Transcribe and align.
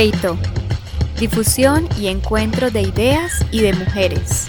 Peito. 0.00 0.38
Difusión 1.18 1.86
y 1.98 2.08
encuentro 2.08 2.70
de 2.70 2.80
ideas 2.80 3.44
y 3.50 3.60
de 3.60 3.74
mujeres. 3.74 4.46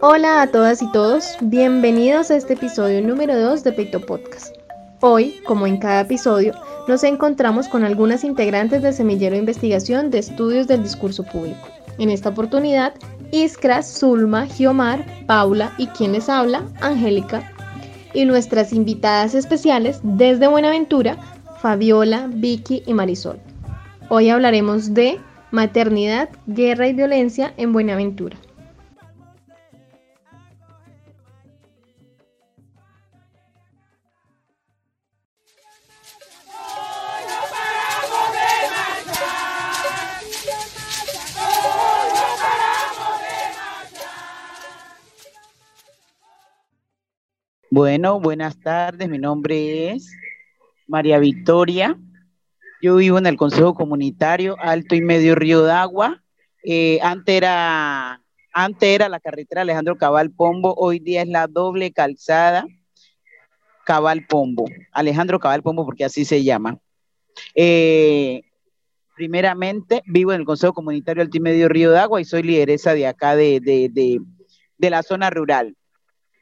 Hola 0.00 0.40
a 0.40 0.50
todas 0.50 0.80
y 0.80 0.90
todos, 0.92 1.36
bienvenidos 1.42 2.30
a 2.30 2.36
este 2.36 2.54
episodio 2.54 3.02
número 3.02 3.38
2 3.38 3.64
de 3.64 3.72
Peito 3.72 4.00
Podcast. 4.00 4.63
Hoy, 5.06 5.42
como 5.44 5.66
en 5.66 5.76
cada 5.76 6.00
episodio, 6.00 6.54
nos 6.88 7.04
encontramos 7.04 7.68
con 7.68 7.84
algunas 7.84 8.24
integrantes 8.24 8.80
del 8.80 8.94
Semillero 8.94 9.34
de 9.34 9.40
Investigación 9.40 10.10
de 10.10 10.16
Estudios 10.16 10.66
del 10.66 10.82
Discurso 10.82 11.24
Público. 11.24 11.68
En 11.98 12.08
esta 12.08 12.30
oportunidad, 12.30 12.94
Iskra, 13.30 13.82
Zulma, 13.82 14.46
Giomar, 14.46 15.04
Paula 15.26 15.74
y 15.76 15.88
quien 15.88 16.12
les 16.12 16.30
habla, 16.30 16.62
Angélica. 16.80 17.52
Y 18.14 18.24
nuestras 18.24 18.72
invitadas 18.72 19.34
especiales 19.34 20.00
desde 20.02 20.48
Buenaventura, 20.48 21.18
Fabiola, 21.60 22.30
Vicky 22.32 22.82
y 22.86 22.94
Marisol. 22.94 23.38
Hoy 24.08 24.30
hablaremos 24.30 24.94
de 24.94 25.20
maternidad, 25.50 26.30
guerra 26.46 26.88
y 26.88 26.94
violencia 26.94 27.52
en 27.58 27.74
Buenaventura. 27.74 28.38
Bueno, 47.76 48.20
buenas 48.20 48.60
tardes. 48.60 49.08
Mi 49.08 49.18
nombre 49.18 49.90
es 49.90 50.16
María 50.86 51.18
Victoria. 51.18 51.98
Yo 52.80 52.94
vivo 52.94 53.18
en 53.18 53.26
el 53.26 53.36
Consejo 53.36 53.74
Comunitario 53.74 54.56
Alto 54.60 54.94
y 54.94 55.00
Medio 55.00 55.34
Río 55.34 55.64
de 55.64 55.72
Agua. 55.72 56.22
Eh, 56.62 57.00
antes, 57.02 57.34
era, 57.34 58.22
antes 58.52 58.88
era 58.88 59.08
la 59.08 59.18
carretera 59.18 59.62
Alejandro 59.62 59.98
Cabal 59.98 60.30
Pombo, 60.30 60.72
hoy 60.76 61.00
día 61.00 61.22
es 61.22 61.28
la 61.28 61.48
doble 61.48 61.90
calzada 61.90 62.64
Cabal 63.84 64.24
Pombo. 64.28 64.66
Alejandro 64.92 65.40
Cabal 65.40 65.64
Pombo, 65.64 65.84
porque 65.84 66.04
así 66.04 66.24
se 66.24 66.44
llama. 66.44 66.78
Eh, 67.56 68.42
primeramente, 69.16 70.04
vivo 70.06 70.32
en 70.32 70.42
el 70.42 70.46
Consejo 70.46 70.74
Comunitario 70.74 71.24
Alto 71.24 71.38
y 71.38 71.40
Medio 71.40 71.68
Río 71.68 71.90
de 71.90 71.98
Agua 71.98 72.20
y 72.20 72.24
soy 72.24 72.44
lideresa 72.44 72.94
de 72.94 73.08
acá 73.08 73.34
de, 73.34 73.58
de, 73.58 73.88
de, 73.88 74.20
de 74.78 74.90
la 74.90 75.02
zona 75.02 75.28
rural. 75.28 75.74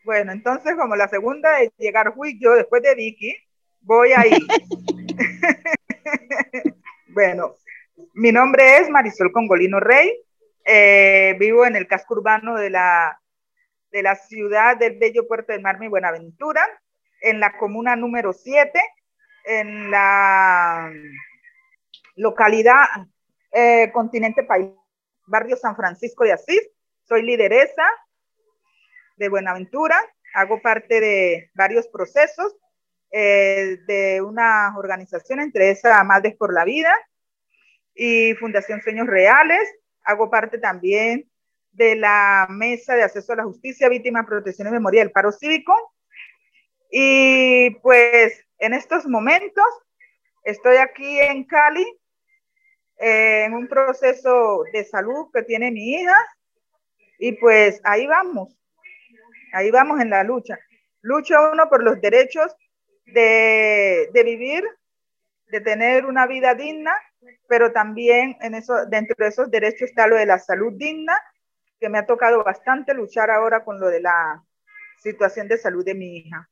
Bueno, 0.05 0.33
entonces 0.33 0.75
como 0.77 0.97
la 0.97 1.09
segunda 1.09 1.59
de 1.59 1.73
llegar 1.79 2.15
fui 2.15 2.39
yo 2.41 2.55
después 2.55 2.83
de 2.83 2.95
Vicky, 2.95 3.37
voy 3.83 4.13
ahí. 4.13 4.33
bueno, 7.09 7.55
mi 8.15 8.33
nombre 8.33 8.79
es 8.79 8.91
Marisol 8.91 9.31
Congolino 9.31 9.79
Rey, 9.79 10.13
eh, 10.65 11.37
vivo 11.39 11.65
en 11.65 11.77
el 11.77 11.87
casco 11.87 12.15
urbano 12.15 12.57
de 12.57 12.71
la, 12.71 13.21
de 13.93 14.03
la 14.03 14.17
ciudad 14.17 14.77
del 14.77 14.99
bello 14.99 15.29
puerto 15.29 15.53
del 15.53 15.63
Marmi 15.63 15.87
Buenaventura, 15.87 16.67
en 17.21 17.39
la 17.39 17.57
comuna 17.57 17.95
número 17.95 18.33
7, 18.33 18.81
en 19.45 19.91
la 19.91 20.91
localidad 22.17 22.87
eh, 23.53 23.91
Continente 23.93 24.43
País, 24.43 24.71
barrio 25.27 25.57
San 25.57 25.77
Francisco 25.77 26.25
de 26.25 26.33
Asís. 26.33 26.69
Soy 27.05 27.23
lideresa 27.23 27.85
de 29.17 29.29
Buenaventura, 29.29 29.97
hago 30.35 30.61
parte 30.61 31.01
de 31.01 31.51
varios 31.55 31.89
procesos 31.89 32.57
eh, 33.11 33.79
de 33.87 34.23
una 34.23 34.75
organización, 34.77 35.41
entre 35.41 35.71
esa 35.71 36.03
Madres 36.05 36.35
por 36.37 36.55
la 36.55 36.65
Vida 36.65 36.93
y 37.95 38.35
Fundación 38.35 38.81
Sueños 38.81 39.07
Reales, 39.07 39.69
hago 40.05 40.31
parte 40.31 40.59
también 40.59 41.31
de 41.73 41.97
la 41.97 42.47
Mesa 42.51 42.95
de 42.95 43.03
Acceso 43.03 43.33
a 43.33 43.37
la 43.37 43.45
Justicia, 43.45 43.89
Víctima, 43.89 44.27
Protección 44.27 44.69
y 44.69 44.71
Memoria 44.71 45.03
del 45.03 45.13
Paro 45.13 45.33
Cívico. 45.33 45.75
Y 46.91 47.71
pues 47.83 48.45
en 48.59 48.75
estos 48.75 49.07
momentos 49.07 49.65
estoy 50.45 50.77
aquí 50.77 51.19
en 51.21 51.45
Cali 51.45 51.87
eh, 52.99 53.45
en 53.45 53.55
un 53.55 53.69
proceso 53.69 54.65
de 54.73 54.85
salud 54.85 55.29
que 55.33 55.43
tiene 55.43 55.71
mi 55.71 55.95
hija. 55.95 56.17
Y 57.19 57.33
pues 57.33 57.81
ahí 57.85 58.07
vamos, 58.07 58.57
Ahí 59.53 59.71
vamos 59.71 60.01
en 60.01 60.11
la 60.11 60.25
lucha. 60.25 60.59
Lucha 61.03 61.51
uno 61.51 61.69
por 61.69 61.83
los 61.83 62.01
derechos 62.01 62.55
de, 63.07 64.09
de 64.13 64.25
vivir, 64.25 64.65
de 65.49 65.61
tener 65.61 66.07
una 66.07 66.27
vida 66.27 66.55
digna, 66.55 66.93
pero 67.49 67.73
también 67.73 68.37
en 68.41 68.55
eso, 68.55 68.87
dentro 68.87 69.15
de 69.19 69.29
esos 69.29 69.51
derechos 69.51 69.83
está 69.83 70.07
lo 70.07 70.17
de 70.17 70.27
la 70.27 70.39
salud 70.39 70.73
digna, 70.75 71.19
que 71.79 71.89
me 71.89 71.99
ha 71.99 72.07
tocado 72.07 72.43
bastante 72.43 72.95
luchar 72.95 73.31
ahora 73.31 73.65
con 73.65 73.79
lo 73.79 73.89
de 73.89 74.01
la 74.01 74.43
situación 75.03 75.49
de 75.49 75.59
salud 75.59 75.85
de 75.85 75.95
mi 75.95 76.17
hija. 76.17 76.49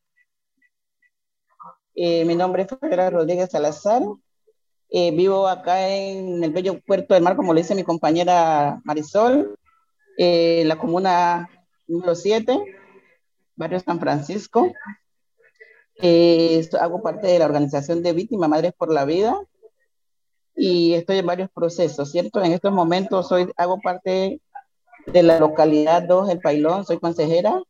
Eh, 1.95 2.25
mi 2.25 2.35
nombre 2.35 2.63
es 2.63 2.69
Fabiola 2.69 3.11
Rodríguez 3.11 3.51
Salazar. 3.51 4.03
Eh, 4.91 5.13
vivo 5.13 5.47
acá 5.47 5.89
en 5.89 6.43
el 6.43 6.53
bello 6.53 6.81
puerto 6.81 7.15
del 7.15 7.23
mar, 7.23 7.37
como 7.37 7.55
le 7.55 7.63
dice 7.63 7.77
mi 7.77 7.85
compañera 7.85 8.81
Marisol, 8.83 9.57
eh, 10.19 10.65
la 10.67 10.77
comuna 10.77 11.49
número 11.87 12.17
7 12.17 12.80
barrio 13.61 13.79
San 13.79 14.01
Francisco. 14.01 14.73
Eh, 16.03 16.67
hago 16.81 17.03
parte 17.03 17.27
de 17.27 17.39
la 17.39 17.45
organización 17.45 18.03
de 18.03 18.15
Víctimas 18.15 18.49
Madres 18.49 18.73
por 18.73 18.93
la 18.93 19.05
Vida 19.05 19.39
y 20.57 20.95
estoy 20.95 21.19
en 21.19 21.27
varios 21.27 21.51
procesos, 21.51 22.11
¿cierto? 22.11 22.43
En 22.43 22.53
estos 22.53 22.73
momentos 22.73 23.29
soy, 23.29 23.53
hago 23.57 23.79
parte 23.81 24.41
de 25.07 25.23
la 25.23 25.39
localidad 25.39 26.03
2, 26.03 26.31
El 26.31 26.41
Pailón, 26.41 26.87
soy 26.87 26.99
consejera 26.99 27.63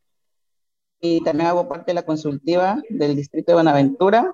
y 1.01 1.21
también 1.23 1.47
hago 1.47 1.67
parte 1.67 1.87
de 1.87 1.95
la 1.95 2.05
consultiva 2.05 2.81
del 2.89 3.15
distrito 3.15 3.51
de 3.51 3.55
Buenaventura 3.55 4.33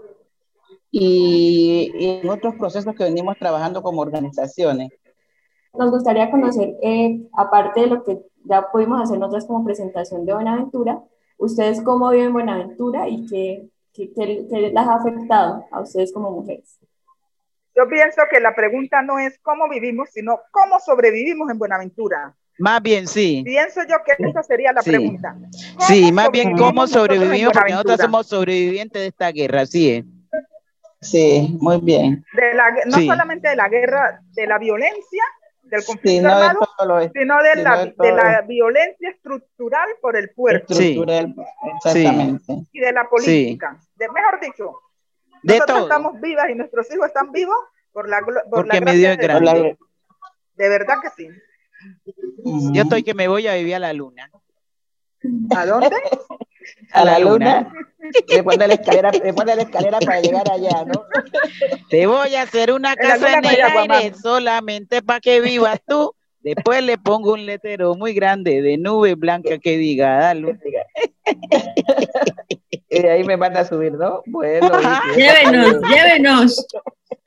y, 0.91 1.91
y 1.97 2.09
en 2.21 2.29
otros 2.29 2.55
procesos 2.55 2.93
que 2.95 3.03
venimos 3.03 3.35
trabajando 3.39 3.81
como 3.81 4.01
organizaciones. 4.01 4.91
Nos 5.73 5.89
gustaría 5.89 6.29
conocer, 6.29 6.75
eh, 6.83 7.27
aparte 7.33 7.81
de 7.81 7.87
lo 7.87 8.03
que 8.03 8.19
ya 8.43 8.69
pudimos 8.71 9.01
hacer 9.01 9.17
nosotros 9.17 9.45
como 9.45 9.65
presentación 9.65 10.25
de 10.25 10.33
Buenaventura, 10.33 11.03
¿Ustedes 11.37 11.81
cómo 11.81 12.09
viven 12.09 12.33
Buenaventura 12.33 13.07
y 13.07 13.25
qué, 13.27 13.69
qué, 13.93 14.11
qué, 14.13 14.47
qué 14.49 14.71
las 14.71 14.87
ha 14.87 14.95
afectado 14.95 15.65
a 15.71 15.81
ustedes 15.81 16.11
como 16.11 16.31
mujeres? 16.31 16.79
Yo 17.75 17.87
pienso 17.87 18.23
que 18.31 18.39
la 18.39 18.55
pregunta 18.55 19.03
no 19.03 19.19
es 19.19 19.37
cómo 19.43 19.69
vivimos, 19.69 20.09
sino 20.11 20.39
cómo 20.51 20.79
sobrevivimos 20.79 21.49
en 21.51 21.59
Buenaventura. 21.59 22.35
Más 22.57 22.81
bien, 22.81 23.07
sí. 23.07 23.43
Pienso 23.45 23.81
yo 23.87 23.97
que 24.03 24.15
esa 24.17 24.41
sería 24.41 24.73
la 24.73 24.81
sí. 24.81 24.89
pregunta. 24.89 25.35
Sí, 25.81 26.11
más 26.11 26.31
bien 26.31 26.57
cómo 26.57 26.87
sobrevivimos, 26.87 27.53
porque 27.53 27.73
nosotros 27.73 28.01
somos 28.01 28.27
sobrevivientes 28.27 28.99
de 28.99 29.07
esta 29.07 29.31
guerra, 29.31 29.67
sí. 29.67 29.91
¿eh? 29.91 30.05
Sí, 31.01 31.55
muy 31.61 31.79
bien. 31.79 32.25
De 32.33 32.53
la, 32.55 32.65
no 32.87 32.97
sí. 32.97 33.05
solamente 33.05 33.49
de 33.49 33.55
la 33.55 33.69
guerra, 33.69 34.21
de 34.31 34.47
la 34.47 34.57
violencia, 34.57 35.23
del 35.69 35.85
conflicto 35.85 36.27
armado, 36.27 37.11
sino 37.13 37.43
de, 37.43 37.63
la, 37.63 37.85
de, 37.85 37.95
de, 37.97 38.11
la 38.11 38.41
violencia 38.41 39.09
estructural 39.09 39.89
por 40.01 40.15
el 40.15 40.29
puerto. 40.31 40.73
Estructural, 40.73 41.35
exactamente. 41.75 42.53
Y 42.71 42.79
de 42.79 42.91
la 42.91 43.09
política. 43.09 43.79
De, 43.95 44.09
mejor 44.09 44.39
dicho, 44.41 44.73
de 45.43 45.53
nosotros 45.53 45.77
todo. 45.77 45.87
estamos 45.87 46.21
vivas 46.21 46.49
y 46.49 46.55
nuestros 46.55 46.91
hijos 46.93 47.07
están 47.07 47.31
vivos 47.31 47.57
por 47.91 48.09
la, 48.09 48.19
por 48.21 48.43
Porque 48.49 48.79
la 48.79 48.85
me 48.85 48.93
dio 48.95 49.15
grande. 49.17 49.77
De 50.55 50.69
verdad 50.69 50.95
que 51.01 51.09
sí. 51.09 51.29
Yo 52.73 52.81
estoy 52.81 53.03
que 53.03 53.13
me 53.13 53.27
voy 53.27 53.47
a 53.47 53.55
vivir 53.55 53.75
a 53.75 53.79
la 53.79 53.93
luna. 53.93 54.29
¿A 55.55 55.65
dónde? 55.65 55.89
a 56.91 57.05
la 57.05 57.19
luna. 57.19 57.71
Después 58.27 58.57
de 58.59 58.67
la 58.67 58.73
escalera, 58.75 59.11
después 59.11 59.45
de 59.45 59.55
la 59.55 59.61
escalera 59.63 59.99
para 59.99 60.21
llegar 60.21 60.51
allá, 60.51 60.85
¿no? 60.85 61.05
Te 61.89 62.07
voy 62.07 62.35
a 62.35 62.43
hacer 62.43 62.71
una 62.71 62.95
casa 62.95 63.33
en, 63.33 63.45
en 63.45 63.51
el 63.51 63.91
aire 63.91 64.15
solamente 64.15 65.01
para 65.01 65.19
que 65.19 65.41
vivas 65.41 65.79
tú. 65.87 66.13
Después 66.41 66.81
le 66.81 66.97
pongo 66.97 67.33
un 67.33 67.45
letrero 67.45 67.95
muy 67.95 68.13
grande 68.13 68.61
de 68.61 68.77
nube 68.77 69.15
blanca 69.15 69.57
que 69.57 69.77
diga, 69.77 70.17
dale. 70.17 70.57
y 72.89 73.05
ahí 73.05 73.23
me 73.25 73.35
van 73.35 73.57
a 73.57 73.65
subir, 73.65 73.93
¿no? 73.93 74.21
Bueno. 74.27 74.71
llévenos, 75.15 75.81
llévenos. 75.89 76.67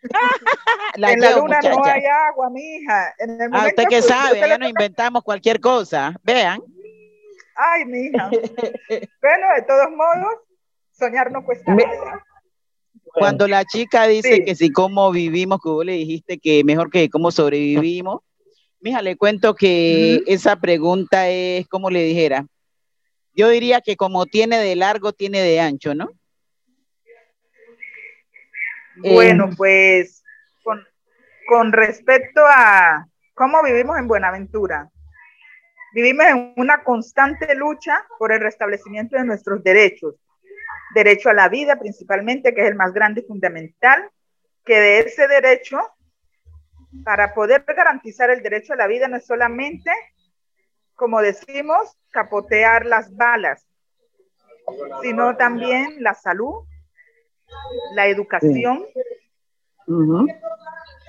La 0.96 1.12
en 1.12 1.20
la 1.20 1.30
luna 1.32 1.56
muchacha. 1.56 1.70
no 1.70 1.84
hay 1.84 2.02
agua, 2.04 2.50
mija. 2.50 3.14
En 3.18 3.40
el 3.40 3.50
ah, 3.52 3.66
usted 3.68 3.84
que 3.88 4.02
sabe, 4.02 4.40
ya 4.40 4.58
no 4.58 4.66
inventamos 4.66 5.22
cualquier 5.22 5.60
cosa. 5.60 6.14
Vean. 6.22 6.60
Ay, 7.60 7.84
mija. 7.84 8.30
bueno, 9.20 9.46
de 9.54 9.62
todos 9.66 9.90
modos, 9.90 10.34
soñar 10.92 11.30
no 11.30 11.44
cuesta 11.44 11.74
Me, 11.74 11.84
nada. 11.84 12.24
Cuando 13.12 13.46
la 13.46 13.64
chica 13.64 14.06
dice 14.06 14.44
que 14.44 14.54
si 14.54 14.70
cómo 14.72 15.10
vivimos, 15.10 15.60
que 15.62 15.68
vos 15.68 15.84
le 15.84 15.92
dijiste 15.92 16.38
que 16.38 16.64
mejor 16.64 16.90
que 16.90 17.10
cómo 17.10 17.30
sobrevivimos, 17.30 18.20
mija, 18.80 19.02
le 19.02 19.16
cuento 19.16 19.54
que 19.54 20.22
esa 20.26 20.56
pregunta 20.56 21.28
es, 21.28 21.68
como 21.68 21.90
le 21.90 22.02
dijera, 22.02 22.46
yo 23.34 23.48
diría 23.48 23.80
que 23.80 23.96
como 23.96 24.26
tiene 24.26 24.58
de 24.58 24.76
largo, 24.76 25.12
tiene 25.12 25.40
de 25.42 25.60
ancho, 25.60 25.94
¿no? 25.94 26.10
Bueno, 28.96 29.50
eh, 29.50 29.54
pues 29.56 30.22
con, 30.62 30.82
con 31.48 31.72
respecto 31.72 32.40
a 32.46 33.06
cómo 33.34 33.62
vivimos 33.62 33.98
en 33.98 34.08
Buenaventura, 34.08 34.90
vivimos 35.92 36.26
en 36.26 36.54
una 36.56 36.82
constante 36.82 37.54
lucha 37.54 38.06
por 38.18 38.32
el 38.32 38.40
restablecimiento 38.40 39.16
de 39.16 39.24
nuestros 39.24 39.62
derechos. 39.62 40.14
Derecho 40.94 41.30
a 41.30 41.34
la 41.34 41.48
vida 41.48 41.76
principalmente, 41.76 42.54
que 42.54 42.62
es 42.62 42.68
el 42.68 42.74
más 42.74 42.92
grande 42.92 43.20
y 43.20 43.26
fundamental, 43.26 44.10
que 44.64 44.80
de 44.80 44.98
ese 45.00 45.28
derecho, 45.28 45.78
para 47.04 47.34
poder 47.34 47.64
garantizar 47.66 48.30
el 48.30 48.42
derecho 48.42 48.72
a 48.72 48.76
la 48.76 48.86
vida, 48.86 49.08
no 49.08 49.16
es 49.16 49.26
solamente, 49.26 49.90
como 50.94 51.20
decimos, 51.20 51.96
capotear 52.10 52.86
las 52.86 53.14
balas, 53.14 53.66
sino 55.02 55.36
también 55.36 56.02
la 56.02 56.14
salud, 56.14 56.64
la 57.94 58.06
educación, 58.06 58.84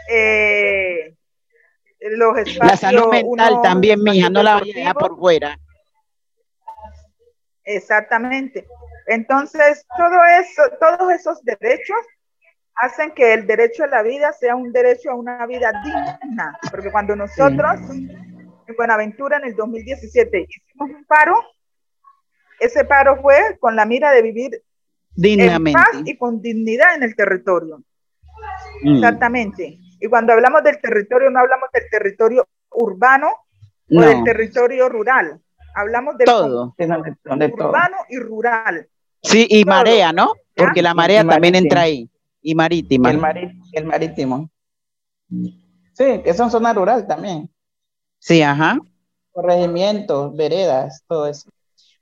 eh, 0.09 1.15
los 2.01 2.37
espacios. 2.37 2.65
La 2.65 2.77
salud 2.77 3.07
mental 3.09 3.61
también, 3.61 4.01
mija, 4.01 4.29
no 4.29 4.43
la 4.43 4.55
vaya 4.55 4.93
por 4.93 5.17
fuera. 5.17 5.57
Exactamente. 7.63 8.67
Entonces, 9.07 9.85
todo 9.97 10.17
eso, 10.39 10.63
todos 10.79 11.11
esos 11.13 11.43
derechos 11.43 11.97
hacen 12.75 13.11
que 13.11 13.33
el 13.33 13.45
derecho 13.45 13.83
a 13.83 13.87
la 13.87 14.01
vida 14.01 14.33
sea 14.33 14.55
un 14.55 14.71
derecho 14.71 15.11
a 15.11 15.15
una 15.15 15.45
vida 15.45 15.71
digna, 15.83 16.57
porque 16.69 16.91
cuando 16.91 17.15
nosotros 17.15 17.79
en 17.89 18.75
Buenaventura 18.75 19.37
en 19.37 19.45
el 19.45 19.55
2017 19.55 20.47
hicimos 20.49 20.89
un 20.89 21.05
paro, 21.05 21.35
ese 22.59 22.85
paro 22.85 23.21
fue 23.21 23.57
con 23.59 23.75
la 23.75 23.85
mira 23.85 24.11
de 24.11 24.21
vivir 24.21 24.63
dignamente 25.15 25.79
en 25.79 25.85
paz 25.85 26.01
y 26.05 26.17
con 26.17 26.41
dignidad 26.41 26.95
en 26.95 27.03
el 27.03 27.15
territorio. 27.15 27.83
Mm. 28.83 28.95
Exactamente. 28.95 29.79
Y 30.01 30.07
cuando 30.07 30.33
hablamos 30.33 30.63
del 30.63 30.81
territorio, 30.81 31.29
no 31.29 31.39
hablamos 31.39 31.69
del 31.71 31.83
territorio 31.89 32.47
urbano 32.71 33.29
o 33.89 34.01
del 34.01 34.23
territorio 34.23 34.89
rural. 34.89 35.39
Hablamos 35.75 36.17
del 36.17 36.25
todo, 36.25 36.75
urbano 36.75 37.97
y 38.09 38.17
rural. 38.17 38.89
Sí, 39.21 39.45
y 39.47 39.63
marea, 39.63 40.11
¿no? 40.11 40.33
Porque 40.55 40.81
la 40.81 40.95
marea 40.95 41.23
también 41.23 41.55
entra 41.55 41.81
ahí. 41.81 42.09
Y 42.41 42.55
marítima. 42.55 43.11
El, 43.11 43.53
el 43.73 43.85
marítimo. 43.85 44.49
Sí, 45.93 46.21
que 46.23 46.33
son 46.33 46.49
zona 46.49 46.73
rural 46.73 47.05
también. 47.05 47.47
Sí, 48.17 48.41
ajá. 48.41 48.79
Corregimientos, 49.31 50.35
veredas, 50.35 51.03
todo 51.07 51.27
eso. 51.27 51.49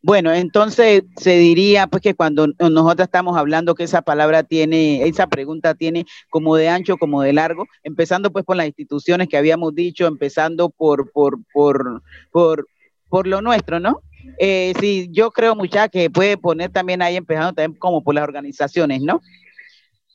Bueno, 0.01 0.33
entonces 0.33 1.03
se 1.17 1.37
diría 1.37 1.87
pues 1.87 2.01
que 2.01 2.13
cuando 2.13 2.47
nosotros 2.47 3.05
estamos 3.05 3.37
hablando 3.37 3.75
que 3.75 3.83
esa 3.83 4.01
palabra 4.01 4.43
tiene, 4.43 5.03
esa 5.05 5.27
pregunta 5.27 5.75
tiene 5.75 6.05
como 6.29 6.55
de 6.55 6.69
ancho, 6.69 6.97
como 6.97 7.21
de 7.21 7.33
largo, 7.33 7.65
empezando 7.83 8.31
pues 8.31 8.45
por 8.45 8.55
las 8.55 8.67
instituciones 8.67 9.27
que 9.27 9.35
habíamos 9.35 9.75
dicho, 9.75 10.07
empezando 10.07 10.69
por, 10.69 11.11
por, 11.11 11.39
por, 11.51 12.01
por, 12.31 12.67
por 13.09 13.27
lo 13.27 13.41
nuestro, 13.41 13.81
¿no? 13.81 14.01
Eh, 14.37 14.73
sí, 14.79 15.09
yo 15.11 15.31
creo 15.31 15.55
mucha 15.55 15.89
que 15.89 16.09
puede 16.09 16.37
poner 16.37 16.71
también 16.71 17.01
ahí, 17.01 17.17
empezando 17.17 17.51
también 17.51 17.77
como 17.77 18.01
por 18.01 18.15
las 18.15 18.23
organizaciones, 18.23 19.01
¿no? 19.01 19.21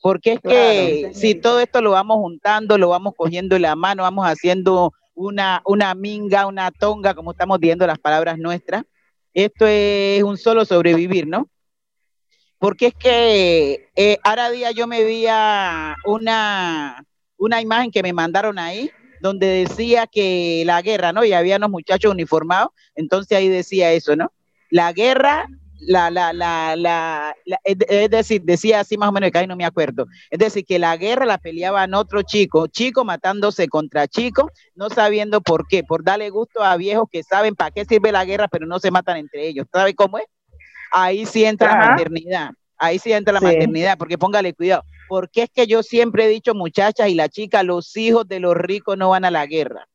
Porque 0.01 0.33
es 0.33 0.39
que 0.39 1.11
si 1.13 1.35
todo 1.35 1.59
esto 1.59 1.81
lo 1.81 1.91
vamos 1.91 2.17
juntando, 2.17 2.77
lo 2.77 2.89
vamos 2.89 3.13
cogiendo 3.15 3.55
en 3.55 3.63
la 3.63 3.75
mano, 3.75 4.03
vamos 4.03 4.25
haciendo 4.25 4.93
una, 5.13 5.61
una 5.65 5.93
minga, 5.93 6.47
una 6.47 6.71
tonga, 6.71 7.13
como 7.13 7.31
estamos 7.31 7.59
viendo 7.59 7.85
las 7.85 7.99
palabras 7.99 8.37
nuestras, 8.37 8.83
esto 9.35 9.67
es 9.67 10.23
un 10.23 10.37
solo 10.37 10.65
sobrevivir, 10.65 11.27
¿no? 11.27 11.49
Porque 12.57 12.87
es 12.87 12.93
que 12.95 13.89
eh, 13.95 14.17
ahora 14.23 14.49
día 14.49 14.71
yo 14.71 14.87
me 14.87 15.03
vi 15.03 15.25
una, 16.05 17.05
una 17.37 17.61
imagen 17.61 17.91
que 17.91 18.01
me 18.01 18.13
mandaron 18.13 18.57
ahí, 18.57 18.89
donde 19.21 19.47
decía 19.47 20.07
que 20.07 20.63
la 20.65 20.81
guerra, 20.81 21.11
¿no? 21.11 21.25
Y 21.25 21.33
había 21.33 21.57
unos 21.57 21.69
muchachos 21.69 22.11
uniformados, 22.11 22.69
entonces 22.95 23.37
ahí 23.37 23.49
decía 23.49 23.91
eso, 23.91 24.15
¿no? 24.15 24.31
La 24.69 24.93
guerra 24.93 25.47
la, 25.85 26.09
la, 26.11 26.33
la, 26.33 26.75
la, 26.75 27.35
es 27.63 28.09
decir, 28.09 28.41
decía 28.43 28.79
así 28.79 28.97
más 28.97 29.09
o 29.09 29.11
menos, 29.11 29.31
que 29.31 29.37
ahí 29.37 29.47
no 29.47 29.55
me 29.55 29.65
acuerdo. 29.65 30.07
Es 30.29 30.39
decir, 30.39 30.65
que 30.65 30.79
la 30.79 30.95
guerra 30.97 31.25
la 31.25 31.37
peleaban 31.37 31.93
otros 31.93 32.25
chicos, 32.25 32.69
chicos 32.69 33.05
matándose 33.05 33.67
contra 33.67 34.07
chicos, 34.07 34.51
no 34.75 34.89
sabiendo 34.89 35.41
por 35.41 35.67
qué, 35.67 35.83
por 35.83 36.03
darle 36.03 36.29
gusto 36.29 36.63
a 36.63 36.77
viejos 36.77 37.07
que 37.11 37.23
saben 37.23 37.55
para 37.55 37.71
qué 37.71 37.85
sirve 37.85 38.11
la 38.11 38.25
guerra, 38.25 38.47
pero 38.47 38.65
no 38.65 38.79
se 38.79 38.91
matan 38.91 39.17
entre 39.17 39.47
ellos. 39.47 39.67
¿Sabe 39.71 39.93
cómo 39.93 40.17
es? 40.17 40.25
Ahí 40.91 41.25
sí 41.25 41.45
entra 41.45 41.77
la 41.77 41.89
maternidad. 41.89 42.49
Ahí 42.77 42.99
sí 42.99 43.13
entra 43.13 43.33
la 43.33 43.41
maternidad, 43.41 43.97
porque 43.97 44.17
póngale 44.17 44.53
cuidado. 44.53 44.83
Porque 45.07 45.43
es 45.43 45.49
que 45.49 45.67
yo 45.67 45.83
siempre 45.83 46.25
he 46.25 46.29
dicho, 46.29 46.55
muchachas 46.55 47.09
y 47.09 47.15
la 47.15 47.29
chica, 47.29 47.63
los 47.63 47.95
hijos 47.95 48.27
de 48.27 48.39
los 48.39 48.55
ricos 48.55 48.97
no 48.97 49.09
van 49.09 49.23
a 49.25 49.31
la 49.31 49.45
guerra 49.45 49.87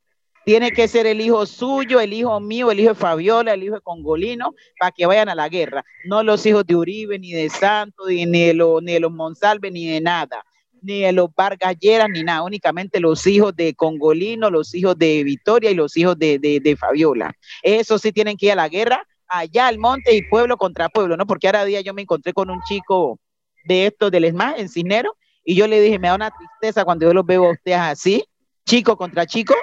tiene 0.50 0.73
que 0.73 0.88
ser 0.88 1.06
el 1.06 1.20
hijo 1.20 1.47
suyo, 1.47 2.00
el 2.00 2.12
hijo 2.12 2.41
mío, 2.41 2.73
el 2.73 2.81
hijo 2.81 2.88
de 2.88 2.94
Fabiola, 2.97 3.55
el 3.55 3.62
hijo 3.62 3.76
de 3.76 3.81
Congolino, 3.82 4.52
para 4.81 4.91
que 4.91 5.06
vayan 5.06 5.29
a 5.29 5.37
la 5.37 5.49
guerra. 5.49 5.85
No 6.06 6.25
los 6.25 6.44
hijos 6.44 6.67
de 6.67 6.75
Uribe, 6.75 7.20
ni 7.20 7.31
de 7.31 7.49
Santos, 7.49 8.08
ni 8.08 8.26
de, 8.26 8.52
los, 8.52 8.82
ni 8.82 8.99
ni 8.99 9.87
de 9.87 10.00
nada, 10.00 10.44
ni 10.82 11.02
de 11.02 11.12
los 11.12 11.32
Vargas 11.37 11.76
ni 11.81 12.25
nada, 12.25 12.43
únicamente 12.43 12.99
los 12.99 13.29
hijos 13.29 13.55
de 13.55 13.75
Congolino, 13.76 14.50
los 14.50 14.75
hijos 14.75 14.99
de 14.99 15.23
Victoria 15.23 15.70
y 15.70 15.76
los 15.76 15.97
hijos 15.97 16.19
de, 16.19 16.41
de, 16.41 16.76
Fabiola. 16.76 17.32
Eso 17.62 17.97
sí 18.00 18.11
tienen 18.11 18.37
que 18.37 18.47
ir 18.47 18.52
a 18.52 18.56
la 18.56 18.69
guerra, 18.69 19.06
allá 19.29 19.69
al 19.69 19.79
monte 19.79 20.17
y 20.17 20.23
pueblo 20.23 20.56
contra 20.56 20.88
pueblo, 20.88 21.17
¿no? 21.17 21.29
Porque 21.29 21.47
ahora 21.47 21.64
día 21.64 21.81
yo 21.81 21.94
me 21.94 22.02
encontré 22.02 22.32
con 22.32 22.50
un 22.50 22.61
chico 22.67 23.20
de 23.67 23.87
estos 23.87 24.11
del 24.11 24.25
ESMA 24.25 24.56
en 24.56 24.69
Cisnero 24.69 25.17
y 25.44 25.55
yo 25.55 25.69
le 25.69 25.81
dije, 25.81 26.00
me 26.00 26.08
da 26.08 26.17
una 26.17 26.32
tristeza 26.32 26.85
cuando 26.85 27.06
yo 27.06 27.14
los 27.14 27.25
veo 27.25 27.44
a 27.44 27.52
ustedes 27.52 27.79
así, 27.79 28.25
chico 28.67 28.97
contra 28.97 29.26
chico, 29.26 29.55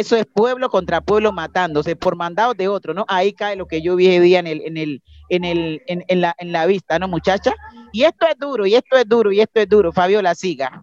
eso 0.00 0.16
es 0.16 0.26
pueblo 0.26 0.68
contra 0.70 1.00
pueblo 1.00 1.32
matándose 1.32 1.96
por 1.96 2.16
mandados 2.16 2.56
de 2.56 2.68
otro, 2.68 2.94
¿no? 2.94 3.04
Ahí 3.08 3.32
cae 3.32 3.56
lo 3.56 3.66
que 3.66 3.82
yo 3.82 3.96
vi 3.96 4.18
día 4.18 4.40
en 4.40 4.46
el, 4.46 4.62
en 4.62 4.76
el, 4.76 5.02
en 5.28 5.44
el, 5.44 5.82
en, 5.86 6.20
la, 6.20 6.34
en 6.38 6.52
la 6.52 6.66
vista, 6.66 6.98
¿no, 6.98 7.08
muchacha? 7.08 7.54
Y 7.92 8.04
esto 8.04 8.26
es 8.26 8.36
duro, 8.38 8.66
y 8.66 8.74
esto 8.74 8.96
es 8.96 9.08
duro, 9.08 9.30
y 9.30 9.40
esto 9.40 9.60
es 9.60 9.68
duro. 9.68 9.92
Fabiola, 9.92 10.34
siga. 10.34 10.82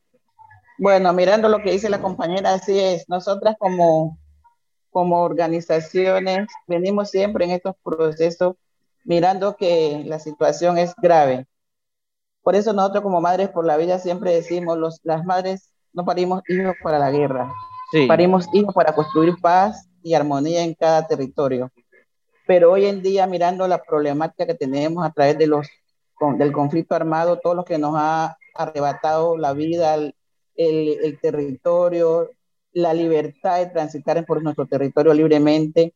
Bueno, 0.78 1.14
mirando 1.14 1.50
lo 1.50 1.62
que 1.62 1.72
dice 1.72 1.90
la 1.90 2.02
compañera, 2.02 2.54
así 2.54 2.80
es. 2.80 3.08
Nosotras 3.08 3.56
como, 3.60 4.18
como 4.90 5.22
organizaciones 5.22 6.48
venimos 6.68 7.10
siempre 7.10 7.46
en 7.46 7.52
estos 7.52 7.76
procesos 7.84 8.56
mirando 9.04 9.56
que 9.56 10.04
la 10.06 10.20
situación 10.20 10.78
es 10.78 10.94
grave. 10.96 11.48
Por 12.44 12.56
eso 12.56 12.74
nosotros 12.74 13.04
como 13.04 13.22
Madres 13.22 13.50
por 13.50 13.66
la 13.66 13.78
Vida 13.78 14.00
siempre 14.00 14.34
decimos, 14.34 14.78
los, 14.78 15.00
las 15.04 15.26
madres 15.26 15.72
no 15.94 16.06
parimos 16.06 16.42
hijos 16.48 16.76
para 16.82 16.98
la 16.98 17.12
guerra, 17.12 17.52
Parimos 18.08 18.48
hijos 18.54 18.74
para 18.74 18.94
construir 18.94 19.36
paz 19.42 19.90
y 20.02 20.14
armonía 20.14 20.64
en 20.64 20.74
cada 20.74 21.06
territorio. 21.06 21.72
Pero 22.48 22.72
hoy 22.72 22.86
en 22.86 23.02
día, 23.02 23.28
mirando 23.28 23.68
la 23.68 23.82
problemática 23.82 24.46
que 24.46 24.56
tenemos 24.56 25.06
a 25.06 25.12
través 25.12 25.38
de 25.38 25.48
los, 25.48 25.68
del 26.38 26.52
conflicto 26.52 26.96
armado, 26.96 27.40
todo 27.40 27.56
lo 27.56 27.66
que 27.66 27.78
nos 27.78 27.96
ha 27.98 28.38
arrebatado 28.56 29.38
la 29.38 29.54
vida, 29.54 29.96
el, 29.96 30.14
el, 30.56 31.20
territorio, 31.20 32.32
la 32.74 32.94
libertad 32.94 33.60
de 33.60 33.68
transitar 33.68 34.26
por 34.26 34.42
nuestro 34.42 34.68
territorio 34.68 35.14
libremente, 35.14 35.94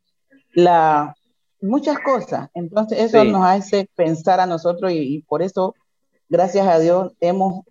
la, 0.54 1.16
muchas 1.62 2.00
cosas. 2.00 2.50
Entonces 2.54 3.00
eso 3.00 3.24
nos 3.24 3.46
hace 3.46 3.90
pensar 3.96 4.40
a 4.40 4.46
nosotros 4.46 4.92
y, 4.92 5.16
y, 5.16 5.22
por 5.22 5.42
eso, 5.42 5.75
gracias 6.30 6.68
a 6.68 6.80
Dios, 6.80 7.14
hemos, 7.20 7.66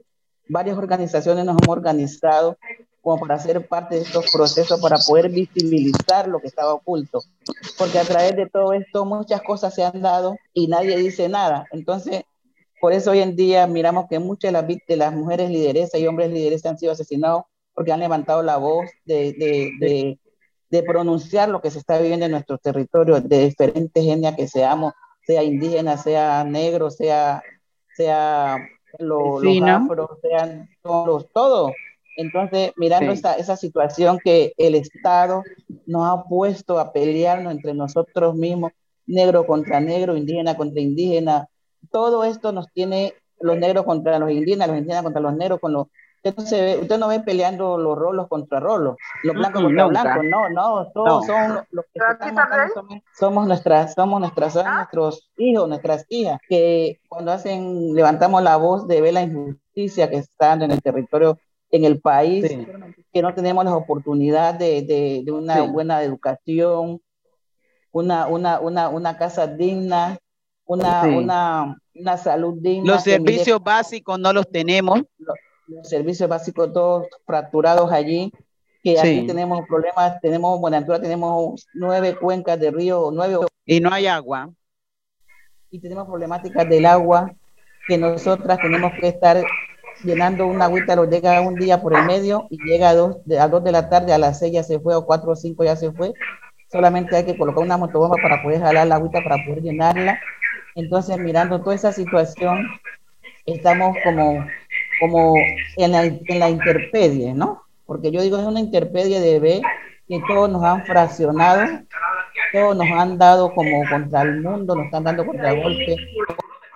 varias 0.48 0.76
organizaciones 0.76 1.44
nos 1.44 1.56
hemos 1.62 1.76
organizado 1.76 2.58
como 3.04 3.20
para 3.20 3.38
ser 3.38 3.68
parte 3.68 3.96
de 3.96 4.00
estos 4.00 4.32
procesos, 4.32 4.80
para 4.80 4.96
poder 4.96 5.28
visibilizar 5.28 6.26
lo 6.26 6.40
que 6.40 6.46
estaba 6.46 6.72
oculto. 6.72 7.20
Porque 7.76 7.98
a 7.98 8.04
través 8.04 8.34
de 8.34 8.48
todo 8.48 8.72
esto 8.72 9.04
muchas 9.04 9.42
cosas 9.42 9.74
se 9.74 9.84
han 9.84 10.00
dado 10.00 10.38
y 10.54 10.68
nadie 10.68 10.96
dice 10.96 11.28
nada. 11.28 11.66
Entonces, 11.70 12.22
por 12.80 12.94
eso 12.94 13.10
hoy 13.10 13.20
en 13.20 13.36
día 13.36 13.66
miramos 13.66 14.06
que 14.08 14.18
muchas 14.18 14.48
de 14.48 14.52
las, 14.52 14.66
de 14.66 14.96
las 14.96 15.12
mujeres 15.12 15.50
lideresas 15.50 16.00
y 16.00 16.06
hombres 16.06 16.32
lideresas 16.32 16.72
han 16.72 16.78
sido 16.78 16.92
asesinados 16.92 17.44
porque 17.74 17.92
han 17.92 18.00
levantado 18.00 18.42
la 18.42 18.56
voz 18.56 18.88
de, 19.04 19.34
de, 19.34 19.70
de, 19.80 20.18
de 20.70 20.82
pronunciar 20.82 21.50
lo 21.50 21.60
que 21.60 21.70
se 21.70 21.80
está 21.80 21.98
viviendo 21.98 22.24
en 22.24 22.32
nuestro 22.32 22.56
territorio, 22.56 23.20
de 23.20 23.44
diferentes 23.44 24.02
etnias 24.02 24.34
que 24.34 24.48
seamos, 24.48 24.94
sea 25.26 25.42
indígena, 25.42 25.98
sea 25.98 26.42
negro, 26.44 26.90
sea, 26.90 27.42
sea 27.94 28.66
lo, 28.98 29.40
los 29.40 29.68
afros, 29.68 30.10
sean 30.22 30.70
todos, 30.82 31.28
todos 31.34 31.72
entonces, 32.16 32.72
mirando 32.76 33.12
esa, 33.12 33.56
situación 33.56 34.18
que 34.22 34.52
el 34.56 34.74
Estado 34.74 35.42
nos 35.86 36.06
ha 36.06 36.24
puesto 36.24 36.78
a 36.78 36.92
pelearnos 36.92 37.52
entre 37.52 37.74
nosotros 37.74 38.34
mismos, 38.34 38.72
negro 39.06 39.46
contra 39.46 39.80
negro, 39.80 40.16
indígena 40.16 40.56
contra 40.56 40.80
indígena, 40.80 41.48
todo 41.90 42.24
esto 42.24 42.52
nos 42.52 42.72
tiene 42.72 43.14
los 43.40 43.58
negros 43.58 43.84
contra 43.84 44.18
los 44.18 44.30
indígenas, 44.30 44.68
los 44.68 44.78
indígenas 44.78 45.02
contra 45.02 45.20
los 45.20 45.34
negros, 45.36 45.60
con 45.60 45.72
los 45.72 45.88
usted, 46.30 46.80
usted 46.80 46.98
no 46.98 47.08
ve 47.08 47.20
peleando 47.20 47.76
los 47.78 47.96
rolos 47.96 48.28
contra 48.28 48.60
rolos, 48.60 48.96
los 49.22 49.34
blancos 49.34 49.62
contra 49.62 49.86
blancos, 49.86 50.24
no, 50.24 50.48
no, 50.48 50.90
todos 50.92 51.26
son 51.26 51.60
los 51.70 51.84
que 51.92 52.00
estamos 52.10 52.44
somos, 53.12 53.46
nuestras, 53.46 53.94
somos 53.94 54.20
nuestras, 54.20 54.52
son 54.52 54.64
nuestros 54.74 55.30
hijos, 55.36 55.68
nuestras 55.68 56.06
hijas, 56.08 56.40
que 56.48 57.00
cuando 57.08 57.32
hacen, 57.32 57.94
levantamos 57.94 58.42
la 58.42 58.56
voz 58.56 58.86
de 58.86 59.00
ver 59.00 59.14
la 59.14 59.22
injusticia 59.22 60.08
que 60.08 60.16
está 60.16 60.54
en 60.54 60.70
el 60.70 60.82
territorio, 60.82 61.38
en 61.74 61.84
el 61.84 62.00
país, 62.00 62.44
que 63.12 63.20
no 63.20 63.34
tenemos 63.34 63.64
la 63.64 63.76
oportunidad 63.76 64.54
de, 64.54 64.82
de, 64.82 65.22
de 65.24 65.32
una 65.32 65.62
buena 65.62 66.02
educación, 66.04 67.00
una, 67.90 68.28
una, 68.28 68.60
una, 68.60 68.88
una 68.88 69.16
casa 69.16 69.48
digna, 69.48 70.16
una, 70.64 71.02
una, 71.02 71.76
una 71.94 72.16
salud 72.16 72.54
digna. 72.60 72.92
Los 72.92 73.02
servicios 73.02 73.60
básicos 73.60 74.18
no 74.20 74.32
los 74.32 74.48
tenemos 74.48 75.02
los 75.66 75.88
servicios 75.88 76.28
básicos 76.28 76.72
todos 76.72 77.06
fracturados 77.26 77.90
allí, 77.90 78.30
que 78.82 79.00
aquí 79.00 79.26
tenemos 79.26 79.66
problemas, 79.66 80.20
tenemos, 80.20 80.60
Buenaventura 80.60 81.00
tenemos 81.00 81.66
nueve 81.74 82.16
cuencas 82.16 82.60
de 82.60 82.70
río, 82.70 83.10
nueve... 83.12 83.38
Y 83.64 83.80
no 83.80 83.90
hay 83.90 84.06
agua. 84.06 84.50
Y 85.70 85.80
tenemos 85.80 86.06
problemáticas 86.06 86.68
del 86.68 86.86
agua, 86.86 87.34
que 87.88 87.98
nosotras 87.98 88.58
tenemos 88.60 88.92
que 89.00 89.08
estar 89.08 89.42
llenando 90.02 90.46
una 90.46 90.66
agüita, 90.66 90.96
lo 90.96 91.04
llega 91.04 91.40
un 91.40 91.54
día 91.54 91.80
por 91.80 91.96
el 91.96 92.04
medio 92.04 92.46
y 92.50 92.58
llega 92.64 92.90
a 92.90 92.94
dos, 92.94 93.16
a 93.38 93.48
dos 93.48 93.62
de 93.62 93.72
la 93.72 93.88
tarde, 93.88 94.12
a 94.12 94.18
las 94.18 94.38
seis 94.38 94.52
ya 94.52 94.62
se 94.62 94.80
fue, 94.80 94.94
o 94.94 95.06
cuatro 95.06 95.32
o 95.32 95.36
cinco 95.36 95.64
ya 95.64 95.76
se 95.76 95.92
fue. 95.92 96.12
Solamente 96.70 97.16
hay 97.16 97.24
que 97.24 97.38
colocar 97.38 97.62
una 97.62 97.76
motobomba 97.76 98.16
para 98.22 98.42
poder 98.42 98.60
jalar 98.60 98.86
la 98.86 98.96
agüita, 98.96 99.22
para 99.22 99.36
poder 99.44 99.62
llenarla. 99.62 100.18
Entonces, 100.74 101.18
mirando 101.18 101.60
toda 101.60 101.76
esa 101.76 101.92
situación, 101.92 102.66
estamos 103.46 103.96
como 104.02 104.44
como 105.00 105.34
en 105.76 105.92
la, 105.92 106.04
en 106.04 106.38
la 106.38 106.50
interpedie, 106.50 107.34
¿no? 107.34 107.62
Porque 107.86 108.10
yo 108.10 108.22
digo, 108.22 108.38
es 108.38 108.44
una 108.44 108.60
interpedie 108.60 109.20
de 109.20 109.40
B 109.40 109.62
que 110.08 110.20
todos 110.26 110.50
nos 110.50 110.62
han 110.62 110.84
fraccionado, 110.84 111.66
todos 112.52 112.76
nos 112.76 112.90
han 112.90 113.18
dado 113.18 113.54
como 113.54 113.88
contra 113.88 114.22
el 114.22 114.40
mundo, 114.40 114.74
nos 114.74 114.86
están 114.86 115.04
dando 115.04 115.26
contra 115.26 115.50
el 115.52 115.62
golpe. 115.62 115.96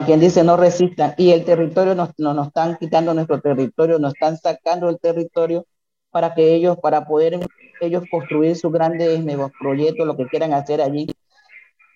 Quien 0.06 0.20
dice 0.20 0.44
no 0.44 0.56
resistan, 0.56 1.14
y 1.16 1.32
el 1.32 1.44
territorio 1.44 1.94
nos, 1.94 2.10
nos, 2.18 2.46
están 2.46 2.76
quitando 2.76 3.14
nuestro 3.14 3.40
territorio, 3.40 3.98
nos 3.98 4.14
están 4.14 4.36
sacando 4.36 4.88
el 4.88 4.98
territorio 4.98 5.66
para 6.10 6.34
que 6.34 6.54
ellos, 6.54 6.78
para 6.78 7.04
poder 7.04 7.40
ellos 7.80 8.04
construir 8.10 8.56
sus 8.56 8.72
grandes 8.72 9.20
proyectos, 9.60 10.06
lo 10.06 10.16
que 10.16 10.26
quieran 10.26 10.52
hacer 10.52 10.80
allí. 10.80 11.06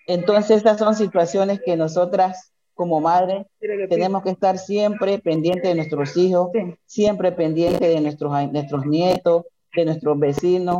Entonces, 0.05 0.57
estas 0.57 0.79
son 0.79 0.95
situaciones 0.95 1.61
que 1.63 1.77
nosotras 1.77 2.53
como 2.73 2.99
madre, 2.99 3.45
tenemos 3.89 4.23
que 4.23 4.31
estar 4.31 4.57
siempre 4.57 5.19
pendientes 5.19 5.63
de 5.63 5.75
nuestros 5.75 6.17
hijos, 6.17 6.49
siempre 6.85 7.31
pendientes 7.31 7.79
de 7.79 8.01
nuestros, 8.01 8.51
nuestros 8.51 8.85
nietos, 8.85 9.45
de 9.75 9.85
nuestros 9.85 10.19
vecinos, 10.19 10.77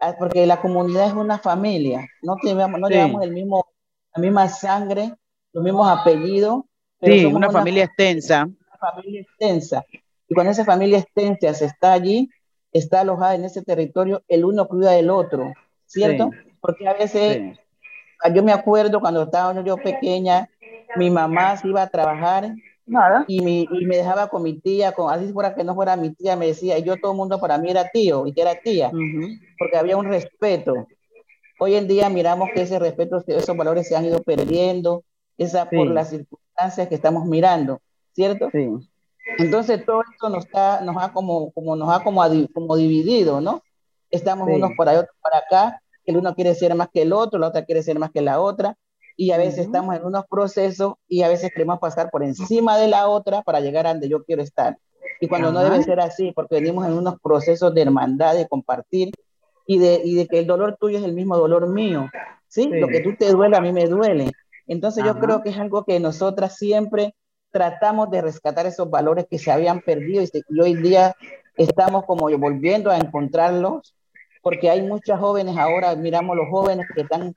ah, 0.00 0.14
porque 0.18 0.46
la 0.46 0.60
comunidad 0.60 1.08
es 1.08 1.14
una 1.14 1.38
familia, 1.38 2.06
no, 2.22 2.36
tenemos, 2.42 2.80
no 2.80 2.88
llevamos 2.88 3.22
el 3.22 3.32
mismo, 3.32 3.66
la 4.14 4.22
misma 4.22 4.48
sangre, 4.48 5.14
los 5.52 5.64
mismos 5.64 5.88
apellidos. 5.88 6.64
Pero 7.00 7.14
sí, 7.14 7.24
una, 7.26 7.50
familia 7.50 7.84
extensa. 7.84 8.44
Una 8.44 8.78
familia 8.78 9.20
extensa. 9.20 9.84
Y 10.28 10.34
cuando 10.34 10.52
esa 10.52 10.64
familia 10.64 10.98
extensa 10.98 11.54
se 11.54 11.66
está 11.66 11.92
allí, 11.92 12.28
está 12.72 13.00
alojada 13.00 13.34
en 13.34 13.44
ese 13.44 13.62
territorio, 13.62 14.22
el 14.28 14.44
uno 14.44 14.68
cuida 14.68 14.92
del 14.92 15.10
otro, 15.10 15.52
¿cierto? 15.86 16.30
Porque 16.60 16.86
a 16.86 16.94
veces, 16.94 17.58
yo 18.34 18.42
me 18.42 18.52
acuerdo 18.52 19.00
cuando 19.00 19.22
estaba 19.22 19.62
yo 19.64 19.76
pequeña, 19.76 20.48
mi 20.96 21.10
mamá 21.10 21.56
se 21.56 21.68
iba 21.68 21.82
a 21.82 21.88
trabajar 21.88 22.52
Y, 23.26 23.40
mi, 23.40 23.68
y 23.70 23.84
me 23.84 23.96
dejaba 23.96 24.28
con 24.28 24.42
mi 24.42 24.58
tía, 24.60 24.92
con, 24.92 25.12
así 25.12 25.32
fuera 25.32 25.54
que 25.54 25.64
no 25.64 25.74
fuera 25.74 25.96
mi 25.96 26.14
tía, 26.14 26.36
me 26.36 26.46
decía, 26.46 26.78
yo 26.78 26.96
todo 26.96 27.12
el 27.12 27.18
mundo 27.18 27.38
para 27.38 27.58
mí 27.58 27.70
era 27.70 27.88
tío 27.88 28.26
y 28.26 28.32
que 28.32 28.42
era 28.42 28.60
tía, 28.60 28.90
porque 29.58 29.76
había 29.76 29.96
un 29.96 30.06
respeto. 30.06 30.86
Hoy 31.60 31.74
en 31.74 31.88
día 31.88 32.08
miramos 32.08 32.50
que 32.54 32.62
ese 32.62 32.78
respeto, 32.78 33.22
esos 33.26 33.56
valores 33.56 33.88
se 33.88 33.96
han 33.96 34.04
ido 34.04 34.22
perdiendo, 34.22 35.04
esa 35.38 35.70
por 35.70 35.86
las 35.86 36.10
circunstancias 36.10 36.88
que 36.88 36.94
estamos 36.94 37.24
mirando, 37.24 37.80
¿cierto? 38.12 38.50
Sí. 38.50 38.68
Entonces 39.38 39.84
todo 39.84 40.02
esto 40.10 40.28
nos, 40.28 40.46
está, 40.46 40.80
nos 40.80 40.96
ha 40.96 41.12
como, 41.12 41.52
como, 41.52 41.76
nos 41.76 41.90
ha 41.90 42.02
como, 42.02 42.22
como 42.52 42.76
dividido, 42.76 43.40
¿no? 43.40 43.62
Estamos 44.10 44.48
unos 44.50 44.72
para 44.76 44.92
allá, 44.92 45.00
otros 45.00 45.16
para 45.20 45.38
acá, 45.38 45.82
el 46.04 46.16
uno 46.16 46.34
quiere 46.34 46.54
ser 46.54 46.74
más 46.74 46.88
que 46.92 47.02
el 47.02 47.12
otro, 47.12 47.38
la 47.38 47.48
otra 47.48 47.64
quiere 47.64 47.82
ser 47.82 47.98
más 47.98 48.10
que 48.10 48.22
la 48.22 48.40
otra, 48.40 48.76
y 49.16 49.32
a 49.32 49.36
veces 49.36 49.66
estamos 49.66 49.94
en 49.96 50.04
unos 50.04 50.24
procesos 50.26 50.94
y 51.08 51.22
a 51.22 51.28
veces 51.28 51.50
queremos 51.52 51.78
pasar 51.78 52.10
por 52.10 52.22
encima 52.22 52.78
de 52.78 52.88
la 52.88 53.08
otra 53.08 53.42
para 53.42 53.60
llegar 53.60 53.86
a 53.86 53.90
donde 53.90 54.08
yo 54.08 54.24
quiero 54.24 54.42
estar. 54.42 54.78
Y 55.20 55.28
cuando 55.28 55.52
no 55.52 55.60
debe 55.60 55.82
ser 55.82 56.00
así, 56.00 56.32
porque 56.32 56.54
venimos 56.56 56.86
en 56.86 56.92
unos 56.92 57.20
procesos 57.20 57.74
de 57.74 57.82
hermandad, 57.82 58.36
de 58.36 58.48
compartir 58.48 59.10
y 59.66 59.78
de, 59.78 60.00
y 60.04 60.14
de 60.14 60.26
que 60.26 60.38
el 60.38 60.46
dolor 60.46 60.76
tuyo 60.78 60.98
es 60.98 61.04
el 61.04 61.12
mismo 61.12 61.36
dolor 61.36 61.68
mío. 61.68 62.08
¿sí? 62.46 62.68
Lo 62.68 62.86
que 62.88 63.00
tú 63.00 63.16
te 63.16 63.30
duele, 63.32 63.56
a 63.56 63.60
mí 63.60 63.72
me 63.72 63.86
duele. 63.86 64.30
Entonces 64.68 65.04
yo 65.04 65.18
creo 65.18 65.42
que 65.42 65.50
es 65.50 65.58
algo 65.58 65.84
que 65.84 65.98
nosotras 65.98 66.56
siempre 66.56 67.14
tratamos 67.50 68.10
de 68.10 68.22
rescatar 68.22 68.66
esos 68.66 68.88
valores 68.88 69.26
que 69.28 69.38
se 69.38 69.50
habían 69.50 69.80
perdido 69.80 70.22
y, 70.22 70.30
y 70.48 70.60
hoy 70.60 70.74
día 70.74 71.16
estamos 71.56 72.04
como 72.04 72.28
volviendo 72.38 72.90
a 72.90 72.98
encontrarlos 72.98 73.94
porque 74.42 74.70
hay 74.70 74.82
muchas 74.82 75.20
jóvenes 75.20 75.56
ahora, 75.56 75.94
miramos 75.94 76.36
los 76.36 76.48
jóvenes 76.48 76.86
que 76.94 77.02
están 77.02 77.34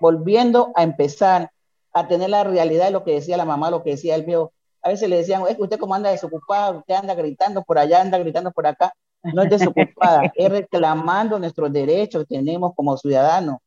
volviendo, 0.00 0.72
a 0.74 0.82
empezar 0.82 1.50
a 1.92 2.08
tener 2.08 2.30
la 2.30 2.44
realidad 2.44 2.86
de 2.86 2.90
lo 2.90 3.04
que 3.04 3.12
decía 3.12 3.36
la 3.36 3.44
mamá, 3.44 3.70
lo 3.70 3.82
que 3.82 3.90
decía 3.90 4.14
el 4.14 4.24
viejo. 4.24 4.52
A 4.82 4.90
veces 4.90 5.08
le 5.08 5.18
decían, 5.18 5.42
es 5.48 5.56
que 5.56 5.62
usted 5.62 5.78
como 5.78 5.94
anda 5.94 6.10
desocupado, 6.10 6.78
usted 6.78 6.94
anda 6.94 7.14
gritando 7.14 7.62
por 7.62 7.78
allá, 7.78 8.00
anda 8.00 8.18
gritando 8.18 8.50
por 8.50 8.66
acá. 8.66 8.92
No 9.22 9.42
es 9.42 9.50
desocupada, 9.50 10.32
es 10.34 10.50
reclamando 10.50 11.38
nuestros 11.38 11.72
derechos 11.72 12.24
que 12.26 12.36
tenemos 12.36 12.74
como 12.74 12.96
ciudadanos, 12.96 13.58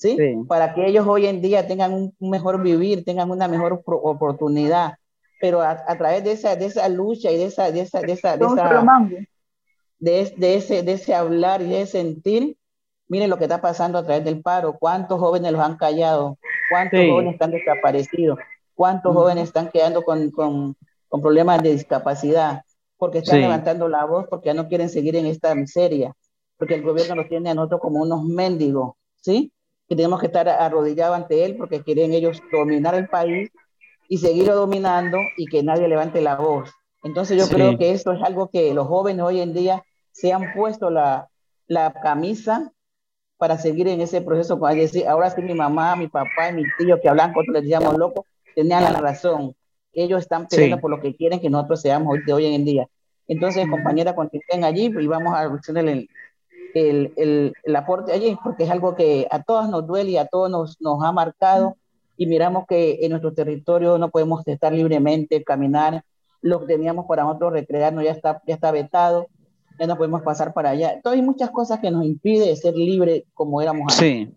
¿sí? 0.00 0.16
Para 0.48 0.72
que 0.72 0.86
ellos 0.86 1.06
hoy 1.06 1.26
en 1.26 1.42
día 1.42 1.66
tengan 1.66 1.92
un, 1.92 2.14
mejor 2.18 2.62
vivir, 2.62 3.04
tengan 3.04 3.30
una 3.30 3.48
mejor 3.48 3.82
oportunidad. 3.84 4.94
Pero 5.40 5.60
a, 5.60 5.76
través 5.96 6.24
de 6.24 6.32
esa, 6.32 6.56
de 6.56 6.66
esa 6.66 6.88
lucha 6.88 7.30
y 7.30 7.36
de 7.36 7.46
esa, 7.46 7.70
de 7.70 7.80
esa, 7.80 8.00
de 8.00 8.12
esa, 8.12 8.36
de 8.36 8.46
esa, 8.46 8.82
de, 9.98 10.34
de, 10.36 10.54
ese, 10.54 10.82
de 10.82 10.92
ese 10.92 11.14
hablar 11.14 11.62
y 11.62 11.68
de 11.68 11.82
ese 11.82 11.98
sentir, 11.98 12.56
miren 13.08 13.28
lo 13.28 13.36
que 13.36 13.44
está 13.44 13.60
pasando 13.60 13.98
a 13.98 14.04
través 14.04 14.24
del 14.24 14.40
paro, 14.40 14.76
cuántos 14.78 15.18
jóvenes 15.18 15.52
los 15.52 15.60
han 15.60 15.76
callado, 15.76 16.38
cuántos 16.70 17.00
jóvenes 17.00 17.34
están 17.34 17.50
desaparecidos, 17.50 18.38
cuántos 18.74 19.14
jóvenes 19.14 19.44
están 19.44 19.70
quedando 19.70 20.02
con, 20.02 20.30
con, 20.30 20.76
con, 21.08 21.20
problemas 21.20 21.62
de 21.62 21.72
discapacidad, 21.72 22.62
porque 22.96 23.18
están 23.18 23.40
levantando 23.40 23.88
la 23.88 24.04
voz, 24.06 24.26
porque 24.28 24.46
ya 24.46 24.54
no 24.54 24.68
quieren 24.68 24.88
seguir 24.88 25.16
en 25.16 25.26
esta 25.26 25.54
miseria, 25.54 26.14
porque 26.56 26.74
el 26.74 26.82
gobierno 26.82 27.16
nos 27.16 27.28
tiene 27.28 27.50
a 27.50 27.54
nosotros 27.54 27.80
como 27.80 28.00
unos 28.02 28.24
mendigos, 28.24 28.94
¿sí? 29.16 29.52
Que 29.90 29.96
tenemos 29.96 30.20
que 30.20 30.26
estar 30.26 30.48
arrodillados 30.48 31.16
ante 31.16 31.44
él 31.44 31.56
porque 31.56 31.82
quieren 31.82 32.14
ellos 32.14 32.40
dominar 32.50 32.94
el 32.94 33.08
país 33.08 33.50
y 34.08 34.18
seguirlo 34.18 34.54
dominando 34.54 35.18
y 35.36 35.46
que 35.46 35.62
nadie 35.62 35.88
levante 35.88 36.22
la 36.22 36.36
voz. 36.36 36.70
Entonces 37.02 37.36
yo 37.36 37.54
creo 37.54 37.76
que 37.76 37.90
esto 37.90 38.12
es 38.12 38.22
algo 38.22 38.48
que 38.48 38.72
los 38.72 38.86
jóvenes 38.86 39.24
hoy 39.24 39.40
en 39.40 39.52
día 39.52 39.82
se 40.12 40.32
han 40.32 40.54
puesto 40.54 40.90
la, 40.90 41.28
la 41.66 41.92
camisa 41.92 42.72
para 43.36 43.56
seguir 43.56 43.88
en 43.88 44.00
ese 44.00 44.20
proceso. 44.20 44.56
decir, 44.56 45.08
ahora 45.08 45.30
sí 45.30 45.40
mi 45.40 45.54
mamá, 45.54 45.96
mi 45.96 46.08
papá 46.08 46.50
y 46.50 46.54
mi 46.54 46.64
tío 46.78 47.00
que 47.00 47.08
hablan 47.08 47.32
cuando 47.32 47.52
les 47.52 47.62
decíamos 47.62 47.96
locos, 47.96 48.26
tenían 48.54 48.82
la 48.82 48.92
razón. 48.92 49.54
Ellos 49.92 50.20
están 50.20 50.46
peleando 50.46 50.80
por 50.80 50.90
lo 50.90 51.00
que 51.00 51.16
quieren 51.16 51.40
que 51.40 51.50
nosotros 51.50 51.80
seamos 51.80 52.12
hoy, 52.12 52.22
de 52.24 52.32
hoy 52.32 52.46
en 52.46 52.64
día. 52.64 52.86
Entonces, 53.26 53.66
compañera, 53.68 54.14
continúen 54.14 54.64
allí 54.64 54.92
y 54.94 55.06
vamos 55.06 55.32
a 55.34 55.42
hacer 55.42 55.78
el, 55.78 56.08
el, 56.74 57.12
el, 57.16 57.52
el, 57.62 57.76
aporte 57.76 58.12
allí, 58.12 58.36
porque 58.42 58.64
es 58.64 58.70
algo 58.70 58.94
que 58.94 59.26
a 59.30 59.42
todos 59.42 59.68
nos 59.68 59.86
duele 59.86 60.12
y 60.12 60.16
a 60.16 60.26
todos 60.26 60.50
nos, 60.50 60.80
nos 60.80 61.02
ha 61.04 61.12
marcado 61.12 61.76
y 62.16 62.26
miramos 62.26 62.66
que 62.66 62.98
en 63.02 63.10
nuestro 63.10 63.32
territorio 63.32 63.98
no 63.98 64.10
podemos 64.10 64.46
estar 64.46 64.72
libremente, 64.72 65.42
caminar, 65.42 66.04
lo 66.42 66.60
que 66.60 66.66
teníamos 66.66 67.06
para 67.06 67.24
nosotros 67.24 67.52
recrearnos 67.52 68.04
ya 68.04 68.12
está, 68.12 68.42
ya 68.46 68.54
está 68.54 68.70
vetado 68.70 69.26
ya 69.80 69.86
no 69.86 69.96
podemos 69.96 70.22
pasar 70.22 70.52
para 70.52 70.70
allá. 70.70 70.92
Entonces 70.92 71.20
hay 71.20 71.26
muchas 71.26 71.50
cosas 71.50 71.80
que 71.80 71.90
nos 71.90 72.04
impide 72.04 72.54
ser 72.54 72.74
libre 72.76 73.24
como 73.32 73.62
éramos 73.62 73.82
antes. 73.82 73.96
Sí. 73.96 74.28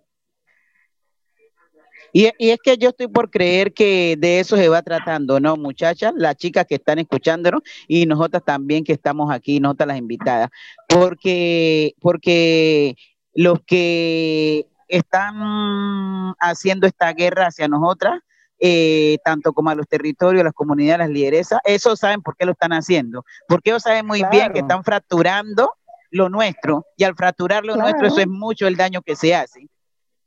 Y, 2.13 2.29
y, 2.37 2.51
es 2.51 2.59
que 2.63 2.77
yo 2.77 2.89
estoy 2.89 3.07
por 3.07 3.29
creer 3.29 3.73
que 3.73 4.15
de 4.17 4.39
eso 4.39 4.55
se 4.55 4.69
va 4.69 4.81
tratando, 4.81 5.39
¿no, 5.39 5.57
muchachas? 5.57 6.13
Las 6.15 6.37
chicas 6.37 6.65
que 6.65 6.75
están 6.75 6.99
escuchándonos 6.99 7.61
y 7.87 8.05
nosotras 8.05 8.43
también 8.45 8.83
que 8.83 8.93
estamos 8.93 9.31
aquí, 9.31 9.59
nosotras 9.59 9.87
las 9.87 9.97
invitadas. 9.97 10.49
Porque, 10.87 11.95
porque 11.99 12.95
los 13.33 13.59
que 13.65 14.67
están 14.87 16.35
haciendo 16.39 16.87
esta 16.87 17.11
guerra 17.13 17.47
hacia 17.47 17.67
nosotras 17.67 18.21
eh, 18.65 19.17
tanto 19.25 19.51
como 19.51 19.71
a 19.71 19.75
los 19.75 19.89
territorios, 19.89 20.39
a 20.39 20.45
las 20.45 20.53
comunidades, 20.53 20.95
a 20.95 20.97
las 20.99 21.09
lideresas, 21.09 21.59
eso 21.65 21.97
saben 21.97 22.21
por 22.21 22.37
qué 22.37 22.45
lo 22.45 22.53
están 22.53 22.71
haciendo, 22.71 23.25
porque 23.45 23.71
ellos 23.71 23.83
saben 23.83 24.05
muy 24.05 24.23
bien 24.31 24.53
que 24.53 24.59
están 24.59 24.85
fracturando 24.85 25.73
lo 26.11 26.29
nuestro, 26.29 26.85
y 26.95 27.03
al 27.03 27.13
fracturar 27.13 27.65
lo 27.65 27.75
nuestro, 27.75 28.07
eso 28.07 28.19
es 28.19 28.27
mucho 28.27 28.65
el 28.65 28.77
daño 28.77 29.01
que 29.01 29.17
se 29.17 29.35
hace. 29.35 29.67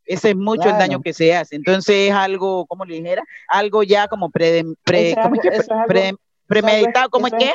Ese 0.06 0.30
es 0.30 0.36
mucho 0.36 0.68
el 0.68 0.78
daño 0.78 1.02
que 1.02 1.12
se 1.12 1.34
hace. 1.34 1.56
Entonces 1.56 2.08
es 2.08 2.12
algo, 2.12 2.64
como 2.66 2.84
le 2.84 2.94
dijera, 2.96 3.22
algo 3.48 3.82
ya 3.82 4.06
como 4.08 4.30
pre, 4.30 4.64
pre, 4.84 5.10
Es 5.10 5.16
¿cómo 5.20 5.34
es 5.34 5.40
que? 5.40 5.48
algo- 5.48 5.60
es 5.62 5.70
algo- 5.70 5.86
Pre- 5.88 6.14
premeditado, 6.46 7.10
¿cómo 7.10 7.26
es 7.26 7.32
que? 7.34 7.50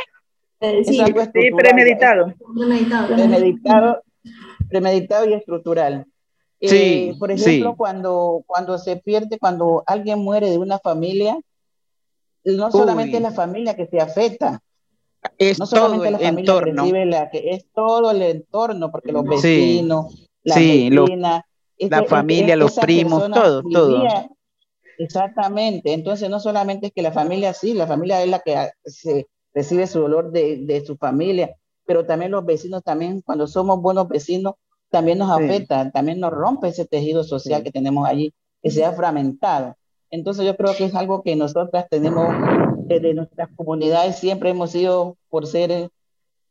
Eh, 0.59 0.79
Es 0.81 0.87
sí, 0.87 0.99
algo 0.99 1.21
Sí, 1.21 1.25
estructural, 1.27 1.55
premeditado. 1.73 2.33
premeditado. 2.55 3.07
premeditado, 3.15 4.03
premeditado 4.69 5.25
y 5.29 5.33
estructural. 5.33 6.05
Eh, 6.59 6.67
Sí, 6.69 7.15
por 7.17 7.31
ejemplo, 7.31 7.71
sí. 7.71 7.75
cuando, 7.77 8.43
cuando 8.45 8.77
se 8.77 8.97
pierde, 8.97 9.39
cuando 9.39 9.81
alguien 9.87 10.19
muere 10.19 10.49
de 10.51 10.57
una 10.59 10.77
familia, 10.77 11.39
no 12.43 12.71
solamente 12.71 13.17
es 13.17 13.23
la 13.23 13.31
familia 13.31 13.75
que 13.75 13.87
se 13.87 13.99
afecta, 13.99 14.61
Es 15.37 15.57
no 15.59 15.65
todo 15.67 15.79
solamente 15.81 16.07
el 16.07 16.13
la 16.13 16.19
familia 16.19 16.35
que 16.35 16.41
entorno. 16.59 16.81
recibe 16.83 17.05
la 17.05 17.29
que 17.31 17.49
es 17.51 17.65
todo 17.73 18.11
el 18.11 18.21
entorno, 18.21 18.91
porque 18.91 19.11
los 19.11 19.23
Sí. 19.23 19.27
vecinos, 19.29 20.27
Sí, 20.45 20.89
los- 20.91 21.05
vecinas, 21.09 21.37
la 21.37 21.45
ese- 21.87 22.05
familia, 22.05 22.47
ese- 22.53 22.55
los 22.57 22.75
primos, 22.75 23.21
persona 23.23 23.41
todo, 23.43 23.63
todo. 23.63 23.87
vivía- 23.87 24.29
Exactamente, 24.97 25.93
entonces 25.93 26.29
no 26.29 26.39
solamente 26.39 26.87
es 26.87 26.93
que 26.93 27.01
la 27.01 27.11
familia 27.11 27.53
sí, 27.53 27.73
la 27.73 27.87
familia 27.87 28.21
es 28.23 28.29
la 28.29 28.39
que 28.39 28.55
se 28.85 29.27
recibe 29.53 29.87
su 29.87 29.99
dolor 29.99 30.31
de, 30.31 30.57
de 30.65 30.85
su 30.85 30.95
familia, 30.95 31.55
pero 31.85 32.05
también 32.05 32.31
los 32.31 32.45
vecinos 32.45 32.83
también, 32.83 33.21
cuando 33.21 33.47
somos 33.47 33.81
buenos 33.81 34.07
vecinos, 34.07 34.55
también 34.89 35.17
nos 35.17 35.35
Sí. 35.37 35.43
afecta, 35.43 35.89
también 35.91 36.19
nos 36.19 36.31
rompe 36.31 36.67
ese 36.67 36.85
tejido 36.85 37.23
social 37.23 37.59
Sí. 37.59 37.63
que 37.65 37.71
tenemos 37.71 38.07
allí, 38.07 38.33
que 38.61 38.69
se 38.69 38.85
ha 38.85 38.91
fragmentado. 38.91 39.75
Entonces 40.11 40.45
yo 40.45 40.55
creo 40.55 40.75
que 40.75 40.85
es 40.85 40.93
algo 40.95 41.23
que 41.23 41.35
nosotras 41.35 41.87
tenemos 41.89 42.27
desde 42.85 43.13
nuestras 43.13 43.49
comunidades, 43.55 44.17
siempre 44.17 44.49
hemos 44.51 44.71
sido, 44.71 45.15
por 45.29 45.47
ser, 45.47 45.89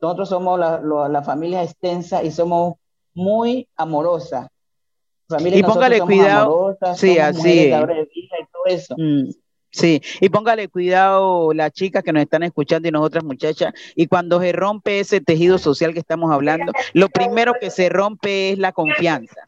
nosotros 0.00 0.28
somos 0.30 0.58
la, 0.58 0.80
lo- 0.80 1.06
la 1.08 1.22
familia 1.22 1.62
extensa 1.62 2.24
y 2.24 2.30
somos 2.30 2.74
muy 3.14 3.68
amorosas. 3.76 4.48
Familia 5.30 5.58
Y 5.58 5.62
póngale 5.62 6.00
cuidado. 6.00 6.46
amorosas, 6.46 6.98
Sí, 7.00 7.18
así 7.18 7.58
es. 7.60 7.86
de 7.86 8.08
y 8.12 8.28
todo 8.52 8.66
eso. 8.66 8.94
Mm, 8.98 9.30
Sí, 9.72 10.02
y 10.20 10.28
póngale 10.30 10.66
cuidado 10.68 11.52
las 11.54 11.70
chicas 11.70 12.02
que 12.02 12.12
nos 12.12 12.22
están 12.24 12.42
escuchando 12.42 12.88
y 12.88 12.90
nosotras 12.90 13.22
muchachas, 13.22 13.72
y 13.94 14.08
cuando 14.08 14.40
se 14.40 14.50
rompe 14.50 14.98
ese 14.98 15.20
tejido 15.20 15.58
social 15.58 15.92
que 15.92 16.00
estamos 16.00 16.32
hablando, 16.32 16.72
lo 16.92 17.08
primero 17.08 17.52
que 17.60 17.70
se 17.70 17.88
rompe 17.88 18.50
es 18.50 18.58
la 18.58 18.72
confianza. 18.72 19.46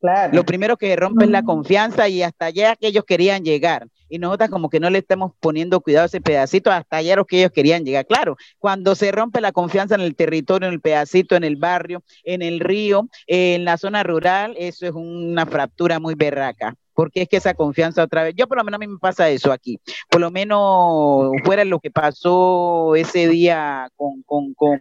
Claro. 0.00 0.32
Lo 0.34 0.44
primero 0.44 0.76
que 0.76 0.88
se 0.90 0.96
rompe 0.96 1.24
es 1.24 1.30
la 1.32 1.42
confianza 1.42 2.08
y 2.08 2.22
hasta 2.22 2.46
allá 2.46 2.76
que 2.76 2.86
ellos 2.86 3.04
querían 3.04 3.42
llegar. 3.42 3.88
Y 4.14 4.18
nosotras 4.20 4.48
como 4.48 4.70
que 4.70 4.78
no 4.78 4.90
le 4.90 4.98
estamos 4.98 5.32
poniendo 5.40 5.80
cuidado 5.80 6.04
a 6.04 6.06
ese 6.06 6.20
pedacito 6.20 6.70
hasta 6.70 6.98
allá 6.98 7.16
lo 7.16 7.24
que 7.24 7.38
ellos 7.40 7.50
querían 7.50 7.84
llegar. 7.84 8.06
Claro, 8.06 8.36
cuando 8.60 8.94
se 8.94 9.10
rompe 9.10 9.40
la 9.40 9.50
confianza 9.50 9.96
en 9.96 10.02
el 10.02 10.14
territorio, 10.14 10.68
en 10.68 10.74
el 10.74 10.80
pedacito, 10.80 11.34
en 11.34 11.42
el 11.42 11.56
barrio, 11.56 12.04
en 12.22 12.40
el 12.40 12.60
río, 12.60 13.08
en 13.26 13.64
la 13.64 13.76
zona 13.76 14.04
rural, 14.04 14.54
eso 14.56 14.86
es 14.86 14.92
una 14.94 15.46
fractura 15.46 15.98
muy 15.98 16.14
berraca. 16.14 16.76
Porque 16.92 17.22
es 17.22 17.28
que 17.28 17.38
esa 17.38 17.54
confianza 17.54 18.04
otra 18.04 18.22
vez, 18.22 18.34
yo 18.36 18.46
por 18.46 18.56
lo 18.56 18.62
menos 18.62 18.78
a 18.78 18.86
mí 18.86 18.86
me 18.86 19.00
pasa 19.00 19.28
eso 19.30 19.50
aquí, 19.50 19.80
por 20.08 20.20
lo 20.20 20.30
menos 20.30 21.32
fuera 21.44 21.64
lo 21.64 21.80
que 21.80 21.90
pasó 21.90 22.94
ese 22.94 23.26
día 23.26 23.88
con, 23.96 24.22
con, 24.22 24.54
con 24.54 24.78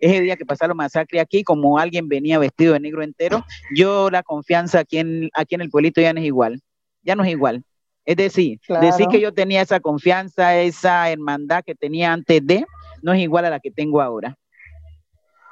ese 0.00 0.20
día 0.20 0.34
que 0.34 0.46
pasaron 0.46 0.76
masacre 0.76 1.20
aquí, 1.20 1.44
como 1.44 1.78
alguien 1.78 2.08
venía 2.08 2.40
vestido 2.40 2.72
de 2.72 2.80
negro 2.80 3.04
entero, 3.04 3.44
yo 3.72 4.10
la 4.10 4.24
confianza 4.24 4.80
aquí 4.80 4.98
en, 4.98 5.30
aquí 5.32 5.54
en 5.54 5.60
el 5.60 5.70
pueblito 5.70 6.00
ya 6.00 6.12
no 6.12 6.18
es 6.18 6.26
igual, 6.26 6.60
ya 7.04 7.14
no 7.14 7.22
es 7.22 7.30
igual. 7.30 7.62
Es 8.04 8.16
decir, 8.16 8.60
Claro. 8.66 8.86
decir 8.86 9.06
que 9.08 9.20
yo 9.20 9.32
tenía 9.32 9.62
esa 9.62 9.80
confianza, 9.80 10.56
esa 10.56 11.10
hermandad 11.10 11.64
que 11.64 11.74
tenía 11.74 12.12
antes 12.12 12.46
de, 12.46 12.66
no 13.02 13.12
es 13.12 13.20
igual 13.20 13.44
a 13.46 13.50
la 13.50 13.60
que 13.60 13.70
tengo 13.70 14.00
ahora. 14.02 14.36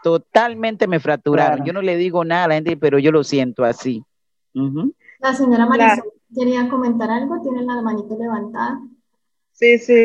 Totalmente 0.02 0.86
me 0.86 1.00
fracturaron. 1.00 1.56
Claro. 1.58 1.66
Yo 1.66 1.72
no 1.72 1.82
le 1.82 1.96
digo 1.96 2.24
nada 2.24 2.44
a 2.44 2.48
la 2.48 2.54
gente, 2.56 2.76
pero 2.76 2.98
yo 2.98 3.12
lo 3.12 3.22
siento 3.24 3.64
así. 3.64 4.04
La 5.20 5.32
señora 5.34 5.66
Claro. 5.66 5.78
Marisol 5.78 6.12
quería 6.36 6.68
comentar 6.68 7.10
algo, 7.10 7.40
tiene 7.42 7.62
la 7.62 7.80
manito 7.82 8.16
levantada. 8.18 8.80
Sí, 9.52 9.78
sí. 9.78 10.04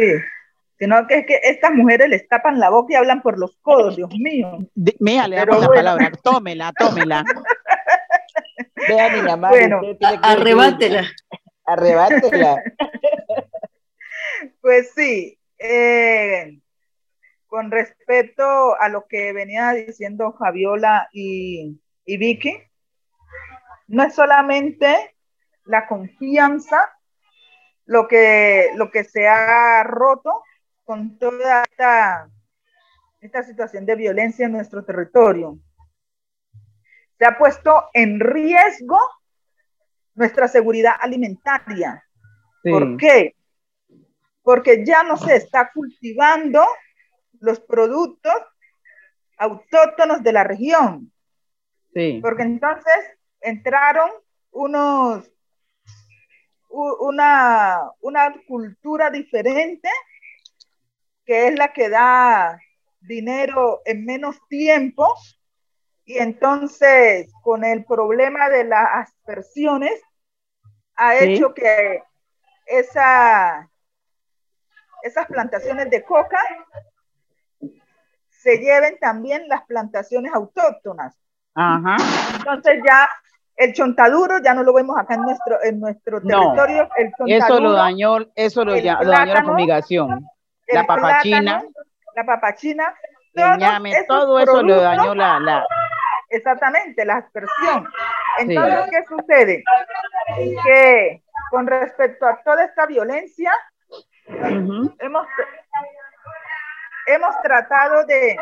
Sino 0.78 1.08
que 1.08 1.19
es 1.19 1.26
que 1.26 1.39
estas 1.43 1.74
mujeres 1.74 2.08
les 2.10 2.28
tapan 2.28 2.60
la 2.60 2.69
boca 2.69 2.93
y 2.93 2.95
hablan 2.95 3.24
por 3.24 3.39
los 3.39 3.58
codos, 3.63 3.95
Dios 3.95 4.12
mío. 4.19 4.60
De- 4.76 4.95
Mija, 5.00 5.28
le 5.28 5.38
damos 5.38 5.60
la 5.62 5.67
palabra. 5.69 6.12
Tómela, 6.24 6.71
tómela. 6.78 7.24
Vea, 8.88 9.15
niña 9.17 9.36
Mari, 9.36 9.58
Bueno, 9.58 9.82
Arrebátela. 10.21 11.04
Arrebátela. 11.67 12.63
Pues 14.62 14.91
sí, 14.93 15.39
eh, 15.58 16.60
con 17.47 17.71
respecto 17.71 18.80
a 18.80 18.89
lo 18.89 19.08
que 19.08 19.34
venía 19.34 19.71
diciendo 19.71 20.34
Javiola 20.34 21.10
y, 21.12 21.80
y 22.06 22.17
Vicky, 22.17 22.62
no 23.88 24.03
es 24.03 24.13
solamente 24.13 25.15
la 25.65 25.88
confianza 25.88 26.93
lo 27.86 28.08
que, 28.08 28.71
lo 28.75 28.91
que 28.91 29.06
se 29.06 29.27
ha 29.27 29.84
roto 29.84 30.43
con 30.84 31.17
toda 31.17 31.63
esta, 31.63 32.30
esta 33.21 33.43
situación 33.43 33.86
de 33.86 33.95
violencia 33.95 34.45
en 34.45 34.51
nuestro 34.51 34.86
territorio. 34.86 35.58
Se 37.17 37.25
ha 37.25 37.38
puesto 37.38 37.86
en 37.93 38.19
riesgo 38.19 38.99
nuestra 40.17 40.47
seguridad 40.47 40.95
alimentaria. 40.99 42.03
Sí. 42.63 42.71
¿Por 42.71 42.97
qué? 42.97 43.36
Porque 44.41 44.84
ya 44.86 45.03
no 45.03 45.15
se 45.15 45.36
está 45.36 45.71
cultivando 45.73 46.65
los 47.39 47.60
productos 47.60 48.34
autóctonos 49.38 50.23
de 50.23 50.34
la 50.34 50.43
región. 50.43 51.13
Sí. 51.93 52.19
Porque 52.21 52.43
entonces 52.43 53.17
entraron 53.41 54.10
unos, 54.51 55.32
una, 56.69 57.80
una 58.01 58.36
cultura 58.47 59.12
diferente 59.12 59.89
que 61.25 61.49
es 61.49 61.56
la 61.56 61.73
que 61.73 61.89
da 61.89 62.60
dinero 63.01 63.82
en 63.86 64.06
menos 64.06 64.38
tiempo 64.47 65.13
y 66.08 66.17
entonces 66.20 67.30
con 67.43 67.63
el 67.65 67.84
problema 67.86 68.50
de 68.50 68.63
las 68.63 68.88
aspersiones 68.93 70.02
ha 70.96 71.12
Sí. 71.17 71.34
hecho 71.36 71.54
que 71.54 72.02
esa, 72.65 73.70
esas 75.04 75.28
plantaciones 75.28 75.89
de 75.89 76.04
coca 76.04 76.39
se 78.30 78.58
lleven 78.58 78.98
también 79.00 79.48
las 79.50 79.65
plantaciones 79.65 80.34
autóctonas. 80.34 81.15
Ajá. 81.56 81.98
Entonces 82.38 82.80
ya 82.88 83.10
el 83.58 83.74
chontaduro 83.74 84.38
ya 84.41 84.54
no 84.54 84.63
lo 84.63 84.74
vemos 84.74 84.98
acá 84.98 85.15
en 85.15 85.24
nuestro, 85.24 85.62
en 85.63 85.80
nuestro 85.80 86.20
No. 86.22 86.39
territorio. 86.54 86.89
El 86.96 87.12
Eso 87.28 87.60
lo 87.60 87.74
dañó, 87.74 88.17
eso 88.36 88.63
lo, 88.63 88.78
ya- 88.78 89.00
lo 89.02 89.10
dañó 89.12 89.34
la 89.34 89.43
fumigación. 89.43 90.26
La 90.70 90.86
papachina, 90.86 91.60
plátano, 91.60 91.72
la 92.15 92.26
papachina, 92.26 92.96
ñame, 93.58 93.93
todo 94.08 94.39
eso 94.39 94.62
lo 94.63 94.82
dañó 94.82 95.13
la, 95.15 95.39
la, 95.39 95.65
Exactamente, 96.30 97.06
la 97.06 97.18
aspersión. 97.18 97.88
Entonces, 98.40 98.80
¿qué 98.92 99.04
sucede? 99.08 99.63
Que 100.66 101.24
con 101.52 101.66
respecto 101.68 102.26
a 102.28 102.42
toda 102.44 102.66
esta 102.66 102.86
violencia, 102.86 103.52
Ujú. 104.28 104.94
hemos, 105.00 105.28
hemos 107.08 107.42
tratado 107.42 108.06
de, 108.06 108.38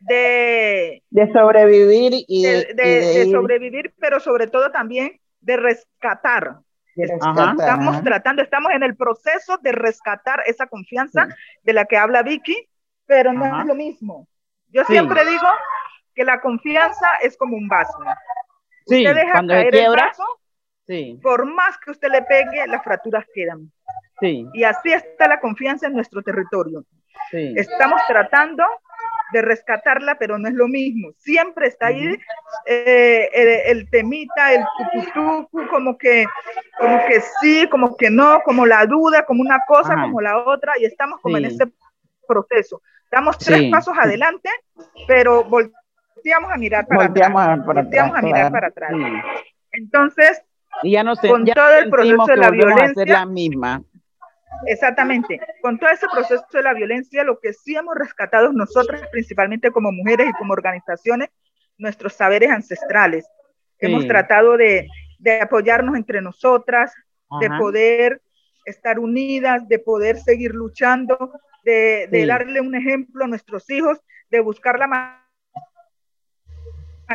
de, 0.00 1.02
De 1.10 1.32
sobrevivir 1.32 2.12
y 2.26 2.42
de, 2.44 2.50
de- 2.50 2.64
y 2.66 2.74
de 2.74 2.74
de 2.74 3.26
ir- 3.26 3.32
sobrevivir, 3.32 3.94
pero 3.98 4.20
sobre 4.20 4.46
todo 4.46 4.70
también 4.70 5.20
de 5.40 5.56
rescatar. 5.56 6.56
rescatar, 6.96 7.54
Estamos 7.58 7.94
ajá. 7.96 8.02
tratando, 8.04 8.42
estamos 8.42 8.72
en 8.72 8.82
el 8.82 8.96
proceso 8.96 9.58
de 9.58 9.72
rescatar 9.72 10.42
esa 10.46 10.66
confianza 10.66 11.28
de 11.62 11.72
la 11.72 11.84
que 11.86 11.96
habla 11.96 12.22
Vicky, 12.22 12.68
pero 13.06 13.32
no 13.32 13.44
Ajá. 13.44 13.60
es 13.62 13.66
lo 13.66 13.74
mismo. 13.74 14.28
Yo 14.68 14.84
Sí. 14.84 14.92
siempre 14.92 15.24
digo 15.26 15.48
que 16.20 16.24
la 16.26 16.38
confianza 16.38 17.06
es 17.22 17.34
como 17.38 17.56
un 17.56 17.66
vaso. 17.66 17.96
Sí, 18.86 18.98
usted 19.06 19.14
deja 19.14 19.32
cuando 19.32 19.54
caer 19.54 19.66
el 19.66 19.70
quiebra, 19.72 20.06
vaso, 20.08 20.24
sí, 20.86 21.18
por 21.22 21.46
más 21.46 21.78
que 21.78 21.92
usted 21.92 22.08
le 22.10 22.20
pegue, 22.22 22.66
las 22.66 22.84
fracturas 22.84 23.24
quedan. 23.34 23.72
sí, 24.20 24.46
Y 24.52 24.64
así 24.64 24.92
está 24.92 25.26
la 25.28 25.40
confianza 25.40 25.86
en 25.86 25.94
nuestro 25.94 26.22
territorio. 26.22 26.84
sí. 27.30 27.54
Estamos 27.56 28.02
tratando 28.06 28.64
de 29.32 29.40
rescatarla, 29.42 30.18
pero 30.18 30.36
no 30.38 30.46
es 30.48 30.54
lo 30.54 30.68
mismo. 30.68 31.12
Siempre 31.16 31.68
está 31.68 31.86
ahí 31.86 32.18
eh, 32.66 33.30
el, 33.32 33.78
el 33.78 33.90
temita, 33.90 34.52
el 34.52 34.62
tucutucu, 34.76 35.66
como 35.68 35.96
que, 35.96 36.26
como 36.78 36.98
que 37.06 37.20
sí, 37.40 37.66
como 37.70 37.96
que 37.96 38.10
no, 38.10 38.42
como 38.42 38.66
la 38.66 38.84
duda, 38.84 39.24
como 39.24 39.40
una 39.40 39.60
cosa, 39.66 39.94
Ajá. 39.94 40.02
como 40.02 40.20
la 40.20 40.36
otra, 40.36 40.74
y 40.78 40.84
estamos 40.84 41.18
como 41.22 41.38
en 41.38 41.48
Sí. 41.48 41.56
ese 41.56 41.72
proceso. 42.28 42.82
Damos 43.10 43.38
tres 43.38 43.58
Sí. 43.58 43.70
pasos 43.70 43.96
adelante, 43.98 44.48
pero 45.06 45.44
volteamos 45.44 45.79
a 46.52 46.56
mirar 46.56 46.86
para 46.86 47.06
Volteamos 47.06 47.42
atrás. 47.42 47.58
a- 47.60 47.66
para 47.66 47.82
volteamos 47.82 48.10
atrás, 48.16 48.22
a 48.22 48.26
mirar 48.26 48.40
claro. 48.40 48.52
para 48.52 48.66
atrás. 48.68 48.90
sí. 48.94 49.42
Entonces, 49.72 50.42
Y 50.82 50.92
ya 50.92 51.02
no 51.04 51.14
sé, 51.16 51.28
Con 51.28 51.44
ya 51.44 51.54
todo 51.54 51.74
el 51.76 51.90
proceso 51.90 52.26
de 52.26 52.36
la 52.36 52.50
violencia, 52.50 53.04
la 53.06 53.26
misma. 53.26 53.82
Exactamente. 54.66 55.40
Con 55.62 55.78
todo 55.78 55.90
ese 55.90 56.06
proceso 56.12 56.44
de 56.52 56.62
la 56.62 56.74
violencia, 56.74 57.24
lo 57.24 57.38
que 57.40 57.52
sí 57.52 57.74
hemos 57.76 57.94
rescatado 57.96 58.52
nosotros, 58.52 59.00
principalmente 59.10 59.70
como 59.70 59.90
mujeres 59.92 60.28
y 60.28 60.32
como 60.34 60.52
organizaciones, 60.52 61.30
nuestros 61.78 62.12
saberes 62.14 62.50
ancestrales. 62.50 63.26
Hemos 63.78 64.06
tratado 64.06 64.56
de, 64.56 64.86
de, 65.18 65.40
apoyarnos 65.40 65.96
entre 65.96 66.20
nosotras, 66.20 66.92
de 67.40 67.48
poder 67.50 68.20
estar 68.66 68.98
unidas, 68.98 69.66
de 69.68 69.78
poder 69.78 70.18
seguir 70.18 70.54
luchando, 70.54 71.32
de, 71.64 72.08
de 72.10 72.26
darle 72.26 72.60
un 72.60 72.74
ejemplo 72.74 73.24
a 73.24 73.28
nuestros 73.28 73.68
hijos, 73.70 73.98
de 74.30 74.40
buscar 74.40 74.78
la 74.78 74.86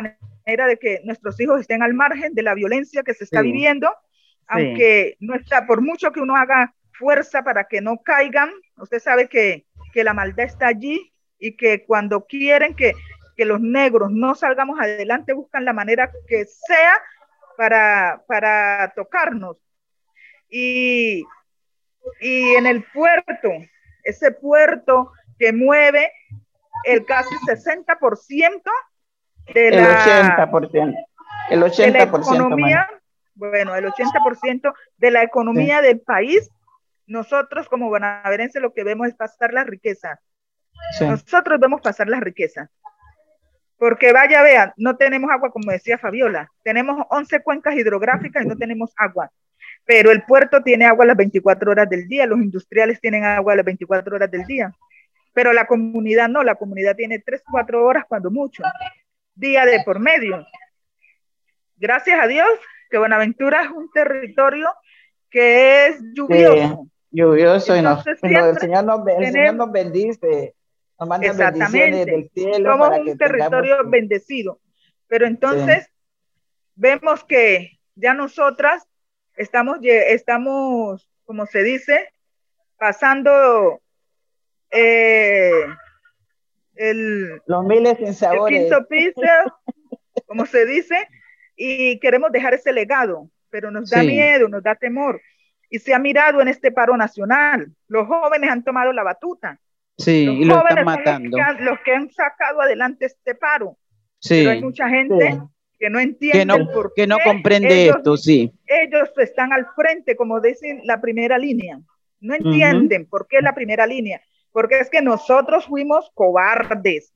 manera 0.02 0.66
de 0.66 0.78
que 0.78 1.00
nuestros 1.04 1.40
hijos 1.40 1.60
estén 1.60 1.82
al 1.82 1.94
margen 1.94 2.34
de 2.34 2.42
la 2.42 2.54
violencia 2.54 3.02
que 3.02 3.14
se 3.14 3.24
está 3.24 3.42
viviendo, 3.42 3.92
aunque 4.46 5.16
no 5.20 5.34
está, 5.34 5.66
por 5.66 5.80
mucho 5.80 6.12
que 6.12 6.20
uno 6.20 6.36
haga 6.36 6.74
fuerza 6.92 7.42
para 7.42 7.64
que 7.64 7.80
no 7.80 7.98
caigan, 8.02 8.50
usted 8.76 9.00
sabe 9.00 9.28
que, 9.28 9.66
que 9.92 10.04
la 10.04 10.14
maldad 10.14 10.46
está 10.46 10.68
allí 10.68 11.12
y 11.38 11.56
que 11.56 11.84
cuando 11.84 12.26
quieren 12.26 12.74
que, 12.74 12.92
que 13.36 13.44
los 13.44 13.60
negros 13.60 14.10
no 14.10 14.34
salgamos 14.34 14.80
adelante, 14.80 15.32
buscan 15.32 15.64
la 15.64 15.72
manera 15.72 16.10
que 16.26 16.46
sea 16.46 16.94
para, 17.56 18.22
para 18.26 18.92
tocarnos. 18.94 19.56
Y, 20.48 21.24
y 22.20 22.54
en 22.54 22.66
el 22.66 22.84
puerto, 22.84 23.50
ese 24.04 24.30
puerto 24.30 25.12
que 25.38 25.52
mueve 25.52 26.12
el 26.84 27.04
casi 27.04 27.34
60% 27.46 28.62
de 29.52 29.68
el 29.68 29.76
la, 29.76 30.48
80%, 30.50 31.06
el 31.50 31.62
80% 31.62 31.76
de 31.84 31.90
la 31.90 32.02
economía, 32.02 32.88
bueno, 33.34 33.74
el 33.74 33.86
80% 33.86 34.74
de 34.96 35.10
la 35.10 35.22
economía 35.22 35.82
del 35.82 36.00
país, 36.00 36.50
nosotros 37.06 37.68
como 37.68 37.88
bonaverenses 37.88 38.60
lo 38.60 38.72
que 38.72 38.84
vemos 38.84 39.08
es 39.08 39.14
pasar 39.14 39.52
la 39.52 39.64
riqueza. 39.64 40.20
Nosotros 41.00 41.60
vemos 41.60 41.80
pasar 41.80 42.08
la 42.08 42.20
riqueza. 42.20 42.70
Porque 43.78 44.12
vaya, 44.12 44.42
vean, 44.42 44.72
no 44.76 44.96
tenemos 44.96 45.30
agua, 45.30 45.50
como 45.50 45.70
decía 45.70 45.98
Fabiola. 45.98 46.50
Tenemos 46.62 47.04
11 47.10 47.42
cuencas 47.42 47.74
hidrográficas 47.74 48.44
y 48.44 48.48
no 48.48 48.56
tenemos 48.56 48.92
agua. 48.96 49.30
Pero 49.84 50.10
el 50.10 50.22
puerto 50.22 50.62
tiene 50.62 50.86
agua 50.86 51.04
las 51.04 51.16
24 51.16 51.70
horas 51.70 51.88
del 51.88 52.08
día, 52.08 52.26
los 52.26 52.38
industriales 52.38 53.00
tienen 53.00 53.24
agua 53.24 53.54
las 53.54 53.64
24 53.64 54.16
horas 54.16 54.30
del 54.30 54.44
día. 54.44 54.72
Pero 55.32 55.52
la 55.52 55.66
comunidad 55.66 56.28
no, 56.28 56.42
la 56.42 56.54
comunidad 56.54 56.96
tiene 56.96 57.18
3, 57.18 57.42
4 57.50 57.84
horas 57.84 58.04
cuando 58.08 58.30
mucho, 58.30 58.62
día 59.36 59.64
de 59.64 59.82
por 59.84 60.00
medio. 60.00 60.44
Gracias 61.76 62.18
a 62.20 62.26
Dios 62.26 62.48
que 62.90 62.98
Buenaventura 62.98 63.62
es 63.62 63.70
un 63.70 63.90
territorio 63.92 64.72
que 65.30 65.86
es 65.86 66.00
lluvioso. 66.14 66.88
lluvioso 67.10 67.76
y, 67.76 67.82
nos, 67.82 68.06
el, 68.06 68.18
Señor 68.18 68.84
nos, 68.84 69.06
el 69.06 69.32
Señor 69.32 69.54
nos 69.54 69.70
bendice. 69.70 70.54
Exactamente. 71.20 72.06
Del 72.06 72.30
cielo 72.30 72.72
Somos 72.72 72.98
un 72.98 73.18
territorio 73.18 73.88
bendecido. 73.88 74.60
Pero 75.08 75.26
entonces 75.26 75.90
vemos 76.74 77.22
que 77.24 77.78
ya 77.94 78.14
nosotras 78.14 78.86
estamos, 79.36 79.78
estamos, 79.82 81.08
como 81.24 81.46
se 81.46 81.62
dice, 81.62 82.12
pasando 82.78 83.80
eh, 84.70 85.50
el, 86.76 87.42
los 87.46 87.64
miles 87.64 87.98
sin 87.98 88.14
sabores. 88.14 88.56
El 88.56 88.62
quinto 88.64 88.86
piso, 88.88 89.20
como 90.26 90.46
se 90.46 90.66
dice, 90.66 91.08
y 91.56 91.98
queremos 92.00 92.30
dejar 92.32 92.54
ese 92.54 92.72
legado, 92.72 93.30
pero 93.50 93.70
nos 93.70 93.90
da 93.90 94.02
miedo, 94.02 94.48
nos 94.48 94.62
da 94.62 94.74
temor. 94.74 95.20
Y 95.70 95.78
se 95.78 95.94
ha 95.94 95.98
mirado 95.98 96.40
en 96.40 96.48
este 96.48 96.70
paro 96.70 96.96
nacional. 96.96 97.72
Los 97.88 98.06
jóvenes 98.06 98.50
han 98.50 98.62
tomado 98.62 98.92
la 98.92 99.02
batuta. 99.02 99.58
Sí, 99.98 100.24
y 100.24 100.44
lo 100.44 100.58
están 100.58 100.84
matando. 100.84 101.38
Los 101.60 101.80
que, 101.80 101.92
han, 101.92 102.10
sacado 102.10 102.60
adelante 102.60 103.06
este 103.06 103.34
paro. 103.34 103.76
Sí. 104.18 104.36
Pero 104.40 104.50
hay 104.50 104.62
mucha 104.62 104.88
gente 104.88 105.40
que 105.78 105.90
no 105.90 105.98
entiende 105.98 106.38
que 106.38 106.44
no, 106.44 106.70
por 106.72 106.92
que 106.94 107.06
no 107.06 107.16
comprende 107.24 107.88
esto, 107.88 108.16
sí. 108.16 108.52
Ellos 108.66 109.10
están 109.16 109.52
al 109.52 109.66
frente, 109.74 110.16
como 110.16 110.40
dicen, 110.40 110.80
la 110.84 111.00
primera 111.00 111.38
línea. 111.38 111.80
No 112.20 112.34
entienden 112.34 113.06
por 113.06 113.26
qué 113.26 113.40
la 113.40 113.54
primera 113.54 113.86
línea. 113.86 114.20
Porque 114.56 114.78
es 114.78 114.88
que 114.88 115.02
nosotros 115.02 115.66
fuimos 115.66 116.10
cobardes. 116.14 117.12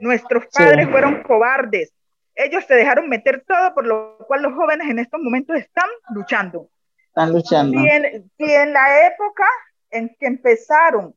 Nuestros 0.00 0.46
padres 0.46 0.88
fueron 0.88 1.22
cobardes. 1.22 1.92
Ellos 2.34 2.64
se 2.64 2.72
dejaron 2.76 3.10
meter 3.10 3.44
todo, 3.46 3.74
por 3.74 3.86
lo 3.86 4.16
cual 4.26 4.40
los 4.40 4.54
jóvenes 4.54 4.88
en 4.88 4.98
estos 4.98 5.20
momentos 5.20 5.54
están 5.54 5.90
luchando. 6.14 6.70
Están 7.08 7.32
luchando. 7.34 7.78
Y 7.78 8.52
en, 8.54 8.72
la 8.72 9.06
época 9.06 9.44
en 9.90 10.16
que 10.18 10.24
empezaron 10.24 11.14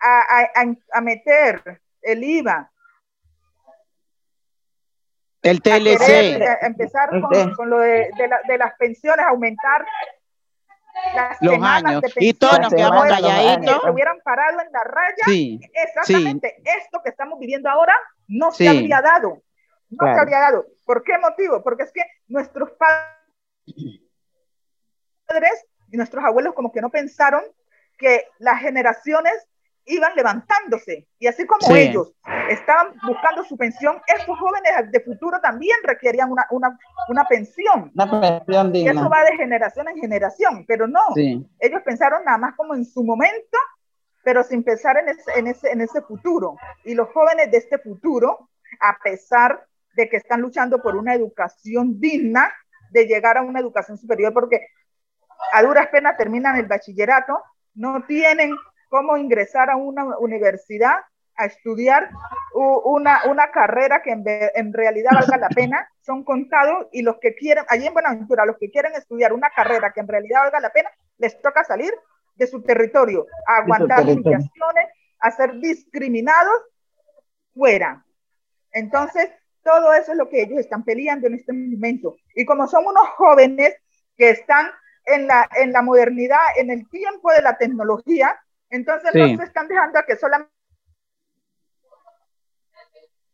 a, 0.00 1.02
meter 1.02 1.82
el 2.00 2.24
IVA. 2.24 2.72
El 5.42 5.60
TLC. 5.60 6.40
empezar 6.62 7.10
con, 7.54 7.68
lo 7.68 7.80
de, 7.80 8.08
las 8.58 8.74
pensiones, 8.78 9.26
aumentar 9.26 9.84
los 11.40 11.62
años. 11.62 12.02
Y 12.16 12.34
todos 12.34 12.60
nos 12.60 12.72
quedamos 12.72 13.06
calladitos. 13.06 13.82
Si 13.82 13.90
hubieran 13.90 14.18
parado 14.24 14.60
en 14.60 14.72
la 14.72 14.84
raya, 14.84 15.24
exactamente 15.72 16.62
esto 16.64 17.00
que 17.02 17.10
estamos 17.10 17.38
viviendo 17.38 17.68
ahora 17.68 17.98
no 18.28 18.52
se 18.52 18.68
habría 18.68 19.00
dado. 19.00 19.42
No 19.90 20.12
se 20.12 20.20
habría 20.20 20.40
dado. 20.40 20.66
¿Por 20.84 21.04
qué 21.04 21.18
motivo? 21.18 21.62
Porque 21.62 21.84
es 21.84 21.92
que 21.92 22.02
nuestros 22.28 22.70
padres 25.26 25.66
y 25.90 25.96
nuestros 25.96 26.24
abuelos 26.24 26.54
como 26.54 26.72
que 26.72 26.80
no 26.80 26.90
pensaron 26.90 27.42
que 27.98 28.26
las 28.38 28.60
generaciones 28.60 29.48
iban 29.86 30.14
levantándose. 30.16 31.06
Y 31.18 31.26
así 31.26 31.46
como 31.46 31.74
ellos 31.74 32.12
estaban 32.50 32.94
buscando 33.06 33.44
su 33.44 33.56
pensión, 33.56 34.00
estos 34.06 34.38
jóvenes 34.38 34.90
de 34.90 35.00
futuro 35.00 35.40
también 35.40 35.76
requerían 35.84 36.30
una, 36.30 36.46
una, 36.50 36.78
una 37.08 37.24
pensión. 37.24 37.92
Y 38.72 38.88
eso 38.88 39.08
va 39.08 39.24
de 39.24 39.36
generación 39.36 39.88
en 39.88 39.96
generación, 39.96 40.64
pero 40.66 40.86
no. 40.86 41.00
Ellos 41.14 41.82
pensaron 41.84 42.24
nada 42.24 42.38
más 42.38 42.54
como 42.56 42.74
en 42.74 42.84
su 42.84 43.04
momento, 43.04 43.58
pero 44.24 44.42
sin 44.42 44.64
pensar 44.64 44.96
en 44.98 45.08
ese, 45.08 45.38
en, 45.38 45.46
ese, 45.46 45.70
en 45.70 45.80
ese 45.80 46.02
futuro. 46.02 46.56
Y 46.84 46.94
los 46.94 47.08
jóvenes 47.10 47.50
de 47.50 47.58
este 47.58 47.78
futuro, 47.78 48.50
a 48.80 48.98
pesar 49.02 49.66
de 49.94 50.08
que 50.08 50.16
están 50.16 50.40
luchando 50.40 50.82
por 50.82 50.96
una 50.96 51.14
educación 51.14 52.00
digna, 52.00 52.52
de 52.90 53.06
llegar 53.06 53.38
a 53.38 53.42
una 53.42 53.60
educación 53.60 53.98
superior, 53.98 54.32
porque 54.32 54.68
a 55.52 55.62
duras 55.62 55.88
penas 55.88 56.16
terminan 56.16 56.56
el 56.56 56.66
bachillerato, 56.66 57.40
no 57.74 58.04
tienen 58.06 58.54
cómo 58.88 59.16
ingresar 59.16 59.70
a 59.70 59.76
una 59.76 60.04
universidad 60.18 60.96
a 61.36 61.46
estudiar 61.46 62.10
una, 62.54 63.20
una 63.26 63.50
carrera 63.50 64.02
que 64.02 64.10
en, 64.10 64.72
realidad 64.72 65.10
valga 65.12 65.36
la 65.36 65.48
pena, 65.48 65.88
son 66.00 66.24
contados 66.24 66.86
y 66.92 67.02
los 67.02 67.18
que 67.20 67.34
quieren, 67.34 67.64
allí 67.68 67.86
en 67.86 67.92
Buenaventura, 67.92 68.46
los 68.46 68.56
que 68.58 68.70
quieren 68.70 68.94
estudiar 68.94 69.32
una 69.32 69.50
carrera 69.50 69.92
que 69.92 70.00
en 70.00 70.08
realidad 70.08 70.44
valga 70.44 70.60
la 70.60 70.70
pena, 70.70 70.90
les 71.18 71.40
toca 71.42 71.62
salir 71.64 71.92
de 72.36 72.46
su 72.46 72.62
territorio, 72.62 73.26
a 73.46 73.58
aguantar 73.58 74.04
humillaciones, 74.04 74.86
a 75.20 75.30
ser 75.30 75.58
discriminados 75.60 76.62
fuera. 77.54 78.04
Entonces, 78.72 79.30
todo 79.62 79.92
eso 79.94 80.12
es 80.12 80.18
lo 80.18 80.28
que 80.28 80.42
ellos 80.42 80.58
están 80.58 80.84
peleando 80.84 81.26
en 81.26 81.34
este 81.34 81.52
momento. 81.52 82.16
Y 82.34 82.44
como 82.44 82.66
son 82.66 82.86
unos 82.86 83.08
jóvenes 83.16 83.74
que 84.16 84.30
están 84.30 84.70
en 85.04 85.26
la, 85.26 85.48
en 85.56 85.72
la 85.72 85.82
modernidad, 85.82 86.40
en 86.56 86.70
el 86.70 86.88
tiempo 86.88 87.30
de 87.32 87.42
la 87.42 87.56
tecnología, 87.58 88.38
entonces 88.70 89.10
no 89.14 89.36
se 89.36 89.44
están 89.44 89.68
dejando 89.68 89.98
a 89.98 90.04
que 90.04 90.16
solamente 90.16 90.56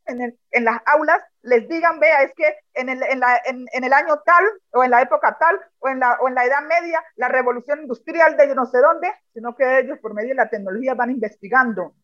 en, 0.06 0.38
en, 0.50 0.64
las 0.64 0.80
aulas 0.86 1.22
les 1.42 1.68
digan, 1.68 2.00
vea, 2.00 2.22
es 2.22 2.32
que 2.34 2.54
en 2.74 2.88
el, 2.88 3.02
en, 3.02 3.20
la, 3.20 3.40
en, 3.44 3.66
en, 3.72 3.84
el 3.84 3.92
año 3.92 4.20
tal, 4.24 4.44
o 4.72 4.84
en 4.84 4.90
la 4.90 5.02
época 5.02 5.36
tal, 5.38 5.58
o 5.78 5.88
en 5.88 6.00
la, 6.00 6.18
o 6.20 6.28
en 6.28 6.34
la 6.34 6.44
edad 6.44 6.62
media, 6.62 7.02
la 7.16 7.28
revolución 7.28 7.82
industrial 7.82 8.36
de 8.36 8.48
yo 8.48 8.54
no 8.54 8.66
sé 8.66 8.78
dónde, 8.78 9.12
sino 9.32 9.54
que 9.54 9.80
ellos 9.80 9.98
por 10.00 10.14
medio 10.14 10.30
de 10.30 10.34
la 10.36 10.50
tecnología 10.50 10.94
van 10.94 11.10
investigando. 11.10 11.94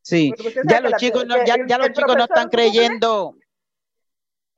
Sí, 0.00 0.32
ya 0.64 0.80
los, 0.80 0.94
chicos 0.94 1.26
no, 1.26 1.36
ya, 1.44 1.56
ya 1.66 1.78
los 1.78 1.92
chicos 1.92 2.16
no 2.16 2.24
están 2.24 2.48
creyendo, 2.48 3.36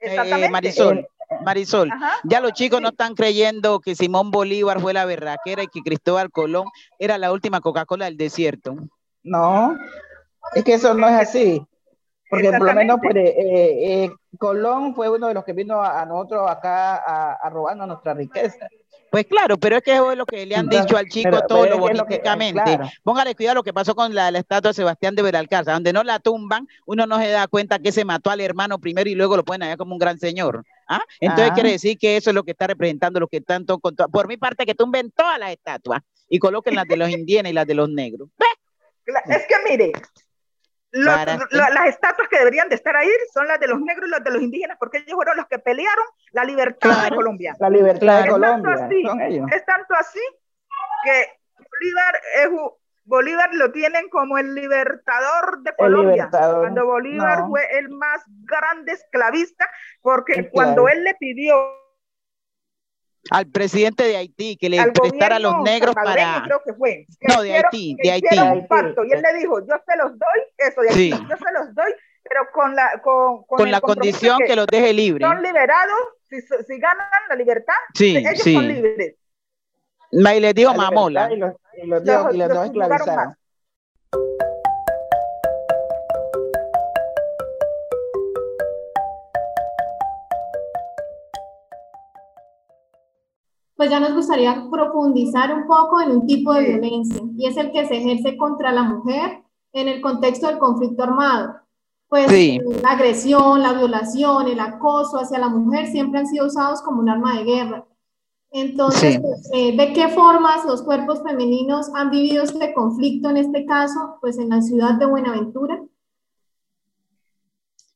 eh, 0.01 0.49
Marisol. 0.49 1.07
Marisol, 1.43 1.91
ya 2.25 2.41
los 2.41 2.53
chicos 2.53 2.81
no 2.81 2.89
están 2.89 3.15
creyendo 3.15 3.81
que 3.81 3.95
Simón 3.95 4.31
Bolívar 4.31 4.81
fue 4.81 4.93
la 4.93 5.05
berraquera 5.05 5.63
y 5.63 5.69
que 5.69 5.81
Cristóbal 5.81 6.31
Colón 6.31 6.67
era 6.99 7.19
la 7.19 7.33
última 7.33 7.61
Coca-Cola 7.61 8.07
del 8.07 8.17
desierto. 8.17 8.77
No, 9.23 9.77
es 10.55 10.65
que 10.65 10.75
eso 10.75 10.95
no 10.95 11.09
es 11.09 11.15
así. 11.15 11.67
Porque 12.31 12.51
por 12.51 12.67
lo 12.67 12.75
menos 12.75 12.99
pues, 13.01 13.15
eh, 13.17 13.35
eh, 14.05 14.11
Colón 14.39 14.95
fue 14.95 15.09
uno 15.09 15.29
de 15.29 15.35
los 15.35 15.45
que 15.45 15.53
vino 15.53 15.83
a, 15.83 16.05
nosotros 16.05 16.51
acá 16.51 16.97
a, 16.97 17.35
a 17.35 17.51
robarnos 17.51 17.87
nuestra 17.87 18.15
riqueza. 18.15 18.67
Pues 19.15 19.27
claro, 19.27 19.57
pero 19.59 19.77
es 19.77 19.83
que 19.85 19.95
es 19.95 20.17
lo 20.17 20.27
que 20.27 20.45
le 20.45 20.57
han 20.57 20.69
dicho 20.69 20.97
al 20.97 21.07
chico 21.07 21.41
todo 21.47 21.67
lo 21.67 21.79
políticamente. 21.79 22.81
Póngale 23.05 23.37
cuidado 23.37 23.55
lo 23.55 23.63
que 23.63 23.73
pasó 23.73 23.95
con 23.95 24.13
la, 24.13 24.31
estatua 24.31 24.71
de 24.71 24.75
Sebastián 24.75 25.15
de 25.15 25.23
Veralcázar, 25.23 25.75
donde 25.75 25.93
no 25.93 26.03
la 26.03 26.19
tumban, 26.19 26.67
uno 26.85 27.07
no 27.07 27.21
se 27.21 27.29
da 27.29 27.47
cuenta 27.47 27.79
que 27.79 27.93
se 27.93 28.05
mató 28.05 28.31
al 28.31 28.41
hermano 28.41 28.81
primero 28.81 29.09
y 29.09 29.15
luego 29.15 29.37
lo 29.37 29.45
ponen 29.45 29.63
allá 29.63 29.77
como 29.77 29.93
un 29.93 30.01
gran 30.01 30.19
señor. 30.19 30.65
¿Ah? 30.89 31.03
Entonces 31.21 31.53
quiere 31.53 31.71
decir 31.73 31.99
que 31.99 32.17
eso 32.17 32.31
es 32.31 32.35
lo 32.35 32.43
que 32.43 32.53
está 32.53 32.67
representando 32.67 33.21
lo 33.21 33.29
que 33.29 33.41
tanto 33.41 33.79
por 33.79 34.29
mi 34.29 34.37
parte 34.37 34.67
que 34.67 34.75
tumben 34.75 35.11
todas 35.11 35.39
las 35.39 35.51
estatuas 35.51 36.03
y 36.29 36.39
coloquen 36.39 36.75
las 36.75 36.87
de 36.87 36.97
los 36.97 37.09
indígenas 37.11 37.51
y 37.51 37.55
las 37.55 37.67
de 37.67 37.75
los 37.75 37.89
negros. 37.89 38.29
Es 39.27 39.47
que 39.47 39.55
mire, 39.69 39.93
las 40.95 41.89
estatuas 41.89 42.29
que 42.29 42.39
deberían 42.39 42.69
de 42.69 42.77
estar 42.77 42.97
ahí 42.97 43.09
son 43.33 43.47
las 43.49 43.59
de 43.61 43.69
los 43.69 43.81
negros 43.81 44.09
y 44.09 44.11
las 44.11 44.25
de 44.25 44.31
los 44.31 44.43
indígenas, 44.43 44.77
porque 44.79 44.99
ellos 44.99 45.15
fueron 45.15 45.37
los 45.37 45.47
que 45.47 45.59
pelearon 45.59 46.05
la 46.33 46.45
libertad 46.45 47.05
de 47.05 47.15
Colombia. 47.15 47.57
La 47.59 47.71
libertad 47.71 48.19
de 48.19 48.25
es 48.25 48.31
Colombia. 48.31 48.75
Tanto 48.75 48.85
así, 48.85 49.03
es 49.55 49.65
tanto 49.65 49.95
así 49.95 50.21
que 51.05 51.27
Bolívar, 51.59 52.21
es, 52.37 52.51
Bolívar 53.05 53.51
lo 53.53 53.71
tienen 53.71 54.09
como 54.09 54.39
el 54.39 54.55
libertador 54.55 55.63
de 55.63 55.75
Colombia. 55.77 56.29
Cuando 56.31 56.87
Bolívar 56.87 57.47
fue 57.49 57.61
el 57.79 57.91
más 57.91 58.23
grande 58.45 58.93
esclavista, 58.93 59.69
porque 60.01 60.49
cuando 60.51 60.89
él 60.89 61.05
le 61.05 61.15
pidió 61.15 61.55
al 63.31 63.47
presidente 63.47 64.05
de 64.05 64.19
Haití 64.19 64.57
que 64.59 64.69
le 64.69 64.85
prestara 64.93 65.37
a 65.37 65.39
los 65.39 65.63
negros 65.63 65.95
para 65.95 66.43
creo 66.45 66.61
que 66.63 66.75
fue, 66.75 67.07
no 67.23 67.41
de 67.41 67.55
Haití 67.55 67.97
de 68.03 68.11
Haití. 68.11 68.39
un 68.39 68.69
pacto, 68.69 69.03
y 69.03 69.13
él 69.13 69.23
le 69.23 69.39
dijo 69.39 69.61
yo 69.61 69.77
se 69.87 69.97
los 69.97 70.19
doy 70.19 70.43
eso 70.59 70.83
de 70.83 70.89
Haití, 70.91 71.11
yo 71.11 71.37
se 71.37 71.53
los 71.55 71.75
doy 71.75 71.91
pero 72.23 72.47
con 72.53 72.75
la 72.75 73.01
con, 73.03 73.45
con, 73.45 73.71
la 73.71 73.81
condición 73.81 74.39
que, 74.47 74.55
los 74.55 74.67
deje 74.67 74.93
libres. 74.93 75.27
son 75.27 75.43
liberados 75.43 75.97
si, 76.29 76.39
si 76.43 76.79
ganan 76.79 77.09
la 77.31 77.35
libertad 77.35 77.73
sí, 77.95 78.15
ellos 78.19 78.43
sí. 78.43 78.53
son 78.53 78.69
libres 78.69 79.15
y 80.11 80.41
les 80.41 80.55
dijo 80.55 80.75
mamola. 80.75 81.33
y 81.33 81.37
los, 81.37 81.55
y 81.83 81.87
los, 81.87 82.05
los, 82.05 82.35
y 82.35 82.39
los, 82.39 82.49
los 82.49 82.65
esclavizaron 82.67 83.37
pues 93.85 93.91
ya 93.91 94.01
nos 94.01 94.15
gustaría 94.15 94.67
profundizar 94.71 95.53
un 95.53 95.67
poco 95.67 96.01
en 96.01 96.13
un 96.13 96.27
tipo 96.27 96.55
de 96.55 96.65
violencia, 96.65 97.21
y 97.37 97.47
es 97.47 97.57
el 97.59 97.71
que 97.71 97.87
se 97.87 97.99
ejerce 97.99 98.35
contra 98.39 98.73
la 98.73 98.83
mujer 98.83 99.43
en 99.75 99.89
el 99.89 100.01
contexto 100.01 100.47
del 100.47 100.57
conflicto 100.57 101.03
armado. 101.03 101.57
Pues 102.09 102.33
la 102.83 102.91
agresión, 102.93 103.63
la 103.63 103.75
violación, 103.75 104.47
el 104.49 104.61
acoso 104.61 105.19
hacia 105.19 105.39
la 105.39 105.51
mujer 105.51 105.89
siempre 105.89 106.21
han 106.21 106.27
sido 106.27 106.47
usados 106.47 106.81
como 106.81 107.01
un 107.01 107.11
arma 107.11 107.37
de 107.37 107.45
guerra. 107.45 107.85
Entonces, 108.57 109.19
pues, 109.21 109.51
eh, 109.53 109.77
¿de 109.77 109.93
qué 109.93 110.07
formas 110.11 110.65
los 110.65 110.83
cuerpos 110.83 111.25
femeninos 111.25 111.91
han 111.93 112.13
vivido 112.13 112.45
este 112.45 112.73
conflicto 112.73 113.29
en 113.31 113.39
este 113.39 113.67
caso, 113.67 114.19
pues 114.21 114.39
en 114.39 114.51
la 114.51 114.63
ciudad 114.63 114.95
de 114.95 115.07
Buenaventura? 115.07 115.83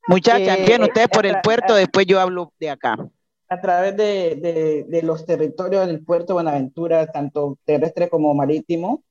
Muchachas, 0.09 0.57
bien, 0.65 0.83
ustedes 0.83 1.07
por 1.07 1.25
el 1.25 1.39
puerto, 1.41 1.75
después 1.75 2.05
yo 2.05 2.19
hablo 2.19 2.51
de 2.59 2.71
acá 2.71 2.97
a 3.47 3.61
través 3.61 3.95
de, 3.97 4.85
de, 4.87 5.01
los 5.01 5.25
territorios 5.25 5.87
del 5.87 6.03
puerto 6.03 6.27
de 6.27 6.33
Buenaventura, 6.33 7.07
tanto 7.07 7.57
terrestre 7.65 8.09
como 8.09 8.33
marítimo, 8.35 9.01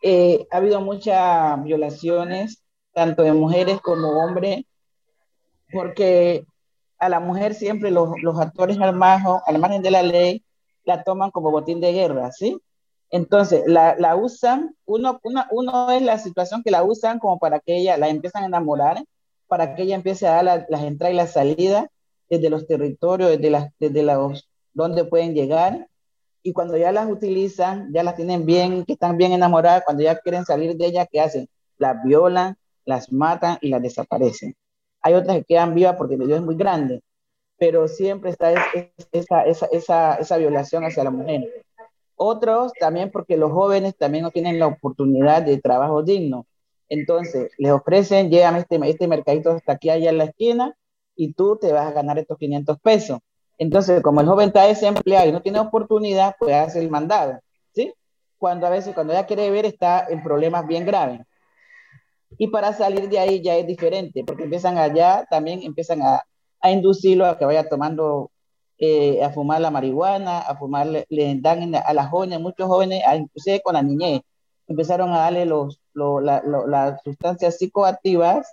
eh, 0.00 0.46
ha 0.50 0.56
habido 0.58 0.80
muchas 0.80 1.62
violaciones, 1.64 2.62
tanto 2.94 3.24
de 3.24 3.32
mujeres 3.32 3.80
como 3.80 4.24
hombres, 4.24 4.64
porque 5.72 6.46
a 6.98 7.08
la 7.08 7.20
mujer 7.20 7.54
siempre 7.54 7.90
los, 7.90 8.08
los 8.22 8.40
actores 8.40 8.78
al, 8.78 8.98
al 9.02 9.58
margen 9.58 9.82
de 9.82 9.90
la 9.90 10.02
ley 10.02 10.44
la 10.88 11.04
toman 11.04 11.30
como 11.30 11.50
botín 11.50 11.80
de 11.80 11.92
guerra, 11.92 12.32
¿sí? 12.32 12.58
Entonces, 13.10 13.62
la, 13.66 13.94
la 13.98 14.16
usan, 14.16 14.74
uno, 14.86 15.20
uno 15.50 15.90
es 15.90 16.00
la 16.00 16.16
situación 16.16 16.62
que 16.62 16.70
la 16.70 16.82
usan 16.82 17.18
como 17.18 17.38
para 17.38 17.60
que 17.60 17.76
ella 17.76 17.98
la 17.98 18.08
empiezan 18.08 18.44
a 18.44 18.46
enamorar, 18.46 19.04
para 19.48 19.74
que 19.74 19.82
ella 19.82 19.96
empiece 19.96 20.26
a 20.26 20.42
dar 20.42 20.66
las 20.68 20.82
entradas 20.82 21.12
y 21.12 21.16
las 21.16 21.32
salidas, 21.32 21.86
desde 22.30 22.48
los 22.48 22.66
territorios, 22.66 23.30
desde, 23.32 23.50
las, 23.50 23.70
desde 23.78 24.02
los, 24.02 24.48
donde 24.72 25.04
pueden 25.04 25.34
llegar. 25.34 25.88
Y 26.42 26.54
cuando 26.54 26.78
ya 26.78 26.90
las 26.90 27.10
utilizan, 27.10 27.92
ya 27.92 28.02
las 28.02 28.16
tienen 28.16 28.46
bien, 28.46 28.84
que 28.86 28.94
están 28.94 29.18
bien 29.18 29.32
enamoradas, 29.32 29.82
cuando 29.84 30.02
ya 30.02 30.18
quieren 30.18 30.46
salir 30.46 30.74
de 30.74 30.86
ellas, 30.86 31.06
¿qué 31.12 31.20
hacen? 31.20 31.48
Las 31.76 32.02
violan, 32.02 32.56
las 32.86 33.12
matan 33.12 33.58
y 33.60 33.68
las 33.68 33.82
desaparecen. 33.82 34.54
Hay 35.02 35.12
otras 35.12 35.36
que 35.36 35.44
quedan 35.44 35.74
vivas 35.74 35.96
porque 35.96 36.14
el 36.14 36.26
Dios 36.26 36.38
es 36.38 36.44
muy 36.44 36.56
grande, 36.56 37.02
pero 37.58 37.88
siempre 37.88 38.30
está 38.30 38.52
esa, 39.12 39.42
esa, 39.42 39.66
esa, 39.66 40.14
esa 40.14 40.36
violación 40.36 40.84
hacia 40.84 41.04
la 41.04 41.10
mujer. 41.10 41.44
Otros 42.16 42.72
también 42.78 43.10
porque 43.10 43.36
los 43.36 43.52
jóvenes 43.52 43.96
también 43.96 44.24
no 44.24 44.30
tienen 44.30 44.58
la 44.58 44.66
oportunidad 44.68 45.42
de 45.42 45.58
trabajo 45.58 46.02
digno. 46.02 46.46
Entonces, 46.88 47.50
les 47.58 47.72
ofrecen, 47.72 48.30
llegan 48.30 48.56
este, 48.56 48.78
este 48.88 49.08
mercadito 49.08 49.50
hasta 49.50 49.72
aquí, 49.72 49.90
allá 49.90 50.10
en 50.10 50.18
la 50.18 50.24
esquina, 50.24 50.74
y 51.14 51.32
tú 51.34 51.58
te 51.60 51.72
vas 51.72 51.86
a 51.86 51.92
ganar 51.92 52.18
estos 52.18 52.38
500 52.38 52.78
pesos. 52.80 53.18
Entonces, 53.58 54.02
como 54.02 54.20
el 54.20 54.28
joven 54.28 54.48
está 54.48 54.64
desempleado 54.64 55.28
y 55.28 55.32
no 55.32 55.42
tiene 55.42 55.58
oportunidad, 55.58 56.36
pues 56.38 56.54
hace 56.54 56.78
el 56.80 56.90
mandado, 56.90 57.40
¿sí? 57.74 57.92
Cuando 58.38 58.66
a 58.66 58.70
veces, 58.70 58.94
cuando 58.94 59.12
ella 59.12 59.26
quiere 59.26 59.50
ver, 59.50 59.66
está 59.66 60.06
en 60.08 60.22
problemas 60.22 60.66
bien 60.66 60.86
graves. 60.86 61.20
Y 62.38 62.48
para 62.48 62.72
salir 62.72 63.08
de 63.08 63.18
ahí 63.18 63.42
ya 63.42 63.56
es 63.56 63.66
diferente, 63.66 64.22
porque 64.24 64.44
empiezan 64.44 64.78
allá, 64.78 65.26
también 65.28 65.62
empiezan 65.62 66.02
a, 66.02 66.22
a 66.60 66.70
inducirlo 66.70 67.26
a 67.26 67.38
que 67.38 67.44
vaya 67.44 67.68
tomando, 67.68 68.30
eh, 68.78 69.22
a 69.22 69.30
fumar 69.30 69.60
la 69.60 69.70
marihuana, 69.70 70.40
a 70.40 70.56
fumar, 70.56 70.86
le, 70.86 71.34
dan 71.40 71.74
a 71.74 71.92
las 71.94 72.08
jóvenes, 72.08 72.40
muchos 72.40 72.66
jóvenes, 72.66 73.02
inclusive 73.16 73.60
con 73.62 73.74
la 73.74 73.82
niñez, 73.82 74.22
empezaron 74.66 75.10
a 75.12 75.18
darle 75.18 75.46
los, 75.46 75.80
las 75.94 77.02
sustancias 77.02 77.58
psicoactivas 77.58 78.52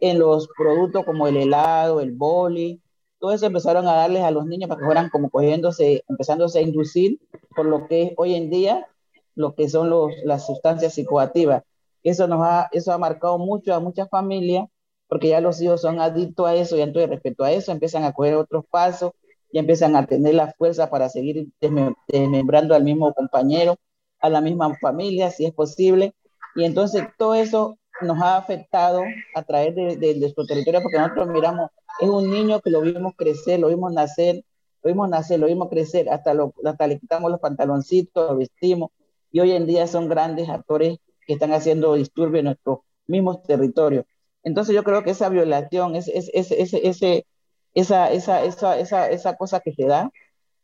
en 0.00 0.18
los 0.18 0.48
productos 0.56 1.04
como 1.04 1.28
el 1.28 1.36
helado, 1.36 2.00
el 2.00 2.12
boli, 2.12 2.80
todo 3.22 3.32
eso 3.32 3.46
empezaron 3.46 3.86
a 3.86 3.94
darles 3.94 4.24
a 4.24 4.32
los 4.32 4.46
niños 4.46 4.68
para 4.68 4.80
que 4.80 4.86
fueran 4.86 5.10
como 5.10 5.30
cogiéndose, 5.30 6.02
empezándose 6.08 6.58
a 6.58 6.62
inducir 6.62 7.20
por 7.54 7.66
lo 7.66 7.86
que 7.86 8.02
es 8.02 8.12
hoy 8.16 8.34
en 8.34 8.50
día 8.50 8.88
lo 9.36 9.54
que 9.54 9.68
son 9.68 9.90
los, 9.90 10.10
las 10.24 10.44
sustancias 10.44 10.94
psicoactivas. 10.94 11.62
Eso 12.02 12.26
nos 12.26 12.42
ha, 12.42 12.68
eso 12.72 12.92
ha 12.92 12.98
marcado 12.98 13.38
mucho 13.38 13.74
a 13.74 13.78
muchas 13.78 14.08
familias 14.10 14.66
porque 15.12 15.28
ya 15.28 15.42
los 15.42 15.60
hijos 15.60 15.82
son 15.82 16.00
adictos 16.00 16.48
a 16.48 16.54
eso 16.54 16.74
y 16.74 16.80
entonces 16.80 17.10
respecto 17.10 17.44
a 17.44 17.52
eso 17.52 17.70
empiezan 17.70 18.04
a 18.04 18.14
coger 18.14 18.34
otros 18.34 18.64
pasos 18.70 19.12
y 19.50 19.58
empiezan 19.58 19.94
a 19.94 20.06
tener 20.06 20.34
la 20.34 20.54
fuerza 20.54 20.88
para 20.88 21.10
seguir 21.10 21.48
desmembrando 21.60 22.74
al 22.74 22.82
mismo 22.82 23.12
compañero, 23.12 23.76
a 24.20 24.30
la 24.30 24.40
misma 24.40 24.74
familia, 24.80 25.30
si 25.30 25.44
es 25.44 25.52
posible. 25.52 26.14
Y 26.54 26.64
entonces 26.64 27.04
todo 27.18 27.34
eso 27.34 27.76
nos 28.00 28.22
ha 28.22 28.38
afectado 28.38 29.02
a 29.34 29.42
través 29.42 29.74
de, 29.74 29.96
de, 29.98 30.18
nuestro 30.18 30.46
territorio, 30.46 30.80
porque 30.80 30.96
nosotros 30.96 31.28
miramos, 31.28 31.68
es 32.00 32.08
un 32.08 32.30
niño 32.30 32.62
que 32.62 32.70
lo 32.70 32.80
vimos 32.80 33.12
crecer, 33.14 33.60
lo 33.60 33.68
vimos 33.68 33.92
nacer, 33.92 34.42
lo 34.82 34.88
vimos 34.88 35.10
nacer, 35.10 35.38
lo 35.38 35.46
vimos 35.46 35.68
crecer, 35.68 36.08
hasta, 36.08 36.32
lo, 36.32 36.54
hasta 36.64 36.86
le 36.86 36.98
quitamos 36.98 37.30
los 37.30 37.40
pantaloncitos, 37.40 38.30
lo 38.30 38.38
vestimos, 38.38 38.88
y 39.30 39.40
hoy 39.40 39.52
en 39.52 39.66
día 39.66 39.86
son 39.86 40.08
grandes 40.08 40.48
actores 40.48 40.96
que 41.26 41.34
están 41.34 41.52
haciendo 41.52 41.96
disturbios 41.96 42.38
en 42.38 42.44
nuestros 42.46 42.78
mismos 43.06 43.42
territorios. 43.42 44.06
Entonces 44.44 44.74
yo 44.74 44.82
creo 44.84 45.02
que 45.02 45.10
esa 45.10 45.28
violación, 45.28 45.96
ese, 45.96 46.12
ese, 46.16 46.62
ese, 46.62 47.26
esa, 47.74 48.10
esa, 48.10 48.44
esa, 48.44 48.78
esa, 48.78 49.10
esa 49.10 49.36
cosa 49.36 49.60
que 49.60 49.72
se 49.72 49.86
da, 49.86 50.10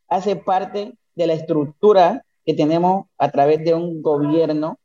hace 0.08 0.36
parte 0.36 0.94
de 1.14 1.26
la 1.26 1.34
estructura 1.34 2.24
que 2.44 2.54
tenemos 2.54 3.06
a 3.18 3.30
través 3.30 3.64
de 3.64 3.74
un 3.74 4.02
gobierno 4.02 4.78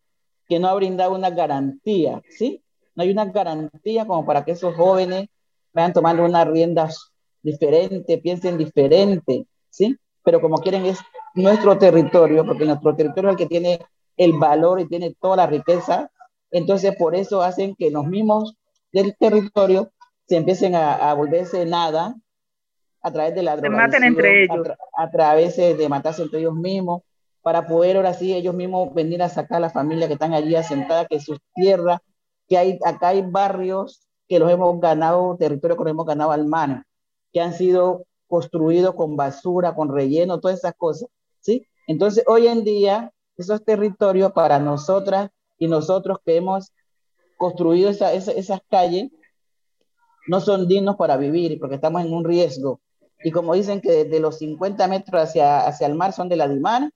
que 0.47 0.59
no 0.59 0.67
ha 0.67 0.73
brindado 0.73 1.15
una 1.15 1.29
garantía, 1.29 2.21
¿sí? 2.29 2.61
No 2.95 3.03
hay 3.03 3.11
una 3.11 3.25
garantía 3.25 4.05
como 4.05 4.25
para 4.25 4.43
que 4.43 4.51
esos 4.51 4.75
jóvenes 4.75 5.27
vayan 5.73 5.93
tomando 5.93 6.23
unas 6.25 6.47
riendas 6.47 7.11
diferentes, 7.41 8.21
piensen 8.21 8.57
diferente, 8.57 9.47
¿sí? 9.69 9.97
Pero 10.23 10.41
como 10.41 10.57
quieren 10.57 10.85
es 10.85 10.99
nuestro 11.33 11.77
territorio, 11.77 12.45
porque 12.45 12.65
nuestro 12.65 12.95
territorio 12.95 13.29
es 13.29 13.33
el 13.33 13.37
que 13.37 13.47
tiene 13.47 13.79
el 14.17 14.33
valor 14.33 14.79
y 14.79 14.87
tiene 14.87 15.15
toda 15.19 15.37
la 15.37 15.47
riqueza, 15.47 16.11
entonces 16.51 16.95
por 16.97 17.15
eso 17.15 17.41
hacen 17.41 17.75
que 17.75 17.89
los 17.89 18.05
mismos 18.05 18.55
del 18.93 19.15
territorio 19.17 19.91
se 20.27 20.37
empiecen 20.37 20.75
a, 20.75 21.13
volverse 21.13 21.65
nada 21.65 22.15
a 23.01 23.11
través 23.11 23.35
de 23.35 23.43
la 23.43 23.57
Se 23.57 23.69
maten 23.69 24.03
entre 24.03 24.43
ellos. 24.43 24.69
A, 24.97 25.03
a, 25.03 25.11
través 25.11 25.57
de 25.57 25.89
matarse 25.89 26.21
entre 26.21 26.39
ellos 26.39 26.55
mismos, 26.55 27.01
para 27.41 27.67
poder 27.67 27.97
ahora 27.97 28.13
sí 28.13 28.33
ellos 28.33 28.55
mismos 28.55 28.93
venir 28.93 29.21
a 29.21 29.29
sacar 29.29 29.57
a 29.57 29.61
la 29.61 29.69
familia 29.69 30.07
que 30.07 30.13
están 30.13 30.33
allí 30.33 30.55
asentada, 30.55 31.05
que 31.05 31.17
es 31.17 31.25
su 31.25 31.37
tierra, 31.53 32.01
que 32.47 32.57
hay, 32.57 32.79
acá 32.85 33.09
hay 33.09 33.21
barrios 33.21 34.07
que 34.29 34.39
los 34.39 34.49
hemos 34.49 34.79
ganado, 34.79 35.35
territorios 35.37 35.77
que 35.77 35.83
los 35.83 35.91
hemos 35.91 36.05
ganado 36.05 36.31
al 36.31 36.45
mar, 36.45 36.85
que 37.33 37.41
han 37.41 37.53
sido 37.53 38.05
construidos 38.27 38.95
con 38.95 39.17
basura, 39.17 39.75
con 39.75 39.93
relleno, 39.93 40.39
todas 40.39 40.59
esas 40.59 40.73
cosas, 40.75 41.09
¿sí? 41.41 41.67
Entonces, 41.87 42.23
hoy 42.27 42.47
en 42.47 42.63
día, 42.63 43.11
esos 43.35 43.63
territorios 43.65 44.31
para 44.31 44.59
nosotras 44.59 45.29
y 45.57 45.67
nosotros 45.67 46.19
que 46.25 46.37
hemos 46.37 46.71
construido 47.43 47.89
esa, 47.89 48.13
esas 48.13 48.61
calles, 48.69 49.11
no 50.29 50.39
son 50.39 50.65
dignos 50.65 50.95
para 50.95 51.17
vivir 51.17 51.59
porque 51.59 51.75
estamos 51.75 52.01
en 52.05 52.13
un 52.13 52.23
riesgo. 52.23 52.79
Y 53.21 53.31
como 53.31 53.53
dicen 53.53 53.81
que 53.81 54.05
desde 54.05 54.21
los 54.21 54.37
50 54.37 54.87
metros 54.87 55.21
hacia, 55.21 55.67
hacia 55.67 55.87
el 55.87 55.95
mar 55.95 56.13
son 56.13 56.29
de 56.29 56.37
la 56.37 56.47
DIMAR, 56.47 56.89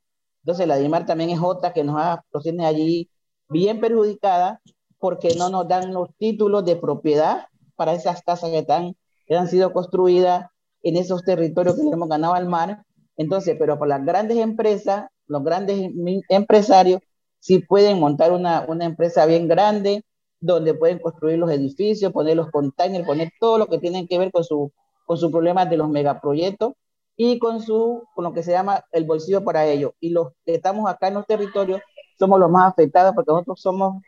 entonces 0.44 0.66
la 0.66 0.78
DIMAR 0.78 1.06
también 1.06 1.32
es 1.32 1.42
otra 1.42 1.74
que 1.74 1.84
nos, 1.84 1.98
ha, 2.00 2.24
tiene 2.42 2.66
allí 2.66 3.10
bien 3.50 3.82
perjudicada 3.82 4.62
porque 5.00 5.36
no 5.38 5.50
nos 5.50 5.68
dan 5.68 5.94
los 5.94 6.16
títulos 6.18 6.64
de 6.64 6.78
propiedad 6.78 7.48
para 7.76 7.94
esas 7.94 8.22
casas 8.24 8.50
que, 8.50 8.60
están, 8.60 8.96
que 9.26 9.36
han 9.36 9.50
sido 9.50 9.74
construidas 9.74 10.48
en 10.82 10.96
esos 10.96 11.24
territorios 11.24 11.76
que 11.76 11.82
hemos 11.82 12.08
ganado 12.08 12.36
al 12.36 12.48
mar. 12.48 12.86
Entonces, 13.18 13.58
pero 13.60 13.78
por 13.78 13.90
las 13.90 14.06
grandes 14.06 14.38
empresas, 14.38 15.08
los 15.28 15.44
grandes 15.44 15.92
empresarios, 16.30 17.02
sí 17.40 17.60
pueden 17.60 18.00
montar 18.00 18.32
una, 18.32 18.66
una 18.66 18.86
empresa 18.86 19.26
bien 19.26 19.50
grande 19.50 20.06
donde 20.40 20.74
pueden 20.74 21.00
construir 21.00 21.40
los 21.40 21.52
edificios, 21.52 22.12
poner 22.12 22.38
los 22.38 22.50
containers, 22.52 23.06
poner 23.06 23.32
todo 23.40 23.58
lo 23.58 23.68
que 23.68 23.80
tienen 23.80 24.08
que 24.08 24.20
ver 24.20 24.32
con 24.32 24.44
su, 24.44 24.72
con 25.06 25.18
sus 25.18 25.32
problemas 25.32 25.70
de 25.70 25.78
los 25.78 25.90
megaproyectos 25.90 26.74
y 27.16 27.40
con, 27.40 27.62
su, 27.62 28.04
con 28.14 28.24
lo 28.24 28.34
que 28.34 28.44
se 28.44 28.52
llama 28.52 28.86
el 28.92 29.06
bolsillo 29.06 29.44
para 29.44 29.66
ellos. 29.66 29.94
Y 30.00 30.12
los 30.12 30.30
que 30.46 30.56
estamos 30.56 30.90
acá 30.90 31.08
en 31.08 31.16
los 31.16 31.26
territorios 31.26 31.82
somos 32.20 32.40
los 32.40 32.50
más 32.50 32.72
afectados 32.72 33.14
porque 33.16 33.32
nosotros 33.32 33.60
somos, 33.60 34.04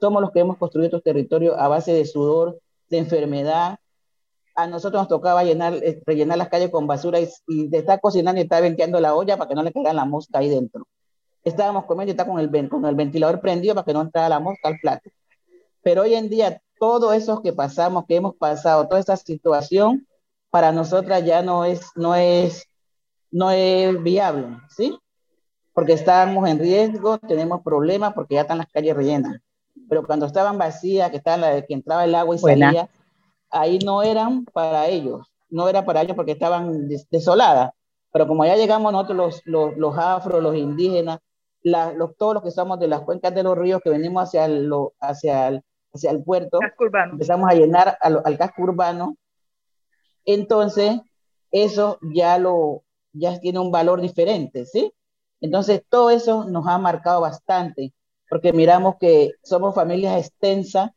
somos 0.00 0.20
los 0.20 0.32
que 0.32 0.40
hemos 0.40 0.58
construido 0.58 0.86
estos 0.86 1.02
territorios 1.02 1.54
a 1.56 1.68
base 1.68 1.92
de 1.92 2.04
sudor, 2.04 2.58
de 2.90 2.98
enfermedad. 2.98 3.78
A 4.56 4.66
nosotros 4.66 5.02
nos 5.02 5.08
tocaba 5.08 5.44
llenar, 5.44 5.74
eh, 5.74 6.02
rellenar 6.04 6.38
las 6.38 6.48
calles 6.48 6.70
con 6.70 6.88
basura 6.88 7.20
y, 7.20 7.28
y 7.46 7.68
estar 7.76 8.00
cocinando 8.00 8.40
y 8.40 8.44
estar 8.44 8.60
venteando 8.60 8.98
la 9.00 9.14
olla 9.14 9.36
para 9.36 9.48
que 9.48 9.54
no 9.54 9.62
le 9.62 9.72
caigan 9.72 9.94
la 9.94 10.04
mosca 10.04 10.40
ahí 10.40 10.48
dentro. 10.48 10.86
Estábamos 11.44 11.84
comiendo 11.86 12.10
y 12.10 12.12
está 12.12 12.26
con 12.26 12.40
el, 12.40 12.68
con 12.68 12.84
el 12.84 12.94
ventilador 12.96 13.40
prendido 13.40 13.74
para 13.74 13.84
que 13.84 13.92
no 13.92 14.02
entrara 14.02 14.28
la 14.28 14.40
mosca 14.40 14.68
al 14.68 14.78
plato. 14.80 15.10
Pero 15.82 16.02
hoy 16.02 16.14
en 16.14 16.28
día, 16.28 16.60
todo 16.78 17.12
eso 17.12 17.42
que 17.42 17.52
pasamos, 17.52 18.04
que 18.06 18.16
hemos 18.16 18.34
pasado, 18.36 18.86
toda 18.88 19.00
esta 19.00 19.16
situación, 19.16 20.06
para 20.50 20.72
nosotras 20.72 21.24
ya 21.24 21.42
no 21.42 21.64
es, 21.64 21.90
no 21.94 22.14
es, 22.14 22.64
no 23.30 23.50
es 23.50 24.02
viable, 24.02 24.46
¿sí? 24.70 24.98
Porque 25.72 25.92
estábamos 25.92 26.48
en 26.48 26.58
riesgo, 26.58 27.18
tenemos 27.18 27.62
problemas 27.62 28.14
porque 28.14 28.34
ya 28.36 28.42
están 28.42 28.58
las 28.58 28.68
calles 28.68 28.96
rellenas. 28.96 29.40
Pero 29.88 30.04
cuando 30.06 30.26
estaban 30.26 30.58
vacías, 30.58 31.10
que, 31.10 31.18
estaban 31.18 31.40
la, 31.40 31.62
que 31.62 31.74
entraba 31.74 32.04
el 32.04 32.14
agua 32.14 32.36
y 32.36 32.40
Buena. 32.40 32.66
salía, 32.66 32.88
ahí 33.50 33.78
no 33.78 34.02
eran 34.02 34.44
para 34.46 34.88
ellos, 34.88 35.26
no 35.48 35.68
era 35.68 35.84
para 35.84 36.02
ellos 36.02 36.16
porque 36.16 36.32
estaban 36.32 36.88
des- 36.88 37.08
desoladas. 37.10 37.72
Pero 38.12 38.26
como 38.26 38.44
ya 38.44 38.56
llegamos 38.56 38.92
nosotros 38.92 39.16
los, 39.16 39.42
los, 39.44 39.76
los 39.76 39.96
afros, 39.98 40.42
los 40.42 40.56
indígenas, 40.56 41.20
la- 41.62 41.92
los, 41.92 42.16
todos 42.16 42.34
los 42.34 42.42
que 42.42 42.50
somos 42.50 42.78
de 42.80 42.88
las 42.88 43.02
cuencas 43.02 43.34
de 43.34 43.42
los 43.42 43.56
ríos 43.56 43.80
que 43.82 43.90
venimos 43.90 44.24
hacia 44.24 44.48
lo- 44.48 44.94
hacia 45.00 45.48
el, 45.48 45.62
hacia 45.98 46.10
el 46.10 46.22
puerto, 46.22 46.60
Casco 46.60 46.84
urbano. 46.84 47.12
empezamos 47.12 47.50
a 47.50 47.54
llenar 47.54 47.98
al, 48.00 48.22
al 48.24 48.38
casco 48.38 48.62
urbano, 48.62 49.16
entonces 50.24 51.00
eso 51.50 51.98
ya 52.02 52.38
lo 52.38 52.82
ya 53.12 53.38
tiene 53.40 53.58
un 53.58 53.70
valor 53.70 54.00
diferente, 54.00 54.66
¿sí? 54.66 54.92
Entonces 55.40 55.82
todo 55.88 56.10
eso 56.10 56.44
nos 56.44 56.66
ha 56.66 56.78
marcado 56.78 57.20
bastante, 57.20 57.92
porque 58.28 58.52
miramos 58.52 58.96
que 59.00 59.32
somos 59.42 59.74
familias 59.74 60.18
extensas 60.18 60.90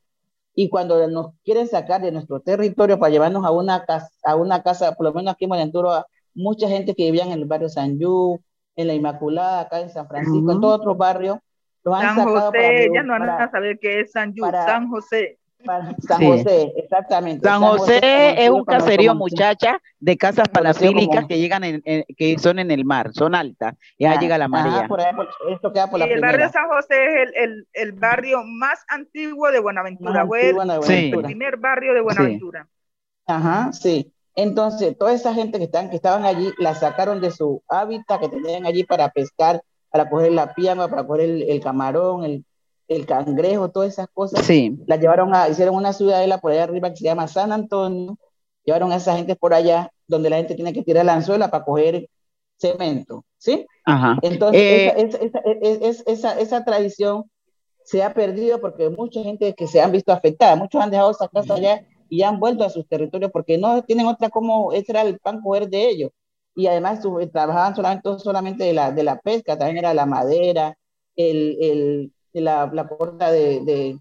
y 0.54 0.70
cuando 0.70 1.08
nos 1.08 1.34
quieren 1.44 1.68
sacar 1.68 2.02
de 2.02 2.12
nuestro 2.12 2.42
territorio 2.42 3.00
para 3.00 3.12
llevarnos 3.12 3.46
a 3.46 3.52
una 3.52 3.86
casa, 3.86 4.10
a 4.24 4.36
una 4.36 4.64
casa, 4.64 4.94
por 4.96 5.06
lo 5.06 5.14
menos 5.14 5.34
aquí 5.34 5.46
en 5.46 5.50
Buenaventura, 5.50 6.06
mucha 6.34 6.68
gente 6.68 6.94
que 6.96 7.06
vivía 7.06 7.24
en 7.26 7.32
el 7.32 7.46
barrio 7.46 7.70
San 7.70 8.00
Yu, 8.00 8.40
en 8.76 8.88
la 8.88 8.94
Inmaculada, 8.94 9.62
acá 9.62 9.80
en 9.80 9.90
San 9.90 10.08
Francisco, 10.08 10.52
en 10.52 10.58
Ujú. 10.58 10.62
todos 10.62 10.80
otros 10.80 10.98
barrios, 10.98 11.38
los 11.84 11.96
han 11.96 12.15
San 12.15 12.28
José, 12.28 12.89
ya 12.94 13.04
no 13.04 13.13
van 13.13 13.22
para- 13.22 13.44
a 13.46 13.52
saber 13.52 13.80
qué 13.80 14.02
es 14.02 14.12
San 14.12 14.34
Yu, 14.34 14.41
para- 14.44 14.65
San 14.65 14.89
José. 14.89 15.38
para 15.63 15.94
San 16.00 16.17
Sí. 16.20 16.26
José, 16.26 16.74
exactamente. 16.76 17.48
San 17.48 17.62
José 17.62 18.44
es 18.44 18.50
un 18.50 18.65
caserío, 18.65 19.13
muchacha, 19.13 19.80
de 20.00 20.17
casas 20.17 20.50
palafílicas 20.50 21.15
como- 21.17 21.28
que 21.28 21.38
llegan 21.39 21.63
en, 21.63 21.82
en- 21.86 22.04
que 22.17 22.39
son 22.39 22.58
en 22.58 22.72
el 22.72 22.84
mar, 22.84 23.12
son 23.13 23.36
altas, 23.36 23.76
y 23.96 24.06
ahí 24.06 24.15
Ah, 24.17 24.20
llega 24.20 24.38
la 24.39 24.46
ajá, 24.46 24.50
marea. 24.50 24.88
por 24.88 25.02
ahí, 25.02 25.13
por- 25.13 25.30
esto 25.52 25.72
queda 25.72 25.88
por 25.88 26.00
Y 26.00 26.04
la 26.08 26.13
el 26.13 26.20
barrio. 26.20 26.50
San 26.50 26.67
José 26.67 26.96
es 27.06 27.30
el, 27.30 27.36
el, 27.36 27.67
el 27.74 27.91
barrio 27.91 28.41
más 28.44 28.84
antiguo 28.88 29.52
de 29.52 29.60
Buenaventura, 29.60 30.26
el, 30.41 30.82
Sí. 30.84 31.12
el 31.13 31.22
primer 31.22 31.58
barrio 31.58 31.94
de 31.94 32.02
Buenaventura. 32.02 32.67
Ajá, 33.28 33.72
sí. 33.72 34.12
Entonces, 34.36 34.98
toda 34.98 35.13
esa 35.13 35.34
gente 35.34 35.58
que, 35.60 35.65
están, 35.65 35.89
que 35.89 35.98
estaban 35.98 36.26
allí, 36.26 36.52
la 36.58 36.74
sacaron 36.74 37.22
de 37.22 37.32
su 37.32 37.62
hábitat 37.67 38.20
que 38.22 38.30
tenían 38.30 38.65
allí 38.65 38.84
para 38.84 39.10
pescar, 39.10 39.62
para 39.92 40.10
coger 40.10 40.32
la 40.32 40.54
pianga, 40.54 40.88
para 40.88 41.06
coger 41.06 41.22
el, 41.30 41.44
el 41.44 41.62
camarón, 41.62 42.24
el, 42.26 42.46
el 42.88 43.06
cangrejo, 43.06 43.70
todas 43.72 43.90
esas 43.94 44.08
cosas. 44.14 44.46
Sí, 44.46 44.78
La 44.88 44.98
llevaron 44.98 45.34
a, 45.36 45.50
hicieron 45.50 45.76
una 45.76 45.94
ciudadela 45.94 46.40
por 46.40 46.52
allá 46.52 46.64
arriba 46.64 46.90
que 46.92 46.98
se 46.98 47.06
llama 47.06 47.28
San 47.28 47.52
Antonio, 47.52 48.18
llevaron 48.66 48.92
a 48.92 48.98
esa 48.98 49.16
gente 49.16 49.36
por 49.36 49.54
allá, 49.54 49.92
donde 50.08 50.30
la 50.30 50.38
gente 50.38 50.56
tiene 50.56 50.74
que 50.74 50.84
tirar 50.84 51.06
la 51.06 51.14
anzuela 51.16 51.50
para 51.52 51.66
coger 51.66 52.10
cemento, 52.58 53.26
¿sí? 53.38 53.66
ajá. 53.86 54.18
Entonces, 54.22 54.62
Eh, 54.62 54.94
esa, 54.98 55.18
esa, 55.18 55.40
esa, 55.40 55.86
esa, 55.90 56.04
esa, 56.12 56.40
esa 56.40 56.64
tradición 56.66 57.26
se 57.84 58.04
ha 58.04 58.14
perdido 58.14 58.62
porque 58.62 58.90
mucha 58.90 59.22
gente 59.24 59.54
que 59.56 59.68
se 59.68 59.82
han 59.82 59.92
visto 59.92 60.12
afectada, 60.12 60.56
muchos 60.56 60.82
han 60.82 60.92
dejado 60.92 61.12
esa 61.12 61.28
casa 61.28 61.56
allá 61.56 61.86
y 62.10 62.22
han 62.24 62.40
vuelto 62.40 62.64
a 62.64 62.70
sus 62.70 62.88
territorios 62.88 63.32
porque 63.32 63.58
no 63.58 63.84
tienen 63.84 64.06
otra 64.08 64.30
como, 64.30 64.72
ese 64.74 64.92
era 64.92 65.02
el 65.02 65.20
pan 65.20 65.42
coger 65.42 65.70
de 65.70 65.90
ellos. 65.90 66.12
Y 66.56 66.68
además 66.68 67.02
su- 67.02 67.30
trabajaban 67.32 67.76
solamente, 67.76 68.20
solamente 68.20 68.64
de 68.66 68.74
la, 68.74 68.92
de 68.92 69.04
la 69.04 69.20
pesca, 69.20 69.58
también 69.58 69.78
era 69.80 69.94
la 69.94 70.06
madera, 70.06 70.78
el, 71.16 71.58
el, 71.62 72.44
la, 72.44 72.70
la 72.74 72.88
corta 72.88 73.32
de, 73.32 73.62
de, 73.62 74.00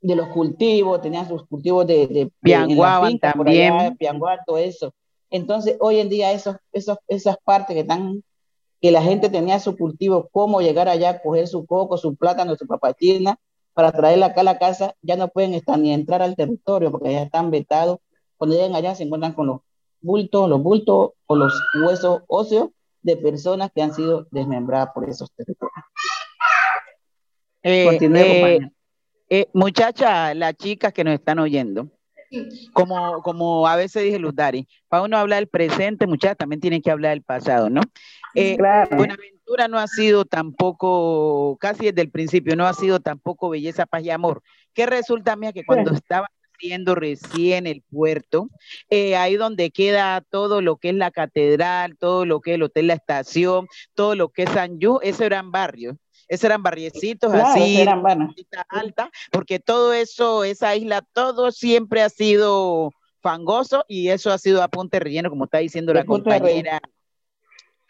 de 0.00 0.16
los 0.16 0.28
cultivos, 0.28 1.00
tenían 1.02 1.28
sus 1.28 1.46
cultivos 1.46 1.86
de, 1.86 2.06
de, 2.06 2.30
Pianguaban 2.42 2.94
finca 2.98 3.32
también. 3.34 3.74
allá, 3.78 3.94
pianguar, 3.98 4.40
todo 4.46 4.58
eso. 4.58 4.92
Entonces, 5.30 5.76
hoy 5.80 5.98
en 6.00 6.08
día, 6.08 6.32
esos, 6.32 6.56
esos, 6.72 6.98
esas 7.08 7.36
partes 7.44 7.74
que 7.74 7.80
están 7.80 8.22
que 8.80 8.90
la 8.92 9.02
gente 9.02 9.30
tenía 9.30 9.58
su 9.60 9.76
cultivo, 9.76 10.28
cómo 10.32 10.60
llegar 10.60 10.88
allá, 10.88 11.22
coger 11.22 11.48
su 11.48 11.66
coco, 11.66 11.96
su 11.98 12.16
plátano, 12.16 12.56
su 12.56 12.66
papatina, 12.66 13.36
para 13.74 13.92
traerla 13.92 14.26
acá 14.26 14.42
a 14.42 14.44
la 14.44 14.58
casa, 14.58 14.94
ya 15.02 15.16
no 15.16 15.28
pueden 15.28 15.54
estar 15.54 15.78
ni 15.78 15.92
entrar 15.92 16.22
al 16.22 16.36
territorio 16.36 16.90
porque 16.92 17.12
ya 17.12 17.22
están 17.22 17.50
vetados. 17.50 17.98
Cuando 18.36 18.56
llegan 18.56 18.74
allá 18.76 18.94
se 18.94 19.04
encuentran 19.04 19.34
con 19.34 19.46
los 19.48 19.60
bultos, 20.06 20.48
los 20.48 20.62
bultos 20.62 21.10
o 21.26 21.36
los 21.36 21.52
huesos 21.82 22.22
óseos 22.28 22.70
de 23.02 23.16
personas 23.16 23.70
que 23.74 23.82
han 23.82 23.92
sido 23.92 24.26
desmembradas 24.30 24.90
por 24.94 25.08
esos 25.08 25.30
territorios. 25.32 25.84
eh, 27.62 27.98
eh, 28.00 28.60
eh, 29.28 29.48
muchacha, 29.52 30.34
las 30.34 30.54
chicas 30.54 30.92
que 30.92 31.04
nos 31.04 31.14
están 31.14 31.38
oyendo, 31.40 31.88
como, 32.72 33.22
como 33.22 33.66
a 33.66 33.76
veces 33.76 34.04
dije 34.04 34.18
Luz 34.18 34.34
Dari, 34.34 34.68
para 34.88 35.02
uno 35.02 35.18
hablar 35.18 35.40
del 35.40 35.48
presente, 35.48 36.06
muchachas, 36.06 36.36
también 36.36 36.60
tienen 36.60 36.80
que 36.80 36.90
hablar 36.90 37.10
del 37.10 37.22
pasado, 37.22 37.68
¿no? 37.68 37.80
Eh, 38.34 38.56
Claro. 38.56 38.96
Buenaventura 38.96 39.68
no 39.68 39.78
ha 39.78 39.86
sido 39.86 40.24
tampoco, 40.24 41.56
casi 41.58 41.86
desde 41.86 42.02
el 42.02 42.10
principio, 42.10 42.56
no 42.56 42.66
ha 42.66 42.74
sido 42.74 43.00
tampoco 43.00 43.48
belleza, 43.48 43.86
paz 43.86 44.04
y 44.04 44.10
amor. 44.10 44.42
¿Qué 44.74 44.86
resulta, 44.86 45.36
mía, 45.36 45.52
que 45.52 45.64
cuando 45.64 45.90
estaba 46.02 46.28
haciendo 46.56 46.94
recién 46.94 47.66
el 47.66 47.82
puerto, 47.82 48.48
eh, 48.88 49.16
ahí 49.16 49.36
donde 49.36 49.70
queda 49.70 50.22
todo 50.30 50.60
lo 50.60 50.76
que 50.76 50.90
es 50.90 50.94
la 50.94 51.10
catedral, 51.10 51.96
todo 51.98 52.24
lo 52.24 52.40
que 52.40 52.52
es 52.52 52.54
el 52.56 52.62
hotel 52.62 52.88
La 52.88 52.94
Estación, 52.94 53.68
todo 53.94 54.14
lo 54.14 54.30
que 54.30 54.44
es 54.44 54.50
San 54.50 54.78
Yu, 54.78 54.98
esos 55.02 55.22
eran 55.22 55.50
barrios, 55.50 55.96
esos 56.28 56.44
eran 56.44 56.62
barriecitos 56.62 57.30
Claro, 57.30 57.48
así, 57.48 57.80
eran 57.80 58.02
alta, 58.68 59.10
porque 59.30 59.58
todo 59.58 59.92
eso, 59.92 60.44
esa 60.44 60.74
isla, 60.74 61.02
todo 61.12 61.52
siempre 61.52 62.02
ha 62.02 62.08
sido 62.08 62.92
fangoso 63.20 63.84
y 63.88 64.08
eso 64.08 64.32
ha 64.32 64.38
sido 64.38 64.62
a 64.62 64.68
punta 64.68 64.96
de 64.96 65.04
relleno, 65.04 65.30
como 65.30 65.44
está 65.44 65.58
diciendo 65.58 65.92
De 65.92 66.00
la 66.00 66.04
compañera, 66.06 66.80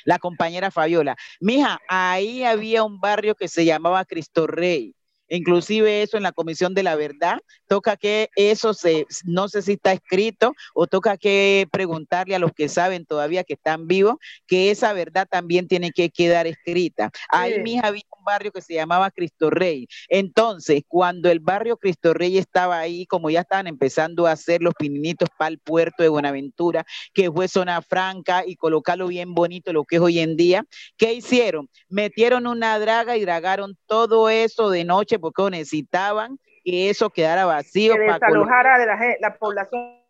la 0.05 0.19
compañera 0.19 0.71
Fabiola. 0.71 1.17
Mija, 1.41 1.79
ahí 1.89 2.45
había 2.45 2.85
un 2.85 3.01
barrio 3.01 3.35
que 3.35 3.49
se 3.49 3.65
llamaba 3.65 4.05
Cristo 4.05 4.47
Rey. 4.47 4.95
Inclusive 5.29 6.03
eso 6.03 6.17
en 6.17 6.23
la 6.23 6.33
Comisión 6.33 6.75
de 6.75 6.83
la 6.83 6.97
Verdad, 6.97 7.39
toca 7.69 7.97
que 7.97 8.31
eso 8.37 8.75
se, 8.75 9.07
no 9.25 9.49
sé 9.49 9.63
si 9.63 9.73
está 9.73 9.93
escrito 9.93 10.53
o 10.75 10.87
toca 10.87 11.17
que 11.17 11.67
preguntarle 11.71 12.35
a 12.35 12.39
los 12.39 12.53
que 12.53 12.69
saben 12.69 13.07
todavía 13.07 13.45
que 13.45 13.55
están 13.55 13.87
vivos, 13.87 14.17
que 14.47 14.71
esa 14.71 14.93
verdad 14.93 15.27
también 15.31 15.69
tiene 15.69 15.91
que 15.91 16.11
quedar 16.11 16.47
escrita. 16.47 17.11
Ahí, 17.29 17.55
Sí. 17.55 17.61
mija, 17.61 17.87
había 17.87 18.03
un 18.17 18.25
barrio 18.25 18.53
que 18.53 18.61
se 18.61 18.75
llamaba 18.75 19.11
Cristo 19.11 19.51
Rey. 19.51 19.87
Entonces, 20.09 20.83
cuando 20.87 21.31
el 21.31 21.41
barrio 21.41 21.77
Cristo 21.77 22.13
Rey 22.15 22.39
estaba 22.39 22.79
ahí, 22.79 23.07
como 23.07 23.31
ya 23.31 23.41
estaban 23.41 23.67
empezando 23.67 24.27
a 24.27 24.33
hacer 24.33 24.63
los 24.63 24.75
pininitos 24.75 25.29
para 25.39 25.49
el 25.51 25.59
puerto 25.59 26.03
de 26.03 26.09
Buenaventura, 26.09 26.85
que 27.15 27.31
fue 27.31 27.49
zona 27.49 27.83
franca 27.83 28.45
y 28.47 28.57
colocarlo 28.57 29.07
bien 29.09 29.35
bonito, 29.35 29.73
lo 29.73 29.85
que 29.85 29.97
es 29.97 30.03
hoy 30.03 30.19
en 30.19 30.37
día, 30.37 30.65
¿qué 30.97 31.13
hicieron? 31.13 31.69
Metieron 31.89 32.47
una 32.47 32.79
draga 32.79 33.17
y 33.17 33.23
dragaron 33.23 33.77
todo 33.87 34.29
eso 34.29 34.71
de 34.71 34.85
noche 34.85 35.16
porque 35.19 35.51
necesitaban 35.51 36.39
que 36.65 36.91
eso 36.91 37.11
quedara 37.11 37.45
vacío 37.45 37.95
que 37.95 38.01
desalojara 38.01 38.79
de 38.79 38.87
la, 39.21 39.37
población. 39.39 40.03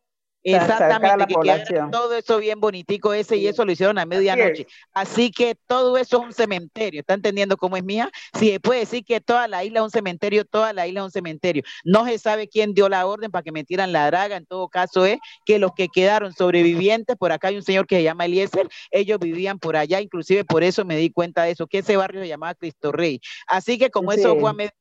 Exactamente, 0.48 1.26
que 1.26 1.34
quedara 1.42 1.90
todo 1.90 2.14
eso 2.14 2.38
bien 2.38 2.60
bonitico 2.60 3.12
ese 3.12 3.36
y 3.36 3.40
Sí. 3.40 3.48
eso 3.48 3.64
lo 3.64 3.72
hicieron 3.72 3.98
a 3.98 4.06
medianoche. 4.06 4.66
Así 4.92 5.32
que 5.32 5.56
todo 5.66 5.96
eso 5.98 6.18
es 6.18 6.22
un 6.22 6.32
cementerio. 6.32 7.00
¿Está 7.00 7.14
entendiendo 7.14 7.56
cómo 7.56 7.76
es 7.76 7.82
mía? 7.82 8.10
Si 8.38 8.50
se 8.50 8.60
puede 8.60 8.80
decir 8.80 9.04
que 9.04 9.20
toda 9.20 9.48
la 9.48 9.64
isla 9.64 9.80
es 9.80 9.84
un 9.86 9.90
cementerio, 9.90 10.44
toda 10.44 10.72
la 10.72 10.86
isla 10.86 11.00
es 11.00 11.04
un 11.06 11.10
cementerio. 11.10 11.64
No 11.84 12.06
se 12.06 12.18
sabe 12.20 12.46
quién 12.48 12.74
dio 12.74 12.88
la 12.88 13.06
orden 13.06 13.32
para 13.32 13.42
que 13.42 13.50
metieran 13.50 13.90
la 13.92 14.06
draga. 14.06 14.36
En 14.36 14.46
todo 14.46 14.68
caso 14.68 15.04
es 15.04 15.18
que 15.44 15.58
los 15.58 15.72
que 15.74 15.88
quedaron 15.88 16.32
sobrevivientes, 16.32 17.16
por 17.16 17.32
acá 17.32 17.48
hay 17.48 17.56
un 17.56 17.62
señor 17.64 17.88
que 17.88 17.96
se 17.96 18.02
llama 18.04 18.26
Eliezer, 18.26 18.68
ellos 18.92 19.18
vivían 19.18 19.58
por 19.58 19.76
allá, 19.76 20.00
inclusive 20.00 20.44
por 20.44 20.62
eso 20.62 20.84
me 20.84 20.96
di 20.96 21.10
cuenta 21.10 21.42
de 21.42 21.50
eso, 21.50 21.66
que 21.66 21.78
ese 21.78 21.96
barrio 21.96 22.20
se 22.20 22.28
llamaba 22.28 22.54
Cristo 22.54 22.92
Rey. 22.92 23.20
Así 23.48 23.78
que 23.78 23.90
como 23.90 24.12
eso 24.12 24.34
Sí. 24.34 24.38
fue 24.40 24.50
a 24.50 24.52
medianoche, 24.52 24.76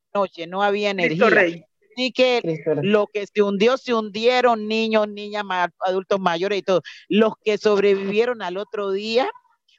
no 0.48 0.64
había 0.64 0.90
energía. 0.92 1.30
Rey. 1.30 1.64
Así 1.98 2.12
que 2.12 2.42
lo 2.82 3.08
que 3.08 3.26
se 3.26 3.42
hundió, 3.42 3.78
se 3.78 3.94
hundieron 3.94 4.68
niños, 4.68 5.08
niñas, 5.08 5.46
ma- 5.46 5.70
adultos 5.86 6.20
mayores 6.20 6.60
y 6.60 6.62
todo. 6.62 6.82
Los 7.08 7.34
que 7.44 7.58
sobrevivieron 7.58 8.42
al 8.42 8.58
otro 8.58 8.92
día 8.92 9.30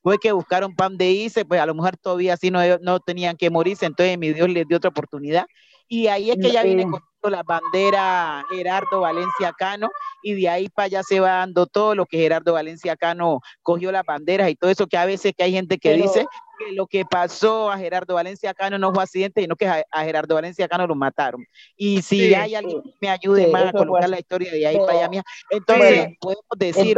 fue 0.02 0.18
que 0.18 0.32
buscaron 0.32 0.74
pan 0.74 0.96
de 0.96 1.10
irse, 1.10 1.44
pues 1.44 1.60
a 1.60 1.66
lo 1.66 1.74
mejor 1.74 1.96
todavía 1.98 2.34
así 2.34 2.50
no, 2.50 2.60
no 2.78 3.00
tenían 3.00 3.36
que 3.36 3.50
morirse, 3.50 3.84
entonces 3.84 4.16
mi 4.16 4.32
Dios 4.32 4.48
les 4.48 4.66
dio 4.66 4.78
otra 4.78 4.88
oportunidad. 4.90 5.44
Y 5.88 6.06
ahí 6.06 6.30
es 6.30 6.36
que 6.38 6.50
ya 6.50 6.62
viene 6.62 6.84
Eh. 6.84 6.86
La 7.30 7.42
bandera 7.42 8.44
Gerardo 8.50 9.00
Valencia 9.00 9.52
Cano 9.56 9.90
y 10.22 10.34
de 10.34 10.48
ahí 10.48 10.68
para 10.68 10.86
allá 10.86 11.02
se 11.02 11.20
va 11.20 11.30
dando 11.30 11.66
todo 11.66 11.94
lo 11.94 12.06
que 12.06 12.18
Gerardo 12.18 12.52
Valencia 12.52 12.96
Cano 12.96 13.40
cogió 13.62 13.92
las 13.92 14.04
banderas 14.04 14.50
y 14.50 14.56
todo 14.56 14.70
eso 14.70 14.86
que 14.86 14.96
a 14.96 15.04
veces 15.04 15.32
que 15.36 15.44
hay 15.44 15.52
gente 15.52 15.78
que 15.78 15.94
dice 15.94 16.26
que 16.58 16.72
lo 16.72 16.86
que 16.86 17.04
pasó 17.04 17.70
a 17.70 17.78
Gerardo 17.78 18.14
Valencia 18.14 18.54
Cano 18.54 18.78
no 18.78 18.92
fue 18.92 19.02
accidente, 19.02 19.42
sino 19.42 19.56
que 19.56 19.66
a, 19.66 19.84
Gerardo 20.04 20.34
Valencia 20.34 20.68
Cano 20.68 20.86
lo 20.86 20.94
mataron. 20.94 21.44
Y 21.76 22.02
si 22.02 22.34
hay 22.34 22.54
alguien 22.54 22.82
que 22.82 22.90
me 23.00 23.08
ayude 23.10 23.48
más 23.48 23.66
a 23.66 23.72
colocar 23.72 24.08
la 24.08 24.18
historia 24.18 24.50
de 24.50 24.66
ahí 24.66 24.78
para 24.78 24.92
allá, 24.92 25.08
mía, 25.08 25.22
entonces 25.50 26.16
podemos 26.20 26.44
decir, 26.56 26.96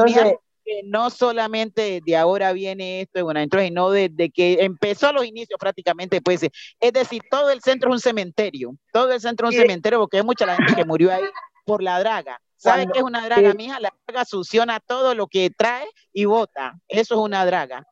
que 0.68 0.82
no 0.84 1.08
solamente 1.08 2.02
de 2.04 2.16
ahora 2.16 2.52
viene 2.52 3.00
esto 3.00 3.18
de 3.18 3.22
Buenaventura, 3.22 3.62
sino 3.62 3.90
desde 3.90 4.30
que 4.30 4.58
empezó 4.60 5.14
los 5.14 5.24
inicios 5.24 5.58
prácticamente, 5.58 6.20
pues, 6.20 6.42
es 6.42 6.92
decir, 6.92 7.22
todo 7.30 7.50
el 7.50 7.62
centro 7.62 7.88
es 7.88 7.94
un 7.94 8.00
cementerio, 8.00 8.74
todo 8.92 9.10
el 9.12 9.20
centro 9.20 9.48
es 9.48 9.54
un 9.54 9.62
cementerio 9.62 9.98
porque 9.98 10.18
hay 10.18 10.24
mucha 10.24 10.44
la 10.44 10.56
gente 10.56 10.74
que 10.74 10.84
murió 10.84 11.10
ahí 11.10 11.24
por 11.64 11.82
la 11.82 11.98
draga. 11.98 12.38
¿Sabe 12.56 12.86
qué 12.92 12.98
es 12.98 13.04
una 13.04 13.24
draga, 13.24 13.54
mija? 13.54 13.80
La 13.80 13.94
draga 14.06 14.26
succiona 14.26 14.78
todo 14.80 15.14
lo 15.14 15.28
que 15.28 15.48
trae 15.48 15.86
y 16.12 16.26
bota. 16.26 16.74
Eso 16.88 17.14
es 17.14 17.20
una 17.20 17.46
draga. 17.46 17.84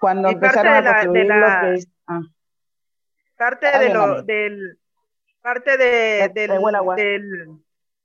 Cuando 0.00 0.30
empezaron 0.30 0.86
a 0.86 0.94
construir 0.94 1.26
que... 1.26 1.84
Ah. 2.08 2.20
Parte 3.36 3.78
de 3.78 3.94
lo, 3.94 4.22
del... 4.22 4.78
Parte 5.42 5.76
de, 5.76 6.30
del, 6.34 6.50
del, 6.96 7.48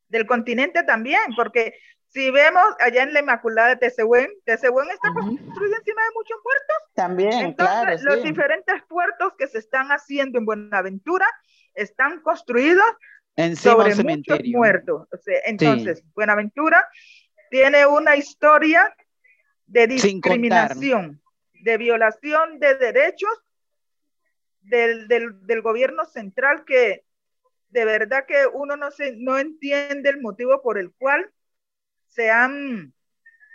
del 0.10 0.28
continente 0.28 0.84
también, 0.84 1.22
porque 1.36 1.74
si 2.14 2.30
vemos 2.30 2.64
allá 2.80 3.04
en 3.04 3.14
la 3.14 3.22
Inmaculada 3.22 3.70
de 3.70 3.78
Tesehuen, 3.78 4.30
Tesehuen 4.46 4.90
está 4.92 5.12
construido 5.14 5.76
encima 5.78 6.02
de 6.04 6.12
muchos 6.14 6.38
puertos. 6.44 6.94
También, 6.94 7.34
Entonces, 7.34 8.04
Los 8.04 8.24
diferentes 8.24 8.84
puertos 8.88 9.34
que 9.38 9.48
se 9.48 9.58
están 9.58 9.88
haciendo 9.88 10.38
en 10.38 10.46
Buenaventura 10.46 11.26
están 11.74 12.22
construidos 12.22 12.86
encima 13.36 13.92
sobre 13.92 13.96
muchos 13.96 14.40
muertos. 14.46 15.08
entonces, 15.46 16.04
Buenaventura 16.14 16.88
tiene 17.50 17.88
una 17.88 18.16
historia 18.16 18.96
de 19.66 19.88
discriminación, 19.88 21.20
de 21.64 21.78
violación 21.78 22.60
de 22.60 22.76
derechos 22.76 23.32
del, 24.62 25.08
del, 25.08 25.46
del, 25.48 25.62
gobierno 25.62 26.06
central 26.06 26.64
que 26.64 27.04
de 27.70 27.86
verdad 27.86 28.26
que 28.28 28.46
uno 28.54 28.78
no, 28.78 28.92
se, 28.92 29.16
no 29.18 29.40
entiende 29.40 30.10
el 30.10 30.22
motivo 30.22 30.62
por 30.62 30.78
el 30.78 30.92
cual 30.94 31.30
se 32.14 32.30
han 32.30 32.94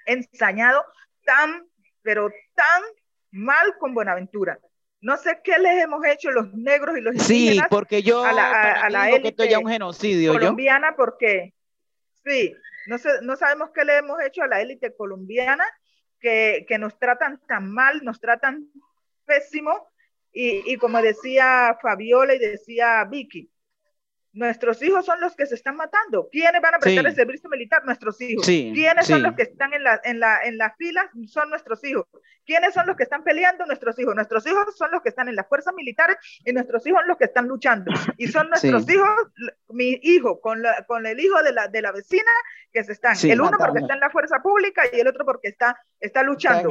ensañado 0.06 0.84
tan, 1.24 1.66
pero 2.02 2.30
tan 2.54 2.82
mal 3.30 3.76
con 3.78 3.94
Buenaventura. 3.94 4.58
No 5.00 5.16
sé 5.16 5.40
qué 5.44 5.58
les 5.58 5.84
hemos 5.84 6.04
hecho 6.04 6.30
los 6.30 6.52
negros 6.54 6.98
y 6.98 7.00
los 7.00 7.14
indígenas. 7.14 7.66
Sí, 7.66 7.70
porque 7.70 8.02
yo 8.02 8.24
a 8.24 8.32
la, 8.32 8.72
a, 8.72 8.90
la 8.90 9.10
esto 9.10 9.44
ya 9.44 9.60
un 9.60 9.68
genocidio 9.68 10.32
colombiana, 10.32 10.96
porque 10.96 11.54
sí, 12.24 12.54
no, 12.86 12.98
sé, 12.98 13.10
no 13.22 13.36
sabemos 13.36 13.70
qué 13.72 13.84
le 13.84 13.98
hemos 13.98 14.20
hecho 14.22 14.42
a 14.42 14.48
la 14.48 14.60
élite 14.60 14.94
colombiana 14.96 15.64
que, 16.18 16.64
que, 16.66 16.78
nos 16.78 16.98
tratan 16.98 17.40
tan 17.46 17.70
mal, 17.70 18.02
nos 18.02 18.20
tratan 18.20 18.68
pésimo. 19.24 19.88
Y, 20.32 20.72
y 20.72 20.76
como 20.78 21.00
decía 21.00 21.78
Fabiola 21.80 22.34
y 22.34 22.38
decía 22.38 23.04
Vicky, 23.04 23.50
Nuestros 24.38 24.80
hijos 24.82 25.04
son 25.04 25.20
los 25.20 25.34
que 25.34 25.46
se 25.46 25.56
están 25.56 25.74
matando. 25.74 26.28
¿Quiénes 26.30 26.62
van 26.62 26.76
a 26.76 26.78
prestar 26.78 27.04
el 27.04 27.14
servicio 27.14 27.50
militar? 27.50 27.84
Nuestros 27.84 28.20
hijos. 28.20 28.46
¿Quiénes 28.46 29.04
son 29.04 29.20
los 29.20 29.34
que 29.34 29.42
están 29.42 29.74
en 29.74 29.82
la, 29.82 30.00
en, 30.04 30.20
la, 30.20 30.38
en 30.44 30.56
las 30.56 30.76
filas? 30.76 31.06
Son 31.26 31.50
nuestros 31.50 31.82
hijos. 31.82 32.06
¿Quiénes 32.46 32.72
son 32.72 32.86
los 32.86 32.96
que 32.96 33.02
están 33.02 33.24
peleando? 33.24 33.66
Nuestros 33.66 33.98
hijos. 33.98 34.14
Nuestros 34.14 34.46
hijos 34.46 34.76
son 34.76 34.92
los 34.92 35.02
que 35.02 35.08
están 35.08 35.28
en 35.28 35.34
las 35.34 35.48
fuerzas 35.48 35.74
militares 35.74 36.16
y 36.44 36.52
nuestros 36.52 36.86
hijos 36.86 37.00
son 37.00 37.08
los 37.08 37.16
que 37.16 37.24
están 37.24 37.48
luchando. 37.48 37.90
Y 38.16 38.28
son 38.28 38.48
nuestros 38.48 38.88
hijos, 38.88 39.08
mi 39.70 39.98
hijo 40.02 40.40
con, 40.40 40.62
la, 40.62 40.84
con 40.86 41.04
el 41.04 41.18
hijo 41.18 41.42
de 41.42 41.52
la, 41.52 41.66
de 41.66 41.82
la 41.82 41.90
vecina 41.90 42.30
que 42.72 42.84
se 42.84 42.92
están. 42.92 43.16
el 43.22 43.40
uno 43.40 43.56
porque 43.58 43.80
está 43.80 43.94
en 43.94 44.00
la 44.00 44.10
fuerza 44.10 44.36
pública 44.42 44.82
y 44.92 45.00
el 45.00 45.08
otro 45.08 45.24
porque 45.24 45.48
está, 45.48 45.78
está 46.00 46.22
luchando. 46.22 46.70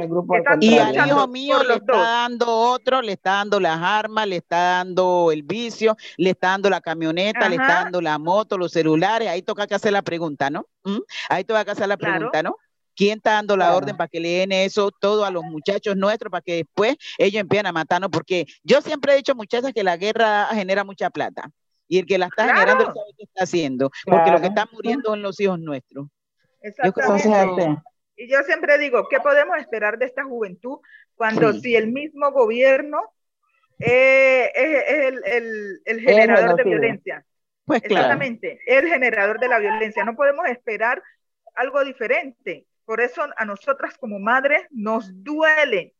y 0.60 0.78
al 0.78 1.06
hijo 1.06 1.28
mío 1.28 1.62
le 1.62 1.74
está 1.74 1.96
dando 1.96 2.46
otro, 2.46 3.02
le 3.02 3.12
está 3.12 3.32
dando 3.32 3.60
las 3.60 3.78
armas, 3.80 4.26
le 4.26 4.36
está 4.36 4.56
dando 4.56 5.30
el 5.32 5.42
vicio, 5.42 5.96
le 6.16 6.30
está 6.30 6.48
dando 6.48 6.70
la 6.70 6.80
camioneta, 6.80 7.48
le 7.48 7.56
está 7.56 7.84
dando 7.84 8.00
la 8.00 8.18
moto, 8.18 8.58
los 8.58 8.72
celulares, 8.72 9.28
ahí 9.28 9.42
toca 9.42 9.66
que 9.66 9.74
hacer 9.74 9.92
la 9.92 10.02
pregunta, 10.02 10.50
¿no? 10.50 10.66
¿Mm? 10.84 10.98
Ahí 11.28 11.44
toca 11.44 11.64
que 11.64 11.70
hacer 11.72 11.88
la 11.88 11.96
pregunta, 11.96 12.42
¿no? 12.42 12.56
¿Quién 12.94 13.18
está 13.18 13.34
dando 13.34 13.56
la 13.56 13.76
orden 13.76 13.96
para 13.96 14.08
que 14.08 14.18
le 14.18 14.28
den 14.38 14.50
eso 14.50 14.90
todo 14.90 15.24
a 15.24 15.30
los 15.30 15.44
muchachos 15.44 15.96
nuestros 15.96 16.32
para 16.32 16.42
que 16.42 16.56
después 16.56 16.96
ellos 17.16 17.40
empiecen 17.40 17.66
a 17.66 17.72
matarnos? 17.72 18.10
Porque 18.10 18.46
yo 18.64 18.80
siempre 18.80 19.12
he 19.12 19.16
dicho, 19.16 19.36
muchachas, 19.36 19.72
que 19.72 19.84
la 19.84 19.96
guerra 19.96 20.46
genera 20.46 20.82
mucha 20.82 21.08
plata. 21.08 21.48
Y 21.88 21.98
el 21.98 22.06
que 22.06 22.18
la 22.18 22.26
está 22.26 22.46
generando 22.46 22.84
sabe 22.84 23.14
qué 23.16 23.24
está 23.24 23.44
haciendo. 23.44 23.90
Porque 24.04 24.30
lo 24.30 24.40
que 24.40 24.48
están 24.48 24.68
muriendo 24.72 25.10
son 25.10 25.22
los 25.22 25.40
hijos 25.40 25.58
nuestros. 25.58 26.08
Exactamente. 26.60 27.76
y 28.16 28.28
yo 28.28 28.42
siempre 28.42 28.78
digo, 28.78 29.08
¿qué 29.08 29.20
podemos 29.20 29.56
esperar 29.58 29.98
de 29.98 30.06
esta 30.06 30.24
juventud 30.24 30.78
cuando 31.14 31.52
si 31.52 31.76
el 31.76 31.92
mismo 31.92 32.32
gobierno 32.32 33.00
eh, 33.78 34.50
es, 34.54 35.14
el, 35.84 36.00
generador 36.00 36.56
de 36.56 36.64
violencia? 36.64 37.24
Pues 37.64 37.82
Exactamente, 37.84 38.60
el 38.66 38.88
generador 38.88 39.38
de 39.38 39.48
la 39.48 39.58
violencia. 39.58 40.04
No 40.04 40.16
podemos 40.16 40.46
esperar 40.48 41.02
algo 41.54 41.84
diferente. 41.84 42.66
Por 42.84 43.00
eso 43.00 43.22
a 43.36 43.44
nosotras 43.44 43.98
como 43.98 44.18
madres 44.18 44.62
nos 44.70 45.10
duele. 45.22 45.94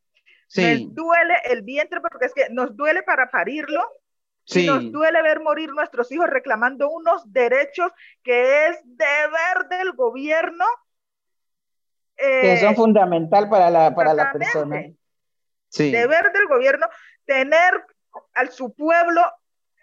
Nos 0.57 0.95
duele 0.95 1.35
el 1.45 1.63
vientre 1.63 2.01
porque 2.01 2.27
es 2.27 2.33
que 2.33 2.49
nos 2.51 2.75
duele 2.75 3.03
para 3.03 3.31
parirlo. 3.31 3.83
Y 4.55 4.67
nos 4.67 4.91
duele 4.91 5.23
ver 5.23 5.41
morir 5.41 5.71
nuestros 5.73 6.11
hijos 6.11 6.29
reclamando 6.29 6.91
unos 6.91 7.31
derechos 7.33 7.93
que 8.23 8.67
es 8.67 8.81
deber 8.85 9.69
del 9.69 9.93
gobierno. 9.93 10.65
que 12.17 12.59
son 12.59 12.73
eh, 12.73 12.77
fundamental 12.77 13.49
para 13.49 13.71
la, 13.71 13.95
para 13.95 14.15
la 14.15 14.33
persona. 14.33 14.85
Deber 15.77 16.33
del 16.33 16.47
gobierno 16.49 16.87
tener 17.27 17.85
a 18.35 18.47
su 18.47 18.73
pueblo 18.73 19.21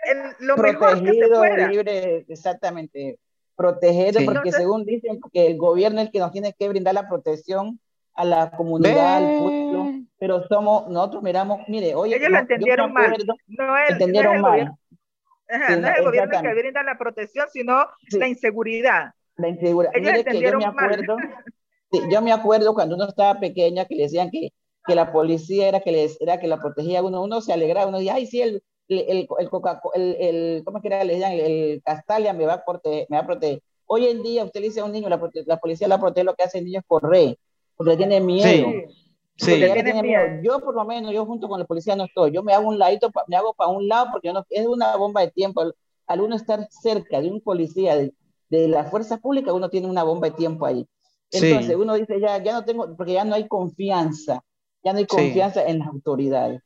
en 0.04 0.48
lo 0.48 0.58
mejor 0.58 1.04
que 1.04 1.14
se 1.14 1.28
pueda. 1.28 1.68
libre, 1.68 2.26
exactamente, 2.28 3.20
protegido, 3.56 4.22
porque 4.26 4.52
según 4.52 4.86
dicen 4.86 5.20
que 5.32 5.48
el 5.48 5.58
gobierno 5.58 6.02
es 6.02 6.08
el 6.08 6.12
que 6.12 6.20
nos 6.20 6.32
tiene 6.32 6.54
que 6.54 6.70
brindar 6.70 6.94
la 6.96 7.08
protección 7.08 7.80
a 8.14 8.26
la 8.26 8.52
comunidad, 8.52 9.18
al 9.18 9.40
pueblo, 9.40 9.92
pero 10.18 10.48
somos, 10.48 10.88
nosotros 10.90 11.24
miramos, 11.24 11.62
mire, 11.68 11.94
oye, 11.96 12.16
ellos 12.16 12.30
lo 12.30 12.40
entendieron 12.40 12.94
mal, 12.94 13.16
no 13.48 13.78
es, 13.78 13.92
entendieron 13.92 14.42
no 14.42 14.56
es 14.56 14.62
el 14.62 14.68
mal. 14.68 15.82
no 15.82 15.88
es 15.88 15.98
el 15.98 16.06
gobierno 16.06 16.42
que 16.42 16.54
brinda 16.54 16.84
la 16.84 16.98
protección, 16.98 17.48
sino 17.52 17.86
la 18.12 18.28
inseguridad. 18.28 19.12
La 19.36 19.50
inseguridad. 19.50 19.94
Ellos 19.96 20.12
mire 20.12 20.24
que 20.24 20.42
yo 20.42 20.58
me 20.58 20.66
acuerdo, 20.66 21.18
yo 22.12 22.22
me 22.22 22.32
acuerdo 22.32 22.74
cuando 22.74 22.96
uno 22.96 23.08
estaba 23.08 23.40
pequeña 23.40 23.86
que 23.86 23.96
le 23.96 24.04
decían 24.04 24.30
que, 24.32 24.54
que 24.88 24.96
la 24.96 25.12
policía 25.12 25.68
era 25.68 25.82
que 25.82 25.92
les 25.92 26.20
era 26.22 26.40
que 26.40 26.48
la 26.48 26.60
protegía 26.60 27.04
uno, 27.04 27.22
uno 27.22 27.42
se 27.42 27.52
alegraba, 27.52 27.88
uno 27.88 27.98
decía, 27.98 28.16
ay, 28.16 28.28
sí, 28.28 28.42
el, 28.42 28.64
el, 28.88 29.28
el, 29.40 29.50
Coca 29.50 29.82
el, 29.96 30.16
el, 30.20 30.64
¿cómo 30.64 30.78
es 30.78 30.82
que 30.82 30.88
era? 30.88 31.04
Le 31.04 31.14
decían, 31.14 31.34
el 31.34 31.82
Castalia 31.84 32.34
me 32.34 32.46
va 32.46 32.54
a 32.54 32.66
proteger, 32.66 33.08
me 33.10 33.18
va 33.18 33.24
a 33.24 33.28
proteger. 33.28 33.62
Hoy 33.88 34.08
en 34.08 34.24
día 34.24 34.46
usted 34.46 34.62
le 34.62 34.68
dice 34.68 34.80
a 34.80 34.86
un 34.86 34.94
niño, 34.94 35.10
la, 35.10 35.20
la 35.46 35.58
policía 35.58 35.88
la 35.88 36.00
protege, 36.00 36.24
lo 36.24 36.36
que 36.36 36.44
hace 36.44 36.60
el 36.60 36.66
niño 36.66 36.80
es 36.80 36.86
correr, 36.88 37.38
porque 37.76 37.98
tiene 37.98 38.22
miedo. 38.22 38.72
Sí. 38.88 39.05
Tiene 39.38 40.02
miedo. 40.02 40.24
Yo 40.42 40.60
por 40.60 40.76
lo 40.76 40.86
menos, 40.86 41.12
yo 41.12 41.26
junto 41.26 41.48
con 41.48 41.60
la 41.60 41.66
policía 41.66 41.96
no 41.96 42.06
estoy, 42.06 42.32
yo 42.32 42.44
me 42.44 42.54
hago 42.54 42.68
un 42.68 42.80
ladito, 42.80 43.12
me 43.28 43.36
hago 43.36 43.54
para 43.54 43.70
un 43.70 43.88
lado 43.88 44.08
porque 44.12 44.32
no, 44.32 44.46
es 44.50 44.66
una 44.66 44.96
bomba 44.96 45.22
de 45.22 45.32
tiempo. 45.32 45.62
Al, 46.08 46.22
uno 46.22 46.36
estar 46.36 46.68
cerca 46.70 47.20
de 47.20 47.30
un 47.30 47.42
policía 47.42 47.96
de, 47.96 48.14
de 48.50 48.68
la 48.68 48.86
fuerza 48.86 49.18
pública, 49.18 49.54
uno 49.54 49.70
tiene 49.70 49.88
una 49.88 50.04
bomba 50.04 50.30
de 50.30 50.36
tiempo 50.36 50.66
ahí. 50.66 50.88
Entonces 51.32 51.76
uno 51.76 51.96
dice, 51.96 52.20
ya, 52.20 52.42
ya 52.42 52.54
no 52.54 52.64
tengo, 52.64 52.96
porque 52.96 53.14
ya 53.14 53.26
no 53.26 53.36
hay 53.36 53.48
confianza, 53.48 54.42
ya 54.84 54.94
no 54.94 55.00
hay 55.00 55.06
confianza 55.06 55.66
en 55.66 55.80
las 55.80 55.88
autoridades 55.88 56.62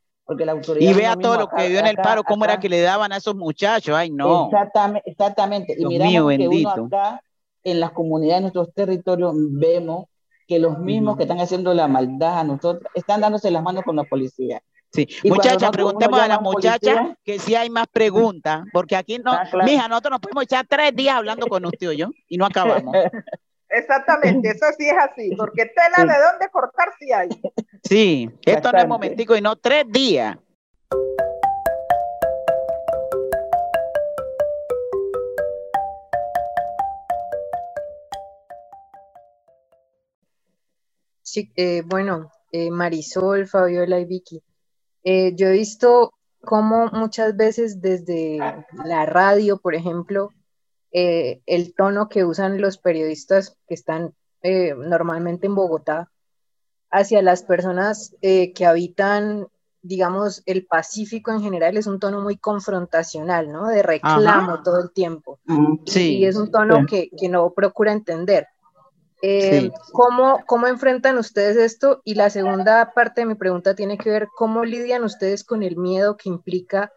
y 0.79 0.93
vea 0.93 1.15
todo 1.15 1.37
lo 1.37 1.49
que 1.49 1.69
vio 1.69 1.79
en 1.79 1.87
el 1.87 1.95
paro, 1.95 2.23
cómo 2.23 2.45
era 2.45 2.59
que 2.59 2.69
le 2.69 2.81
daban 2.81 3.11
a 3.11 3.17
esos 3.17 3.35
muchachos, 3.35 3.95
ay 3.95 4.11
no. 4.11 4.45
Exactamente, 4.45 5.09
exactamente. 5.09 5.75
y 5.77 5.85
miramos 5.85 6.37
que 6.37 6.47
uno 6.47 6.69
acá 6.69 7.21
en 7.63 7.79
las 7.79 7.91
comunidades 7.91 8.37
de 8.37 8.41
nuestros 8.41 8.73
territorios 8.73 9.33
vemos 9.35 10.05
que 10.49 10.57
los 10.57 10.79
mismos 10.79 11.15
que 11.15 11.23
están 11.23 11.39
haciendo 11.39 11.75
la 11.75 11.87
maldad 11.87 12.39
a 12.39 12.43
nosotros 12.43 12.91
están 12.95 13.21
dándose 13.21 13.51
las 13.51 13.61
manos 13.61 13.83
con 13.83 13.95
la 13.95 14.03
policía. 14.03 14.59
Sí, 14.91 15.07
muchachas, 15.25 15.69
preguntemos 15.69 16.19
a 16.19 16.27
las 16.27 16.41
muchachas 16.41 17.15
que 17.23 17.37
si 17.37 17.53
hay 17.53 17.69
más 17.69 17.85
preguntas, 17.85 18.63
porque 18.73 18.95
aquí 18.95 19.19
no, 19.19 19.31
ah, 19.31 19.47
mija, 19.63 19.87
nosotros 19.87 20.13
nos 20.13 20.19
podemos 20.21 20.45
echar 20.45 20.65
tres 20.67 20.95
días 20.95 21.15
hablando 21.15 21.45
con 21.45 21.63
usted 21.65 21.91
y 21.91 21.97
yo 21.97 22.09
y 22.27 22.37
no 22.37 22.47
acabamos. 22.47 22.95
Exactamente, 23.69 24.49
eso 24.49 24.65
sí 24.75 24.87
es 24.87 24.97
así, 24.97 25.35
porque 25.37 25.67
tela 25.67 26.11
de 26.11 26.19
dónde 26.19 26.49
cortar 26.51 26.89
si 26.99 27.13
hay. 27.13 27.29
Sí, 27.83 28.27
esto 28.43 28.71
no 28.71 28.79
es 28.79 28.87
momentico 28.87 29.35
y 29.35 29.41
no 29.41 29.55
tres 29.55 29.85
días. 29.87 30.35
Sí, 41.29 41.51
eh, 41.55 41.83
bueno, 41.85 42.31
eh, 42.51 42.71
Marisol, 42.71 43.45
Fabiola 43.45 43.99
y 43.99 44.05
Vicky, 44.05 44.41
eh, 45.03 45.35
yo 45.35 45.49
he 45.49 45.51
visto 45.51 46.11
cómo 46.41 46.87
muchas 46.87 47.37
veces 47.37 47.81
desde 47.81 48.39
la 48.83 49.05
radio, 49.05 49.59
por 49.59 49.75
ejemplo, 49.75 50.31
el 50.91 51.75
tono 51.75 52.09
que 52.09 52.25
usan 52.25 52.59
los 52.59 52.79
periodistas 52.79 53.55
que 53.67 53.75
están 53.75 54.15
normalmente 54.41 55.45
en 55.45 55.53
Bogotá 55.53 56.09
hacia 56.89 57.21
las 57.21 57.43
personas 57.43 58.15
que 58.21 58.65
habitan, 58.65 59.45
digamos, 59.83 60.41
el 60.47 60.65
Pacífico 60.65 61.31
en 61.31 61.41
general 61.41 61.77
es 61.77 61.85
un 61.85 61.99
tono 61.99 62.21
muy 62.21 62.37
confrontacional, 62.37 63.51
¿no? 63.51 63.67
De 63.67 63.83
reclamo 63.83 64.63
todo 64.63 64.81
el 64.81 64.91
tiempo. 64.91 65.39
Sí. 65.85 66.17
Y 66.17 66.25
es 66.25 66.37
un 66.37 66.49
tono 66.49 66.87
que, 66.87 67.11
que 67.15 67.29
no 67.29 67.51
procura 67.53 67.91
entender. 67.91 68.47
Eh, 69.21 69.59
Sí. 69.61 69.71
¿cómo, 69.91 70.45
¿Cómo 70.45 70.67
enfrentan 70.67 71.17
ustedes 71.17 71.57
esto? 71.57 72.01
Y 72.05 72.15
la 72.15 72.29
segunda 72.29 72.93
parte 72.93 73.21
de 73.21 73.27
mi 73.27 73.35
pregunta 73.35 73.75
tiene 73.75 73.97
que 73.97 74.09
ver 74.09 74.27
cómo 74.35 74.63
lidian 74.63 75.03
ustedes 75.03 75.43
con 75.43 75.61
el 75.63 75.75
miedo 75.75 76.15
que 76.15 76.29
implica 76.29 76.91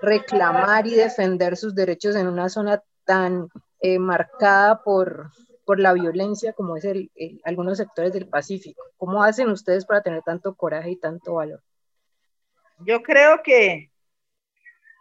reclamar 0.00 0.86
y 0.86 0.94
defender 0.94 1.56
sus 1.56 1.74
derechos 1.74 2.16
en 2.16 2.26
una 2.26 2.48
zona 2.48 2.82
tan 3.04 3.48
eh, 3.80 3.98
marcada 3.98 4.82
por, 4.82 5.30
por 5.66 5.78
la 5.78 5.92
violencia 5.92 6.52
como 6.52 6.76
es 6.76 6.84
el, 6.84 7.10
el- 7.14 7.40
algunos 7.44 7.76
sectores 7.78 8.12
del 8.12 8.28
Pacífico. 8.28 8.82
¿Cómo 8.96 9.22
hacen 9.22 9.48
ustedes 9.50 9.84
para 9.84 10.02
tener 10.02 10.22
tanto 10.22 10.54
coraje 10.54 10.90
y 10.92 10.96
tanto 10.96 11.34
valor? 11.34 11.60
Yo 12.86 13.02
creo 13.02 13.42
que 13.42 13.90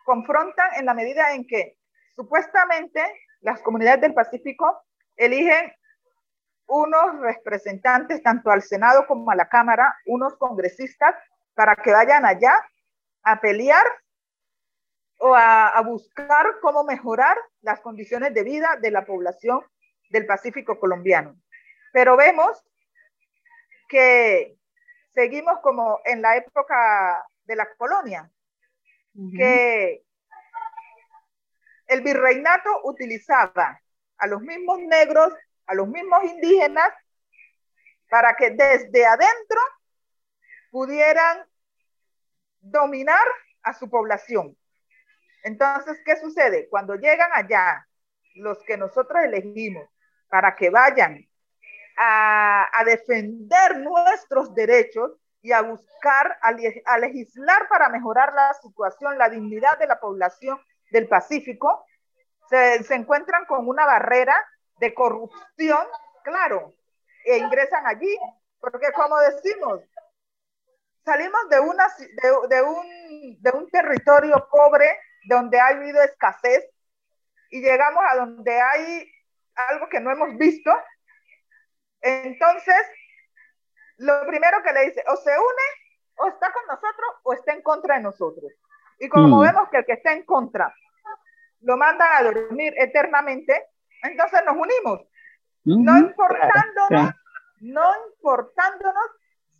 confrontan 0.06 0.70
en 0.80 0.86
la 0.86 0.94
medida 0.94 1.34
en 1.34 1.46
que 1.48 1.78
supuestamente 2.16 3.02
las 3.42 3.62
comunidades 3.62 4.02
del 4.02 4.14
Pacífico 4.14 4.82
eligen 5.16 5.72
unos 6.68 7.20
representantes 7.20 8.22
tanto 8.22 8.52
al 8.52 8.62
Senado 8.62 9.08
como 9.08 9.32
a 9.32 9.36
la 9.36 9.50
Cámara, 9.50 9.96
unos 10.06 10.36
congresistas, 10.38 11.16
para 11.54 11.76
que 11.76 11.92
vayan 11.92 12.26
allá 12.26 12.54
a 13.24 13.42
pelear 13.42 13.86
o 15.20 15.34
a, 15.34 15.70
a 15.70 15.82
buscar 15.82 16.60
cómo 16.62 16.84
mejorar 16.84 17.38
las 17.62 17.80
condiciones 17.80 18.34
de 18.34 18.44
vida 18.44 18.78
de 18.80 18.92
la 18.92 19.06
población 19.06 19.62
del 20.10 20.26
Pacífico 20.26 20.80
colombiano. 20.80 21.36
Pero 21.92 22.16
vemos 22.16 22.64
que 23.88 24.58
seguimos 25.14 25.60
como 25.62 26.00
en 26.06 26.22
la 26.22 26.38
época 26.38 27.26
de 27.46 27.56
la 27.56 27.68
colonia, 27.76 28.30
que 29.36 30.04
el 31.88 32.02
virreinato 32.02 32.70
utilizaba 32.84 33.82
a 34.18 34.28
los 34.28 34.42
mismos 34.42 34.80
negros, 34.80 35.34
a 35.68 35.76
los 35.76 35.88
mismos 35.88 36.24
indígenas, 36.24 36.92
para 38.10 38.36
que 38.36 38.52
desde 38.52 39.06
adentro 39.06 39.60
pudieran 40.72 41.46
dominar 42.60 43.26
a 43.64 43.74
su 43.74 43.90
población. 43.90 44.58
Entonces, 45.44 46.02
¿qué 46.06 46.16
sucede? 46.18 46.68
Cuando 46.70 46.96
llegan 46.96 47.30
allá 47.34 47.86
los 48.36 48.64
que 48.64 48.78
nosotros 48.78 49.24
elegimos 49.24 49.88
para 50.30 50.56
que 50.56 50.70
vayan 50.70 51.28
a, 51.98 52.84
defender 52.86 53.78
nuestros 53.78 54.54
derechos 54.54 55.12
y 55.42 55.52
a 55.52 55.62
buscar, 55.62 56.38
a, 56.42 56.52
le- 56.52 56.84
a 56.86 56.98
legislar 57.00 57.68
para 57.68 57.90
mejorar 57.90 58.34
la 58.34 58.54
situación, 58.54 59.18
la 59.18 59.30
dignidad 59.30 59.78
de 59.80 59.88
la 59.88 60.00
población 60.00 60.60
del 60.92 61.08
Pacífico, 61.08 61.86
se 62.50 62.96
encuentran 62.96 63.46
con 63.46 63.68
una 63.68 63.86
barrera 63.86 64.36
de 64.80 64.94
corrupción, 64.94 65.86
claro, 66.24 66.74
e 67.26 67.38
ingresan 67.38 67.86
allí, 67.88 68.18
porque 68.60 68.92
como 68.94 69.18
decimos, 69.20 69.82
salimos 71.04 71.50
de, 71.50 71.60
una, 71.60 71.88
de 72.50 72.62
un, 72.62 73.42
de 73.42 73.52
un 73.52 73.70
territorio 73.70 74.48
pobre 74.52 74.98
donde 75.28 75.60
ha 75.60 75.68
habido 75.68 76.02
escasez 76.02 76.70
y 77.50 77.62
llegamos 77.62 78.04
a 78.10 78.16
donde 78.18 78.62
hay 78.62 79.12
algo 79.56 79.88
que 79.90 80.00
no 80.00 80.12
hemos 80.12 80.38
visto. 80.38 80.72
Entonces, 82.02 82.82
lo 83.98 84.26
primero 84.28 84.62
que 84.64 84.74
le 84.74 84.86
dice, 84.86 85.04
o 85.08 85.16
se 85.18 85.32
une, 85.32 85.68
o 86.18 86.28
está 86.28 86.52
con 86.52 86.66
nosotros, 86.68 87.10
o 87.24 87.34
está 87.34 87.54
en 87.54 87.62
contra 87.62 87.96
de 87.96 88.02
nosotros. 88.04 88.52
Y 89.00 89.10
como 89.10 89.38
Mm. 89.38 89.42
vemos 89.44 89.70
que 89.70 89.78
el 89.78 89.86
que 89.86 89.94
está 89.94 90.14
en 90.14 90.24
contra 90.24 90.74
lo 91.62 91.78
mandan 91.78 92.10
a 92.14 92.24
dormir 92.24 92.74
eternamente, 92.78 93.68
entonces 94.12 94.42
nos 94.46 94.56
unimos, 94.56 95.02
no 95.64 95.98
importándonos, 95.98 96.88
claro. 96.88 97.16
no 97.60 97.92
importándonos 98.10 99.06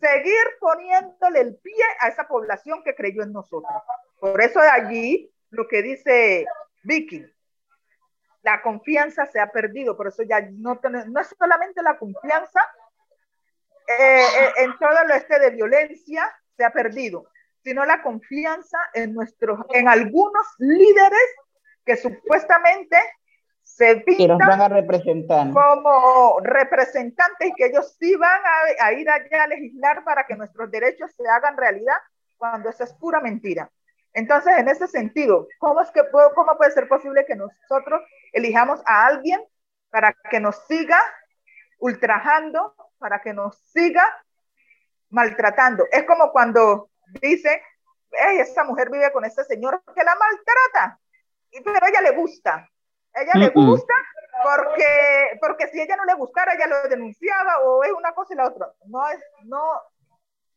seguir 0.00 0.44
poniéndole 0.60 1.40
el 1.40 1.56
pie 1.56 1.84
a 2.00 2.08
esa 2.08 2.26
población 2.26 2.82
que 2.84 2.94
creyó 2.94 3.22
en 3.22 3.32
nosotros. 3.32 3.82
Por 4.20 4.40
eso 4.40 4.60
de 4.60 4.68
allí 4.68 5.32
lo 5.50 5.66
que 5.66 5.82
dice 5.82 6.46
Vicky, 6.84 7.24
la 8.42 8.62
confianza 8.62 9.26
se 9.26 9.40
ha 9.40 9.50
perdido, 9.50 9.96
por 9.96 10.08
eso 10.08 10.22
ya 10.22 10.40
no, 10.52 10.80
no 10.82 11.20
es 11.20 11.34
solamente 11.38 11.82
la 11.82 11.98
confianza 11.98 12.60
eh, 13.88 14.20
eh, 14.20 14.52
en 14.58 14.78
todo 14.78 15.04
lo 15.06 15.14
este 15.14 15.38
de 15.38 15.50
violencia 15.50 16.30
se 16.56 16.64
ha 16.64 16.70
perdido, 16.70 17.30
sino 17.64 17.84
la 17.84 18.02
confianza 18.02 18.78
en 18.92 19.14
nuestros, 19.14 19.60
en 19.70 19.88
algunos 19.88 20.46
líderes 20.58 21.34
que 21.84 21.96
supuestamente 21.96 22.98
se 23.78 24.04
Que 24.04 24.26
nos 24.26 24.38
van 24.38 24.48
pintan 24.48 24.60
a 24.60 24.68
representar. 24.68 25.50
como 25.52 26.40
representantes 26.40 27.48
y 27.48 27.54
que 27.54 27.66
ellos 27.66 27.96
sí 27.98 28.16
van 28.16 28.40
a, 28.44 28.86
a 28.86 28.92
ir 28.92 29.08
allá 29.08 29.44
a 29.44 29.46
legislar 29.46 30.02
para 30.02 30.26
que 30.26 30.34
nuestros 30.34 30.68
derechos 30.68 31.12
se 31.16 31.22
hagan 31.28 31.56
realidad, 31.56 31.96
cuando 32.36 32.70
eso 32.70 32.82
es 32.82 32.92
pura 32.94 33.20
mentira. 33.20 33.70
Entonces, 34.14 34.58
en 34.58 34.68
ese 34.68 34.88
sentido, 34.88 35.46
¿cómo, 35.60 35.80
es 35.80 35.92
que 35.92 36.02
puedo, 36.02 36.34
¿cómo 36.34 36.56
puede 36.56 36.72
ser 36.72 36.88
posible 36.88 37.24
que 37.24 37.36
nosotros 37.36 38.02
elijamos 38.32 38.80
a 38.84 39.06
alguien 39.06 39.40
para 39.90 40.12
que 40.28 40.40
nos 40.40 40.56
siga 40.66 41.00
ultrajando, 41.78 42.74
para 42.98 43.20
que 43.20 43.32
nos 43.32 43.58
siga 43.58 44.02
maltratando? 45.10 45.84
Es 45.92 46.02
como 46.02 46.32
cuando 46.32 46.90
dice, 47.22 47.62
esa 48.40 48.64
mujer 48.64 48.90
vive 48.90 49.12
con 49.12 49.24
ese 49.24 49.44
señor 49.44 49.80
que 49.94 50.02
la 50.02 50.16
maltrata, 50.16 50.98
pero 51.64 51.86
a 51.86 51.88
ella 51.88 52.10
le 52.10 52.16
gusta. 52.16 52.68
Ella 53.14 53.32
le 53.34 53.50
Mm, 53.54 53.60
mm. 53.60 53.66
gusta 53.70 53.94
porque, 54.42 55.38
porque 55.40 55.68
si 55.68 55.80
ella 55.80 55.96
no 55.96 56.04
le 56.04 56.14
gustara, 56.14 56.54
ella 56.54 56.66
lo 56.66 56.88
denunciaba 56.88 57.60
o 57.64 57.82
es 57.82 57.92
una 57.92 58.12
cosa 58.12 58.34
y 58.34 58.36
la 58.36 58.46
otra. 58.48 58.72
No 58.86 59.08
es, 59.08 59.18
no, 59.44 59.62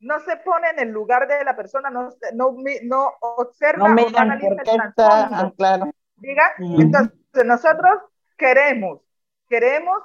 no 0.02 0.20
se 0.20 0.38
pone 0.38 0.70
en 0.70 0.80
el 0.80 0.89
lugar 0.89 1.28
de 1.28 1.43
la 1.43 1.56
persona, 1.56 1.89
no, 1.89 2.10
no, 2.34 2.56
no 2.84 3.14
observa 3.22 3.88
No 3.89 3.95
o 4.04 4.18
analiza 4.18 4.49
por 4.49 4.60
el 4.60 4.64
qué 4.64 4.72
está, 4.76 4.91
trasfondo. 4.93 5.43
ah, 5.47 5.54
claro. 5.58 5.91
Diga, 6.18 6.54
Ujú. 6.60 6.82
entonces 6.82 7.14
nosotros 7.45 8.02
queremos, 8.38 9.02
queremos 9.49 9.97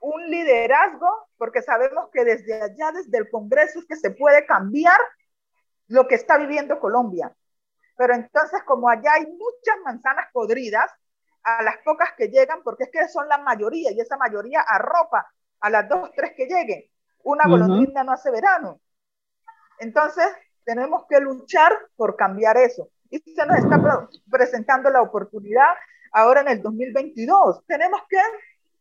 un 0.00 0.30
liderazgo 0.30 1.28
porque 1.36 1.62
sabemos 1.62 2.08
que 2.12 2.24
desde 2.24 2.62
allá, 2.62 2.92
desde 2.92 3.18
el 3.18 3.28
Congreso, 3.30 3.80
es 3.80 3.86
que 3.86 3.96
se 3.96 4.10
puede 4.12 4.46
cambiar 4.46 4.98
lo 5.88 6.06
que 6.06 6.14
está 6.14 6.38
viviendo 6.38 6.78
Colombia. 6.78 7.34
Pero 7.96 8.14
entonces, 8.14 8.62
como 8.64 8.88
allá 8.88 9.12
hay 9.14 9.26
muchas 9.26 9.76
manzanas 9.84 10.26
podridas, 10.32 10.90
a 11.44 11.62
las 11.62 11.78
pocas 11.84 12.10
que 12.16 12.28
llegan, 12.28 12.62
porque 12.62 12.84
es 12.84 12.90
que 12.90 13.08
son 13.08 13.28
la 13.28 13.38
mayoría 13.38 13.90
y 13.92 14.00
esa 14.00 14.16
mayoría 14.16 14.60
arropa 14.60 15.30
a 15.60 15.70
las 15.70 15.88
dos, 15.88 16.10
tres 16.14 16.32
que 16.36 16.46
lleguen. 16.46 16.84
Una 17.24 17.44
golondrina 17.48 18.02
no 18.02 18.12
hace 18.12 18.30
verano. 18.30 18.80
Entonces, 19.78 20.26
tenemos 20.64 21.04
que 21.08 21.20
luchar 21.20 21.72
por 21.96 22.16
cambiar 22.16 22.56
eso. 22.56 22.88
Y 23.10 23.18
se 23.18 23.46
nos 23.46 23.58
está 23.58 24.08
presentando 24.30 24.90
la 24.90 25.02
oportunidad 25.02 25.74
ahora 26.12 26.40
en 26.40 26.48
el 26.48 26.62
2022. 26.62 27.64
Tenemos 27.66 28.00
que 28.08 28.18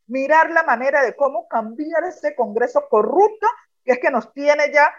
mirar 0.07 0.49
la 0.51 0.63
manera 0.63 1.03
de 1.03 1.15
cómo 1.15 1.47
cambiar 1.47 2.03
ese 2.03 2.35
Congreso 2.35 2.87
corrupto 2.89 3.47
que 3.83 3.93
es 3.93 3.99
que 3.99 4.11
nos 4.11 4.31
tiene 4.33 4.71
ya 4.71 4.93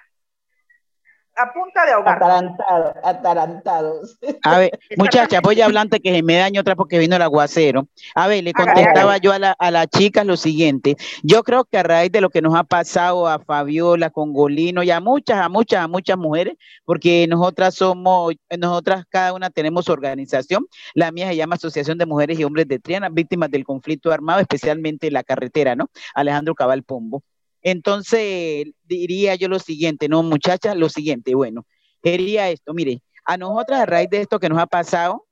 a 1.36 1.52
punta 1.52 1.86
de 1.86 1.92
ahogar. 1.92 2.16
Atarantados, 2.16 2.94
atarantados. 3.02 4.18
A 4.42 4.58
ver, 4.58 4.78
muchacha, 4.96 5.40
voy 5.40 5.60
a 5.60 5.66
hablar 5.66 5.82
antes 5.82 6.00
que 6.00 6.12
se 6.14 6.22
me 6.22 6.36
dañe 6.36 6.60
otra 6.60 6.76
porque 6.76 6.98
vino 6.98 7.16
el 7.16 7.22
aguacero. 7.22 7.88
A 8.14 8.26
ver, 8.28 8.44
le 8.44 8.52
contestaba 8.52 9.16
yo 9.18 9.32
a, 9.32 9.38
la, 9.38 9.52
a 9.52 9.70
las 9.70 9.86
chicas 9.88 10.26
lo 10.26 10.36
siguiente. 10.36 10.96
Yo 11.22 11.42
creo 11.42 11.64
que 11.64 11.78
a 11.78 11.82
raíz 11.82 12.12
de 12.12 12.20
lo 12.20 12.30
que 12.30 12.42
nos 12.42 12.54
ha 12.54 12.64
pasado 12.64 13.26
a 13.26 13.38
Fabiola, 13.38 14.10
Congolino 14.10 14.82
y 14.82 14.90
a 14.90 15.00
muchas, 15.00 15.38
a 15.38 15.48
muchas, 15.48 15.80
a 15.80 15.88
muchas 15.88 16.18
mujeres, 16.18 16.54
porque 16.84 17.26
nosotras 17.28 17.74
somos, 17.74 18.34
nosotras 18.58 19.04
cada 19.08 19.32
una 19.32 19.50
tenemos 19.50 19.88
organización. 19.88 20.66
La 20.94 21.12
mía 21.12 21.28
se 21.28 21.36
llama 21.36 21.56
Asociación 21.56 21.98
de 21.98 22.06
Mujeres 22.06 22.38
y 22.38 22.44
Hombres 22.44 22.68
de 22.68 22.78
Triana, 22.78 23.08
víctimas 23.08 23.50
del 23.50 23.64
conflicto 23.64 24.12
armado, 24.12 24.40
especialmente 24.40 25.06
en 25.06 25.14
la 25.14 25.22
carretera, 25.22 25.76
¿no? 25.76 25.90
Alejandro 26.14 26.54
Cabal 26.54 26.82
Pombo. 26.82 27.22
Entonces, 27.62 28.66
diría 28.84 29.34
yo 29.36 29.48
lo 29.48 29.58
siguiente, 29.58 30.08
¿no, 30.08 30.22
muchachas? 30.22 30.76
Lo 30.76 30.88
siguiente, 30.88 31.34
bueno, 31.34 31.66
diría 32.02 32.50
esto, 32.50 32.74
mire, 32.74 33.02
a 33.24 33.36
nosotras 33.36 33.80
a 33.80 33.86
raíz 33.86 34.10
de 34.10 34.20
esto 34.20 34.38
que 34.38 34.48
nos 34.48 34.58
ha 34.58 34.66
pasado, 34.66 35.26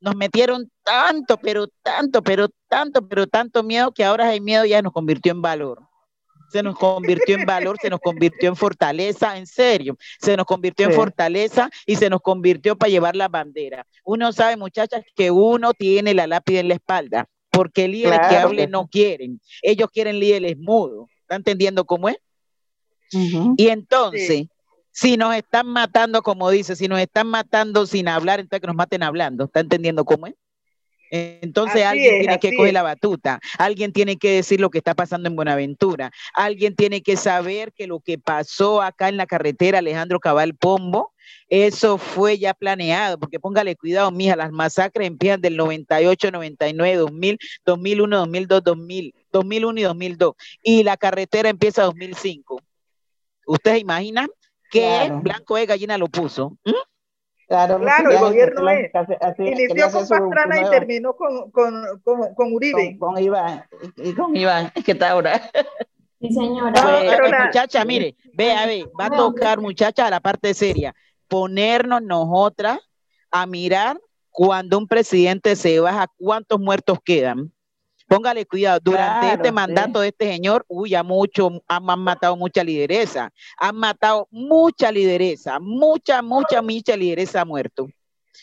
nos 0.00 0.16
metieron 0.16 0.70
tanto, 0.84 1.38
pero 1.38 1.66
tanto, 1.82 2.22
pero 2.22 2.48
tanto, 2.68 3.06
pero 3.08 3.26
tanto 3.26 3.62
miedo 3.62 3.92
que 3.92 4.04
ahora 4.04 4.28
hay 4.28 4.40
miedo 4.40 4.64
ya 4.64 4.82
nos 4.82 4.92
convirtió 4.92 5.32
en 5.32 5.42
valor. 5.42 5.80
Se 6.50 6.62
nos 6.62 6.78
convirtió 6.78 7.36
en 7.36 7.44
valor, 7.44 7.76
se 7.80 7.90
nos 7.90 7.98
convirtió 7.98 8.48
en 8.48 8.56
fortaleza, 8.56 9.36
en 9.36 9.46
serio, 9.46 9.96
se 10.20 10.36
nos 10.36 10.46
convirtió 10.46 10.86
en 10.86 10.92
fortaleza 10.92 11.68
y 11.86 11.96
se 11.96 12.08
nos 12.08 12.20
convirtió 12.20 12.76
para 12.76 12.90
llevar 12.90 13.16
la 13.16 13.28
bandera. 13.28 13.84
Uno 14.04 14.32
sabe, 14.32 14.56
muchachas, 14.56 15.02
que 15.16 15.30
uno 15.32 15.72
tiene 15.72 16.14
la 16.14 16.28
lápida 16.28 16.60
en 16.60 16.68
la 16.68 16.74
espalda, 16.74 17.28
porque 17.50 17.88
líderes 17.88 18.20
que 18.20 18.28
Claro 18.28 18.48
hablen 18.48 18.66
que 18.66 18.70
no 18.70 18.86
quieren. 18.86 19.40
Ellos 19.60 19.88
quieren 19.90 20.20
líderes 20.20 20.56
mudos. 20.56 21.08
¿Está 21.26 21.34
entendiendo 21.34 21.84
cómo 21.84 22.08
es? 22.08 22.18
Y 23.10 23.68
entonces, 23.68 24.46
si 24.92 25.16
nos 25.16 25.34
están 25.34 25.66
matando, 25.66 26.22
como 26.22 26.50
dice, 26.50 26.76
si 26.76 26.86
nos 26.86 27.00
están 27.00 27.26
matando 27.26 27.84
sin 27.84 28.06
hablar, 28.06 28.38
entonces 28.38 28.60
que 28.60 28.66
nos 28.68 28.76
maten 28.76 29.02
hablando. 29.02 29.44
¿Está 29.44 29.58
entendiendo 29.58 30.04
cómo 30.04 30.28
es? 30.28 30.34
Entonces 31.10 31.82
Así 31.82 31.82
alguien 31.82 32.14
es, 32.14 32.20
tiene 32.20 32.38
que 32.38 32.56
coger 32.56 32.68
es. 32.68 32.74
la 32.74 32.82
batuta, 32.82 33.40
alguien 33.58 33.92
tiene 33.92 34.16
que 34.16 34.32
decir 34.32 34.60
lo 34.60 34.70
que 34.70 34.78
está 34.78 34.94
pasando 34.94 35.28
en 35.28 35.36
Buenaventura, 35.36 36.10
alguien 36.34 36.74
tiene 36.74 37.02
que 37.02 37.16
saber 37.16 37.72
que 37.72 37.86
lo 37.86 38.00
que 38.00 38.18
pasó 38.18 38.82
acá 38.82 39.08
en 39.08 39.16
la 39.16 39.26
carretera 39.26 39.78
Alejandro 39.78 40.18
Cabal 40.18 40.54
Pombo, 40.54 41.12
eso 41.48 41.98
fue 41.98 42.38
ya 42.38 42.54
planeado, 42.54 43.18
porque 43.18 43.38
póngale 43.38 43.76
cuidado, 43.76 44.10
mija, 44.10 44.34
las 44.34 44.50
masacres 44.50 45.06
empiezan 45.06 45.40
del 45.40 45.56
98, 45.56 46.30
99, 46.32 46.96
2000, 46.96 47.38
2001, 47.64 48.16
2002, 48.16 48.64
2000, 48.64 49.14
2001 49.36 49.80
y 49.80 49.82
2002, 49.84 50.34
y 50.62 50.82
la 50.82 50.96
carretera 50.96 51.48
empieza 51.48 51.82
2005. 51.84 52.60
¿Ustedes 53.46 53.80
imaginan 53.80 54.28
que 54.70 54.80
Claro. 54.80 55.20
Blanco 55.20 55.56
de 55.56 55.66
Gallina 55.66 55.96
lo 55.98 56.08
puso? 56.08 56.50
¿Mm? 56.64 56.72
Claro, 57.48 57.78
Claro, 57.78 58.10
el 58.10 58.18
gobierno 58.18 58.68
es. 58.70 58.92
hace- 58.92 59.16
hace- 59.20 59.44
quería 59.44 59.66
Inició 59.66 59.90
con 59.92 60.08
Pastrana 60.08 60.60
y 60.60 60.70
terminó 60.70 61.14
con, 61.14 61.50
con, 61.52 61.74
con, 62.02 62.34
con 62.34 62.52
Uribe. 62.52 62.96
con, 62.98 63.14
con 63.14 63.22
Iván, 63.22 63.64
y 63.96 64.12
con 64.14 64.36
Iván, 64.36 64.72
¿qué 64.84 64.94
tal 64.96 65.12
ahora? 65.12 65.50
Sí, 66.20 66.32
señora. 66.32 66.72
No, 66.72 66.82
Pues, 66.82 67.04
pero 67.14 67.26
eh, 67.26 67.30
la- 67.30 67.44
muchacha, 67.46 67.84
mire, 67.84 68.16
ve, 68.34 68.52
a 68.52 68.66
ver, 68.66 68.86
va 68.98 69.06
a 69.06 69.08
No. 69.10 69.16
tocar, 69.16 69.60
muchacha, 69.60 70.06
a 70.06 70.10
la 70.10 70.18
parte 70.18 70.54
seria, 70.54 70.92
ponernos 71.28 72.02
nosotras 72.02 72.80
a 73.30 73.46
mirar 73.46 74.00
cuando 74.30 74.78
un 74.78 74.88
presidente 74.88 75.54
se 75.56 75.78
baja, 75.78 76.08
cuántos 76.16 76.58
muertos 76.58 76.98
quedan. 77.04 77.52
Póngale 78.08 78.46
cuidado, 78.46 78.78
durante 78.82 79.20
Claro, 79.26 79.34
este 79.36 79.48
sí. 79.48 79.54
mandato 79.54 80.00
de 80.00 80.08
este 80.08 80.26
señor, 80.30 80.64
uy, 80.68 80.90
ya 80.90 81.02
mucho, 81.02 81.50
han, 81.66 81.90
han 81.90 82.00
matado 82.00 82.36
mucha 82.36 82.62
lideresa, 82.62 83.32
han 83.58 83.76
matado 83.76 84.28
mucha 84.30 84.92
lideresa, 84.92 85.58
mucha, 85.58 86.22
mucha, 86.22 86.62
mucha 86.62 86.96
lideresa 86.96 87.40
ha 87.40 87.44
muerto. 87.44 87.88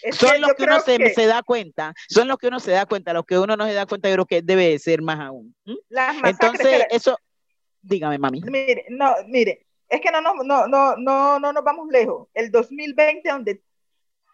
Es 0.02 0.18
que 0.18 0.26
Son 0.28 0.42
los 0.42 0.50
yo 0.50 0.56
que 0.56 0.64
uno 0.64 0.80
se, 0.82 0.98
que 0.98 1.14
se 1.14 1.26
da 1.28 1.44
cuenta, 1.44 1.94
son 2.10 2.28
los 2.28 2.38
que 2.38 2.48
uno 2.48 2.60
se 2.60 2.72
da 2.72 2.86
cuenta, 2.86 3.14
los 3.14 3.26
que 3.26 3.40
uno 3.40 3.56
no 3.56 3.66
se 3.66 3.74
da 3.74 3.86
cuenta, 3.86 4.10
yo 4.10 4.16
creo 4.16 4.26
que 4.26 4.42
debe 4.42 4.70
de 4.70 4.80
ser 4.80 5.02
más 5.02 5.20
aún. 5.20 5.56
¿m? 5.66 5.78
las 5.88 6.16
masacres, 6.16 6.60
Entonces, 6.60 6.88
eso, 6.90 7.18
dígame, 7.82 8.18
mami. 8.18 8.42
mire, 8.42 8.86
no, 8.90 9.14
mire, 9.28 9.66
es 9.88 10.02
que 10.02 10.12
no, 10.12 10.20
no, 10.20 10.34
no, 10.44 10.68
no, 10.68 10.98
no, 10.98 11.40
no 11.40 11.54
nos 11.54 11.64
vamos 11.64 11.88
lejos. 11.90 12.28
El 12.34 12.52
2020, 12.52 13.30
donde 13.30 13.62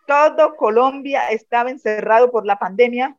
todo 0.07 0.55
Colombia 0.55 1.29
estaba 1.29 1.69
encerrado 1.69 2.31
por 2.31 2.47
la 2.47 2.57
pandemia 2.57 3.15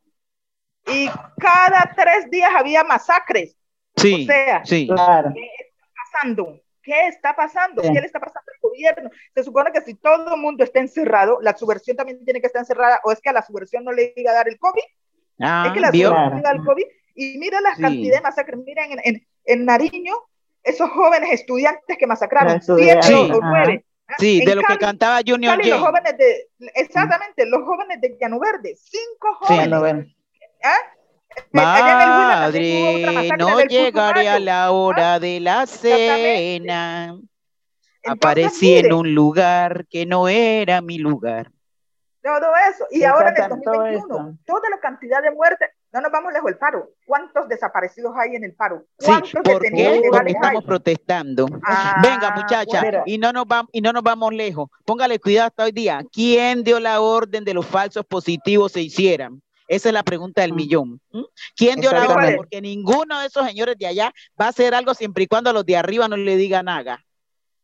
y 0.87 1.09
cada 1.39 1.93
tres 1.97 2.31
días 2.31 2.51
había 2.57 2.85
masacres. 2.85 3.57
Sí, 3.97 4.23
o 4.23 4.27
sea, 4.27 4.65
sí. 4.65 4.87
Claro. 4.89 5.33
¿Qué 5.35 5.41
está 5.59 5.87
pasando? 6.13 6.61
¿Qué 6.83 7.07
está 7.09 7.37
pasando? 7.37 7.83
Sí. 7.83 7.89
¿Qué 7.93 8.01
le 8.01 8.07
está 8.07 8.21
pasando 8.21 8.41
al 8.53 8.61
gobierno? 8.71 9.11
Se 9.35 9.43
supone 9.45 9.71
que 9.73 9.83
si 9.83 9.95
todo 9.95 10.35
el 10.35 10.41
mundo 10.41 10.65
está 10.65 10.81
encerrado, 10.81 11.39
la 11.43 11.57
subversión 11.57 11.97
también 11.97 12.25
tiene 12.25 12.41
que 12.41 12.47
estar 12.47 12.61
encerrada, 12.61 13.01
o 13.05 13.13
es 13.13 13.21
que 13.21 13.29
a 13.29 13.33
la 13.35 13.43
subversión 13.43 13.85
no 13.85 13.93
le 13.93 14.13
iba 14.17 14.31
a 14.31 14.35
dar 14.35 14.49
el 14.49 14.59
COVID, 14.59 14.83
Ah, 15.43 15.65
es 15.69 15.73
que 15.73 15.81
la 15.81 15.91
¿vio? 15.91 16.09
subversión 16.09 16.37
le 16.37 16.43
da 16.43 16.51
el 16.53 16.65
COVID, 16.65 16.85
y 17.15 17.39
mira 17.39 17.61
las 17.61 17.77
Sí. 17.77 17.83
cantidades 17.83 18.19
de 18.19 18.21
masacres, 18.23 18.61
miren 18.65 18.93
en, 18.93 19.01
en, 19.05 19.27
en 19.45 19.65
Nariño, 19.65 20.15
esos 20.63 20.91
jóvenes 20.91 21.31
estudiantes 21.33 21.97
que 21.99 22.07
masacraron, 22.07 22.61
siete 22.63 23.15
o- 23.15 23.37
o 23.37 23.41
nueve. 23.43 23.85
¿ah? 24.09 24.15
Sí, 24.19 24.41
En 24.41 24.45
de 24.47 24.55
lo 24.55 24.61
que 24.63 24.67
Cali, 24.67 24.79
cantaba 24.81 25.21
Junior 25.27 25.57
Cali, 25.57 25.71
los 25.71 25.81
jóvenes 25.81 26.17
de, 26.19 26.49
exactamente, 26.75 27.47
los 27.47 27.63
jóvenes 27.65 28.01
de 28.01 28.17
Llano 28.21 28.39
Verde, 28.39 28.75
cinco 28.77 29.39
Sí, 29.47 29.55
jóvenes. 29.55 30.15
¿Ah? 30.63 30.77
Eh, 31.37 31.43
Madre, 31.53 33.29
no 33.39 33.57
del 33.59 33.69
llegaré 33.69 34.29
a 34.29 34.33
Putumayo. 34.35 34.45
la 34.45 34.71
hora 34.73 35.21
de 35.21 35.41
la 35.41 35.67
cena. 35.67 37.07
Entonces, 37.09 37.27
Aparecí 38.05 38.77
en 38.77 38.93
un 38.93 39.15
lugar 39.15 39.87
que 39.89 40.07
no 40.07 40.29
era 40.29 40.81
mi 40.81 40.99
lugar. 40.99 41.51
Todo 42.23 42.53
eso. 42.71 42.85
Y 42.91 43.05
ahora 43.05 43.31
en 43.31 43.37
el 43.37 43.43
Exactamente, 43.43 43.65
todo 43.65 43.75
2021, 43.77 44.29
eso. 44.31 44.39
toda 44.45 44.69
la 44.71 44.81
cantidad 44.81 45.23
de 45.23 45.31
muertes, 45.31 45.71
no 45.93 46.01
nos 46.03 46.13
vamos 46.13 46.33
lejos 46.33 46.51
el 46.51 46.59
paro. 46.59 46.91
¿Cuántos 47.07 47.49
desaparecidos 47.49 48.13
hay 48.17 48.37
en 48.37 48.45
el 48.45 48.55
paro? 48.55 48.85
Sí, 48.99 49.07
¿Cuántos 49.07 49.33
¿por 49.33 49.45
detenidos 49.63 49.93
qué? 50.03 50.09
Porque 50.11 50.27
hay? 50.29 50.35
estamos 50.35 50.65
protestando. 50.65 51.47
Ah, 51.65 52.01
Venga, 52.03 52.31
muchacha, 52.37 52.81
bueno. 52.83 53.03
y 53.07 53.17
no 53.19 53.33
nos 53.33 53.47
vamos 53.47 53.71
y 53.73 53.81
no 53.81 53.93
nos 53.93 54.03
vamos 54.03 54.35
lejos. 54.35 54.69
Póngale 54.85 55.19
cuidado 55.19 55.47
hasta 55.49 55.65
hoy 55.65 55.73
día. 55.73 56.03
¿Quién 56.13 56.63
dio 56.65 56.79
la 56.81 57.01
orden 57.01 57.45
de 57.45 57.55
los 57.55 57.67
falsos 57.67 58.05
positivos 58.05 58.73
se 58.73 58.83
hicieran? 58.83 59.41
Esa 59.71 59.89
es 59.91 59.93
la 59.95 60.03
pregunta 60.03 60.43
del 60.43 60.53
Mm. 60.53 60.57
millón. 60.57 61.01
¿Quién 61.55 61.81
dio 61.81 61.93
la 61.93 62.09
orden? 62.09 62.37
Porque 62.39 62.61
ninguno 62.61 63.21
de 63.21 63.29
esos 63.29 63.47
señores 63.47 63.77
de 63.79 63.87
allá 63.87 64.13
va 64.39 64.47
a 64.47 64.49
hacer 64.49 64.75
algo 64.75 64.95
siempre 64.95 65.23
y 65.25 65.27
cuando 65.29 65.53
los 65.53 65.65
de 65.65 65.77
arriba 65.77 66.09
no 66.09 66.17
le 66.17 66.37
digan 66.37 66.65
nada. 66.65 67.05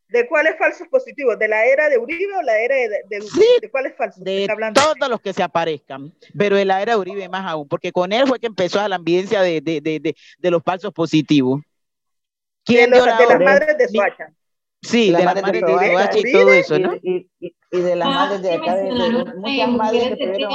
¿De 0.07 0.25
cuáles 0.25 0.57
falsos 0.57 0.87
positivos? 0.87 1.37
¿De 1.37 1.49
la 1.49 1.65
era 1.65 1.89
de 1.89 1.97
Uribe 1.97 2.33
o 2.37 2.41
la 2.41 2.57
era 2.61 2.75
de, 2.75 2.87
de, 3.09 3.21
Sí, 3.23 3.45
de 3.61 3.69
cuáles 3.69 3.93
falsos? 3.97 4.23
de 4.23 4.47
todos 4.73 5.09
los 5.09 5.19
que 5.19 5.33
se 5.33 5.43
aparezcan, 5.43 6.13
pero 6.37 6.55
de 6.55 6.63
la 6.63 6.81
era 6.81 6.93
de 6.93 6.97
Uribe 6.99 7.27
más 7.27 7.45
aún, 7.45 7.67
porque 7.67 7.91
con 7.91 8.13
él 8.13 8.25
fue 8.25 8.39
que 8.39 8.47
empezó 8.47 8.79
a 8.79 8.87
la 8.87 8.95
evidencia 8.95 9.41
de, 9.41 9.59
de, 9.59 9.81
de, 9.81 9.99
de, 9.99 10.15
de 10.37 10.51
los 10.51 10.63
falsos 10.63 10.93
positivos. 10.93 11.59
De, 11.59 11.65
¿Quién 12.63 12.89
los- 12.89 12.99
dio 13.03 13.05
la 13.05 13.17
de 13.17 13.25
las 13.27 13.39
madres 13.41 13.77
de 13.77 13.87
Soacha. 13.89 14.31
Sí, 14.81 15.07
de 15.11 15.11
las 15.11 15.25
madres 15.25 15.51
de 15.51 15.51
de 15.51 15.67
Soacha, 15.67 15.91
Soacha 16.13 16.19
y 16.19 16.31
todo 16.31 16.53
eso, 16.53 16.79
¿no? 16.79 16.95
Y, 17.03 17.29
y, 17.41 17.53
y 17.71 17.79
de 17.81 17.95
las 17.97 18.07
madres 18.07 18.41
de 18.43 18.53
acá, 18.53 18.75
de, 18.75 18.83
de- 18.83 19.25
muchas 19.35 19.69
madres 19.71 20.03
que 20.03 20.09
de 20.25 20.33
tuvieron. 20.33 20.53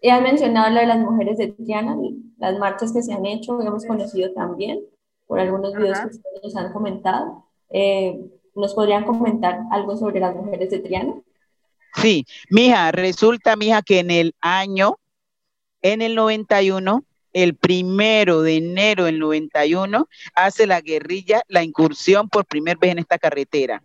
Triana. 0.00 0.02
Y 0.02 0.08
han 0.10 0.22
mencionado 0.22 0.70
lo 0.70 0.80
de 0.80 0.86
las 0.86 0.98
mujeres 0.98 1.38
de 1.38 1.48
Triana, 1.48 1.96
las 2.38 2.58
marchas 2.58 2.92
que 2.92 3.02
se 3.02 3.12
han 3.12 3.26
hecho, 3.26 3.60
hemos 3.60 3.84
conocido 3.84 4.32
también 4.32 4.80
por 5.26 5.38
algunos 5.38 5.74
videos 5.74 5.98
Ajá. 5.98 6.08
que 6.08 6.16
ustedes 6.16 6.42
nos 6.42 6.56
han 6.56 6.72
comentado. 6.72 7.46
Eh, 7.70 8.18
¿Nos 8.54 8.74
podrían 8.74 9.04
comentar 9.04 9.60
algo 9.70 9.96
sobre 9.96 10.20
las 10.20 10.34
mujeres 10.34 10.70
de 10.70 10.80
Triana? 10.80 11.14
Sí, 11.94 12.26
mija, 12.50 12.90
resulta, 12.92 13.56
mija, 13.56 13.82
que 13.82 14.00
en 14.00 14.10
el 14.10 14.34
año, 14.40 14.96
en 15.82 16.02
el 16.02 16.14
91, 16.14 17.04
el 17.32 17.54
primero 17.54 18.42
de 18.42 18.56
enero 18.56 19.04
del 19.04 19.18
91, 19.18 20.08
hace 20.34 20.66
la 20.66 20.80
guerrilla 20.80 21.42
la 21.48 21.62
incursión 21.62 22.28
por 22.28 22.44
primera 22.44 22.78
vez 22.80 22.92
en 22.92 22.98
esta 22.98 23.18
carretera. 23.18 23.82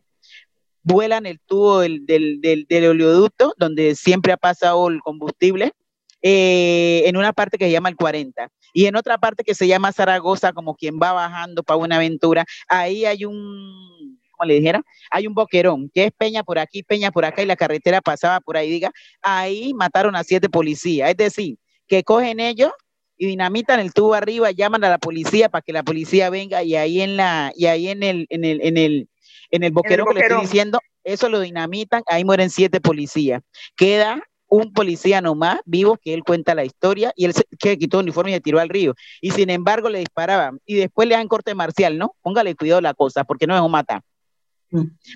Vuelan 0.84 1.26
el 1.26 1.40
tubo 1.40 1.80
del, 1.80 2.06
del, 2.06 2.42
del, 2.42 2.66
del 2.68 2.88
oleoducto, 2.88 3.54
donde 3.58 3.96
siempre 3.96 4.34
ha 4.34 4.38
pasado 4.38 4.88
el 4.88 5.00
combustible, 5.02 5.74
eh, 6.22 7.04
en 7.06 7.18
una 7.18 7.34
parte 7.34 7.58
que 7.58 7.66
se 7.66 7.72
llama 7.72 7.90
el 7.90 7.96
40 7.96 8.50
y 8.74 8.86
en 8.88 8.96
otra 8.96 9.18
parte 9.18 9.44
que 9.44 9.56
se 9.56 9.68
llama 9.68 9.92
Zaragoza, 9.92 10.54
como 10.54 10.76
quien 10.76 11.00
va 11.02 11.14
bajando 11.14 11.64
para 11.64 11.78
Buenaventura, 11.78 12.46
ahí 12.68 13.06
hay 13.06 13.26
un, 13.26 14.20
¿cómo 14.32 14.48
le 14.48 14.56
dijera? 14.56 14.82
Hay 15.12 15.28
un 15.28 15.34
boquerón, 15.34 15.90
que 15.94 16.06
es 16.06 16.12
Peña 16.12 16.44
por 16.44 16.60
aquí, 16.60 16.84
Peña 16.84 17.12
por 17.12 17.26
acá, 17.26 17.42
y 17.42 17.46
la 17.46 17.56
carretera 17.56 18.02
pasaba 18.02 18.40
por 18.40 18.58
ahí, 18.58 18.70
diga, 18.70 18.92
ahí 19.22 19.74
mataron 19.74 20.16
a 20.16 20.24
siete 20.24 20.50
policías, 20.50 21.10
es 21.10 21.18
decir, 21.18 21.58
que 21.88 22.04
cogen 22.04 22.40
ellos 22.40 22.72
y 23.18 23.28
dinamitan 23.28 23.80
el 23.80 23.94
tubo 23.94 24.14
arriba, 24.14 24.52
llaman 24.52 24.84
a 24.84 24.90
la 24.90 24.98
policía 24.98 25.50
para 25.50 25.62
que 25.62 25.72
la 25.72 25.84
policía 25.84 26.30
venga 26.30 26.64
y 26.64 26.76
ahí 26.76 27.02
en 27.02 27.18
la, 27.18 27.54
y 27.56 27.68
ahí 27.68 27.88
en 27.88 28.04
el, 28.04 28.28
en 28.30 28.44
el, 28.44 28.62
en 28.62 28.78
el, 28.78 29.10
en 29.52 29.64
el 29.64 29.72
boquerón 29.72 30.08
que 30.08 30.16
le 30.16 30.20
estoy 30.22 30.38
boquerón. 30.38 30.52
diciendo, 30.52 30.80
eso 31.04 31.30
lo 31.30 31.40
dinamitan, 31.40 32.04
ahí 32.08 32.26
mueren 32.26 32.50
siete 32.50 32.82
policías. 32.82 33.42
Queda 33.78 34.22
un 34.48 34.74
policía 34.74 35.22
nomás 35.22 35.60
vivo 35.66 35.98
que 35.98 36.14
él 36.14 36.24
cuenta 36.24 36.56
la 36.56 36.66
historia 36.66 37.12
y 37.16 37.26
él 37.26 37.34
se 37.34 37.46
que 37.60 37.78
quitó 37.78 38.00
el 38.00 38.06
uniforme 38.06 38.32
y 38.32 38.34
se 38.36 38.42
tiró 38.42 38.60
al 38.60 38.70
río. 38.70 38.94
Y 39.22 39.32
sin 39.32 39.50
embargo 39.50 39.90
le 39.90 40.00
disparaban 40.00 40.60
y 40.66 40.76
después 40.76 41.08
le 41.08 41.16
dan 41.16 41.28
corte 41.28 41.56
marcial, 41.56 41.98
¿no? 41.98 42.16
Póngale 42.22 42.56
cuidado 42.56 42.82
la 42.82 42.94
cosa 42.94 43.24
porque 43.24 43.48
no 43.48 43.56
es 43.56 43.62
un 43.62 43.72
mata. 43.72 44.02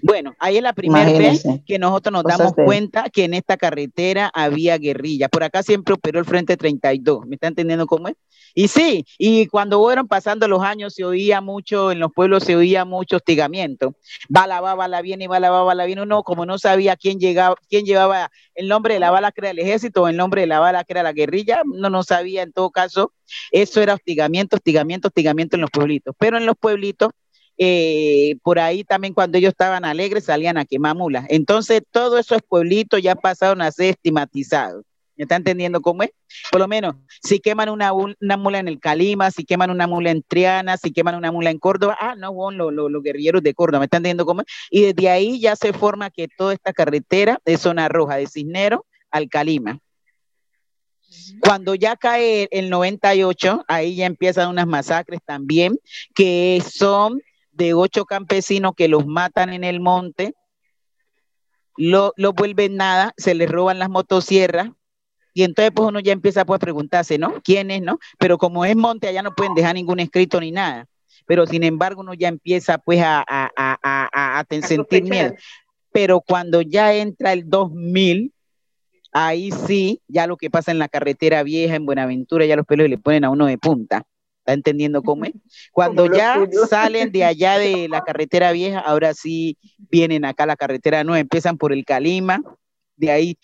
Bueno, 0.04 0.34
ahí 0.40 0.58
es 0.58 0.64
la 0.64 0.74
primera 0.74 1.06
vez 1.18 1.44
que 1.66 1.80
nosotros 1.80 2.14
nos 2.14 2.24
damos 2.24 2.56
de- 2.56 2.64
cuenta 2.66 3.10
que 3.10 3.26
en 3.26 3.34
esta 3.34 3.58
carretera 3.58 4.32
había 4.34 4.78
guerrilla. 4.78 5.28
Por 5.28 5.44
acá 5.44 5.64
siempre 5.64 5.96
operó 5.96 6.20
el 6.20 6.26
Frente 6.26 6.56
32. 6.56 7.26
¿Me 7.26 7.36
está 7.36 7.48
entendiendo 7.48 7.86
cómo 7.88 8.08
es? 8.08 8.16
Y 8.56 8.68
sí, 8.68 9.06
y 9.18 9.46
cuando 9.48 9.80
fueron 9.80 10.08
pasando 10.08 10.48
los 10.48 10.64
años 10.64 10.94
se 10.96 11.04
oía 11.06 11.40
mucho, 11.42 11.92
en 11.92 12.00
los 12.00 12.12
pueblos 12.12 12.44
se 12.44 12.56
oía 12.56 12.84
mucho 12.86 13.18
hostigamiento. 13.18 13.94
Bala 14.28 14.60
va, 14.62 14.74
bala 14.76 15.02
viene, 15.02 15.28
bala 15.28 15.50
va, 15.52 15.64
bala 15.64 15.86
viene. 15.86 16.02
Uno 16.02 16.24
como 16.24 16.46
no 16.46 16.58
sabía 16.58 16.96
quién 16.96 17.20
llegaba, 17.20 17.56
quién 17.70 17.86
llevaba 17.86 18.32
el 18.56 18.68
nombre 18.68 18.96
de 18.96 19.00
la 19.02 19.12
bala 19.12 19.32
que 19.32 19.42
era 19.42 19.50
el 19.52 19.60
ejército 19.60 20.04
o 20.04 20.08
el 20.08 20.18
nombre 20.18 20.42
de 20.42 20.48
la 20.48 20.60
bala 20.60 20.84
que 20.84 20.94
era 20.94 21.04
la 21.04 21.14
guerrilla, 21.14 21.62
no 21.66 21.90
no 21.90 22.04
sabía 22.04 22.42
en 22.44 22.52
todo 22.52 22.72
caso. 22.72 23.14
Eso 23.52 23.82
era 23.82 23.94
hostigamiento, 23.94 24.56
hostigamiento, 24.56 25.10
hostigamiento 25.10 25.56
en 25.56 25.62
los 25.62 25.70
pueblitos. 25.72 26.16
Pero 26.18 26.38
en 26.38 26.46
los 26.46 26.56
pueblitos 26.58 27.12
eh, 27.62 28.38
por 28.42 28.58
ahí 28.58 28.86
también 28.86 29.14
cuando 29.14 29.38
ellos 29.38 29.50
estaban 29.50 29.84
alegres 29.84 30.24
salían 30.24 30.58
a 30.58 30.64
quemar 30.64 30.96
mulas. 30.96 31.26
Entonces, 31.28 31.82
todos 31.92 32.22
esos 32.22 32.42
pueblitos 32.42 33.02
ya 33.02 33.16
pasaron 33.16 33.62
a 33.62 33.70
ser 33.70 33.90
estigmatizados. 33.92 34.86
¿Me 35.18 35.24
está 35.24 35.36
entendiendo 35.36 35.82
cómo 35.82 36.04
es? 36.04 36.12
Por 36.50 36.62
lo 36.62 36.70
menos, 36.70 36.96
si 37.22 37.42
queman 37.42 37.68
una, 37.68 37.92
una 37.92 38.38
mula 38.38 38.60
en 38.60 38.70
el 38.70 38.80
Calima, 38.80 39.30
si 39.30 39.44
queman 39.44 39.70
una 39.72 39.86
mula 39.88 40.12
en 40.12 40.24
Triana, 40.24 40.78
si 40.78 40.94
queman 40.94 41.16
una 41.16 41.34
mula 41.34 41.50
en 41.50 41.60
Córdoba, 41.60 41.98
ah, 42.00 42.16
no, 42.16 42.32
los, 42.52 42.72
los, 42.72 42.90
los 42.90 43.04
guerrilleros 43.04 43.44
de 43.44 43.54
Córdoba, 43.54 43.80
¿me 43.80 43.86
están 43.88 43.98
entendiendo 43.98 44.26
cómo 44.26 44.42
es? 44.42 44.48
Y 44.70 44.94
desde 44.94 45.10
ahí 45.10 45.42
ya 45.42 45.58
se 45.58 45.74
forma 45.74 46.10
que 46.12 46.30
toda 46.30 46.54
esta 46.54 46.72
carretera 46.72 47.42
de 47.44 47.58
zona 47.58 47.90
roja, 47.90 48.16
de 48.16 48.28
Cisnero 48.28 48.86
al 49.12 49.28
Calima. 49.28 49.82
Cuando 51.42 51.76
ya 51.76 51.98
cae 51.98 52.48
el 52.52 52.70
98, 52.70 53.66
ahí 53.68 53.96
ya 53.96 54.06
empiezan 54.06 54.48
unas 54.48 54.68
masacres 54.68 55.20
también, 55.26 55.78
que 56.16 56.64
son 56.66 57.22
de 57.60 57.74
ocho 57.74 58.06
campesinos 58.06 58.72
que 58.76 58.88
los 58.88 59.06
matan 59.06 59.54
en 59.54 59.66
el 59.66 59.82
monte, 59.82 60.34
lo, 61.76 62.14
lo 62.16 62.34
vuelven 62.34 62.78
nada, 62.78 63.14
se 63.18 63.36
les 63.36 63.52
roban 63.52 63.80
las 63.80 63.90
motosierras, 63.90 64.70
y 65.34 65.44
entonces 65.44 65.72
pues 65.76 65.88
uno 65.88 66.00
ya 66.00 66.14
empieza 66.14 66.46
pues, 66.46 66.56
a 66.56 66.60
preguntarse, 66.60 67.18
¿no? 67.18 67.36
¿Quién 67.44 67.70
es, 67.70 67.82
no? 67.82 68.00
Pero 68.18 68.38
como 68.38 68.66
es 68.66 68.76
monte, 68.76 69.08
allá 69.08 69.22
no 69.22 69.36
pueden 69.36 69.54
dejar 69.54 69.76
ningún 69.76 70.00
escrito 70.00 70.40
ni 70.40 70.52
nada. 70.52 70.88
Pero 71.26 71.46
sin 71.46 71.64
embargo 71.64 72.02
uno 72.02 72.14
ya 72.14 72.28
empieza 72.30 72.78
pues 72.78 73.02
a, 73.02 73.24
a, 73.28 73.50
a, 73.56 74.40
a 74.40 74.46
sentir 74.62 75.04
miedo. 75.04 75.36
Pero 75.92 76.22
cuando 76.22 76.62
ya 76.62 76.94
entra 76.94 77.34
el 77.34 77.48
2000, 77.50 78.34
ahí 79.12 79.52
sí, 79.52 80.02
ya 80.08 80.28
lo 80.28 80.38
que 80.38 80.50
pasa 80.50 80.72
en 80.72 80.80
la 80.80 80.88
carretera 80.88 81.44
vieja, 81.44 81.76
en 81.76 81.86
Buenaventura, 81.86 82.46
ya 82.46 82.56
los 82.56 82.66
pelos 82.66 82.90
le 82.90 82.98
ponen 82.98 83.26
a 83.26 83.30
uno 83.30 83.46
de 83.46 83.58
punta. 83.58 84.04
¿Está 84.50 84.54
entendiendo 84.56 85.04
cómo 85.04 85.26
es? 85.26 85.34
Cuando 85.72 86.12
ya 86.12 86.40
salen 86.68 87.12
de 87.12 87.24
allá 87.24 87.60
de 87.60 87.88
la 87.88 88.04
carretera 88.04 88.52
vieja, 88.52 88.80
ahora 88.80 89.14
sí 89.14 89.58
vienen 89.92 90.26
acá 90.26 90.44
a 90.44 90.48
la 90.48 90.56
carretera 90.56 91.04
nueva, 91.04 91.20
empiezan 91.20 91.58
por 91.58 91.72
el 91.72 91.86
Calima, 91.86 92.42
de 92.96 93.12
ahí 93.12 93.38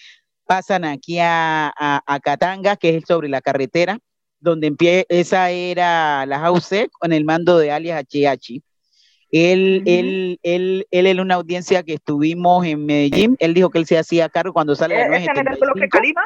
pasan 0.48 0.84
aquí 0.84 1.20
a, 1.20 1.72
a, 1.78 2.20
Catanga, 2.20 2.76
que 2.76 2.98
es 2.98 3.06
sobre 3.08 3.30
la 3.30 3.42
carretera, 3.42 4.00
donde 4.40 4.68
empieza, 4.68 5.06
esa 5.10 5.52
era 5.52 6.26
la 6.26 6.40
house 6.40 6.90
con 7.00 7.14
el 7.14 7.24
mando 7.24 7.60
de 7.60 7.72
alias 7.72 8.04
HH. 8.04 8.62
Él, 9.32 9.84
él, 9.86 10.40
él, 10.44 10.88
él, 10.92 11.08
en 11.08 11.20
una 11.20 11.36
audiencia 11.36 11.84
que 11.84 11.96
estuvimos 11.96 12.66
en 12.66 12.86
Medellín, 12.86 13.36
él 13.40 13.54
dijo 13.54 13.70
que 13.70 13.80
él 13.80 13.86
se 13.86 13.98
hacía 13.98 14.30
cargo 14.30 14.54
cuando 14.54 14.76
sale 14.76 14.98
la 14.98 15.08
975. 15.08 15.84
¿Es 15.84 15.90
Calima? 15.92 16.22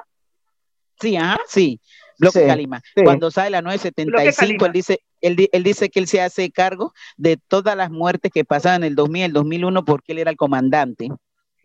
Sí, 0.99 1.15
ajá, 1.15 1.39
sí, 1.47 1.79
Bloque 2.19 2.45
Calima. 2.45 2.81
Cuando 3.03 3.31
sale 3.31 3.49
la 3.49 3.61
975, 3.61 4.65
él 4.65 4.71
dice, 4.71 4.99
él, 5.21 5.49
él, 5.51 5.63
dice 5.63 5.89
que 5.89 5.99
él 5.99 6.07
se 6.07 6.21
hace 6.21 6.51
cargo 6.51 6.93
de 7.17 7.37
todas 7.37 7.75
las 7.75 7.89
muertes 7.89 8.31
que 8.31 8.45
pasaban 8.45 8.83
en 8.83 8.89
el 8.89 8.95
2000, 8.95 9.23
el 9.23 9.33
2001, 9.33 9.85
porque 9.85 10.11
él 10.11 10.19
era 10.19 10.31
el 10.31 10.37
comandante 10.37 11.09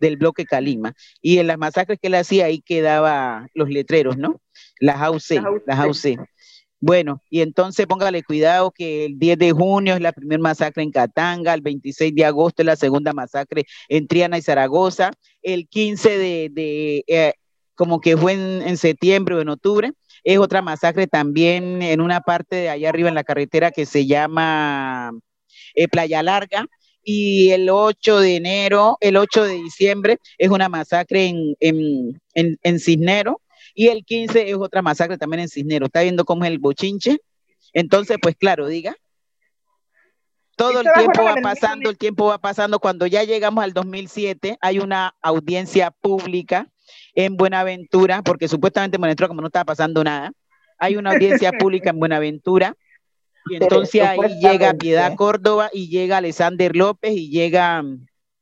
del 0.01 0.17
bloque 0.17 0.45
Calima. 0.45 0.95
Y 1.21 1.39
en 1.39 1.49
las 1.49 1.59
masacres 1.59 1.99
que 2.01 2.09
él 2.09 2.15
hacía, 2.15 2.47
ahí 2.47 2.61
quedaba 2.61 3.49
los 3.55 3.69
letreros, 3.69 4.17
¿no? 4.17 4.41
Las 4.81 5.01
AUC, 5.01 5.43
las 5.67 5.79
AUC. 5.79 6.19
Bueno, 6.81 7.23
y 7.31 7.41
entonces 7.41 7.87
póngale 7.87 8.23
cuidado 8.23 8.71
que 8.71 9.07
el 9.07 9.19
10 9.19 9.39
de 9.39 9.53
junio 9.53 9.95
es 9.95 10.03
la 10.03 10.13
primera 10.13 10.43
masacre 10.43 10.83
en 10.83 10.91
Catanga, 10.91 11.55
el 11.55 11.63
26 11.63 12.15
de 12.15 12.27
agosto 12.27 12.61
es 12.61 12.67
la 12.67 12.77
segunda 12.77 13.15
masacre 13.15 13.65
en 13.89 14.07
Triana 14.07 14.37
y 14.37 14.43
Zaragoza, 14.43 15.11
el 15.41 15.67
15 15.67 16.19
de, 16.19 17.05
eh, 17.07 17.33
como 17.75 18.03
que 18.03 18.19
fue 18.19 18.35
en, 18.35 18.77
septiembre 18.77 19.35
o 19.35 19.41
en 19.41 19.49
octubre, 19.49 19.93
es 20.25 20.39
otra 20.39 20.62
masacre 20.62 21.07
también 21.07 21.83
en 21.83 22.01
una 22.01 22.20
parte 22.20 22.57
de 22.57 22.68
allá 22.70 22.89
arriba 22.89 23.09
en 23.09 23.14
la 23.14 23.25
carretera 23.25 23.70
que 23.70 23.87
se 23.87 24.07
llama 24.07 25.12
eh, 25.75 25.89
Playa 25.89 26.22
Larga, 26.22 26.66
y 27.05 27.51
el 27.51 27.68
8 27.68 28.20
de 28.20 28.37
enero, 28.37 28.97
el 29.01 29.16
8 29.16 29.45
de 29.45 29.55
diciembre 29.55 30.18
es 30.39 30.49
una 30.49 30.68
masacre 30.68 31.27
en, 31.27 31.55
en, 31.61 32.20
en, 32.33 32.59
en 32.62 32.81
Cisnero 32.81 33.43
y 33.75 33.89
el 33.89 34.05
15 34.05 34.51
es 34.51 34.57
otra 34.57 34.81
masacre 34.81 35.18
también 35.18 35.41
en 35.41 35.49
Cisnero. 35.49 35.87
¿Está 35.87 36.03
viendo 36.03 36.25
cómo 36.25 36.45
es 36.45 36.51
el 36.51 36.59
bochinche? 36.59 37.18
Entonces, 37.72 38.16
pues 38.22 38.37
claro, 38.37 38.66
diga. 38.68 38.97
Todo 40.57 40.81
el 40.81 40.87
tiempo 40.97 41.25
va 41.25 41.35
pasando, 41.43 41.91
el 41.91 41.99
tiempo 41.99 42.27
va 42.27 42.39
pasando. 42.39 42.79
Cuando 42.79 43.07
ya 43.07 43.25
llegamos 43.25 43.64
al 43.64 43.72
2007, 43.72 44.57
hay 44.61 44.79
una 44.79 45.14
audiencia 45.20 45.91
pública 45.91 46.70
en 47.15 47.37
Buenaventura, 47.37 48.23
porque 48.23 48.49
supuestamente 48.49 48.97
en 48.97 49.01
Buenaventura, 49.01 49.29
como 49.29 49.41
no 49.41 49.49
estaba 49.49 49.65
pasando 49.65 50.03
nada, 50.03 50.33
hay 50.79 50.97
una 50.97 51.12
audiencia 51.12 51.53
pública 51.59 51.91
en 51.91 51.99
Buenaventura 51.99 52.77
y 53.51 53.57
entonces 53.57 54.03
ahí 54.03 54.19
llega 54.41 54.75
Piedad 54.75 55.15
Córdoba 55.17 55.71
y 55.73 55.89
llega 55.89 56.19
Alexander 56.19 56.75
López 56.75 57.12
y 57.12 57.29
llega 57.29 57.83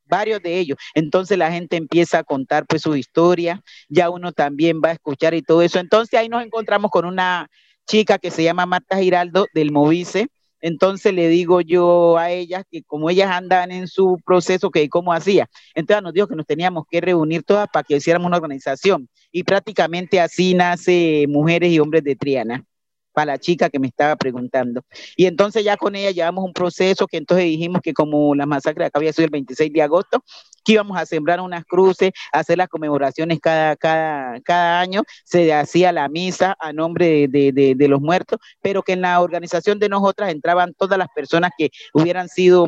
varios 0.05 0.43
de 0.43 0.59
ellos. 0.59 0.79
Entonces 0.95 1.39
la 1.39 1.51
gente 1.51 1.77
empieza 1.77 2.19
a 2.19 2.25
contar 2.25 2.67
pues 2.67 2.83
su 2.83 2.95
historia, 2.95 3.63
ya 3.89 4.11
uno 4.11 4.33
también 4.33 4.81
va 4.85 4.91
a 4.91 4.93
escuchar 4.93 5.35
y 5.35 5.43
todo 5.43 5.63
eso. 5.63 5.79
Entonces 5.79 6.19
ahí 6.19 6.29
nos 6.29 6.45
encontramos 6.45 6.91
con 6.91 7.05
una 7.05 7.49
chica 7.87 8.19
que 8.19 8.31
se 8.31 8.45
llama 8.45 8.67
Marta 8.67 8.99
Giraldo 8.99 9.47
del 9.55 9.73
Movice. 9.73 10.29
Entonces 10.63 11.13
le 11.13 11.29
digo 11.29 11.61
yo 11.61 12.17
a 12.17 12.31
ellas 12.31 12.65
que 12.71 12.83
como 12.83 13.11
ellas 13.11 13.31
andan 13.31 13.71
en 13.71 13.89
su 13.89 14.17
proceso, 14.25 14.71
que 14.71 14.89
cómo 14.89 15.13
hacía. 15.13 15.49
Entonces 15.75 16.03
nos 16.03 16.15
dijo 16.15 16.29
que 16.29 16.37
nos 16.37 16.47
teníamos 16.47 16.85
que 16.91 17.03
reunir 17.03 17.43
todas 17.43 17.69
para 17.71 17.85
que 17.85 17.97
hiciéramos 17.97 18.29
una 18.29 18.39
organización. 18.39 19.09
Y 19.31 19.45
prácticamente 19.45 20.21
así 20.21 20.55
nace 20.55 21.27
Mujeres 21.29 21.71
y 21.73 21.81
Hombres 21.81 22.05
de 22.05 22.17
Triana 22.17 22.65
para 23.13 23.33
la 23.33 23.39
chica 23.39 23.71
que 23.71 23.79
me 23.79 23.89
estaba 23.89 24.17
preguntando. 24.17 24.83
Y 25.17 25.27
entonces 25.27 25.65
ya 25.65 25.77
con 25.77 25.95
ella 25.95 26.11
llevamos 26.11 26.45
un 26.45 26.53
proceso 26.53 27.07
que 27.07 27.19
entonces 27.19 27.45
dijimos 27.45 27.83
que 27.83 27.93
como 27.93 28.35
la 28.35 28.47
masacre 28.47 28.85
acá 28.85 28.99
había 28.99 29.13
sido 29.13 29.27
el 29.27 29.31
26 29.31 29.73
de 29.73 29.83
agosto, 29.83 30.25
que 30.65 30.73
íbamos 30.73 30.99
a 30.99 31.07
sembrar 31.07 31.41
unas 31.41 31.65
cruces, 31.65 32.13
hacer 32.33 32.59
las 32.59 32.69
conmemoraciones 32.69 33.39
cada, 33.41 34.81
año, 34.81 35.03
se 35.25 35.53
hacía 35.53 35.93
la 35.93 36.09
misa 36.09 36.57
a 36.59 36.73
nombre 36.73 37.29
de 37.29 37.87
los 37.89 38.01
muertos, 38.01 38.39
pero 38.61 38.83
que 38.83 38.93
en 38.93 39.03
la 39.03 39.21
organización 39.21 39.79
de 39.79 39.89
nosotras 39.89 40.31
entraban 40.31 40.75
todas 40.75 40.99
las 40.99 41.09
personas 41.15 41.51
que 41.57 41.71
hubieran 41.93 42.29
sido 42.29 42.67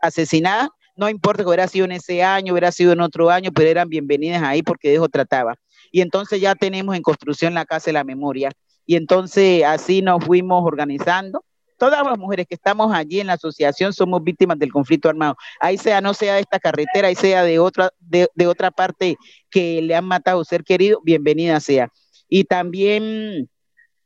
asesinadas 0.00 0.68
no 0.96 1.10
importa 1.10 1.42
que 1.42 1.48
hubiera 1.48 1.68
sido 1.68 1.84
en 1.84 1.92
ese 1.92 2.22
año, 2.22 2.54
hubiera 2.54 2.72
sido 2.72 2.92
en 2.92 3.02
otro 3.02 3.28
año, 3.30 3.50
pero 3.54 3.68
eran 3.68 3.88
bienvenidas 3.88 4.42
ahí 4.42 4.62
porque 4.62 4.88
de 4.88 4.94
eso 4.94 5.08
trataba. 5.08 5.54
Y 5.92 6.00
entonces 6.00 6.40
ya 6.40 6.54
tenemos 6.54 6.96
en 6.96 7.02
construcción 7.02 7.52
la 7.52 7.66
Casa 7.66 7.86
de 7.86 7.92
la 7.92 8.04
Memoria, 8.04 8.50
y 8.86 8.96
entonces 8.96 9.64
así 9.64 10.00
nos 10.00 10.24
fuimos 10.24 10.64
organizando. 10.64 11.44
Todas 11.76 12.04
las 12.04 12.18
mujeres 12.18 12.46
que 12.46 12.54
estamos 12.54 12.92
allí 12.92 13.20
en 13.20 13.26
la 13.26 13.34
asociación 13.34 13.92
somos 13.92 14.22
víctimas 14.22 14.58
del 14.58 14.72
conflicto 14.72 15.08
armado. 15.08 15.36
Ahí 15.60 15.78
sea 15.78 16.00
no 16.00 16.14
sea 16.14 16.34
de 16.34 16.40
esta 16.40 16.58
carretera, 16.58 17.08
ahí 17.08 17.14
sea 17.14 17.42
de 17.42 17.58
otra, 17.58 17.90
de, 18.00 18.28
de 18.34 18.46
otra 18.46 18.70
parte 18.70 19.16
que 19.50 19.82
le 19.82 19.94
han 19.94 20.04
matado 20.04 20.44
ser 20.44 20.64
querido, 20.64 21.00
bienvenida 21.04 21.60
sea. 21.60 21.88
Y 22.28 22.44
también 22.44 23.48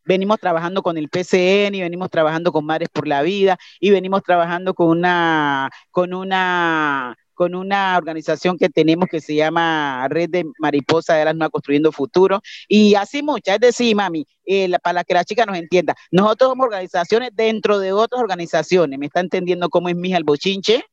venimos 0.04 0.38
trabajando 0.40 0.82
con 0.82 0.98
el 0.98 1.08
PCN 1.08 1.74
y 1.74 1.80
venimos 1.82 2.10
trabajando 2.10 2.52
con 2.52 2.64
Madres 2.66 2.88
por 2.88 3.06
la 3.06 3.22
Vida 3.22 3.58
y 3.78 3.90
venimos 3.90 4.22
trabajando 4.22 4.74
con 4.74 4.88
una, 4.88 5.70
con 5.90 6.14
una 6.14 7.16
con 7.40 7.54
una 7.54 7.96
organización 7.96 8.58
que 8.58 8.68
tenemos 8.68 9.08
que 9.08 9.18
se 9.18 9.34
llama 9.34 10.06
Red 10.10 10.28
de 10.28 10.44
Mariposa 10.58 11.14
de 11.14 11.24
las 11.24 11.34
Nuevas 11.34 11.52
Construyendo 11.52 11.90
Futuro. 11.90 12.42
Y 12.68 12.96
así 12.96 13.22
muchas, 13.22 13.54
es 13.54 13.60
decir, 13.62 13.96
mami, 13.96 14.26
eh, 14.44 14.70
para 14.82 15.04
que 15.04 15.14
la 15.14 15.24
chica 15.24 15.46
nos 15.46 15.56
entienda, 15.56 15.94
nosotros 16.10 16.50
somos 16.50 16.66
organizaciones 16.66 17.30
dentro 17.32 17.78
de 17.78 17.94
otras 17.94 18.20
organizaciones. 18.20 18.98
¿Me 18.98 19.06
está 19.06 19.20
entendiendo 19.20 19.70
cómo 19.70 19.88
es 19.88 19.96
mija 19.96 20.18
el 20.18 20.24
bochinche? 20.24 20.84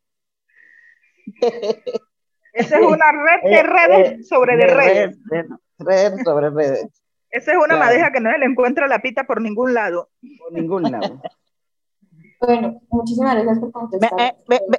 Esa 2.54 2.80
es 2.80 2.86
una 2.86 3.12
red 3.12 3.50
de 3.50 3.58
eh, 3.58 3.64
redes 3.64 4.12
eh, 4.14 4.24
sobre 4.24 4.56
de, 4.56 4.68
redes. 4.68 5.18
Red, 5.80 6.14
sobre 6.24 6.50
redes. 6.50 6.88
Esa 7.30 7.52
es 7.52 7.58
una 7.58 7.76
madeja 7.76 8.14
que 8.14 8.22
no 8.22 8.32
se 8.32 8.38
le 8.38 8.46
encuentra 8.46 8.88
la 8.88 9.02
pita 9.02 9.26
por 9.26 9.42
ningún 9.42 9.74
lado. 9.74 10.12
Por 10.40 10.54
ningún 10.54 10.84
lado. 10.84 11.22
Bueno, 12.40 12.80
muchísimas 12.90 13.36
gracias 13.36 13.60
por 13.60 13.72
contestar. 13.72 14.36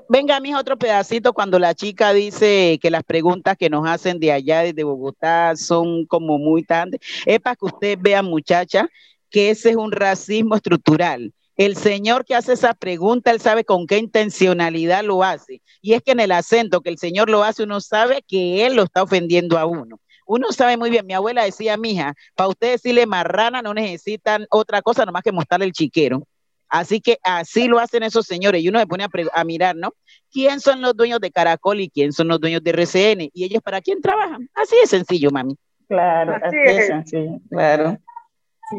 venga, 0.08 0.38
mi 0.40 0.54
otro 0.54 0.78
pedacito 0.78 1.32
cuando 1.32 1.58
la 1.58 1.74
chica 1.74 2.12
dice 2.12 2.78
que 2.80 2.90
las 2.90 3.02
preguntas 3.02 3.56
que 3.56 3.68
nos 3.68 3.86
hacen 3.88 4.20
de 4.20 4.30
allá, 4.30 4.60
desde 4.60 4.84
Bogotá, 4.84 5.56
son 5.56 6.06
como 6.06 6.38
muy 6.38 6.62
tantas. 6.62 7.00
Es 7.26 7.40
para 7.40 7.56
que 7.56 7.64
usted 7.64 7.98
vea, 8.00 8.22
muchacha, 8.22 8.88
que 9.30 9.50
ese 9.50 9.70
es 9.70 9.76
un 9.76 9.90
racismo 9.90 10.54
estructural. 10.54 11.32
El 11.56 11.76
señor 11.76 12.24
que 12.24 12.36
hace 12.36 12.52
esa 12.52 12.72
pregunta, 12.74 13.32
él 13.32 13.40
sabe 13.40 13.64
con 13.64 13.88
qué 13.88 13.98
intencionalidad 13.98 15.02
lo 15.02 15.24
hace. 15.24 15.60
Y 15.82 15.94
es 15.94 16.02
que 16.02 16.12
en 16.12 16.20
el 16.20 16.30
acento 16.30 16.80
que 16.80 16.90
el 16.90 16.98
señor 16.98 17.28
lo 17.28 17.42
hace, 17.42 17.64
uno 17.64 17.80
sabe 17.80 18.22
que 18.26 18.64
él 18.66 18.76
lo 18.76 18.84
está 18.84 19.02
ofendiendo 19.02 19.58
a 19.58 19.66
uno. 19.66 20.00
Uno 20.24 20.52
sabe 20.52 20.76
muy 20.76 20.90
bien, 20.90 21.06
mi 21.06 21.14
abuela 21.14 21.42
decía, 21.42 21.76
mija, 21.76 22.14
para 22.36 22.50
usted 22.50 22.72
decirle 22.72 23.06
marrana 23.06 23.62
no 23.62 23.74
necesitan 23.74 24.46
otra 24.50 24.82
cosa 24.82 25.04
nomás 25.04 25.24
que 25.24 25.32
mostrarle 25.32 25.66
el 25.66 25.72
chiquero. 25.72 26.22
Así 26.68 27.00
que 27.00 27.18
así 27.22 27.66
lo 27.66 27.78
hacen 27.78 28.02
esos 28.02 28.26
señores. 28.26 28.62
Y 28.62 28.68
uno 28.68 28.78
se 28.78 28.86
pone 28.86 29.06
a, 29.34 29.44
mirar, 29.44 29.76
¿no? 29.76 29.92
¿Quién 30.30 30.60
son 30.60 30.82
los 30.82 30.96
dueños 30.96 31.20
de 31.20 31.30
Caracol 31.30 31.80
y 31.80 31.90
quién 31.90 32.12
son 32.12 32.28
los 32.28 32.40
dueños 32.40 32.62
de 32.62 32.70
RCN? 32.70 33.30
¿Y 33.32 33.44
ellos 33.44 33.62
para 33.62 33.80
quién 33.80 34.00
trabajan? 34.00 34.48
Así 34.54 34.76
de 34.76 34.86
sencillo, 34.86 35.30
mami. 35.30 35.56
Claro, 35.88 36.36
así, 36.42 36.56
es. 36.66 36.86
sencillo, 36.86 37.40
claro. 37.48 37.96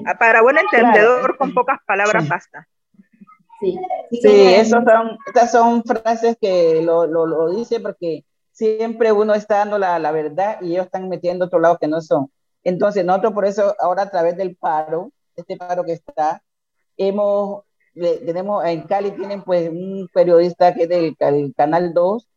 Ah, 0.05 0.17
para 0.17 0.41
buen 0.41 0.57
entendedor, 0.59 1.37
con 1.37 1.53
pocas 1.53 1.79
palabras 1.87 2.27
basta. 2.27 2.67
Sí, 3.59 3.77
sí, 4.21 4.53
esos 4.53 4.83
son, 4.85 5.17
estas 5.25 5.51
son 5.51 5.83
frases 5.83 6.37
que 6.39 6.81
lo, 6.81 7.07
lo, 7.07 7.25
lo, 7.25 7.49
dice 7.49 7.79
porque 7.81 8.23
siempre 8.51 9.11
uno 9.11 9.33
está 9.33 9.57
dando 9.57 9.77
la, 9.77 9.99
la 9.99 10.11
verdad 10.11 10.59
y 10.61 10.73
ellos 10.73 10.85
están 10.85 11.09
metiendo 11.09 11.45
otro 11.45 11.59
lado 11.59 11.77
que 11.77 11.87
no 11.87 11.99
son. 11.99 12.31
Entonces, 12.63 13.03
nosotros 13.03 13.33
por 13.33 13.45
eso 13.45 13.75
ahora 13.79 14.03
a 14.03 14.09
través 14.09 14.37
del 14.37 14.55
paro, 14.55 15.11
este 15.35 15.57
paro 15.57 15.83
que 15.83 15.93
está, 15.93 16.41
hemos 16.95 17.63
tenemos 17.93 18.65
en 18.65 18.83
Cali 18.83 19.11
tienen 19.11 19.43
pues 19.43 19.69
un 19.69 20.09
periodista 20.13 20.73
que 20.73 20.83
es 20.83 20.89
del, 20.89 21.15
Canal 21.55 21.93
2, 21.93 22.27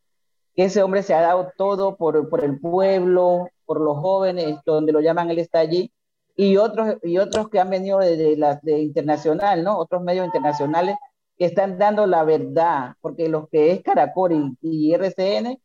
que 0.54 0.64
ese 0.64 0.82
hombre 0.82 1.02
se 1.02 1.14
ha 1.14 1.20
dado 1.20 1.52
todo 1.56 1.96
por, 1.96 2.28
por 2.28 2.44
el 2.44 2.58
pueblo, 2.60 3.48
por 3.64 3.80
los 3.80 3.98
jóvenes, 3.98 4.58
donde 4.66 4.92
lo 4.92 5.00
llaman, 5.00 5.30
él 5.30 5.38
está 5.38 5.60
allí, 5.60 5.92
y 6.36 6.56
otros, 6.56 6.96
y 7.02 7.18
otros 7.18 7.48
que 7.48 7.60
han 7.60 7.70
venido 7.70 7.98
de, 7.98 8.36
la, 8.36 8.58
de 8.62 8.80
internacional, 8.80 9.62
¿no? 9.62 9.78
Otros 9.78 10.02
medios 10.02 10.26
internacionales 10.26 10.96
que 11.36 11.46
están 11.46 11.78
dando 11.78 12.06
la 12.06 12.24
verdad, 12.24 12.94
porque 13.00 13.28
los 13.28 13.48
que 13.48 13.72
es 13.72 13.82
Caracol 13.82 14.56
y, 14.60 14.94
RCN, 14.94 15.58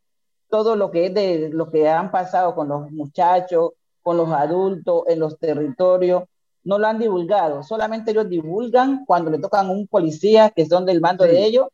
todo 0.49 0.75
lo 0.75 0.91
que 0.91 1.07
es 1.07 1.13
de 1.13 1.49
lo 1.51 1.69
que 1.71 1.89
han 1.89 2.11
pasado 2.11 2.55
con 2.55 2.69
los 2.69 2.91
muchachos, 2.91 3.71
con 4.01 4.17
los 4.17 4.31
adultos 4.31 5.03
en 5.07 5.19
los 5.19 5.37
territorios, 5.37 6.23
no 6.67 6.77
lo 6.77 6.87
han 6.87 6.99
divulgado, 6.99 7.63
solamente 7.63 8.11
ellos 8.11 8.27
divulgan 8.27 9.05
cuando 9.05 9.31
le 9.31 9.39
tocan 9.39 9.67
a 9.67 9.71
un 9.71 9.87
policía 9.87 10.49
que 10.49 10.65
son 10.65 10.85
del 10.85 10.99
mando 10.99 11.23
de 11.23 11.45
ellos, 11.45 11.67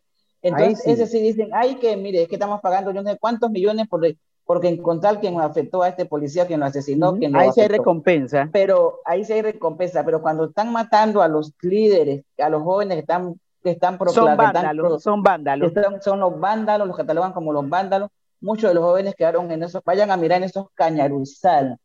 entonces 0.43 0.81
sí. 0.83 0.91
ese 0.91 1.07
sí 1.07 1.19
dicen, 1.19 1.49
ay 1.51 1.75
que 1.75 1.97
mire, 1.97 2.21
es 2.21 2.27
que 2.27 2.35
estamos 2.35 2.61
pagando 2.61 2.91
yo 2.91 3.01
no 3.01 3.09
sé 3.09 3.17
cuántos 3.17 3.49
millones 3.49 3.87
por, 3.87 4.05
porque 4.45 4.67
encontrar 4.67 5.19
quien 5.19 5.39
afectó 5.41 5.81
a 5.81 5.89
este 5.89 6.05
policía, 6.05 6.45
quien 6.45 6.59
lo 6.59 6.67
asesinó, 6.67 7.15
quien 7.17 7.31
lo 7.31 7.39
Ahí 7.39 7.51
se 7.53 7.63
hay 7.63 7.69
recompensa. 7.69 8.49
Pero 8.53 8.99
ahí 9.03 9.25
se 9.25 9.33
hay 9.33 9.41
recompensa, 9.41 10.05
pero 10.05 10.21
cuando 10.21 10.45
están 10.45 10.71
matando 10.71 11.23
a 11.23 11.27
los 11.27 11.53
líderes, 11.61 12.23
a 12.37 12.49
los 12.49 12.61
jóvenes 12.61 12.95
que 12.95 13.01
están 13.01 13.33
que 13.63 13.71
están 13.71 13.97
son 14.09 14.37
vándalos, 14.37 15.01
son 15.01 15.23
vándalos. 15.23 15.71
son 16.01 16.19
los 16.19 16.39
vándalos, 16.39 16.87
los 16.87 16.97
catalogan 16.97 17.33
como 17.33 17.51
los 17.51 17.67
vándalos. 17.67 18.09
Muchos 18.41 18.69
de 18.69 18.75
los 18.75 18.83
jóvenes 18.83 19.15
quedaron 19.15 19.49
en 19.51 19.63
esos, 19.63 19.81
vayan 19.83 20.11
a 20.11 20.17
mirar 20.17 20.37
en 20.39 20.43
esos 20.43 20.67
cañaruzal 20.75 21.79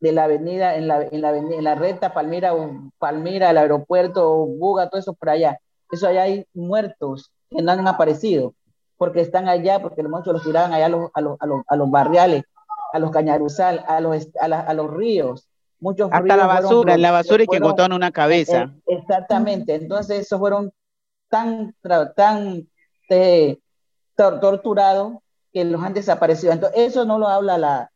de 0.00 0.12
la 0.12 0.24
avenida, 0.24 0.76
en 0.76 0.88
la, 0.88 1.02
en 1.02 1.20
la, 1.20 1.36
en 1.36 1.64
la 1.64 1.74
recta 1.74 2.12
Palmira, 2.12 2.52
Palmira, 2.98 3.50
el 3.50 3.58
aeropuerto, 3.58 4.46
Buga, 4.46 4.88
todo 4.88 5.00
eso 5.00 5.14
por 5.14 5.30
allá. 5.30 5.58
Eso 5.90 6.06
allá 6.08 6.22
hay 6.22 6.44
muertos 6.54 7.32
que 7.50 7.62
no 7.62 7.72
han 7.72 7.86
aparecido 7.86 8.54
porque 8.98 9.20
están 9.20 9.48
allá, 9.48 9.80
porque 9.80 10.02
muchos 10.02 10.32
los 10.32 10.42
tiraban 10.42 10.72
allá 10.72 10.86
a 10.86 10.88
los, 10.88 11.10
a 11.14 11.20
los, 11.20 11.36
a 11.40 11.46
los, 11.46 11.62
a 11.68 11.76
los 11.76 11.90
barriales, 11.90 12.44
a 12.92 12.98
los 12.98 13.10
cañaruzal, 13.10 13.84
a 13.88 14.00
los, 14.00 14.28
a, 14.40 14.48
la, 14.48 14.60
a 14.60 14.74
los 14.74 14.90
ríos. 14.90 15.48
Muchos 15.80 16.10
Hasta 16.10 16.22
ríos 16.22 16.36
la 16.38 16.46
basura, 16.46 16.68
fueron, 16.76 16.90
en 16.94 17.02
la 17.02 17.10
basura 17.12 17.42
y 17.42 17.46
que 17.46 17.56
encontraron 17.56 17.96
una 17.96 18.10
cabeza. 18.10 18.62
eh, 18.62 18.80
exactamente, 18.86 19.74
entonces 19.74 20.20
esos 20.20 20.38
fueron 20.38 20.72
tan, 21.28 21.74
tan 22.16 22.66
eh, 23.10 23.58
tor- 24.16 24.40
torturados 24.40 25.18
que 25.52 25.64
los 25.64 25.82
han 25.82 25.94
desaparecido. 25.94 26.52
Entonces, 26.52 26.80
eso 26.80 27.04
no 27.04 27.18
lo 27.18 27.28
habla 27.28 27.58
la, 27.58 27.68
la 27.68 27.90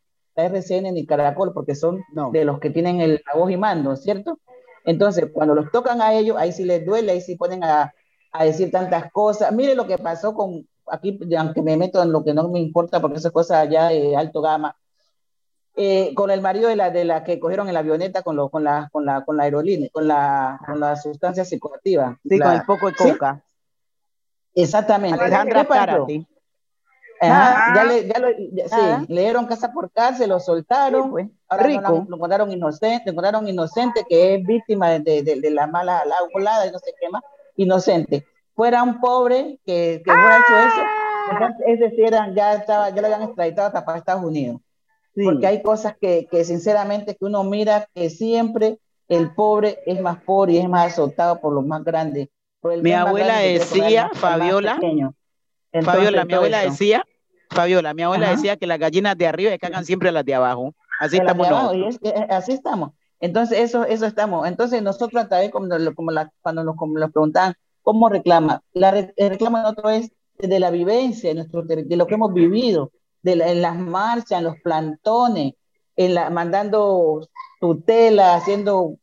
RCN 0.45 0.93
ni 0.93 1.07
Caracol, 1.07 1.53
porque 1.53 1.74
son 1.74 2.03
No. 2.12 2.30
de 2.30 2.45
los 2.45 2.59
que 2.61 2.70
tienen 2.70 3.01
el, 3.01 3.22
la 3.26 3.38
voz 3.38 3.51
y 3.51 3.57
mando, 3.57 3.97
¿cierto? 3.97 4.38
Entonces, 4.84 5.26
cuando 5.32 5.55
los 5.55 5.70
tocan 5.70 6.01
a 6.01 6.14
ellos, 6.14 6.36
ahí 6.38 6.53
sí 6.53 6.64
les 6.64 6.84
duele, 6.84 7.12
ahí 7.12 7.20
sí 7.20 7.36
ponen 7.36 7.62
a, 7.64 7.93
a 8.32 8.45
decir 8.45 8.70
tantas 8.70 9.11
cosas. 9.12 9.53
Mire 9.53 9.74
lo 9.74 9.86
que 9.86 9.99
pasó 9.99 10.34
con, 10.34 10.66
aquí, 10.86 11.18
aunque 11.38 11.62
me 11.62 11.76
meto 11.76 12.03
en 12.03 12.12
lo 12.12 12.24
que 12.24 12.32
no 12.34 12.49
me 12.49 12.59
importa, 12.61 13.01
porque 13.01 13.18
esas 13.18 13.32
cosas 13.32 13.68
ya 13.70 13.88
de 13.88 14.16
alto 14.16 14.41
gama, 14.41 14.74
eh, 15.76 16.12
con 16.14 16.30
el 16.30 16.41
marido 16.41 16.68
de 16.68 16.76
la, 16.76 16.91
de 16.91 17.05
la 17.05 17.22
que 17.24 17.38
cogieron 17.38 17.68
en 17.68 17.74
la 17.74 17.80
avioneta 17.80 18.22
con, 18.22 18.36
lo, 18.36 18.49
con, 18.49 18.64
la, 18.64 18.88
con, 18.93 19.05
la, 19.05 19.24
con 19.24 19.36
la 19.36 19.45
aerolínea, 19.45 19.88
con 19.93 20.09
la, 20.09 20.59
con 20.66 20.80
la 20.80 20.97
sustancia 20.97 21.45
psicoactiva. 21.45 22.18
Sí, 22.28 22.38
La- 22.38 22.45
con 22.47 22.55
el 22.55 22.62
poco 22.64 22.86
de 22.91 22.95
¿sí? 22.99 23.12
coca. 23.12 23.43
Exactamente. 24.55 25.20
Alejandra 25.22 25.62
¿Qué 25.62 25.68
pasó? 25.68 25.80
Karate. 25.80 26.26
Ajá, 27.23 27.66
Ah. 27.68 27.75
ya 27.77 27.85
le, 27.85 28.07
ya 28.09 28.18
lo, 28.18 28.29
ya- 28.53 28.68
sí, 28.68 28.77
Ah. 28.81 29.05
le 29.07 29.21
dieron 29.21 29.47
casa 29.47 29.73
por 29.73 29.91
cárcel, 29.91 30.31
lo 30.31 30.41
soltaron. 30.41 31.05
Sí, 31.05 31.11
pues. 31.11 31.27
Ahora 31.49 31.62
no 31.64 31.68
Rico. 31.68 31.93
lo, 31.93 32.05
lo 32.09 32.16
encontraron 32.16 32.51
inocente, 32.53 33.03
lo 33.07 33.12
encontraron 33.12 33.47
inocente, 33.49 34.05
que 34.09 34.35
es 34.37 34.47
víctima 34.47 34.91
de, 34.91 35.23
de, 35.23 35.41
de- 35.41 35.51
la 35.51 35.66
mala 35.66 36.03
la 36.07 36.16
volada 36.33 36.66
y 36.66 36.71
no 36.73 36.79
sé 36.79 36.93
qué 36.99 37.09
más, 37.11 37.23
inocente. 37.57 38.25
Fuera 38.55 38.83
un 38.83 39.01
pobre 39.01 39.59
que, 39.66 40.03
que 40.05 40.11
hubiera 40.11 40.39
hecho 40.39 40.57
eso, 40.68 40.83
entonces, 41.33 41.66
es 41.66 41.81
decir, 41.81 42.05
eran- 42.07 42.35
ya, 42.35 42.55
estaba, 42.55 42.89
ya 42.91 43.01
lo 43.01 43.07
habían 43.09 43.23
extraditado 43.23 43.66
hasta 43.68 43.85
para 43.85 43.99
Estados 43.99 44.25
Unidos. 44.25 44.61
Sí. 45.14 45.25
Porque 45.25 45.47
hay 45.47 45.61
cosas 45.62 45.97
que, 46.01 46.27
que 46.31 46.45
sinceramente 46.45 47.16
que 47.16 47.25
uno 47.25 47.43
mira 47.45 47.87
que 47.95 48.09
siempre 48.11 48.79
el 49.09 49.35
pobre 49.35 49.81
es 49.87 50.01
más 50.01 50.23
pobre 50.23 50.53
y 50.55 50.59
es 50.59 50.68
más 50.68 50.87
azotado 50.93 51.41
por 51.41 51.53
los 51.53 51.66
más 51.66 51.83
grandes. 51.85 52.29
Mi 52.62 52.93
abuela 52.93 53.27
grande 53.35 53.53
decía, 53.59 54.11
Fabiola. 54.14 54.79
Entonces, 55.73 56.03
Fabiola, 56.05 56.25
mi 56.25 56.35
abuela 56.35 56.62
eso. 56.62 56.71
decía, 56.73 57.05
Fabiola, 57.51 57.95
mi 57.95 58.03
abuela 58.03 58.27
Ajá. 58.27 58.37
decía 58.37 58.57
que 58.57 58.66
las 58.66 58.79
gallinas 58.79 59.16
de 59.16 59.27
arriba 59.27 59.57
cagan 59.59 59.85
siempre 59.85 60.09
a 60.09 60.12
las 60.12 60.25
de 60.25 60.35
abajo. 60.35 60.75
Así 60.99 61.16
de 61.16 61.23
estamos 61.23 61.49
de 61.49 61.55
abajo, 61.55 61.75
nosotros. 61.75 61.99
y 62.03 62.09
es- 62.09 62.14
eh, 62.14 62.27
así 62.31 62.53
estamos. 62.53 62.91
Entonces, 63.21 63.59
eso, 63.59 63.85
eso 63.85 64.07
estamos. 64.07 64.47
Entonces, 64.49 64.83
nosotros 64.83 65.23
a 65.25 65.29
través, 65.29 65.51
como, 65.51 65.66
lo- 65.66 65.95
como 65.95 66.11
la- 66.11 66.33
cuando 66.43 66.64
nos, 66.64 66.77
como 66.77 66.99
nos 66.99 67.11
preguntaban, 67.12 67.55
¿cómo 67.83 68.09
reclama? 68.09 68.62
La 68.73 68.91
re- 68.91 69.12
el 69.16 69.31
reclamo 69.31 69.59
de 69.59 69.62
nosotros 69.64 69.93
es 69.93 70.11
de 70.49 70.59
la 70.61 70.71
vivencia, 70.71 71.29
de, 71.31 71.35
nuestro, 71.35 71.66
ter- 71.66 71.85
de 71.85 71.97
lo 71.97 72.07
que 72.07 72.14
hemos 72.14 72.33
vivido, 72.33 72.93
de 73.23 73.37
la- 73.37 73.49
en 73.51 73.61
las 73.62 73.77
marchas, 73.77 74.39
en 74.39 74.45
los 74.45 74.57
plantones, 74.62 75.53
en 75.97 76.14
la, 76.14 76.31
mandando 76.31 77.29
tutela, 77.61 78.35
haciendo 78.37 78.95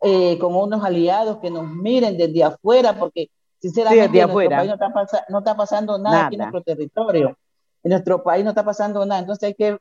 eh, 0.00 0.38
como 0.38 0.62
unos 0.62 0.84
aliados 0.84 1.38
que 1.38 1.50
nos 1.50 1.66
miren 1.68 2.16
desde 2.16 2.44
afuera, 2.44 2.96
porque 2.96 3.30
sinceramente 3.60 4.02
desde 4.08 4.20
en 4.20 4.26
nuestro 4.28 4.50
país 4.58 4.68
no 4.68 4.74
está, 4.74 4.92
pasa- 4.92 5.24
no 5.28 5.38
está 5.38 5.56
pasando 5.56 5.98
nada, 5.98 6.16
aquí 6.26 6.34
en 6.34 6.38
nuestro 6.50 6.62
territorio. 6.62 7.38
En 7.82 7.90
nuestro 7.90 8.22
país 8.22 8.44
no 8.44 8.50
está 8.50 8.64
pasando 8.64 9.04
nada. 9.06 9.20
Entonces 9.20 9.44
hay 9.48 9.54
que 9.54 9.78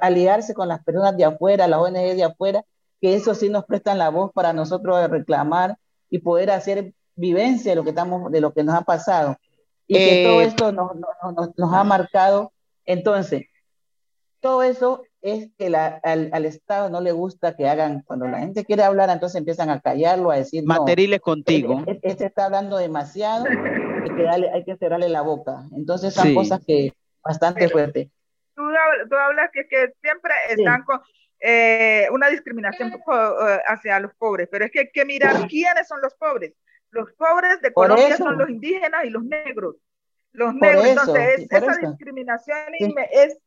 aliarse 0.00 0.54
con 0.54 0.68
las 0.68 0.82
personas 0.84 1.16
de 1.16 1.24
afuera, 1.24 1.66
las 1.66 1.80
ONG 1.80 2.14
de 2.16 2.24
afuera, 2.24 2.64
que 3.00 3.14
eso 3.14 3.34
sí 3.34 3.48
nos 3.48 3.64
prestan 3.64 3.98
la 3.98 4.08
voz 4.08 4.32
para 4.32 4.52
nosotros 4.52 5.08
reclamar 5.10 5.76
y 6.10 6.18
poder 6.20 6.50
hacer 6.50 6.92
vivencia 7.16 7.72
de 7.72 7.76
lo 7.76 7.82
que 7.84 7.90
estamos, 7.90 8.30
de 8.30 8.40
lo 8.40 8.52
que 8.52 8.62
nos 8.64 8.74
ha 8.74 8.82
pasado. 8.82 9.36
Y 9.86 9.94
que 9.94 10.22
Eh, 10.22 10.24
todo 10.24 10.40
esto 10.40 10.72
nos, 10.72 10.94
nos- 10.94 11.34
nos- 11.34 11.50
nos 11.58 11.72
ha 11.74 11.84
marcado. 11.84 12.52
Entonces, 12.86 13.44
todo 14.44 14.62
eso 14.62 15.02
es 15.22 15.48
que 15.56 15.70
la- 15.70 16.00
al, 16.02 16.28
al 16.34 16.44
Estado 16.44 16.90
no 16.90 17.00
le 17.00 17.12
gusta 17.12 17.56
que 17.56 17.66
hagan, 17.66 18.02
cuando 18.02 18.26
la 18.26 18.40
gente 18.40 18.62
quiere 18.66 18.82
hablar, 18.82 19.08
entonces 19.08 19.38
empiezan 19.38 19.70
a 19.70 19.80
callarlo, 19.80 20.30
a 20.30 20.36
decir, 20.36 20.62
no, 20.66 20.74
Materiles 20.74 21.20
contigo. 21.20 21.82
este, 21.86 22.08
este 22.08 22.26
está 22.26 22.44
hablando 22.44 22.76
demasiado, 22.76 23.46
hay 23.46 24.10
que, 24.14 24.22
darle- 24.22 24.50
hay 24.52 24.62
que 24.64 24.76
cerrarle 24.76 25.08
la 25.08 25.22
boca. 25.22 25.62
Entonces 25.74 26.12
son 26.12 26.26
Sí. 26.26 26.34
cosas 26.34 26.60
que 26.66 26.92
bastante 27.24 27.70
fuertes. 27.70 28.08
tú, 28.54 28.62
hab- 28.62 29.08
tú 29.08 29.16
hablas 29.16 29.50
que, 29.50 29.66
que 29.66 29.92
siempre 30.02 30.32
están 30.50 30.84
con 30.84 31.00
eh, 31.40 32.06
una 32.12 32.28
discriminación 32.28 32.92
eh, 32.92 33.58
hacia 33.66 33.98
los 34.00 34.14
pobres, 34.14 34.46
pero 34.52 34.66
es 34.66 34.70
que 34.70 34.80
hay 34.80 34.90
que 34.92 35.04
mirar 35.06 35.48
quiénes 35.48 35.88
son 35.88 36.00
los 36.02 36.14
pobres. 36.14 36.52
Los 36.90 37.10
pobres 37.14 37.60
de 37.62 37.70
Por 37.70 37.88
Colombia 37.88 38.14
eso. 38.14 38.24
son 38.24 38.36
los 38.38 38.48
indígenas 38.50 39.04
y 39.06 39.10
los 39.10 39.24
negros. 39.24 39.76
Los 40.32 40.52
Por 40.52 40.60
negros. 40.62 40.84
eso, 40.84 41.00
Entonces, 41.00 41.34
sí, 41.38 41.42
es- 41.50 41.62
esa 41.62 41.72
eso. 41.72 41.88
discriminación 41.88 42.58
Sí. 42.78 42.94
es, 43.12 43.38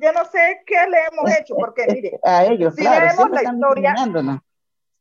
yo 0.00 0.12
no 0.12 0.24
sé 0.26 0.62
qué 0.66 0.76
le 0.88 0.98
hemos 1.10 1.24
hecho, 1.40 1.54
porque 1.56 1.86
mire, 1.92 2.18
a 2.24 2.44
ellos, 2.44 2.74
si 2.74 2.82
claro, 2.82 3.06
vemos 3.06 3.30
la 3.30 3.42
historia, 3.42 3.94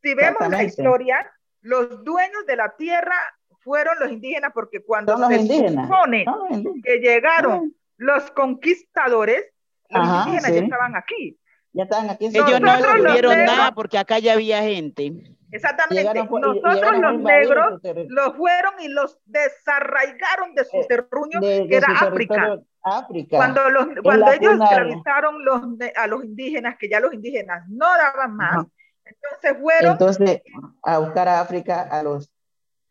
si 0.02 0.14
vemos 0.14 0.50
la 0.50 0.64
historia, 0.64 1.32
los 1.62 2.04
dueños 2.04 2.45
de 2.45 2.56
la 2.56 2.76
tierra 2.78 3.16
fueron 3.60 3.98
los 4.00 4.12
indígenas, 4.12 4.52
porque 4.54 4.84
cuando 4.84 5.18
se 5.28 5.36
indígenas. 5.36 5.88
supone 5.88 6.26
los 6.26 6.74
que 6.84 6.98
llegaron 7.00 7.74
los 7.98 8.30
conquistadores, 8.32 9.43
los 9.89 10.02
Ajá, 10.04 10.20
indígenas 10.30 10.52
sí. 10.52 10.58
ya 10.60 10.64
estaban 10.64 10.95
aquí. 10.95 11.39
Ya 11.74 11.84
están 11.84 12.10
aquí. 12.10 12.26
Ellos 12.28 12.50
no 12.50 12.60
Nosotros 12.60 12.93
descubrieron 12.95 13.32
negros- 13.38 13.58
nada 13.58 13.72
porque 13.74 13.98
acá 13.98 14.20
ya 14.20 14.34
había 14.34 14.62
gente. 14.64 15.12
Exactamente. 15.52 15.95
Llegaron 16.04 16.28
Nosotros 16.41 16.76
llegaron 16.76 17.02
los 17.02 17.20
negros 17.22 17.82
los 18.10 18.36
fueron 18.36 18.74
y 18.80 18.88
los 18.89 19.20
desarraigaron 19.26 20.56
de 20.56 20.66
su 20.66 20.78
Eh, 20.78 20.86
terruño, 20.88 21.39
de- 21.39 21.62
de 21.62 21.68
que 21.68 21.76
era 21.76 21.88
su 22.00 22.06
África. 22.06 22.60
África. 22.88 23.38
Cuando, 23.38 23.69
los, 23.69 23.88
cuando 24.03 24.31
ellos 24.31 24.53
esclavizaron 24.53 25.43
los, 25.45 25.61
a 25.95 26.07
los 26.07 26.23
indígenas, 26.23 26.75
que 26.77 26.89
ya 26.89 26.99
los 26.99 27.13
indígenas 27.13 27.63
no 27.67 27.85
daban 27.85 28.35
más, 28.35 28.51
Ajá. 28.57 28.67
entonces 29.05 29.57
fueron 29.61 29.91
Entonces, 29.93 30.41
a 30.83 30.97
buscar 30.99 31.27
a 31.27 31.41
África 31.41 31.81
a 31.91 32.03
los 32.03 32.29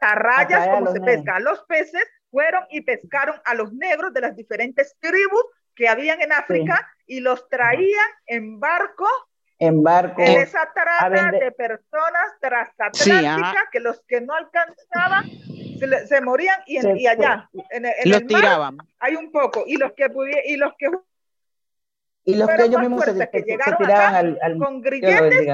a 0.01 0.15
rayas 0.15 0.61
atraer 0.61 0.71
a 0.71 0.73
como 0.75 0.85
los 0.87 0.95
se 0.95 1.01
negros. 1.01 1.17
pesca 1.17 1.37
a 1.37 1.41
los 1.41 1.63
peces, 1.65 2.05
fueron 2.31 2.65
y 2.71 2.81
pescaron 2.83 3.37
a 3.45 3.55
los 3.55 3.73
negros 3.73 4.13
de 4.13 4.21
las 4.21 4.37
diferentes 4.37 4.95
tribus 5.01 5.45
que 5.75 5.89
habían 5.89 6.21
en 6.21 6.33
África 6.33 6.87
y 7.07 7.21
los 7.21 7.49
traían 7.49 8.07
en 8.27 8.59
barco 8.61 9.07
en 9.59 9.83
barco. 9.83 10.21
en 10.21 10.41
esa 10.43 10.71
trata 10.75 11.31
de 11.33 11.51
personas 11.53 12.35
transatlánticas 12.41 13.63
Sí, 13.63 13.69
que 13.73 13.81
los 13.81 14.03
que 14.07 14.21
no 14.21 14.35
alcanzaban 14.35 15.25
se, 15.79 15.87
le- 15.87 16.07
se 16.07 16.21
morían 16.21 16.61
y, 16.67 16.77
en- 16.77 16.83
Se- 16.83 16.99
y 17.01 17.07
allá 17.07 17.49
en, 17.71 17.85
el- 17.87 17.93
en 18.03 18.11
Los 18.11 18.21
el 18.21 18.27
mar 18.31 18.41
tiraban. 18.43 18.79
hay 18.99 19.17
un 19.17 19.31
poco. 19.31 19.65
Y 19.67 19.77
los 19.77 19.93
que 19.93 20.07
pudi- 20.07 20.43
y 20.45 20.57
los 20.57 20.73
que 20.79 20.89
y 22.25 22.35
los 22.35 22.49
que 22.49 22.65
ellos 22.65 22.81
mismos 22.81 23.05
se, 23.05 23.13
que 23.31 23.39
se- 23.39 23.45
tiraban 23.45 23.83
acá 23.85 24.19
al, 24.19 24.39
al 24.43 24.59
con 24.59 24.81
grilletes 24.81 25.47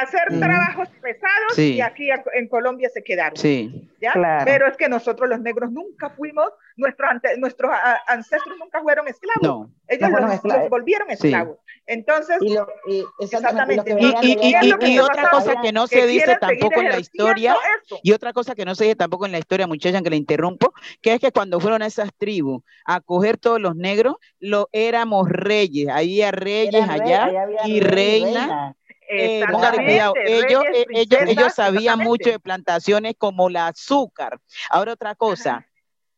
hacer 0.00 0.22
Ujú. 0.30 0.40
trabajos 0.40 0.88
pesados 1.00 1.54
Sí. 1.54 1.74
y 1.74 1.80
aquí 1.80 2.10
a- 2.10 2.22
en 2.34 2.48
Colombia 2.48 2.88
se 2.92 3.02
quedaron 3.02 3.36
Sí. 3.36 3.88
¿ya? 4.00 4.12
Claro. 4.12 4.44
pero 4.44 4.66
es 4.66 4.76
que 4.76 4.88
nosotros 4.88 5.28
los 5.28 5.40
negros 5.40 5.70
nunca 5.70 6.10
fuimos 6.10 6.46
nuestros 6.76 7.10
ante- 7.10 7.36
nuestros 7.38 7.70
a- 7.72 8.00
ancestros 8.08 8.56
nunca 8.58 8.80
fueron 8.82 9.06
esclavos 9.08 9.42
No. 9.42 9.70
ellos 9.86 10.00
No 10.02 10.08
fueron 10.10 10.28
los, 10.28 10.36
esclavos. 10.36 10.62
los 10.62 10.70
volvieron 10.70 11.08
Sí. 11.08 11.14
esclavos 11.14 11.58
entonces 11.86 12.36
Y, 12.40 12.54
lo, 12.54 12.66
y 12.86 13.04
exactamente, 13.20 13.74
Exactamente. 13.92 14.26
Y, 14.26 14.32
y- 14.32 14.34
de 14.36 14.40
y- 14.48 14.54
allá- 14.54 14.60
¿Qué 14.60 14.66
es 14.66 14.72
lo 14.72 14.78
que 14.78 14.86
y- 14.86 14.90
y 14.90 14.98
está 14.98 15.04
otra 15.12 15.30
cosa 15.30 15.54
que 15.60 15.72
no 15.72 15.86
que 15.88 16.00
se 16.00 16.06
dice 16.06 16.36
tampoco 16.40 16.80
en 16.80 16.88
la 16.88 16.98
historia, 16.98 17.56
eso. 17.84 17.98
y 18.02 18.12
otra 18.12 18.32
cosa 18.32 18.54
que 18.54 18.64
no 18.64 18.74
se 18.74 18.84
dice 18.84 18.96
tampoco 18.96 19.26
en 19.26 19.32
la 19.32 19.38
historia, 19.38 19.66
muchachas, 19.66 20.02
que 20.02 20.10
le 20.10 20.16
interrumpo, 20.16 20.72
que 21.00 21.14
es 21.14 21.20
que 21.20 21.32
cuando 21.32 21.60
fueron 21.60 21.82
a 21.82 21.86
esas 21.86 22.10
tribus 22.16 22.62
a 22.86 23.00
coger 23.00 23.36
todos 23.36 23.60
los 23.60 23.76
negros, 23.76 24.16
lo 24.40 24.68
éramos 24.72 25.28
reyes, 25.28 25.88
había 25.88 26.30
reyes 26.30 26.74
eran 26.74 26.88
rey- 26.88 27.00
allá 27.00 27.24
allá 27.24 27.42
había 27.42 27.58
y 27.66 27.80
rey 27.80 28.22
reinas. 28.22 28.46
reina. 28.48 28.76
Eh, 29.12 29.44
póngale 29.50 29.84
cuidado, 29.84 30.14
ellos, 30.24 30.62
eh, 30.74 30.86
ellos, 30.90 31.20
ellos 31.26 31.54
sabían 31.54 31.98
mucho 31.98 32.30
de 32.30 32.38
plantaciones 32.38 33.14
como 33.18 33.48
el 33.48 33.56
azúcar. 33.56 34.38
Ahora 34.70 34.92
otra 34.92 35.14
cosa, 35.14 35.66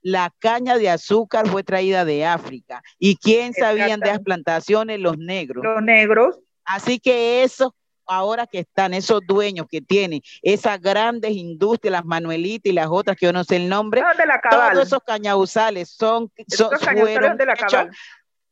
la 0.03 0.32
caña 0.38 0.78
de 0.78 0.90
azúcar 0.90 1.49
fue 1.49 1.62
traída 1.62 2.05
de 2.05 2.26
África. 2.26 2.82
¿Y 2.99 3.16
quién 3.16 3.55
sabían 3.55 4.01
de 4.01 4.09
las 4.09 4.20
plantaciones? 4.20 5.01
Los 5.01 5.18
negros. 5.18 5.64
Los 5.64 5.82
negros. 5.82 6.38
Así 6.64 6.99
que 6.99 7.42
eso 7.42 7.74
ahora 8.07 8.47
que 8.47 8.61
están 8.61 8.95
esos 8.95 9.22
dueños 9.26 9.66
que 9.70 9.80
tienen 9.80 10.20
esas 10.42 10.80
grandes 10.80 11.32
industrias, 11.32 11.92
las 11.92 12.05
Manuelitas 12.05 12.70
y 12.70 12.74
las 12.74 12.88
otras 12.90 13.16
que 13.16 13.26
yo 13.26 13.32
no 13.32 13.45
sé 13.45 13.57
el 13.57 13.68
nombre, 13.68 14.03
todos 14.51 14.86
esos 14.86 15.01
cañauzales 15.07 15.90
son, 15.90 16.30
son 16.49 16.70
fueron 16.78 17.36
de 17.38 17.47
la 17.47 17.57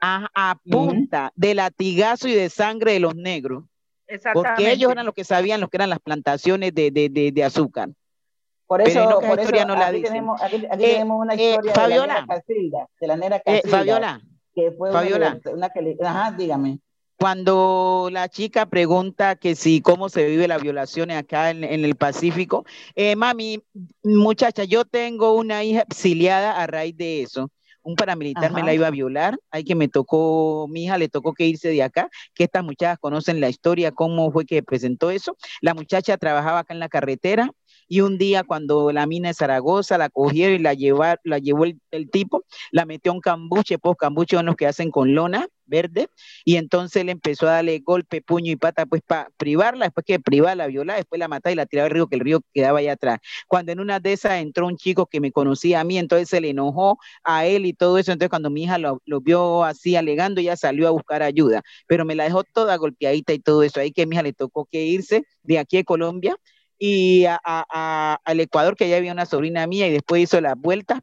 a, 0.01 0.57
punta 0.65 1.33
de 1.37 1.55
latigazo 1.55 2.29
y 2.29 2.35
de 2.35 2.51
sangre 2.51 2.95
de 2.95 3.01
los 3.01 3.15
negros. 3.15 3.65
Porque 4.35 4.73
ellos 4.73 4.91
eran 4.91 5.07
los 5.07 5.15
que 5.15 5.25
sabían 5.25 5.61
lo 5.61 5.69
que 5.69 5.77
eran 5.77 5.91
las 5.91 6.01
plantaciones 6.01 6.75
de, 6.75 6.91
de, 6.91 7.09
de, 7.33 7.45
azúcar. 7.45 7.91
Por 8.67 8.81
eso, 8.81 9.21
por 9.21 9.39
eso 9.39 9.67
no 9.67 9.75
la 9.75 9.89
aquí, 9.89 10.03
tenemos, 10.03 10.41
aquí, 10.41 10.57
eh, 10.57 10.69
tenemos, 10.79 11.21
una 11.21 11.35
eh, 11.35 11.51
historia 11.51 11.75
Fabiola, 11.75 12.01
de 12.01 12.09
la 12.09 12.21
nera 12.21 12.27
Casilda, 12.27 12.89
de 13.01 13.07
la 13.07 13.17
nera 13.17 13.37
eh, 13.37 13.43
Casilda, 13.45 13.69
Fabiola, 13.69 14.21
que 14.55 14.73
fue 14.73 14.93
Fabiola, 14.93 15.41
una, 15.53 15.69
que 15.71 15.97
ajá, 16.03 16.33
dígame. 16.33 16.79
Cuando 17.19 18.09
la 18.11 18.29
chica 18.29 18.67
pregunta 18.67 19.37
que 19.37 19.55
si 19.55 19.81
cómo 19.81 20.09
se 20.09 20.27
vive 20.27 20.49
la 20.49 20.59
violación 20.59 21.11
acá 21.11 21.51
en, 21.51 21.63
en 21.63 21.85
el 21.85 21.95
Pacífico, 21.95 22.65
mami, 23.17 23.63
muchacha, 24.03 24.65
yo 24.65 24.85
tengo 24.85 25.35
una 25.35 25.63
hija 25.63 25.83
exiliada 25.83 26.61
a 26.61 26.67
raíz 26.67 26.97
de 26.97 27.23
eso 27.23 27.51
un 27.83 27.97
paramilitar 27.97 28.53
me 28.53 28.63
la 28.63 28.75
iba 28.75 28.87
a 28.87 28.91
violar, 28.91 29.39
hay 29.51 29.65
que 29.65 29.75
me 29.75 29.89
tocó, 29.89 30.67
mi 30.69 30.85
hija 30.85 30.99
le 30.99 31.09
tocó 31.09 31.35
que 31.35 31.47
irse 31.47 31.69
de 31.69 31.83
acá, 31.83 32.09
que 32.35 32.45
estas 32.45 32.65
muchachas 32.65 32.99
conocen 32.99 33.41
la 33.41 33.49
historia, 33.49 33.93
cómo 33.93 34.31
fue 34.31 34.45
que 34.47 34.63
presentó 34.63 35.11
eso. 35.11 35.37
La 35.61 35.75
muchacha 35.75 36.17
trabajaba 36.17 36.61
acá 36.61 36.75
en 36.75 36.81
la 36.81 36.89
carretera, 36.89 37.51
y 37.93 38.01
un 38.01 38.17
día 38.17 38.43
cuando 38.43 38.91
la 38.91 39.05
mina 39.05 39.29
de 39.29 39.35
Zaragoza 39.35 39.99
la 39.99 40.09
cogieron 40.09 40.55
y 40.59 40.59
la, 40.61 40.73
llevar, 40.73 41.21
la 41.25 41.39
llevó 41.39 41.67
el, 41.67 42.11
tipo, 42.11 42.43
la 42.71 42.87
metió 42.87 43.13
en 43.13 43.21
cambuche, 43.21 43.77
pues 43.77 43.99
cambuche 43.99 44.35
son 44.35 44.47
los 44.47 44.57
que 44.57 44.67
hacen 44.67 44.91
con 44.91 45.15
lona 45.15 45.47
verde, 45.67 46.09
y 46.47 46.57
entonces 46.57 47.03
él 47.03 47.11
empezó 47.11 47.47
a 47.49 47.53
darle 47.53 47.81
golpe, 47.81 48.23
puño 48.23 48.51
y 48.51 48.57
pata, 48.57 48.87
pues 48.87 49.03
para 49.07 49.29
privarla, 49.37 49.85
después 49.85 50.07
que 50.07 50.19
privar 50.19 50.57
la 50.57 50.69
viola, 50.69 50.95
después 50.95 51.19
la 51.19 51.29
mataba 51.29 51.53
y 51.53 51.55
la 51.55 51.67
tiraba 51.67 51.85
al 51.89 51.93
río, 51.93 52.07
que 52.07 52.15
el 52.15 52.23
río 52.23 52.41
quedaba 52.55 52.79
allá 52.79 52.93
atrás. 52.93 53.19
Cuando 53.47 53.73
en 53.73 53.81
una 53.81 54.01
de 54.01 54.15
esas 54.15 54.41
entró 54.41 54.67
un 54.67 54.79
chico 54.79 55.05
que 55.05 55.21
me 55.21 55.31
conocía 55.31 55.81
a 55.81 55.85
mí, 55.85 55.99
entonces 55.99 56.31
se 56.31 56.41
le 56.41 56.49
enojó 56.49 56.99
a 57.25 57.45
él 57.45 57.67
y 57.67 57.75
todo 57.75 57.99
eso, 57.99 58.11
entonces 58.11 58.31
cuando 58.31 58.49
mi 58.49 58.63
hija 58.63 58.79
lo, 58.79 59.03
vio 59.21 59.65
así 59.65 59.97
alegando, 59.97 60.41
ella 60.41 60.57
salió 60.57 60.89
a 60.89 60.93
buscar 60.93 61.23
ayuda, 61.23 61.61
pero 61.87 62.07
me 62.07 62.15
la 62.15 62.25
dejó 62.25 62.43
toda 62.43 62.75
golpeadita 62.77 63.35
y 63.35 63.39
todo 63.39 63.63
eso, 63.63 63.81
ahí 63.81 63.93
que 63.93 64.07
mi 64.07 64.15
hija 64.17 64.23
le 64.23 64.33
tocó 64.33 64.65
que 64.65 64.83
irse 64.83 65.27
de 65.43 65.59
aquí 65.59 65.77
a 65.77 65.85
Colombia, 65.85 66.39
y 66.85 67.27
al 67.27 68.41
Ecuador, 68.41 68.75
que 68.77 68.89
ya 68.89 68.97
había 68.97 69.13
una 69.13 69.25
sobrina 69.25 69.65
mía 69.69 69.87
y 69.87 69.93
después 69.93 70.21
hizo 70.23 70.41
la 70.41 70.57
vuelta 70.57 71.01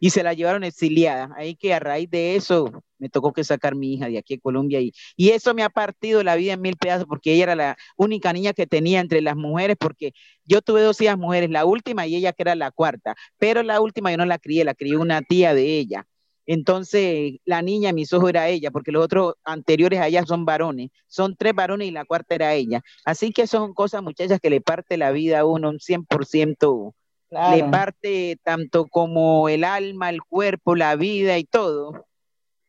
y 0.00 0.10
se 0.10 0.22
la 0.22 0.34
llevaron 0.34 0.64
exiliada. 0.64 1.30
Ahí 1.36 1.56
que 1.56 1.74
a 1.74 1.80
raíz 1.80 2.10
de 2.10 2.36
eso 2.36 2.70
me 2.98 3.08
tocó 3.08 3.32
que 3.32 3.44
sacar 3.44 3.74
mi 3.76 3.94
hija 3.94 4.08
de 4.08 4.18
aquí 4.18 4.34
a 4.34 4.40
Colombia 4.40 4.80
y, 4.80 4.92
y 5.16 5.30
eso 5.30 5.54
me 5.54 5.62
ha 5.62 5.70
partido 5.70 6.22
la 6.22 6.36
vida 6.36 6.54
en 6.54 6.62
mil 6.62 6.76
pedazos 6.76 7.06
porque 7.08 7.32
ella 7.34 7.44
era 7.44 7.56
la 7.56 7.76
única 7.96 8.32
niña 8.34 8.52
que 8.54 8.66
tenía 8.66 9.00
entre 9.00 9.22
las 9.22 9.36
mujeres 9.36 9.76
porque 9.80 10.12
yo 10.44 10.62
tuve 10.62 10.82
dos 10.82 11.00
hijas 11.00 11.18
mujeres, 11.18 11.50
la 11.50 11.64
última 11.66 12.06
y 12.06 12.16
ella 12.16 12.32
que 12.34 12.42
era 12.42 12.54
la 12.56 12.70
cuarta, 12.72 13.14
pero 13.38 13.62
la 13.62 13.80
última 13.80 14.10
yo 14.10 14.18
no 14.18 14.26
la 14.26 14.38
crié, 14.38 14.64
la 14.64 14.74
crié 14.74 14.96
una 14.98 15.22
tía 15.22 15.54
de 15.54 15.78
ella. 15.78 16.06
Entonces, 16.46 17.34
la 17.44 17.60
niña, 17.60 17.92
mis 17.92 18.12
ojos 18.12 18.30
era 18.30 18.48
ella, 18.48 18.70
porque 18.70 18.92
los 18.92 19.04
otros 19.04 19.34
anteriores 19.44 20.00
a 20.00 20.06
ella 20.06 20.24
son 20.24 20.44
varones. 20.44 20.90
Son 21.08 21.36
tres 21.36 21.54
varones 21.54 21.88
y 21.88 21.90
la 21.90 22.04
cuarta 22.04 22.36
era 22.36 22.54
ella. 22.54 22.82
Así 23.04 23.32
que 23.32 23.46
son 23.46 23.74
cosas, 23.74 24.02
muchachas, 24.02 24.40
que 24.40 24.50
le 24.50 24.60
parte 24.60 24.96
la 24.96 25.10
vida 25.10 25.40
a 25.40 25.44
uno 25.44 25.70
un 25.70 25.78
100%. 25.78 26.94
Le 27.30 27.64
parte 27.64 28.38
tanto 28.44 28.86
como 28.86 29.48
el 29.48 29.64
alma, 29.64 30.10
el 30.10 30.22
cuerpo, 30.22 30.76
la 30.76 30.94
vida 30.94 31.36
y 31.38 31.44
todo. 31.44 32.06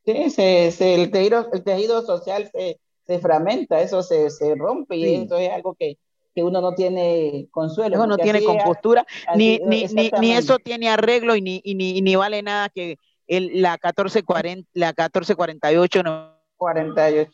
Sí, 0.03 0.31
se, 0.31 0.95
el, 0.95 1.11
tejido, 1.11 1.49
el 1.53 1.63
tejido 1.63 2.01
social 2.01 2.49
se, 2.51 2.79
se 3.05 3.19
fragmenta, 3.19 3.81
eso 3.81 4.01
se, 4.01 4.29
se 4.29 4.55
rompe 4.55 4.95
y 4.95 5.13
eso 5.13 5.37
es 5.37 5.51
algo 5.51 5.75
que, 5.75 5.97
que 6.33 6.43
uno 6.43 6.61
no 6.61 6.73
tiene 6.73 7.47
consuelo. 7.51 7.95
Eso 7.95 8.07
no 8.07 8.17
tiene 8.17 8.43
compostura, 8.43 9.05
ni, 9.35 9.59
ni, 9.59 9.85
ni, 9.87 10.11
ni, 10.19 10.31
eso 10.31 10.59
tiene 10.59 10.89
arreglo 10.89 11.35
y 11.35 11.41
ni, 11.41 11.61
ni, 11.65 12.01
ni 12.01 12.15
vale 12.15 12.41
nada 12.41 12.69
que 12.69 12.97
el, 13.27 13.61
la 13.61 13.71
1440, 13.73 14.69
la 14.73 14.87
1448 14.87 16.03
no. 16.03 16.37
48. 16.57 17.31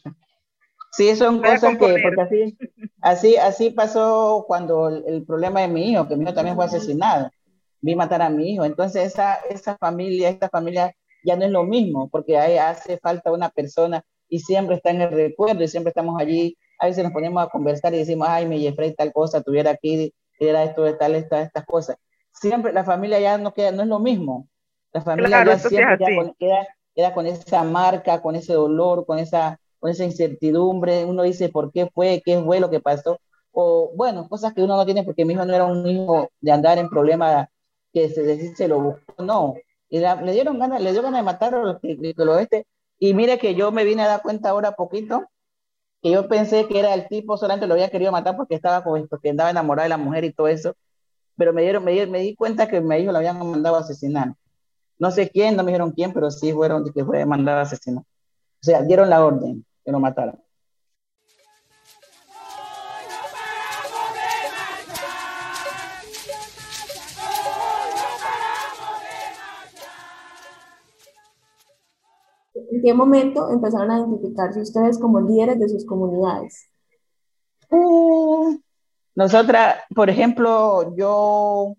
Sí, 0.96 1.16
son 1.16 1.42
cosas 1.42 1.78
que, 1.78 1.78
porque 2.04 2.22
así, 2.22 2.58
así, 3.02 3.38
así 3.38 3.70
pasó 3.72 4.46
cuando 4.48 4.90
el, 4.90 5.26
problema 5.26 5.62
de 5.62 5.68
mi 5.68 5.90
hijo, 5.90 6.08
que 6.08 6.16
mi 6.16 6.24
hijo 6.24 6.36
también 6.36 6.56
fue 6.56 6.66
asesinado. 6.66 7.32
Vi 7.82 7.96
matar 7.96 8.22
a 8.22 8.30
mi 8.30 8.54
hijo. 8.54 8.64
Entonces, 8.64 9.08
esa, 9.08 9.36
esa 9.50 9.76
familia, 9.78 10.30
esta 10.30 10.50
familia 10.50 10.96
ya 11.24 11.36
no 11.36 11.46
es 11.46 11.52
lo 11.52 11.64
mismo, 11.64 12.10
porque 12.10 12.38
ahí 12.38 12.58
hace 12.58 13.00
falta 13.00 13.32
una 13.32 13.50
persona 13.50 14.04
y 14.30 14.40
siempre 14.40 14.76
está 14.76 14.92
en 14.92 15.02
el 15.02 15.12
recuerdo 15.12 15.64
y 15.64 15.68
siempre 15.68 15.90
estamos 15.90 16.22
allí. 16.22 16.58
A 16.78 16.86
veces 16.86 17.04
nos 17.04 17.14
ponemos 17.14 17.44
a 17.44 17.50
conversar 17.50 17.94
y 17.96 17.98
decimos, 17.98 18.28
ay, 18.30 18.46
me 18.46 18.60
Jeffrey 18.60 18.94
tal 18.94 19.12
cosa, 19.12 19.42
tuviera 19.42 19.72
aquí, 19.72 20.14
era 20.40 20.64
esto, 20.64 20.84
de 20.84 20.94
tal, 20.94 21.16
estas, 21.16 21.48
estas 21.48 21.66
cosas. 21.66 21.98
Siempre 22.32 22.72
la 22.72 22.84
familia 22.84 23.20
ya 23.20 23.38
no 23.40 23.54
queda, 23.54 23.72
no 23.72 23.82
es 23.82 23.88
lo 23.88 24.00
mismo. 24.00 24.48
La 24.94 25.02
familia 25.02 25.44
ya 25.44 25.60
siempre 25.60 25.98
queda, 26.94 27.14
con 27.14 27.26
esa 27.26 27.64
marca, 27.64 28.22
con 28.22 28.36
ese 28.36 28.54
dolor, 28.54 29.06
con 29.06 29.18
esa, 29.18 29.60
con 29.80 29.90
esa 29.90 30.06
incertidumbre. 30.06 31.04
Uno 31.04 31.24
dice, 31.24 31.50
¿por 31.50 31.72
qué 31.72 31.90
fue? 31.94 32.22
¿Qué 32.24 32.40
fue 32.40 32.60
lo 32.60 32.70
que 32.70 32.80
pasó? 32.80 33.20
O, 33.52 33.92
bueno, 33.96 34.30
cosas 34.30 34.54
que 34.54 34.64
uno 34.64 34.78
no 34.78 34.86
tiene 34.86 35.04
porque 35.04 35.26
mi 35.26 35.34
hijo 35.34 35.46
no 35.46 35.54
era 35.54 35.66
un 35.66 35.86
hijo 35.88 36.30
de 36.40 36.52
andar 36.52 36.78
en 36.78 36.90
problemas 36.90 37.48
que 37.92 38.10
se, 38.10 38.56
se 38.56 38.68
lo 38.68 38.80
buscó, 38.80 39.24
no. 39.24 39.56
Y 39.90 40.00
le 40.00 40.32
dieron 40.32 40.58
ganas, 40.60 40.82
le 40.82 40.92
dio 40.92 41.02
ganas 41.02 41.20
de 41.20 41.26
matar 41.26 41.56
a 41.56 41.80
que, 41.82 42.14
lo 42.16 42.38
este. 42.40 42.66
Y 43.00 43.14
mire 43.14 43.38
que 43.38 43.56
yo 43.56 43.72
me 43.72 43.84
vine 43.84 44.04
a 44.04 44.08
dar 44.08 44.22
cuenta 44.22 44.50
ahora 44.50 44.74
poquito 44.74 45.26
que 46.02 46.12
yo 46.12 46.28
pensé 46.28 46.68
que 46.68 46.80
era 46.80 46.94
el 46.94 47.08
tipo, 47.08 47.38
solamente 47.38 47.68
lo 47.68 47.76
había 47.76 47.90
querido 47.90 48.12
matar 48.12 48.36
porque 48.36 48.56
estaba 48.56 48.84
con, 48.84 49.08
porque 49.08 49.30
andaba 49.30 49.50
enamorado 49.50 49.86
de 49.86 49.90
la 49.90 49.98
mujer 49.98 50.24
y 50.26 50.34
todo 50.34 50.48
eso. 50.48 50.76
Pero 51.38 51.54
me 51.54 51.64
dieron, 51.64 51.84
me, 51.84 52.06
me 52.08 52.20
di 52.20 52.36
cuenta 52.36 52.68
que 52.68 52.82
mi 52.82 52.96
hijo 52.98 53.12
lo 53.12 53.20
habían 53.20 53.38
mandado 53.40 53.76
a 53.76 53.80
asesinar. 53.80 54.34
No 55.00 55.12
sé 55.12 55.30
quién, 55.30 55.56
no 55.56 55.64
me 55.64 55.72
dijeron 55.72 55.92
quién, 55.92 56.14
pero 56.14 56.30
sí 56.32 56.54
fueron 56.54 56.84
que 56.92 57.04
fue 57.04 57.26
mandado 57.26 57.60
a 57.60 57.62
asesinar. 57.64 58.04
O 58.04 58.66
sea, 58.66 58.82
dieron 58.84 59.10
la 59.10 59.26
orden 59.26 59.66
que 59.84 59.92
lo 59.92 60.00
mataran. 60.00 60.40
¿En 72.56 72.82
qué 72.82 72.94
momento 72.94 73.50
empezaron 73.50 73.92
a 73.92 74.00
identificarse 74.00 74.62
ustedes 74.62 75.00
como 75.00 75.20
líderes 75.22 75.60
de 75.60 75.70
sus 75.70 75.86
comunidades? 75.86 76.70
Uh, 77.70 78.58
nosotras, 79.16 79.78
por 79.94 80.10
ejemplo, 80.10 80.96
yo 80.96 81.76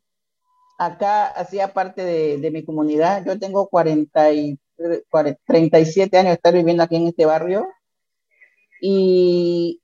acá 0.78 1.26
hacía 1.26 1.72
parte 1.72 2.04
de, 2.04 2.50
mi 2.50 2.64
comunidad. 2.64 3.24
Yo 3.24 3.38
tengo 3.38 3.68
40 3.68 4.32
y, 4.32 4.58
37 5.46 6.18
años 6.18 6.30
de 6.30 6.34
estar 6.34 6.52
viviendo 6.52 6.82
aquí 6.82 6.96
en 6.96 7.06
este 7.06 7.26
barrio. 7.26 7.68
Y, 8.80 9.80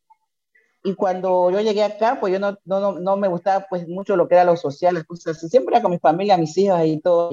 y 0.82 0.94
cuando 0.94 1.50
yo 1.50 1.60
llegué 1.60 1.82
acá, 1.82 2.18
pues 2.20 2.32
yo 2.32 2.38
no, 2.38 2.58
no, 2.64 2.98
no, 2.98 3.16
me 3.16 3.28
gustaba 3.28 3.66
pues 3.68 3.86
mucho 3.88 4.16
lo 4.16 4.28
que 4.28 4.34
era 4.34 4.44
lo 4.44 4.56
social, 4.56 5.04
cosas 5.06 5.38
Siempre 5.38 5.74
era 5.74 5.82
con 5.82 5.92
mi 5.92 5.98
familia, 5.98 6.36
mis 6.36 6.56
hijas 6.58 6.84
y 6.86 7.00
todo. 7.00 7.30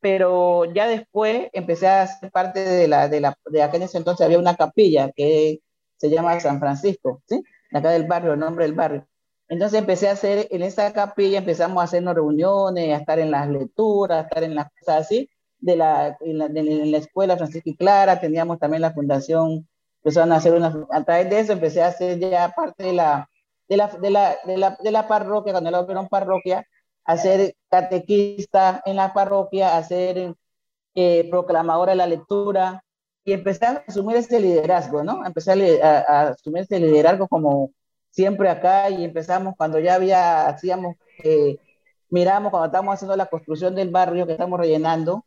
Pero 0.00 0.66
ya 0.72 0.86
después 0.86 1.48
empecé 1.52 1.88
a 1.88 2.06
ser 2.06 2.30
parte 2.30 2.60
de 2.60 2.88
la, 2.88 3.08
de 3.08 3.20
la, 3.20 3.36
de 3.46 3.84
ese 3.84 3.98
entonces 3.98 4.24
había 4.24 4.38
una 4.38 4.54
capilla 4.54 5.10
que 5.12 5.60
se 5.96 6.10
llama 6.10 6.38
San 6.40 6.60
Francisco, 6.60 7.22
¿sí? 7.26 7.42
Acá 7.72 7.90
del 7.90 8.06
barrio, 8.06 8.34
el 8.34 8.38
nombre 8.38 8.66
del 8.66 8.74
barrio. 8.74 9.06
Entonces 9.48 9.78
empecé 9.78 10.08
a 10.08 10.12
hacer, 10.12 10.48
en 10.50 10.62
esa 10.62 10.92
capilla 10.92 11.38
empezamos 11.38 11.80
a 11.80 11.84
hacernos 11.84 12.14
reuniones, 12.14 12.94
a 12.94 13.00
estar 13.00 13.18
en 13.18 13.30
las 13.30 13.48
lecturas, 13.48 14.18
a 14.18 14.22
estar 14.22 14.42
en 14.42 14.54
las 14.54 14.68
cosas 14.78 15.02
así, 15.02 15.28
de 15.58 15.76
la, 15.76 16.16
en, 16.20 16.38
la, 16.38 16.48
la 16.48 16.98
escuela 16.98 17.36
Francisco 17.36 17.70
y 17.70 17.76
Clara, 17.76 18.20
teníamos 18.20 18.58
también 18.58 18.82
la 18.82 18.92
fundación, 18.92 19.68
empezaron 20.02 20.32
a 20.32 20.36
hacer 20.36 20.54
una, 20.54 20.86
a 20.90 21.04
través 21.04 21.30
de 21.30 21.40
eso 21.40 21.52
empecé 21.52 21.82
a 21.82 21.88
hacer 21.88 22.18
ya 22.18 22.52
parte 22.54 22.84
de 22.84 22.92
la, 22.94 23.28
de 23.68 23.76
la, 23.76 23.88
de 23.88 24.10
la, 24.10 24.36
de 24.44 24.56
la, 24.56 24.78
de 24.82 24.90
la 24.90 25.08
parroquia, 25.08 25.52
cuando 25.52 25.70
la 25.70 25.78
abrieron 25.78 26.08
parroquia, 26.08 26.66
hacer 27.04 27.54
catequista 27.70 28.82
en 28.86 28.96
la 28.96 29.12
parroquia, 29.12 29.76
hacer 29.76 30.34
eh, 30.94 31.28
proclamadora 31.30 31.92
de 31.92 31.96
la 31.96 32.06
lectura, 32.06 32.82
y 33.24 33.32
empecé 33.32 33.64
a 33.66 33.84
asumir 33.86 34.16
ese 34.16 34.38
liderazgo, 34.38 35.02
¿no? 35.02 35.24
Empecé 35.24 35.80
a, 35.82 35.98
a 36.00 36.28
asumir 36.28 36.62
ese 36.62 36.78
liderazgo 36.78 37.26
como 37.26 37.70
siempre 38.14 38.48
acá 38.48 38.90
y 38.90 39.04
empezamos 39.04 39.54
cuando 39.56 39.78
ya 39.80 39.94
había, 39.96 40.46
hacíamos, 40.48 40.96
eh, 41.24 41.58
miramos 42.10 42.50
cuando 42.50 42.66
estábamos 42.66 42.94
haciendo 42.94 43.16
la 43.16 43.26
construcción 43.26 43.74
del 43.74 43.90
barrio 43.90 44.26
que 44.26 44.32
estamos 44.32 44.58
rellenando, 44.58 45.24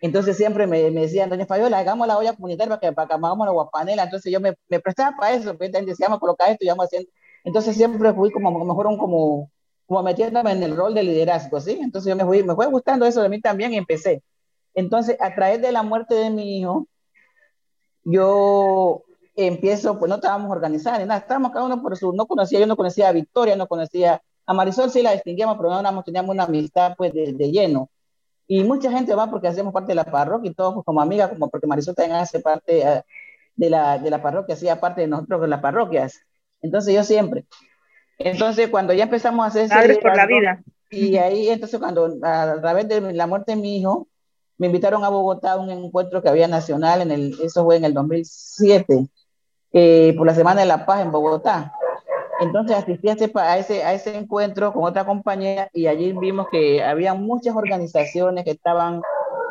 Entonces 0.00 0.36
siempre 0.36 0.66
me, 0.66 0.90
me 0.90 1.02
decían, 1.02 1.30
doña 1.30 1.46
Fabiola, 1.46 1.78
hagamos 1.78 2.06
la 2.08 2.18
olla 2.18 2.34
comunitaria 2.34 2.70
para 2.70 2.80
que, 2.80 2.94
para 2.94 3.08
que 3.08 3.14
hagamos 3.14 3.46
la 3.46 3.52
guapanela. 3.52 4.04
Entonces 4.04 4.32
yo 4.32 4.40
me, 4.40 4.54
me 4.68 4.80
prestaba 4.80 5.16
para 5.16 5.34
eso, 5.34 5.54
decíamos 5.54 6.18
colocar 6.20 6.50
esto 6.50 6.64
y 6.64 6.68
vamos 6.68 6.86
haciendo. 6.86 7.10
Entonces 7.44 7.76
siempre 7.76 8.12
fui 8.14 8.30
como, 8.32 8.50
mejor 8.64 8.86
como, 8.98 9.50
como 9.86 10.02
metiéndome 10.02 10.52
en 10.52 10.62
el 10.62 10.76
rol 10.76 10.94
de 10.94 11.02
liderazgo, 11.04 11.60
¿sí? 11.60 11.78
Entonces 11.80 12.10
yo 12.10 12.16
me 12.16 12.24
fui, 12.24 12.42
me 12.42 12.54
fue 12.54 12.66
gustando 12.66 13.06
eso 13.06 13.22
de 13.22 13.28
mí 13.30 13.40
también 13.40 13.72
y 13.72 13.78
empecé. 13.78 14.22
Entonces, 14.74 15.16
a 15.20 15.34
través 15.34 15.62
de 15.62 15.72
la 15.72 15.82
muerte 15.82 16.14
de 16.14 16.30
mi 16.30 16.58
hijo, 16.58 16.88
yo 18.04 19.03
empiezo, 19.36 19.98
pues 19.98 20.08
no 20.08 20.16
estábamos 20.16 20.50
organizados, 20.50 21.06
nada, 21.06 21.20
estábamos 21.20 21.52
cada 21.52 21.66
uno 21.66 21.82
por 21.82 21.96
su, 21.96 22.12
no 22.12 22.26
conocía, 22.26 22.60
yo 22.60 22.66
no 22.66 22.76
conocía 22.76 23.08
a 23.08 23.12
Victoria, 23.12 23.56
no 23.56 23.66
conocía 23.66 24.22
a 24.46 24.54
Marisol, 24.54 24.90
sí 24.90 25.02
la 25.02 25.12
distinguíamos, 25.12 25.56
pero 25.56 25.82
no 25.82 26.02
teníamos 26.02 26.30
una 26.30 26.44
amistad 26.44 26.94
pues 26.96 27.12
de, 27.12 27.32
de 27.32 27.50
lleno. 27.50 27.90
Y 28.46 28.62
mucha 28.62 28.90
gente 28.90 29.14
va 29.14 29.30
porque 29.30 29.48
hacemos 29.48 29.72
parte 29.72 29.92
de 29.92 29.96
la 29.96 30.04
parroquia 30.04 30.50
y 30.50 30.54
todos 30.54 30.74
pues, 30.74 30.84
como 30.84 31.00
amiga, 31.00 31.30
como 31.30 31.48
porque 31.48 31.66
Marisol 31.66 31.94
también 31.94 32.18
hace 32.18 32.40
parte 32.40 32.82
eh, 32.82 33.02
de 33.56 33.70
la, 33.70 33.98
de 33.98 34.10
la 34.10 34.22
parroquia, 34.22 34.54
hacía 34.54 34.80
parte 34.80 35.00
de 35.00 35.06
nosotros 35.06 35.40
de 35.40 35.48
las 35.48 35.60
parroquias. 35.60 36.20
Entonces 36.60 36.94
yo 36.94 37.02
siempre. 37.04 37.46
Entonces 38.18 38.68
cuando 38.68 38.92
ya 38.92 39.04
empezamos 39.04 39.44
a 39.44 39.48
hacer... 39.48 39.68
Padres 39.68 39.98
por 39.98 40.16
la 40.16 40.26
vida. 40.26 40.62
Y 40.90 41.16
ahí 41.16 41.48
entonces 41.48 41.80
cuando 41.80 42.18
a 42.22 42.60
través 42.60 42.86
de 42.86 43.00
la 43.14 43.26
muerte 43.26 43.52
de 43.52 43.60
mi 43.60 43.78
hijo, 43.78 44.08
me 44.58 44.66
invitaron 44.66 45.04
a 45.04 45.08
Bogotá 45.08 45.52
a 45.52 45.56
un 45.56 45.70
encuentro 45.70 46.22
que 46.22 46.28
había 46.28 46.46
nacional, 46.46 47.02
en 47.02 47.10
el, 47.10 47.38
eso 47.42 47.64
fue 47.64 47.76
en 47.76 47.84
el 47.84 47.94
2007, 47.94 49.08
eh, 49.76 50.14
por 50.16 50.24
la 50.24 50.34
Semana 50.36 50.60
de 50.60 50.68
la 50.68 50.86
Paz 50.86 51.02
en 51.02 51.10
Bogotá. 51.10 51.72
Entonces 52.40 52.76
asistí 52.76 53.08
a 53.08 53.58
ese, 53.58 53.82
a 53.82 53.92
ese, 53.92 54.16
encuentro 54.16 54.72
con 54.72 54.84
otra 54.84 55.04
compañera 55.04 55.68
y 55.72 55.88
allí 55.88 56.12
vimos 56.12 56.46
que 56.48 56.80
había 56.82 57.14
muchas 57.14 57.56
organizaciones 57.56 58.44
que 58.44 58.52
estaban 58.52 59.02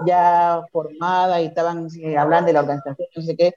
ya 0.06 0.62
formadas 0.72 1.42
y 1.42 1.46
estaban 1.46 1.88
eh, 2.02 2.18
hablando 2.18 2.48
de 2.48 2.54
la 2.54 2.62
organización, 2.62 3.08
no 3.14 3.22
sé 3.22 3.36
qué, 3.36 3.54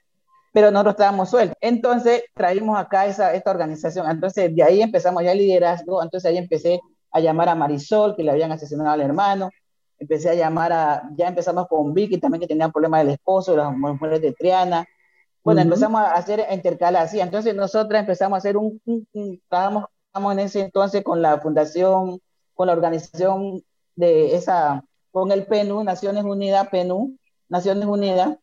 pero 0.51 0.69
nosotros 0.69 0.95
estábamos 0.95 1.29
sueltos. 1.29 1.57
Entonces 1.61 2.23
traímos 2.33 2.77
acá 2.77 3.05
esa, 3.05 3.33
esta 3.33 3.51
organización. 3.51 4.09
Entonces 4.11 4.53
de 4.53 4.63
ahí 4.63 4.81
empezamos 4.81 5.23
ya 5.23 5.31
el 5.31 5.37
liderazgo. 5.37 6.03
Entonces 6.03 6.29
ahí 6.29 6.37
empecé 6.37 6.81
a 7.11 7.21
llamar 7.21 7.47
a 7.47 7.55
Marisol, 7.55 8.13
que 8.13 8.23
le 8.23 8.31
habían 8.31 8.51
asesinado 8.51 8.89
al 8.89 9.01
hermano. 9.01 9.51
Empecé 9.99 10.31
a 10.31 10.35
llamar 10.35 10.73
a, 10.73 11.09
ya 11.15 11.29
empezamos 11.29 11.67
con 11.67 11.93
Vicky 11.93 12.17
también, 12.17 12.41
que 12.41 12.47
tenía 12.47 12.67
problemas 12.69 13.03
del 13.05 13.13
esposo, 13.13 13.55
las 13.55 13.71
mujeres 13.73 14.21
de 14.21 14.33
Triana 14.33 14.85
bueno, 15.47 15.61
empezamos 15.61 16.01
a 16.01 16.13
hacer 16.15 16.45
intercalar 16.51 17.03
así. 17.03 17.21
Entonces 17.21 17.55
nosotras 17.55 18.01
empezamos 18.01 18.35
a 18.35 18.39
hacer 18.39 18.57
un, 18.57 18.81
estábamos, 19.13 19.85
en 20.13 20.39
ese 20.39 20.59
entonces 20.59 21.05
con 21.05 21.21
la 21.21 21.39
fundación, 21.39 22.19
con 22.53 22.67
la 22.67 22.73
organización 22.73 23.63
de 23.95 24.35
esa, 24.35 24.83
con 25.09 25.31
el 25.31 25.45
PNU, 25.45 25.85
Naciones 25.85 26.25
Unidas, 26.25 26.67
PNU, 26.67 27.17
Naciones 27.47 27.85
Unidas, 27.85 28.37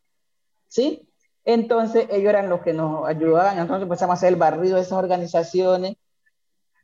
¿sí? 0.68 1.06
Entonces 1.44 2.06
ellos 2.10 2.30
eran 2.30 2.48
los 2.48 2.62
que 2.62 2.72
nos 2.72 3.06
ayudaban, 3.06 3.58
entonces 3.58 3.82
empezamos 3.82 4.14
a 4.14 4.16
hacer 4.16 4.30
el 4.30 4.38
barrido 4.38 4.76
de 4.76 4.80
esas 4.80 4.96
organizaciones, 4.96 5.96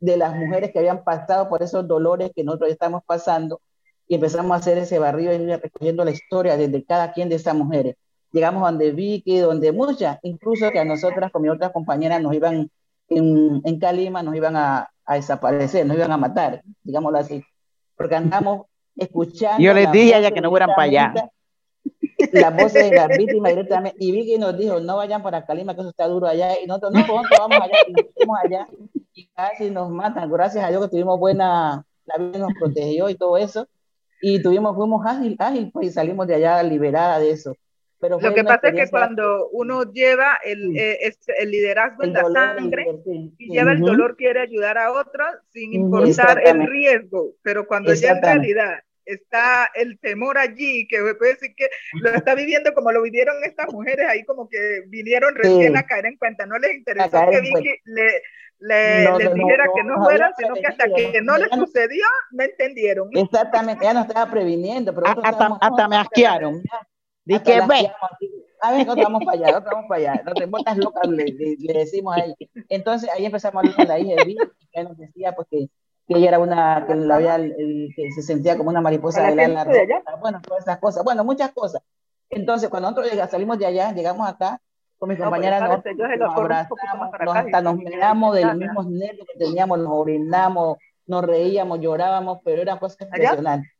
de 0.01 0.17
las 0.17 0.35
mujeres 0.35 0.71
que 0.71 0.77
habían 0.77 1.03
pasado 1.03 1.49
por 1.49 1.63
esos 1.63 1.87
dolores 1.87 2.31
que 2.35 2.43
nosotros 2.43 2.69
estamos 2.69 3.01
pasando, 3.07 3.59
y 4.07 4.13
empezamos 4.13 4.51
a 4.51 4.59
hacer 4.59 4.77
ese 4.77 4.99
barrido 4.99 5.33
y 5.33 5.55
recogiendo 5.55 6.05
la 6.05 6.11
historia 6.11 6.57
desde 6.57 6.85
cada 6.85 7.11
quien 7.11 7.27
de 7.27 7.37
esas 7.37 7.55
mujeres 7.55 7.95
llegamos 8.31 8.63
donde 8.63 8.91
Vicky, 8.91 9.39
donde 9.39 9.71
muchas, 9.71 10.19
incluso 10.23 10.71
que 10.71 10.79
a 10.79 10.85
nosotras 10.85 11.31
con 11.31 11.41
mi 11.41 11.49
otra 11.49 11.71
compañera 11.71 12.19
nos 12.19 12.33
iban 12.33 12.69
en, 13.09 13.61
en 13.63 13.79
Calima, 13.79 14.23
nos 14.23 14.35
iban 14.35 14.55
a, 14.55 14.89
a, 15.05 15.15
desaparecer, 15.15 15.85
nos 15.85 15.97
iban 15.97 16.11
a 16.11 16.17
matar, 16.17 16.61
digámoslo 16.83 17.19
así, 17.19 17.43
porque 17.95 18.15
andamos 18.15 18.67
escuchando. 18.95 19.61
Yo 19.61 19.73
les 19.73 19.91
dije 19.91 20.21
ya 20.21 20.31
que 20.31 20.41
no 20.41 20.49
fueran 20.49 20.69
para 20.69 20.83
allá. 20.83 21.13
Las 22.31 22.55
voces 22.55 22.89
de 22.89 22.95
las 22.95 23.17
víctimas 23.17 23.51
directamente, 23.51 23.97
y 23.99 24.11
Vicky 24.11 24.37
nos 24.37 24.55
dijo, 24.57 24.79
no 24.79 24.97
vayan 24.97 25.23
para 25.23 25.43
Calima, 25.45 25.73
que 25.73 25.81
eso 25.81 25.89
está 25.89 26.07
duro 26.07 26.27
allá, 26.27 26.59
y 26.61 26.67
nosotros, 26.67 26.93
no, 26.93 27.05
pues 27.07 27.27
vamos 27.37 27.57
allá, 27.59 27.77
y 27.87 27.93
nos 27.93 28.05
fuimos 28.13 28.37
allá, 28.43 28.67
y 29.13 29.27
casi 29.27 29.69
nos 29.71 29.89
matan, 29.89 30.31
gracias 30.31 30.63
a 30.63 30.69
Dios 30.69 30.83
que 30.83 30.91
tuvimos 30.91 31.19
buena, 31.19 31.83
la 32.05 32.17
vida 32.17 32.39
nos 32.39 32.53
protegió 32.53 33.09
y 33.09 33.15
todo 33.15 33.37
eso, 33.37 33.67
y 34.21 34.41
tuvimos, 34.41 34.75
fuimos 34.75 35.03
ágil, 35.03 35.35
ágil, 35.39 35.71
pues, 35.73 35.87
y 35.87 35.91
salimos 35.91 36.27
de 36.27 36.35
allá 36.35 36.61
liberada 36.61 37.17
de 37.17 37.31
eso 37.31 37.55
lo 38.01 38.33
que 38.33 38.43
pasa 38.43 38.69
es 38.69 38.73
que 38.75 38.89
cuando 38.89 39.49
uno 39.49 39.91
lleva 39.91 40.39
el, 40.43 40.75
eh, 40.75 41.13
el 41.39 41.51
liderazgo 41.51 42.03
en 42.03 42.13
la 42.13 42.25
sangre 42.31 42.85
y 43.37 43.51
lleva 43.51 43.73
el 43.73 43.79
dolor, 43.79 44.15
quiere 44.15 44.41
ayudar 44.41 44.77
a 44.77 44.91
otros 44.91 45.27
sin 45.51 45.73
importar 45.73 46.41
el 46.45 46.67
riesgo, 46.67 47.35
pero 47.43 47.67
cuando 47.67 47.93
ya 47.93 48.13
en 48.13 48.23
realidad 48.23 48.79
está 49.05 49.69
el 49.75 49.99
temor 49.99 50.37
allí, 50.37 50.87
que 50.87 50.97
puede 51.17 51.33
decir 51.33 51.53
que 51.55 51.67
lo 52.01 52.11
está 52.11 52.33
viviendo 52.35 52.73
como 52.73 52.91
lo 52.91 53.01
vivieron 53.01 53.35
estas 53.43 53.71
mujeres 53.71 54.07
ahí, 54.07 54.23
como 54.23 54.47
que 54.47 54.83
vinieron 54.87 55.35
recién 55.35 55.77
a 55.77 55.83
caer 55.83 56.05
en 56.07 56.17
cuenta, 56.17 56.45
no 56.45 56.57
les 56.57 56.75
interesó 56.75 57.29
que 57.29 57.41
Vicky 57.41 57.75
le, 57.85 58.21
le, 58.59 59.17
les 59.17 59.33
dijera 59.33 59.65
que 59.75 59.83
no 59.83 60.03
fueran, 60.03 60.31
sino 60.37 60.53
que 60.55 60.67
hasta 60.67 60.85
que 60.85 61.21
no 61.21 61.37
les 61.37 61.49
sucedió, 61.49 62.05
no 62.31 62.43
entendieron. 62.43 63.09
Exactamente, 63.11 63.83
ya 63.83 63.93
nos 63.93 64.07
estaba 64.07 64.31
previniendo, 64.31 64.93
pero 64.93 65.07
hasta, 65.07 65.57
hasta 65.59 65.87
me 65.87 65.97
asquearon. 65.97 66.63
Dice, 67.25 67.61
ve. 67.67 67.91
A 68.63 68.71
ver, 68.71 68.85
nosotros 68.85 69.05
vamos 69.05 69.25
para 69.25 69.37
allá, 69.37 69.47
nosotros 69.47 69.73
vamos 69.73 69.89
para 69.89 69.99
allá. 69.99 70.21
Nosotros 70.23 70.49
botas 70.49 70.77
locas 70.77 71.07
le, 71.09 71.25
le, 71.25 71.73
decimos 71.73 72.15
ahí. 72.15 72.35
Entonces 72.69 73.09
ahí 73.11 73.25
empezamos 73.25 73.55
a 73.55 73.59
hablar 73.59 73.75
con 73.75 73.87
la 73.87 73.99
hija 73.99 74.15
de 74.15 74.25
Vicky, 74.25 74.47
que 74.71 74.83
nos 74.83 74.97
decía 74.97 75.33
pues, 75.33 75.47
que, 75.49 75.69
que 76.07 76.17
ella 76.17 76.29
era 76.29 76.39
una, 76.39 76.85
que, 76.87 76.95
la 76.95 77.15
había, 77.15 77.37
que 77.37 78.11
se 78.11 78.21
sentía 78.21 78.57
como 78.57 78.69
una 78.69 78.81
mariposa 78.81 79.23
de 79.23 79.35
la, 79.35 79.47
la 79.47 80.15
Bueno, 80.19 80.41
todas 80.41 80.63
esas 80.63 80.77
cosas. 80.77 81.03
Bueno, 81.03 81.23
muchas 81.23 81.51
cosas. 81.51 81.81
Entonces, 82.29 82.69
cuando 82.69 82.91
nosotros 82.91 83.29
salimos 83.29 83.57
de 83.57 83.65
allá, 83.65 83.91
llegamos 83.93 84.27
acá, 84.27 84.61
con 84.97 85.09
mis 85.09 85.17
compañeras 85.17 85.63
no, 85.63 85.81
pues, 85.81 85.97
nos, 85.97 86.19
nos 86.19 86.37
abrazamos, 86.37 87.09
nos, 87.25 87.35
hasta 87.35 87.61
nos 87.61 87.75
miramos 87.75 88.35
de 88.35 88.45
los 88.45 88.55
mismos 88.55 88.87
nervios 88.87 89.27
que 89.33 89.39
teníamos, 89.39 89.79
nos 89.79 89.89
orinamos, 89.91 90.77
nos 91.07 91.25
reíamos, 91.25 91.79
llorábamos, 91.79 92.39
pero 92.45 92.61
era 92.61 92.77
cosas 92.77 93.01
impresionantes. 93.01 93.71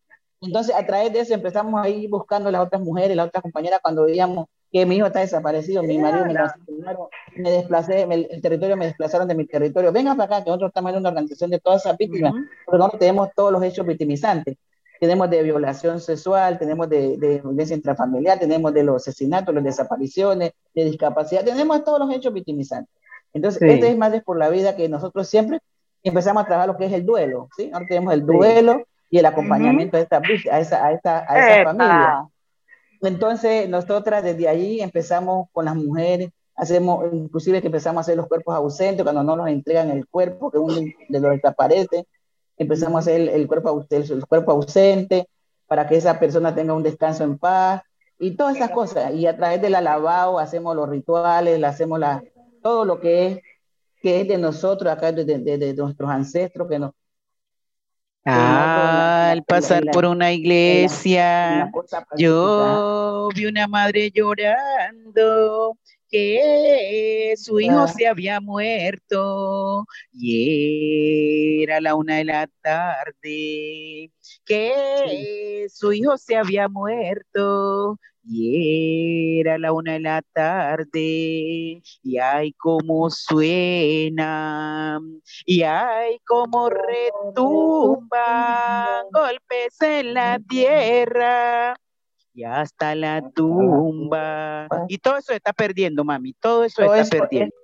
Entonces, 0.42 0.76
a 0.76 0.86
través 0.86 1.14
de 1.14 1.20
eso 1.20 1.34
empezamos 1.34 1.80
a 1.84 1.88
ir 1.88 2.10
buscando 2.10 2.50
las 2.50 2.62
otras 2.62 2.82
mujeres, 2.82 3.16
las 3.16 3.28
otras 3.28 3.44
compañeras, 3.44 3.80
cuando 3.82 4.06
veíamos 4.06 4.48
que 4.72 4.86
mi 4.86 4.96
hijo 4.96 5.06
está 5.06 5.20
desaparecido, 5.20 5.84
mi 5.84 5.98
marido 6.00 6.26
me, 6.26 6.34
me 7.36 7.52
desplacé, 7.52 8.04
el 8.04 8.42
territorio 8.42 8.76
me 8.76 8.86
desplazaron 8.86 9.28
de 9.28 9.36
mi 9.36 9.46
territorio. 9.46 9.92
Venga 9.92 10.16
para 10.16 10.38
acá, 10.38 10.44
que 10.44 10.50
nosotros 10.50 10.70
estamos 10.70 10.92
en 10.94 10.98
una 10.98 11.10
organización 11.10 11.52
de 11.52 11.60
todas 11.60 11.86
esas 11.86 11.98
víctimas, 11.98 12.34
pero 12.66 12.78
nosotros 12.78 13.00
tenemos 13.00 13.30
todos 13.36 13.52
los 13.52 13.62
hechos 13.64 13.86
victimizantes. 13.86 14.58
Tenemos 15.00 15.30
de 15.30 15.44
violación 15.44 16.00
sexual, 16.00 16.58
tenemos 16.58 16.90
de, 16.90 17.18
de 17.18 17.42
violencia 17.42 17.76
intrafamiliar, 17.76 18.40
tenemos 18.40 18.74
de 18.74 18.84
los 18.84 18.96
asesinatos, 18.96 19.54
las 19.54 19.64
desapariciones, 19.64 20.54
de 20.74 20.86
discapacidad, 20.86 21.44
tenemos 21.44 21.84
todos 21.84 22.00
los 22.00 22.14
hechos 22.14 22.34
victimizantes. 22.34 22.94
Entonces, 23.34 23.62
este 23.62 23.90
es 23.90 23.98
más 23.98 24.12
de 24.12 24.22
por 24.22 24.38
la 24.38 24.50
vida 24.50 24.76
que 24.76 24.90
nosotros 24.90 25.28
siempre 25.28 25.60
empezamos 26.04 26.44
a 26.44 26.46
trabajar 26.46 26.70
lo 26.70 26.78
que 26.78 26.86
es 26.86 26.94
el 26.94 27.06
duelo, 27.06 27.50
¿sí? 27.56 27.70
Ahora 27.74 27.86
tenemos 27.88 28.14
el 28.14 28.26
duelo, 28.26 28.84
y 29.12 29.20
el 29.20 29.26
acompañamiento 29.26 29.98
de 29.98 30.04
esta, 30.04 30.22
a 30.52 30.60
esa, 30.60 30.86
a 30.86 30.94
esta, 30.94 31.26
a 31.28 31.38
esa 31.38 31.64
familia. 31.66 32.28
Entonces, 33.02 33.68
nosotras 33.68 34.24
desde 34.24 34.48
ahí 34.48 34.80
empezamos 34.80 35.50
con 35.52 35.66
las 35.66 35.76
mujeres, 35.76 36.30
hacemos, 36.56 37.06
inclusive 37.12 37.60
que 37.60 37.68
empezamos 37.68 38.00
a 38.00 38.02
hacer 38.02 38.16
los 38.16 38.28
cuerpos 38.28 38.56
ausentes, 38.56 39.04
cuando 39.04 39.22
no 39.22 39.36
nos 39.36 39.50
entregan 39.50 39.90
el 39.90 40.08
cuerpo, 40.08 40.50
que 40.50 40.58
uno 40.58 40.76
de 41.10 41.20
los 41.20 41.32
desaparece, 41.32 42.08
empezamos 42.58 42.96
a 42.96 43.00
hacer 43.00 43.30
el, 43.30 43.48
cuerpo, 43.48 43.86
el, 43.90 44.26
cuerpo 44.26 44.52
ausente 44.54 45.28
para 45.68 45.88
que 45.90 45.98
esa 45.98 46.18
persona 46.18 46.56
tenga 46.56 46.74
un 46.74 46.84
descanso 46.84 47.26
en 47.26 47.38
paz 47.38 47.82
y 48.18 48.32
todas 48.38 48.56
esas 48.56 48.72
cosas. 48.72 49.14
Y 49.14 49.28
a 49.28 49.36
través 49.36 49.62
del 49.62 49.76
alabao 49.76 50.40
hacemos 50.40 50.74
los 50.74 50.88
rituales, 50.88 51.62
hacemos 51.66 52.00
la, 52.00 52.24
todo 52.64 52.86
lo 52.86 53.02
que 53.02 53.28
es, 53.28 53.40
que 54.02 54.22
es 54.22 54.28
de 54.30 54.38
nosotros, 54.38 54.90
acá 54.90 55.12
de, 55.12 55.26
de, 55.26 55.58
de 55.58 55.74
nuestros 55.74 56.10
ancestros, 56.10 56.70
que 56.70 56.80
nos, 56.80 56.92
Ah, 58.24 59.32
al 59.32 59.44
pasar 59.44 59.84
por 59.92 60.06
una 60.06 60.32
iglesia, 60.32 61.72
yo 62.18 63.30
vi 63.34 63.46
una 63.48 63.68
madre 63.68 64.12
llorando 64.12 65.78
que 66.08 67.34
su 67.38 67.60
hijo 67.60 67.88
se 67.88 68.06
había 68.06 68.40
muerto 68.42 69.86
y 70.12 71.64
era 71.64 71.82
la 71.82 71.96
una 71.96 72.18
de 72.18 72.26
la 72.26 72.48
tarde, 72.62 74.12
que 74.46 75.68
su 75.74 75.94
hijo 75.94 76.18
se 76.18 76.36
había 76.36 76.68
muerto 76.68 77.98
y 78.24 79.40
era 79.40 79.58
la 79.58 79.74
una 79.74 79.94
de 79.94 80.00
la 80.00 80.22
tarde, 80.22 81.82
y 82.04 82.18
ay 82.22 82.54
cómo 82.54 83.10
suena, 83.10 85.00
y 85.46 85.64
ay 85.64 86.20
cómo 86.26 86.70
retumban 86.70 88.06
golpes 89.12 89.82
en 89.82 90.14
la 90.14 90.40
tierra 90.40 91.76
y 92.34 92.44
hasta 92.44 92.96
la 92.96 93.22
tumba. 93.32 94.68
Y 94.88 94.98
todo 94.98 95.18
eso 95.18 95.34
está 95.34 95.54
perdiendo, 95.54 96.04
mami, 96.04 96.34
todo 96.34 96.64
eso 96.64 96.82
está 96.84 97.04
perdiendo. 97.18 97.56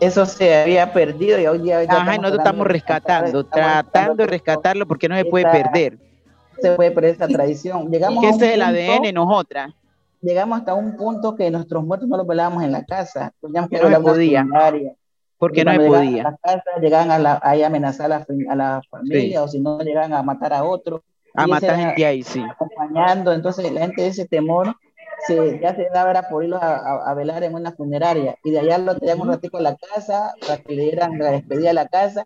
Eso 0.00 0.26
se 0.26 0.62
había 0.62 0.92
perdido 0.92 1.38
y 1.38 1.46
hoy 1.46 1.58
día... 1.58 1.84
Ya 1.84 1.92
Ajá, 1.92 2.16
nosotros 2.16 2.38
estamos 2.38 2.66
rescatando, 2.66 3.44
tratando 3.44 4.14
de 4.14 4.26
rescatarlo 4.26 4.86
porque 4.86 5.08
no 5.08 5.16
se 5.16 5.24
puede 5.24 5.44
perder. 5.44 5.98
Se 6.60 6.72
puede 6.72 6.90
perder 6.90 7.12
esta 7.12 7.28
tradición. 7.28 7.90
Llegamos 7.90 8.22
que 8.22 8.30
ese 8.30 8.48
es 8.48 8.54
el 8.54 8.62
ADN 8.62 9.14
nosotras. 9.14 9.72
Llegamos 10.20 10.58
hasta 10.58 10.74
un 10.74 10.96
punto 10.96 11.34
que 11.34 11.50
nuestros 11.50 11.84
muertos 11.84 12.08
no 12.08 12.16
los 12.16 12.26
velábamos 12.26 12.62
en 12.62 12.72
la 12.72 12.84
casa. 12.84 13.32
Pues 13.40 13.52
ya 13.52 13.62
no 13.62 13.68
se 13.68 14.00
podía. 14.00 14.46
Porque 15.38 15.64
no 15.64 15.72
se 15.72 15.78
podía. 15.80 16.22
A 16.22 16.30
la 16.30 16.36
casa, 16.36 16.80
llegaban 16.80 17.10
a, 17.10 17.18
la, 17.18 17.40
a 17.42 17.66
amenazar 17.66 18.12
a 18.12 18.18
la, 18.18 18.26
a 18.50 18.54
la 18.54 18.82
familia 18.90 19.42
o 19.42 19.48
si 19.48 19.60
no 19.60 19.80
llegaban 19.80 20.12
a 20.12 20.22
matar 20.22 20.52
a 20.52 20.64
otro. 20.64 21.02
A 21.34 21.46
matar 21.46 21.76
gente 21.76 22.04
ahí, 22.04 22.22
sí. 22.22 22.42
Acompañando, 22.50 23.32
entonces 23.32 23.70
la 23.72 23.82
gente 23.82 24.02
de 24.02 24.08
ese 24.08 24.26
temor 24.26 24.74
se, 25.30 25.60
ya 25.60 25.74
se 25.74 25.88
daba 25.92 26.10
era 26.10 26.28
por 26.28 26.44
irlos 26.44 26.60
a, 26.62 27.14
velar 27.14 27.42
en 27.44 27.54
una 27.54 27.72
funeraria 27.72 28.36
y 28.44 28.50
de 28.50 28.60
allá 28.60 28.78
lo 28.78 28.96
tenían 28.96 29.20
un 29.20 29.28
ratito 29.28 29.58
en 29.58 29.64
la 29.64 29.76
casa 29.76 30.34
para 30.40 30.58
que 30.58 30.74
le 30.74 30.82
dieran 30.84 31.18
la 31.18 31.32
despedida 31.32 31.70
a 31.70 31.74
la 31.74 31.88
casa, 31.88 32.24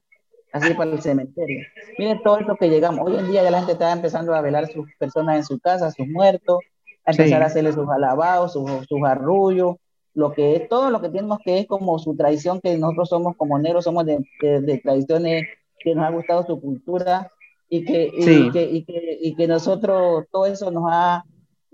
así 0.52 0.74
para 0.74 0.90
el 0.90 1.02
cementerio. 1.02 1.64
Miren 1.98 2.22
todo 2.22 2.38
eso 2.38 2.56
que 2.56 2.68
llegamos. 2.68 3.06
Hoy 3.06 3.18
en 3.18 3.30
día 3.30 3.42
ya 3.42 3.50
la 3.50 3.58
gente 3.58 3.72
está 3.72 3.92
empezando 3.92 4.34
a 4.34 4.40
velar 4.40 4.66
sus 4.68 4.86
personas 4.98 5.36
en 5.36 5.44
su 5.44 5.58
casa, 5.60 5.90
sus 5.90 6.06
muertos, 6.06 6.58
a 7.04 7.10
empezar 7.10 7.42
a 7.42 7.46
hacerle 7.46 7.72
sus 7.72 7.88
alabados, 7.88 8.52
sus, 8.52 8.70
sus 8.88 9.02
arrullos, 9.04 9.76
lo 10.14 10.32
que 10.32 10.56
es 10.56 10.68
todo 10.68 10.90
lo 10.90 11.00
que 11.00 11.08
tenemos 11.08 11.38
que 11.44 11.58
es 11.58 11.66
como 11.66 11.98
su 11.98 12.16
tradición, 12.16 12.60
que 12.60 12.78
nosotros 12.78 13.08
somos 13.08 13.36
como 13.36 13.58
negros, 13.58 13.84
somos 13.84 14.06
de, 14.06 14.24
de, 14.40 14.78
tradiciones 14.78 15.46
que 15.80 15.94
nos 15.94 16.06
ha 16.06 16.10
gustado 16.10 16.46
su 16.46 16.60
cultura 16.60 17.30
y 17.68 17.84
que, 17.84 18.10
y, 18.16 18.50
que, 18.50 18.62
y, 18.62 18.84
que, 18.84 19.18
y 19.20 19.34
que 19.34 19.46
nosotros 19.48 20.24
todo 20.30 20.46
eso 20.46 20.70
nos 20.70 20.84
ha 20.88 21.24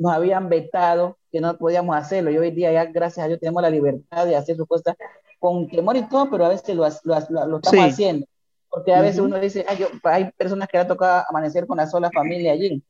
nos 0.00 0.12
habían 0.12 0.48
vetado 0.48 1.18
que 1.30 1.40
no 1.40 1.56
podíamos 1.58 1.94
hacerlo 1.94 2.30
y 2.30 2.38
hoy 2.38 2.50
día 2.50 2.72
ya 2.72 2.86
gracias 2.86 3.24
a 3.24 3.28
Dios 3.28 3.38
tenemos 3.38 3.60
la 3.60 3.68
libertad 3.68 4.26
de 4.26 4.34
hacer 4.34 4.56
sus 4.56 4.66
cosas 4.66 4.96
con 5.38 5.68
temor 5.68 5.96
y 5.96 6.08
todo, 6.08 6.30
pero 6.30 6.46
a 6.46 6.48
veces 6.48 6.74
lo, 6.74 6.88
lo, 7.04 7.46
lo, 7.46 7.56
estamos 7.58 7.92
haciendo. 7.92 8.26
Porque 8.70 8.94
a 8.94 9.02
veces 9.02 9.20
uno 9.20 9.38
dice, 9.38 9.66
hay 10.04 10.30
personas 10.32 10.68
que 10.68 10.78
le 10.78 10.82
ha 10.82 10.88
tocado 10.88 11.24
amanecer 11.28 11.66
con 11.66 11.76
la 11.76 11.86
sola 11.86 12.10
familia 12.10 12.52
allí. 12.52 12.82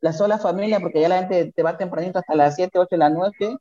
La 0.00 0.12
sola 0.12 0.38
familia, 0.38 0.80
porque 0.80 1.00
ya 1.00 1.08
la 1.08 1.18
gente 1.18 1.52
te 1.52 1.62
va 1.62 1.76
tempranito 1.76 2.18
hasta 2.18 2.34
las 2.34 2.54
7, 2.54 2.78
8 2.78 2.88
de 2.90 2.96
la 2.98 3.10
noche, 3.10 3.56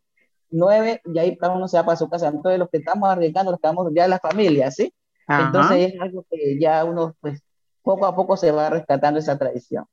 9, 0.51 1.01
y 1.05 1.19
ahí 1.19 1.37
cada 1.37 1.55
uno 1.55 1.67
se 1.67 1.77
va 1.77 1.85
para 1.85 1.97
su 1.97 2.09
casa. 2.09 2.27
Entonces, 2.27 2.59
los 2.59 2.69
que 2.69 2.77
estamos 2.77 3.09
arriesgando, 3.09 3.51
los 3.51 3.59
que 3.59 3.67
estamos 3.67 3.91
ya 3.95 4.05
en 4.05 4.11
la 4.11 4.19
familia, 4.19 4.69
¿sí? 4.69 4.93
Entonces, 5.27 5.93
es 5.93 6.01
algo 6.01 6.25
que 6.29 6.59
ya 6.59 6.83
uno, 6.85 7.15
pues, 7.21 7.41
poco 7.81 8.05
a 8.05 8.15
poco 8.15 8.37
se 8.37 8.51
va 8.51 8.69
rescatando 8.69 9.19
esa 9.19 9.37
tradición. 9.37 9.85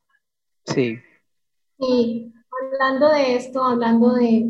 Sí. 0.64 0.98
Sí, 1.78 2.32
hablando 2.62 3.08
de 3.10 3.36
esto, 3.36 3.64
hablando 3.64 4.14
de, 4.14 4.46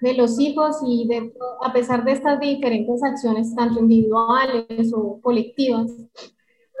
de 0.00 0.14
los 0.14 0.38
hijos 0.38 0.76
y 0.86 1.06
de, 1.08 1.32
a 1.62 1.72
pesar 1.72 2.04
de 2.04 2.12
estas 2.12 2.40
diferentes 2.40 3.02
acciones, 3.02 3.54
tanto 3.54 3.80
individuales 3.80 4.92
o 4.94 5.20
colectivas, 5.20 5.90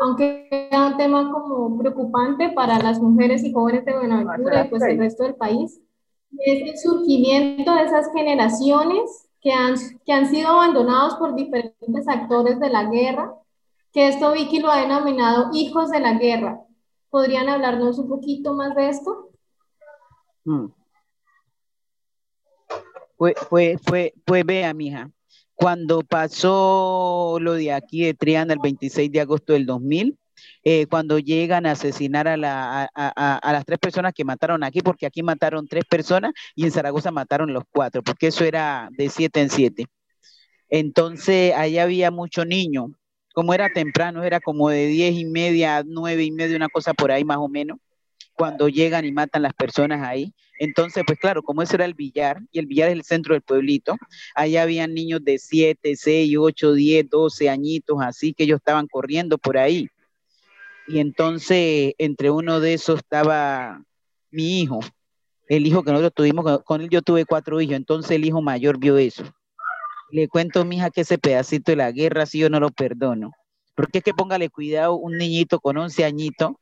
aunque 0.00 0.48
sea 0.70 0.86
un 0.86 0.96
tema 0.96 1.30
como 1.30 1.78
preocupante 1.78 2.50
para 2.50 2.78
las 2.78 3.00
mujeres 3.00 3.44
y 3.44 3.52
jóvenes 3.52 3.84
de 3.84 3.94
Buenaventura 3.94 4.66
y 4.66 4.68
pues 4.68 4.82
el 4.82 4.98
resto 4.98 5.22
del 5.24 5.36
país, 5.36 5.80
es 6.38 6.68
el 6.68 6.78
surgimiento 6.78 7.74
de 7.74 7.82
esas 7.84 8.12
generaciones 8.12 9.28
que 9.40 9.52
han, 9.52 9.74
que 10.04 10.12
han 10.12 10.26
sido 10.26 10.48
abandonados 10.48 11.14
por 11.14 11.34
diferentes 11.34 12.08
actores 12.08 12.58
de 12.58 12.70
la 12.70 12.84
guerra, 12.84 13.34
que 13.92 14.08
esto 14.08 14.32
Vicky 14.32 14.58
lo 14.58 14.70
ha 14.70 14.80
denominado 14.80 15.50
hijos 15.52 15.90
de 15.90 16.00
la 16.00 16.14
guerra. 16.14 16.60
¿Podrían 17.10 17.48
hablarnos 17.48 17.98
un 17.98 18.08
poquito 18.08 18.54
más 18.54 18.74
de 18.74 18.88
esto? 18.88 19.30
Pues, 23.16 23.34
pues, 23.48 23.80
pues, 24.24 24.44
vea, 24.44 24.74
mija, 24.74 25.10
cuando 25.54 26.02
pasó 26.02 27.38
lo 27.40 27.54
de 27.54 27.72
aquí 27.72 28.04
de 28.04 28.14
Triana 28.14 28.52
el 28.52 28.58
26 28.62 29.10
de 29.12 29.20
agosto 29.20 29.52
del 29.52 29.66
2000, 29.66 30.18
eh, 30.64 30.86
cuando 30.86 31.18
llegan 31.18 31.64
a 31.66 31.72
asesinar 31.72 32.26
a, 32.28 32.36
a, 32.94 33.52
las 33.52 33.64
tres 33.64 33.78
personas 33.78 34.12
que 34.14 34.24
mataron 34.24 34.64
aquí, 34.64 34.80
porque 34.82 35.06
aquí 35.06 35.22
mataron 35.22 35.68
tres 35.68 35.84
personas 35.88 36.32
y 36.54 36.64
en 36.64 36.72
Zaragoza 36.72 37.10
mataron 37.10 37.52
los 37.52 37.64
cuatro, 37.70 38.02
porque 38.02 38.28
eso 38.28 38.44
era 38.44 38.88
de 38.92 39.08
siete 39.08 39.40
en 39.40 39.50
siete. 39.50 39.86
Entonces, 40.68 41.54
ahí 41.54 41.78
había 41.78 42.10
mucho 42.10 42.44
niño, 42.44 42.88
como 43.34 43.54
era 43.54 43.70
temprano, 43.72 44.24
era 44.24 44.40
como 44.40 44.70
de 44.70 44.86
diez 44.86 45.14
y 45.14 45.24
media, 45.24 45.82
nueve 45.86 46.24
y 46.24 46.32
media, 46.32 46.56
una 46.56 46.68
cosa 46.68 46.94
por 46.94 47.12
ahí 47.12 47.24
más 47.24 47.38
o 47.38 47.48
menos 47.48 47.78
cuando 48.34 48.68
llegan 48.68 49.04
y 49.04 49.12
matan 49.12 49.42
las 49.42 49.54
personas 49.54 50.06
ahí. 50.06 50.32
Entonces, 50.58 51.02
pues 51.06 51.18
claro, 51.18 51.42
como 51.42 51.62
eso 51.62 51.74
era 51.74 51.84
el 51.84 51.94
billar, 51.94 52.40
y 52.52 52.58
el 52.58 52.66
billar 52.66 52.88
es 52.88 52.94
el 52.94 53.04
centro 53.04 53.34
del 53.34 53.42
pueblito, 53.42 53.96
allá 54.34 54.62
habían 54.62 54.94
niños 54.94 55.24
de 55.24 55.38
7, 55.38 55.94
6, 55.96 56.36
8, 56.38 56.72
10, 56.74 57.10
12 57.10 57.48
añitos, 57.48 57.98
así 58.00 58.34
que 58.34 58.44
ellos 58.44 58.58
estaban 58.58 58.86
corriendo 58.86 59.38
por 59.38 59.58
ahí. 59.58 59.88
Y 60.86 60.98
entonces, 60.98 61.94
entre 61.98 62.30
uno 62.30 62.60
de 62.60 62.74
esos 62.74 62.98
estaba 63.00 63.82
mi 64.30 64.60
hijo, 64.60 64.80
el 65.48 65.66
hijo 65.66 65.82
que 65.82 65.90
nosotros 65.90 66.14
tuvimos, 66.14 66.62
con 66.62 66.80
él 66.80 66.88
yo 66.88 67.02
tuve 67.02 67.24
cuatro 67.24 67.60
hijos, 67.60 67.76
entonces 67.76 68.12
el 68.12 68.24
hijo 68.24 68.42
mayor 68.42 68.78
vio 68.78 68.98
eso. 68.98 69.24
Le 70.10 70.28
cuento, 70.28 70.64
mija, 70.64 70.90
que 70.90 71.00
ese 71.00 71.18
pedacito 71.18 71.72
de 71.72 71.76
la 71.76 71.90
guerra, 71.90 72.26
si 72.26 72.38
yo 72.38 72.50
no 72.50 72.60
lo 72.60 72.70
perdono. 72.70 73.32
Porque 73.74 73.98
es 73.98 74.04
que 74.04 74.14
póngale 74.14 74.48
cuidado, 74.50 74.94
un 74.94 75.18
niñito 75.18 75.58
con 75.58 75.76
11 75.76 76.04
añitos, 76.04 76.52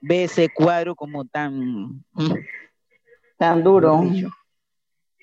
ve 0.00 0.24
ese 0.24 0.48
cuadro 0.48 0.94
como 0.94 1.24
tan... 1.24 2.02
Mm, 2.12 2.34
tan 3.36 3.62
duro. 3.62 4.02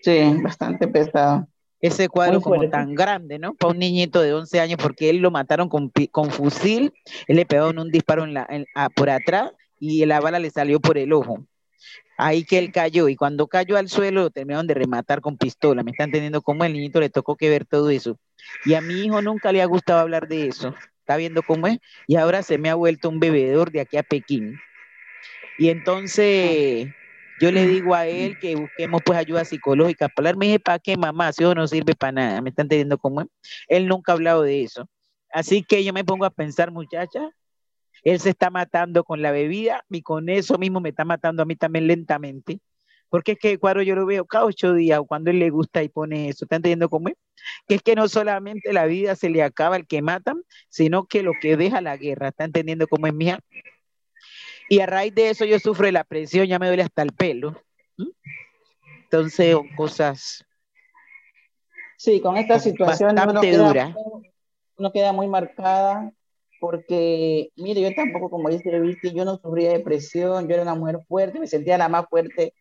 Sí, 0.01 0.19
bastante 0.41 0.87
pesado. 0.87 1.47
Ese 1.79 2.09
cuadro 2.09 2.41
como 2.41 2.67
tan 2.69 2.95
grande, 2.95 3.37
¿no? 3.37 3.53
Para 3.53 3.71
un 3.71 3.79
niñito 3.79 4.21
de 4.21 4.33
11 4.33 4.59
años, 4.59 4.79
porque 4.81 5.11
él 5.11 5.17
lo 5.17 5.29
mataron 5.29 5.69
con, 5.69 5.91
con 6.11 6.31
fusil, 6.31 6.91
él 7.27 7.35
le 7.35 7.45
pegaron 7.45 7.77
un 7.77 7.91
disparo 7.91 8.23
en 8.23 8.33
la, 8.33 8.47
por 8.95 9.11
atrás 9.11 9.51
y 9.79 10.03
la 10.05 10.19
bala 10.19 10.39
le 10.39 10.49
salió 10.49 10.79
por 10.79 10.97
el 10.97 11.13
ojo. 11.13 11.45
Ahí 12.17 12.43
que 12.43 12.57
él 12.57 12.71
cayó 12.71 13.09
y 13.09 13.15
cuando 13.15 13.45
cayó 13.45 13.77
al 13.77 13.89
suelo 13.89 14.21
lo 14.21 14.29
terminaron 14.31 14.65
de 14.65 14.73
rematar 14.73 15.21
con 15.21 15.37
pistola. 15.37 15.83
¿Me 15.83 15.91
están 15.91 16.05
entendiendo 16.05 16.41
cómo 16.41 16.63
el 16.63 16.73
niñito 16.73 16.99
le 16.99 17.11
tocó 17.11 17.35
que 17.35 17.49
ver 17.49 17.65
todo 17.65 17.91
eso? 17.91 18.17
Y 18.65 18.73
a 18.73 18.81
mi 18.81 19.05
hijo 19.05 19.21
nunca 19.21 19.51
le 19.51 19.61
ha 19.61 19.65
gustado 19.65 19.99
hablar 19.99 20.27
de 20.27 20.47
eso. 20.47 20.73
¿Está 21.07 21.15
viendo 21.15 21.41
cómo 21.41 21.67
es? 21.67 21.79
Y 22.05 22.17
ahora 22.17 22.43
se 22.43 22.57
me 22.57 22.69
ha 22.69 22.75
vuelto 22.75 23.07
un 23.07 23.21
bebedor 23.21 23.71
de 23.71 23.79
aquí 23.79 23.95
a 23.95 24.03
Pekín. 24.03 24.59
Y 25.57 25.69
entonces 25.69 26.89
yo 27.39 27.49
le 27.49 27.65
digo 27.65 27.95
a 27.95 28.07
él 28.07 28.37
que 28.39 28.57
busquemos 28.57 29.01
pues 29.05 29.17
ayuda 29.17 29.45
psicológica. 29.45 30.09
Para 30.09 30.33
me 30.33 30.47
dije, 30.47 30.59
¿para 30.59 30.79
qué 30.79 30.97
mamá? 30.97 31.31
Si 31.31 31.43
eso 31.43 31.55
no 31.55 31.65
sirve 31.65 31.95
para 31.95 32.11
nada. 32.11 32.41
¿Me 32.41 32.49
están 32.49 32.65
entendiendo 32.65 32.97
cómo 32.97 33.21
es? 33.21 33.27
Él 33.69 33.87
nunca 33.87 34.11
ha 34.11 34.15
hablado 34.15 34.41
de 34.41 34.63
eso. 34.63 34.89
Así 35.31 35.63
que 35.63 35.81
yo 35.85 35.93
me 35.93 36.03
pongo 36.03 36.25
a 36.25 36.29
pensar, 36.29 36.71
muchacha, 36.71 37.29
él 38.03 38.19
se 38.19 38.31
está 38.31 38.49
matando 38.49 39.05
con 39.05 39.21
la 39.21 39.31
bebida 39.31 39.85
y 39.89 40.01
con 40.01 40.27
eso 40.27 40.57
mismo 40.57 40.81
me 40.81 40.89
está 40.89 41.05
matando 41.05 41.41
a 41.41 41.45
mí 41.45 41.55
también 41.55 41.87
lentamente. 41.87 42.59
Porque 43.09 43.33
es 43.33 43.39
que 43.39 43.57
cuadro 43.57 43.81
yo 43.81 43.95
lo 43.95 44.05
veo 44.05 44.25
cada 44.25 44.45
ocho 44.45 44.73
días 44.73 44.99
cuando 45.07 45.29
él 45.31 45.39
le 45.39 45.49
gusta 45.49 45.83
y 45.83 45.89
pone 45.89 46.29
eso. 46.29 46.45
¿Está 46.45 46.57
entendiendo 46.57 46.89
cómo 46.89 47.09
es? 47.09 47.15
Que 47.67 47.75
es 47.75 47.81
que 47.81 47.95
no 47.95 48.07
solamente 48.07 48.73
la 48.73 48.85
vida 48.85 49.15
se 49.15 49.29
le 49.29 49.43
acaba 49.43 49.75
al 49.75 49.87
que 49.87 50.01
matan, 50.01 50.43
sino 50.69 51.05
que 51.05 51.23
lo 51.23 51.31
que 51.39 51.57
deja 51.57 51.81
la 51.81 51.97
guerra. 51.97 52.29
¿Está 52.29 52.43
entendiendo 52.43 52.87
cómo 52.87 53.07
es, 53.07 53.13
mía? 53.13 53.39
Y 54.69 54.81
a 54.81 54.85
raíz 54.85 55.15
de 55.15 55.29
eso 55.29 55.45
yo 55.45 55.59
sufro 55.59 55.89
la 55.91 56.03
presión, 56.03 56.45
ya 56.45 56.59
me 56.59 56.67
duele 56.67 56.83
hasta 56.83 57.01
el 57.01 57.13
pelo. 57.13 57.61
Entonces, 59.03 59.55
cosas. 59.77 60.43
Sí, 61.97 62.19
con 62.19 62.37
esta 62.37 62.59
situación 62.59 63.17
uno 63.17 63.41
queda, 63.41 63.95
uno 64.77 64.91
queda 64.91 65.13
muy 65.13 65.27
marcada 65.27 66.11
porque, 66.59 67.51
mire, 67.55 67.81
yo 67.81 67.93
tampoco, 67.95 68.29
como 68.29 68.49
dice 68.49 68.79
Vicky, 68.79 69.13
yo 69.13 69.25
no 69.25 69.37
sufría 69.37 69.71
depresión, 69.71 70.47
yo 70.47 70.53
era 70.55 70.63
una 70.63 70.75
mujer 70.75 70.99
fuerte, 71.07 71.39
me 71.39 71.47
sentía 71.47 71.77
la 71.77 71.89
más 71.89 72.05
fuerte, 72.09 72.53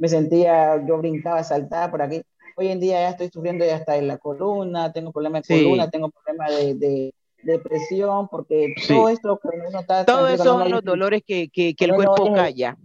me 0.00 0.08
sentía, 0.08 0.82
yo 0.86 0.96
brincaba, 0.96 1.44
saltaba 1.44 1.90
por 1.90 2.00
aquí. 2.00 2.22
Hoy 2.56 2.68
en 2.68 2.80
día 2.80 3.02
ya 3.02 3.10
estoy 3.10 3.28
sufriendo 3.28 3.64
ya 3.66 3.76
hasta 3.76 3.96
en 3.96 4.08
la 4.08 4.16
columna, 4.16 4.92
tengo 4.92 5.12
problemas 5.12 5.46
de 5.46 5.62
columna, 5.62 5.90
tengo 5.90 6.10
problemas 6.10 6.50
de, 6.56 7.14
depresión, 7.42 8.28
porque 8.28 8.74
todo 8.88 9.08
esto 9.08 9.38
que 9.42 9.48
uno 9.48 9.80
está... 9.80 10.04
Todo 10.04 10.28
eso 10.28 10.44
son 10.44 10.70
los 10.70 10.82
dolores 10.82 11.22
que, 11.26 11.48
que, 11.48 11.74
que 11.74 11.84
el 11.84 11.94
cuerpo 11.94 12.32
calla. 12.34 12.76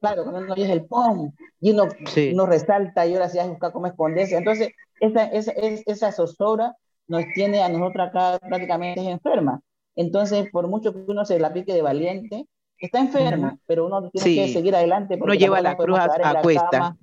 Claro, 0.00 0.22
cuando 0.22 0.40
uno 0.40 0.52
oye 0.52 0.70
el 0.70 0.84
pom, 0.84 1.32
y 1.60 1.72
uno, 1.72 1.88
uno 2.32 2.46
resalta 2.46 3.06
y 3.06 3.14
ahora 3.14 3.28
sí 3.28 3.38
hay 3.38 3.48
buscar 3.48 3.72
cómo 3.72 3.86
esconderse. 3.86 4.36
Entonces, 4.36 4.70
esa, 5.00 5.24
esa, 5.24 5.52
esa 5.52 6.12
zozobra 6.12 6.76
nos 7.06 7.24
tiene 7.34 7.62
a 7.62 7.68
nosotros 7.68 8.08
acá 8.08 8.38
prácticamente 8.46 9.00
enferma. 9.00 9.60
Entonces, 9.96 10.48
por 10.50 10.68
mucho 10.68 10.92
que 10.92 11.04
uno 11.06 11.24
se 11.24 11.40
la 11.40 11.52
pique 11.52 11.72
de 11.72 11.82
valiente, 11.82 12.46
está 12.86 13.00
enferma, 13.00 13.58
pero 13.66 13.86
uno 13.86 14.10
tiene 14.10 14.46
que 14.46 14.52
seguir 14.52 14.74
adelante. 14.74 15.18
Uno 15.20 15.34
lleva 15.34 15.60
la 15.60 15.76
cruz 15.76 15.98
a, 15.98 16.40
cuesta. 16.40 16.96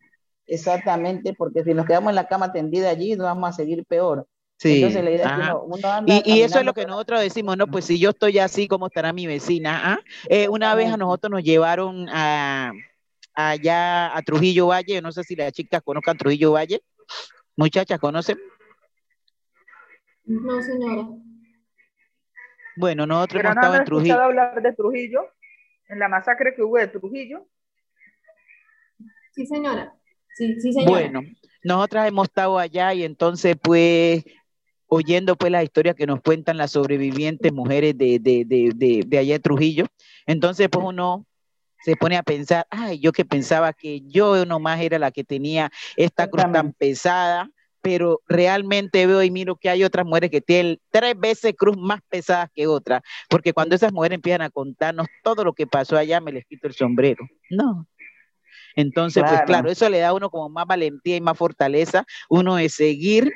Exactamente, 0.48 1.34
porque 1.34 1.64
si 1.64 1.74
nos 1.74 1.86
quedamos 1.86 2.12
en 2.12 2.16
la 2.16 2.28
cama 2.28 2.52
tendida 2.52 2.90
allí, 2.90 3.16
nos 3.16 3.26
vamos 3.26 3.50
a 3.50 3.54
seguir 3.54 3.86
peor. 3.86 4.28
Sí. 4.58 4.86
y, 6.06 6.42
eso 6.42 6.60
es 6.60 6.66
lo 6.66 6.74
que 6.74 6.86
nosotros 6.86 7.20
decimos, 7.20 7.58
¿no? 7.58 7.68
Pues 7.68 7.86
si 7.86 8.00
yo 8.00 8.12
estoy 8.12 8.40
así, 8.40 8.70
¿cómo 8.70 8.88
estará 8.88 9.12
mi 9.12 9.28
vecina? 9.28 9.82
¿Ah? 9.84 10.00
Eh, 10.30 10.48
una 10.48 10.74
vez 10.76 10.94
a 10.94 10.98
nosotros 10.98 11.30
nos 11.30 11.44
llevaron 11.44 12.08
a, 12.10 12.72
allá 13.34 14.16
a 14.16 14.22
Trujillo 14.22 14.68
Valle, 14.68 15.02
no 15.02 15.12
sé 15.12 15.24
si 15.24 15.36
las 15.36 15.52
chicas 15.52 15.82
conozcan 15.84 16.18
Trujillo 16.18 16.54
Valle. 16.54 16.82
Muchachas, 17.58 18.00
¿conocen? 18.00 18.38
No, 20.24 20.62
señora. 20.62 21.08
Bueno, 22.78 23.06
nosotros 23.06 23.42
Pero 23.42 23.50
hemos 23.50 23.56
no 23.56 23.62
estado 23.62 23.76
en 23.76 23.86
Trujillo. 23.86 24.22
hablar 24.22 24.62
de 24.62 24.74
Trujillo, 24.74 25.30
en 25.88 26.00
la 26.00 26.08
masacre 26.08 26.56
que 26.56 26.64
hubo 26.64 26.78
de 26.78 26.88
Trujillo. 26.88 27.48
Sí, 29.34 29.46
señora. 29.46 29.94
Sí, 30.36 30.60
sí, 30.60 30.74
señora. 30.74 30.92
Bueno, 30.92 31.22
nosotras 31.64 32.08
hemos 32.08 32.28
estado 32.28 32.58
allá 32.58 32.94
y 32.94 33.04
entonces 33.04 33.56
pues 33.62 34.24
oyendo 34.88 35.36
pues 35.36 35.52
las 35.52 35.64
historias 35.64 35.96
que 35.96 36.06
nos 36.06 36.22
cuentan 36.22 36.58
las 36.58 36.72
sobrevivientes 36.72 37.52
mujeres 37.52 37.98
de, 37.98 38.20
de, 38.20 38.46
de, 38.46 38.72
de, 38.76 39.04
de 39.06 39.18
allá 39.18 39.34
de 39.34 39.40
Trujillo, 39.40 39.86
entonces 40.26 40.70
pues 40.70 40.86
uno 40.86 41.26
se 41.84 41.96
pone 41.96 42.18
a 42.18 42.24
pensar, 42.24 42.66
ay, 42.70 43.00
yo 43.00 43.12
que 43.12 43.26
pensaba 43.26 43.72
que 43.74 44.02
yo 44.02 44.46
nomás 44.46 44.82
era 44.82 44.98
la 44.98 45.12
que 45.12 45.24
tenía 45.24 45.72
esta 45.96 46.28
cruz 46.28 46.52
tan 46.52 46.74
pesada, 46.74 47.50
pero 47.86 48.20
realmente 48.28 49.06
veo 49.06 49.22
y 49.22 49.30
miro 49.30 49.58
que 49.58 49.70
hay 49.70 49.84
otras 49.84 50.08
mujeres 50.08 50.32
que 50.32 50.42
tienen 50.42 50.80
tres 50.90 51.14
veces 51.20 51.54
cruz 51.56 51.78
más 51.78 52.02
pesadas 52.10 52.50
que 52.52 52.66
otras, 52.66 53.04
porque 53.30 53.54
cuando 53.54 53.76
esas 53.76 53.94
mujeres 53.94 54.16
empiezan 54.16 54.42
a 54.42 54.50
contarnos 54.50 55.06
todo 55.22 55.44
lo 55.44 55.54
que 55.54 55.68
pasó 55.68 55.96
allá, 55.96 56.20
me 56.20 56.32
les 56.32 56.48
quito 56.48 56.68
el 56.68 56.74
sombrero. 56.74 57.30
No. 57.52 57.88
Entonces, 58.76 59.24
pues 59.24 59.40
Claro. 59.46 59.70
eso 59.70 59.88
le 59.88 60.00
da 60.00 60.08
a 60.08 60.14
uno 60.14 60.32
como 60.32 60.50
más 60.50 60.66
valentía 60.66 61.16
y 61.16 61.22
más 61.22 61.38
fortaleza, 61.38 62.08
uno 62.28 62.56
de 62.56 62.70
seguir 62.70 63.32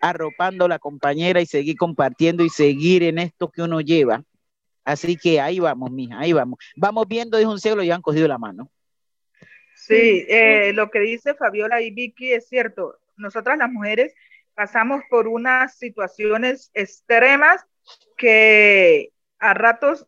arropando 0.00 0.64
a 0.64 0.68
la 0.68 0.80
compañera 0.80 1.40
y 1.40 1.46
seguir 1.46 1.76
compartiendo 1.76 2.42
y 2.42 2.48
seguir 2.48 3.04
en 3.04 3.20
esto 3.20 3.48
que 3.48 3.62
uno 3.62 3.80
lleva. 3.80 4.24
Así 4.84 5.16
que 5.16 5.40
ahí 5.40 5.60
vamos, 5.60 5.92
mija, 5.92 6.18
ahí 6.18 6.32
vamos. 6.32 6.58
Vamos 6.74 7.06
viendo, 7.06 7.38
dijo 7.38 7.52
un 7.52 7.60
cielo, 7.60 7.84
y 7.84 7.92
han 7.92 8.02
cogido 8.02 8.26
la 8.26 8.38
mano. 8.38 8.68
Sí, 9.76 10.26
eh, 10.28 10.72
lo 10.74 10.90
que 10.90 10.98
dice 10.98 11.34
Fabiola 11.34 11.80
y 11.80 11.92
Vicky 11.92 12.32
es 12.32 12.48
cierto. 12.48 12.98
Nosotras 13.16 13.58
las 13.58 13.70
mujeres 13.70 14.14
pasamos 14.54 15.02
por 15.10 15.28
unas 15.28 15.76
situaciones 15.76 16.70
extremas 16.74 17.64
que 18.16 19.10
a 19.38 19.54
ratos 19.54 20.06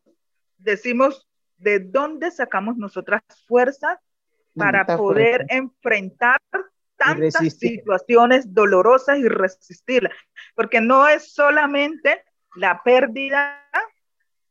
decimos 0.59 1.29
de 1.59 1.81
dónde 1.81 2.31
sacamos 2.31 2.77
nosotras 2.77 3.23
fuerzas 3.47 3.99
para 4.55 4.85
poder 4.97 5.37
fuerza. 5.39 5.55
enfrentar 5.57 6.39
tantas 6.97 7.33
situaciones 7.71 8.55
dolorosas 8.55 9.19
y 9.19 9.29
resistirlas. 9.29 10.13
Porque 10.55 10.81
no 10.81 11.07
es 11.09 11.33
solamente 11.33 12.25
la 12.57 12.83
pérdida 12.83 13.63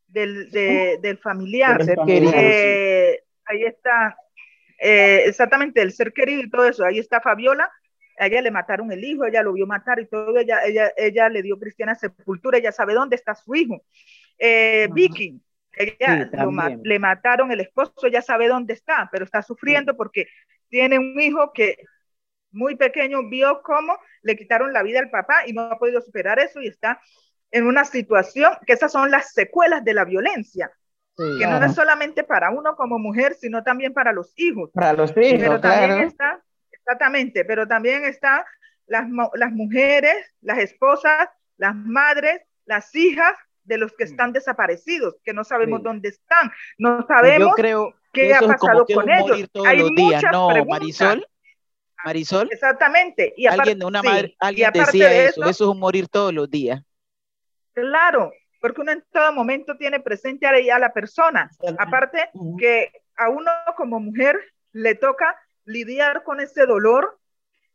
del, 0.08 0.52
de- 0.52 1.00
del 1.02 1.18
familiar, 1.18 1.84
ser 1.84 1.98
querido. 2.06 2.32
eh, 2.36 3.24
ahí 3.46 3.64
está, 3.64 4.16
eh, 4.80 5.24
exactamente, 5.26 5.82
el 5.82 5.92
ser 5.92 6.14
querido 6.14 6.42
y 6.42 6.50
todo 6.50 6.66
eso. 6.68 6.86
Ahí 6.86 7.00
está 7.00 7.20
Fabiola, 7.20 7.72
a 8.18 8.28
ella 8.28 8.42
le 8.42 8.52
mataron 8.52 8.92
el 8.92 9.04
hijo, 9.04 9.26
ella 9.26 9.44
lo 9.44 9.54
vio 9.54 9.68
matar 9.68 10.00
y 10.00 10.08
todo, 10.08 10.38
ella, 10.38 10.60
ella, 10.66 10.92
ella 10.98 11.30
le 11.30 11.42
dio 11.42 11.60
cristiana 11.60 11.96
sepultura, 11.96 12.58
ella 12.58 12.72
sabe 12.72 12.94
dónde 12.94 13.16
está 13.16 13.36
su 13.36 13.54
hijo. 13.56 13.84
Eh. 14.38 14.88
Vicky, 14.94 15.42
ella 15.74 15.96
Sí, 16.32 16.38
ma- 16.52 16.64
también. 16.64 16.82
le 16.84 17.00
mataron 17.00 17.52
el 17.52 17.60
esposo, 17.62 17.94
ella 18.08 18.22
sabe 18.22 18.48
dónde 18.48 18.74
está, 18.74 19.10
pero 19.12 19.26
está 19.26 19.42
sufriendo 19.42 19.96
porque 19.98 20.28
tiene 20.70 20.98
un 21.00 21.20
hijo 21.20 21.52
que 21.54 21.78
muy 22.52 22.76
pequeño 22.76 23.28
vio 23.30 23.62
cómo 23.64 23.98
le 24.22 24.36
quitaron 24.38 24.72
la 24.74 24.84
vida 24.84 25.00
al 25.00 25.10
papá 25.10 25.46
y 25.46 25.54
no 25.54 25.64
ha 25.64 25.78
podido 25.78 26.02
superar 26.02 26.40
eso 26.40 26.62
y 26.62 26.68
está 26.68 27.02
en 27.52 27.68
una 27.68 27.86
situación 27.86 28.52
que 28.66 28.74
esas 28.74 28.92
son 28.92 29.12
las 29.12 29.34
secuelas 29.34 29.84
de 29.84 29.94
la 29.94 30.06
violencia 30.06 30.72
Sí. 31.18 31.24
que 31.40 31.46
no 31.46 31.52
Claro. 31.52 31.66
es 31.68 31.76
solamente 31.76 32.26
para 32.26 32.50
uno 32.52 32.76
como 32.76 33.00
mujer, 33.00 33.36
sino 33.36 33.64
también 33.64 33.94
para 33.94 34.12
los 34.12 34.34
hijos. 34.38 34.70
Para 34.74 34.92
los 34.94 35.14
Pero 35.14 35.28
hijos, 35.28 35.62
también 35.62 35.90
claro. 35.92 36.08
está, 36.08 36.44
exactamente, 36.86 37.44
pero 37.46 37.68
también 37.68 38.06
está 38.06 38.46
las, 38.88 39.08
las 39.34 39.52
mujeres, 39.52 40.16
las 40.42 40.60
esposas, 40.60 41.30
las 41.58 41.76
madres, 41.76 42.42
las 42.66 42.94
hijas 42.96 43.34
de 43.64 43.78
los 43.80 43.94
que 43.94 44.04
están 44.04 44.32
desaparecidos, 44.32 45.16
que 45.24 45.34
no 45.34 45.44
sabemos 45.44 45.80
Sí. 45.80 45.84
dónde 45.84 46.10
están, 46.10 46.52
no 46.78 46.98
Pues 46.98 47.08
sabemos 47.08 47.50
yo 47.50 47.56
creo 47.56 47.96
qué 48.14 48.34
ha 48.34 48.40
pasado 48.42 48.86
con 48.86 49.10
ellos. 49.10 49.50
Hay 49.66 49.80
los 49.80 49.90
días, 49.90 50.16
muchas 50.24 50.32
¿no, 50.32 50.50
preguntas. 50.50 50.80
Marisol? 50.80 51.28
Marisol, 52.04 52.50
Exactamente. 52.52 53.34
Y 53.36 53.48
aparte, 53.48 53.62
alguien 53.62 53.80
de 53.80 53.86
una 53.86 54.02
sí, 54.02 54.08
madre, 54.08 54.28
y 54.28 54.36
alguien 54.40 54.68
aparte 54.68 54.86
decía 54.92 55.10
de 55.10 55.26
eso, 55.26 55.42
eso 55.42 55.50
es 55.50 55.62
un 55.62 55.80
morir 55.80 56.08
todos 56.08 56.32
los 56.32 56.50
días. 56.50 56.84
Claro, 57.74 58.32
porque 58.62 58.82
uno 58.82 58.92
en 58.92 59.04
todo 59.12 59.34
momento 59.34 59.76
tiene 59.78 60.00
presente 60.00 60.46
a 60.46 60.80
la 60.80 60.94
persona. 60.94 61.50
Aparte 61.80 62.30
que 62.60 62.92
a 63.18 63.30
uno 63.30 63.52
como 63.76 64.00
mujer 64.00 64.40
le 64.72 64.94
toca 64.94 65.36
lidiar 65.66 66.24
con 66.24 66.40
ese 66.40 66.66
dolor, 66.66 67.20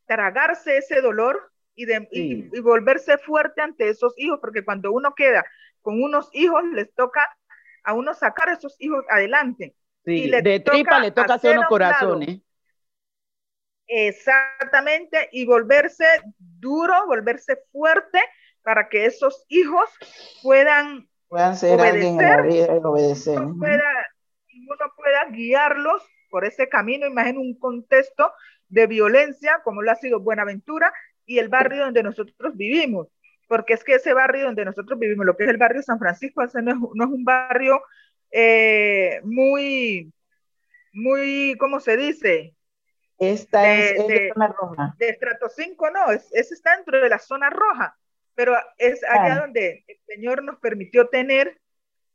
tragarse 0.07 0.79
ese 0.79 1.01
dolor 1.01 1.53
y, 1.75 1.87
de, 1.87 2.09
Sí. 2.13 2.49
y, 2.53 2.57
y 2.57 2.61
volverse 2.61 3.19
fuerte 3.19 3.63
ante 3.63 3.89
esos 3.89 4.15
hijos, 4.17 4.39
porque 4.41 4.65
cuando 4.65 4.93
uno 4.93 5.15
queda 5.15 5.45
con 5.83 6.03
unos 6.03 6.29
hijos, 6.33 6.63
les 6.73 6.93
toca 6.95 7.27
a 7.85 7.95
uno 7.95 8.15
sacar 8.15 8.49
a 8.51 8.55
esos 8.55 8.77
hijos 8.81 9.05
adelante. 9.09 9.75
Sí, 10.05 10.13
Y 10.25 10.27
le 10.29 10.43
de 10.43 10.61
tripa 10.61 10.99
le 11.01 11.11
toca 11.11 11.35
hacer 11.35 11.53
unos 11.53 11.65
un 11.65 11.69
corazones. 11.69 12.41
Exactamente, 13.87 15.29
y 15.33 15.45
volverse 15.47 16.05
duro, 16.39 17.07
volverse 17.07 17.57
fuerte 17.73 18.21
para 18.63 18.89
que 18.89 19.07
esos 19.07 19.45
hijos 19.49 19.91
puedan 20.43 21.09
Puedan 21.29 21.57
ser 21.57 21.81
alguien 21.81 22.21
en 22.21 22.29
la 22.29 22.43
obedecer, 22.43 22.53
vida 22.53 22.77
y 22.77 22.85
obedecer. 22.85 23.39
uno 23.39 23.57
pueda, 23.59 24.07
uno 24.69 24.93
pueda 24.97 25.25
guiarlos 25.31 26.03
por 26.31 26.45
ese 26.45 26.69
camino. 26.69 27.07
Imagina 27.07 27.41
un 27.41 27.59
contexto 27.59 28.33
de 28.69 28.87
violencia 28.87 29.61
como 29.65 29.83
lo 29.83 29.91
ha 29.91 29.97
sido 29.97 30.21
Buenaventura 30.21 30.93
y 31.27 31.39
el 31.39 31.49
barrio 31.49 31.85
donde 31.85 32.03
nosotros 32.03 32.57
vivimos. 32.57 33.09
Porque 33.49 33.75
es 33.75 33.83
que 33.85 33.95
ese 33.97 34.15
barrio 34.15 34.45
donde 34.47 34.65
nosotros 34.65 34.99
vivimos, 34.99 35.27
lo 35.27 35.37
que 35.37 35.45
es 35.45 35.51
el 35.51 35.57
barrio 35.57 35.83
San 35.83 35.99
Francisco, 35.99 36.41
no 36.43 36.47
es, 36.47 36.55
no 36.95 37.05
es 37.05 37.11
un 37.11 37.25
barrio 37.25 37.83
eh, 38.31 39.21
muy, 39.25 40.13
muy, 40.93 41.57
¿cómo 41.59 41.81
se 41.81 41.97
dice? 41.97 42.55
Esta 43.19 43.63
De- 43.63 43.91
es, 43.91 44.07
de 44.07 44.15
de- 44.15 44.33
zona 44.33 44.49
roja. 44.49 44.95
de 44.99 45.09
estrato 45.11 45.49
5, 45.49 45.91
no, 45.91 46.11
es, 46.13 46.29
es 46.33 46.53
está 46.53 46.77
dentro 46.77 47.01
de 47.01 47.09
la 47.09 47.19
zona 47.19 47.51
roja, 47.51 47.99
pero 48.35 48.57
es 48.79 49.03
allá 49.05 49.41
donde 49.41 49.85
el 49.87 49.97
Señor 50.07 50.43
nos 50.43 50.59
permitió 50.61 51.09
tener, 51.09 51.61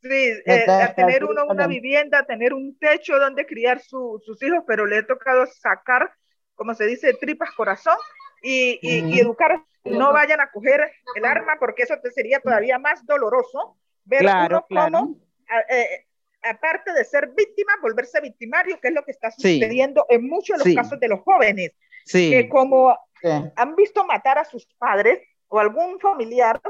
sí, 0.09 0.41
eh, 0.45 0.65
a 0.69 0.93
tener 0.93 1.23
uno 1.25 1.45
una 1.45 1.67
vivienda, 1.67 2.25
tener 2.25 2.53
un 2.53 2.77
techo 2.77 3.17
donde 3.19 3.45
criar 3.45 3.79
su- 3.81 4.21
sus 4.25 4.41
hijos, 4.43 4.63
pero 4.67 4.85
le 4.85 4.97
he 4.97 5.03
tocado 5.03 5.45
sacar, 5.47 6.11
como 6.55 6.73
se 6.73 6.85
dice, 6.85 7.13
tripas 7.13 7.51
corazón 7.51 7.97
y, 8.41 8.79
y- 8.81 8.99
y 9.09 9.21
Ujú. 9.21 9.29
educar, 9.29 9.63
no 9.83 10.13
vayan 10.13 10.39
a 10.41 10.51
coger 10.51 10.91
el 11.15 11.25
arma 11.25 11.57
porque 11.59 11.83
eso 11.83 11.95
te 12.01 12.11
sería 12.11 12.39
todavía 12.39 12.79
más 12.79 13.05
doloroso 13.05 13.77
ver 14.03 14.21
Claro, 14.21 14.45
uno 14.45 14.65
claro. 14.67 14.99
cómo, 14.99 15.15
eh, 15.69 16.05
aparte 16.43 16.93
de 16.93 17.03
ser 17.05 17.29
víctima, 17.35 17.73
volverse 17.81 18.21
victimario, 18.21 18.79
que 18.79 18.89
es 18.89 18.93
lo 18.93 19.03
que 19.03 19.11
está 19.11 19.31
Sí. 19.31 19.59
sucediendo 19.59 20.05
en 20.09 20.27
muchos 20.27 20.57
de 20.57 20.63
los 20.63 20.67
Sí. 20.69 20.75
casos 20.75 20.99
de 20.99 21.07
los 21.07 21.21
jóvenes 21.21 21.71
Sí, 22.05 22.29
que 22.29 22.47
como 22.49 22.95
Sí. 23.21 23.29
han 23.55 23.75
visto 23.75 24.05
matar 24.05 24.37
a 24.37 24.45
sus 24.45 24.67
padres 24.77 25.19
o 25.47 25.59
algún 25.59 25.99
familiar, 25.99 26.61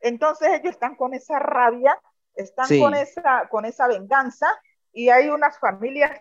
entonces 0.00 0.48
ellos 0.50 0.72
están 0.72 0.94
con 0.94 1.12
esa 1.14 1.40
rabia, 1.40 1.98
están 2.36 2.66
Sí. 2.66 2.80
con, 2.80 2.94
esa, 2.94 3.48
con 3.48 3.64
esa 3.64 3.88
venganza 3.88 4.46
y 4.92 5.08
hay 5.08 5.28
unas 5.28 5.58
familias, 5.58 6.20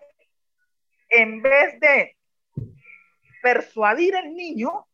en 1.09 1.41
vez 1.41 1.79
de 1.79 2.17
persuadir 3.41 4.15
al 4.15 4.33
niño 4.33 4.87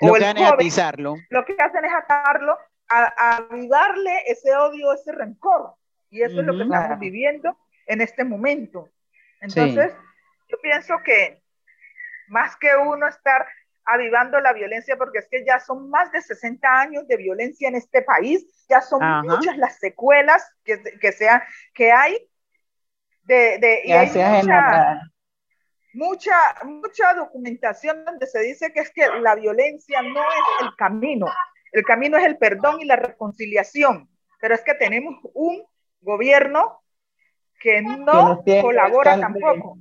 lo 0.00 0.12
o 0.12 0.14
que 0.14 0.22
es 0.24 0.52
atizarlo. 0.52 1.14
lo 1.30 1.44
que 1.44 1.56
hacen 1.58 1.84
es 1.84 1.92
atarlo, 1.92 2.56
a, 2.88 3.36
avivarle 3.36 4.22
ese 4.26 4.54
odio, 4.56 4.92
ese 4.92 5.12
rencor. 5.12 5.74
Y 6.10 6.22
eso 6.22 6.40
es 6.40 6.46
lo 6.46 6.56
que 6.56 6.62
estamos 6.62 6.98
viviendo 6.98 7.58
en 7.86 8.00
este 8.00 8.24
momento. 8.24 8.88
Entonces, 9.40 9.92
yo 10.48 10.58
pienso 10.62 10.94
que 11.04 11.42
más 12.28 12.56
que 12.56 12.74
uno 12.76 13.06
estar 13.06 13.46
avivando 13.86 14.40
la 14.40 14.52
violencia, 14.52 14.96
porque 14.96 15.18
es 15.18 15.28
que 15.28 15.44
ya 15.46 15.60
son 15.60 15.88
más 15.88 16.10
de 16.12 16.20
60 16.20 16.68
años 16.68 17.06
de 17.06 17.16
violencia 17.16 17.68
en 17.68 17.76
este 17.76 18.02
país, 18.02 18.44
ya 18.68 18.80
son 18.80 19.02
Ajá. 19.02 19.22
muchas 19.22 19.56
las 19.56 19.78
secuelas 19.78 20.44
que, 20.64 20.82
que, 21.00 21.12
sea, 21.12 21.46
que 21.72 21.92
hay, 21.92 22.18
de, 23.22 23.58
de, 23.58 23.80
y 23.84 23.92
hay 23.92 24.08
mucha, 24.08 25.00
mucha, 25.94 26.34
mucha 26.64 27.14
documentación 27.14 28.04
donde 28.04 28.26
se 28.26 28.40
dice 28.40 28.72
que 28.72 28.80
es 28.80 28.90
que 28.90 29.06
la 29.20 29.36
violencia 29.36 30.02
no 30.02 30.20
es 30.20 30.66
el 30.66 30.76
camino, 30.76 31.26
el 31.72 31.84
camino 31.84 32.18
es 32.18 32.24
el 32.24 32.38
perdón 32.38 32.80
y 32.80 32.84
la 32.84 32.96
reconciliación, 32.96 34.08
pero 34.40 34.54
es 34.54 34.62
que 34.62 34.74
tenemos 34.74 35.14
un 35.32 35.62
gobierno 36.00 36.82
que 37.60 37.82
no 37.82 38.04
nos 38.04 38.44
tiene 38.44 38.62
colabora 38.62 39.18
tampoco. 39.18 39.78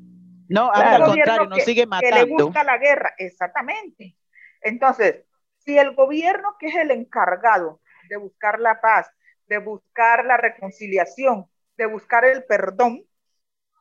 No, 0.49 0.71
al 0.71 1.03
contrario, 1.03 1.47
nos 1.47 1.63
sigue 1.63 1.87
que 1.87 2.11
le 2.11 2.11
matando. 2.25 2.45
gusta 2.45 2.63
la 2.63 2.77
guerra, 2.77 3.13
exactamente. 3.17 4.15
Entonces, 4.61 5.23
si 5.57 5.77
el 5.77 5.95
gobierno 5.95 6.55
que 6.59 6.67
es 6.67 6.75
el 6.75 6.91
encargado 6.91 7.81
de 8.09 8.17
buscar 8.17 8.59
la 8.59 8.79
paz, 8.81 9.09
de 9.47 9.57
buscar 9.59 10.25
la 10.25 10.37
reconciliación, 10.37 11.45
de 11.77 11.85
buscar 11.87 12.25
el 12.25 12.43
perdón, 12.45 13.03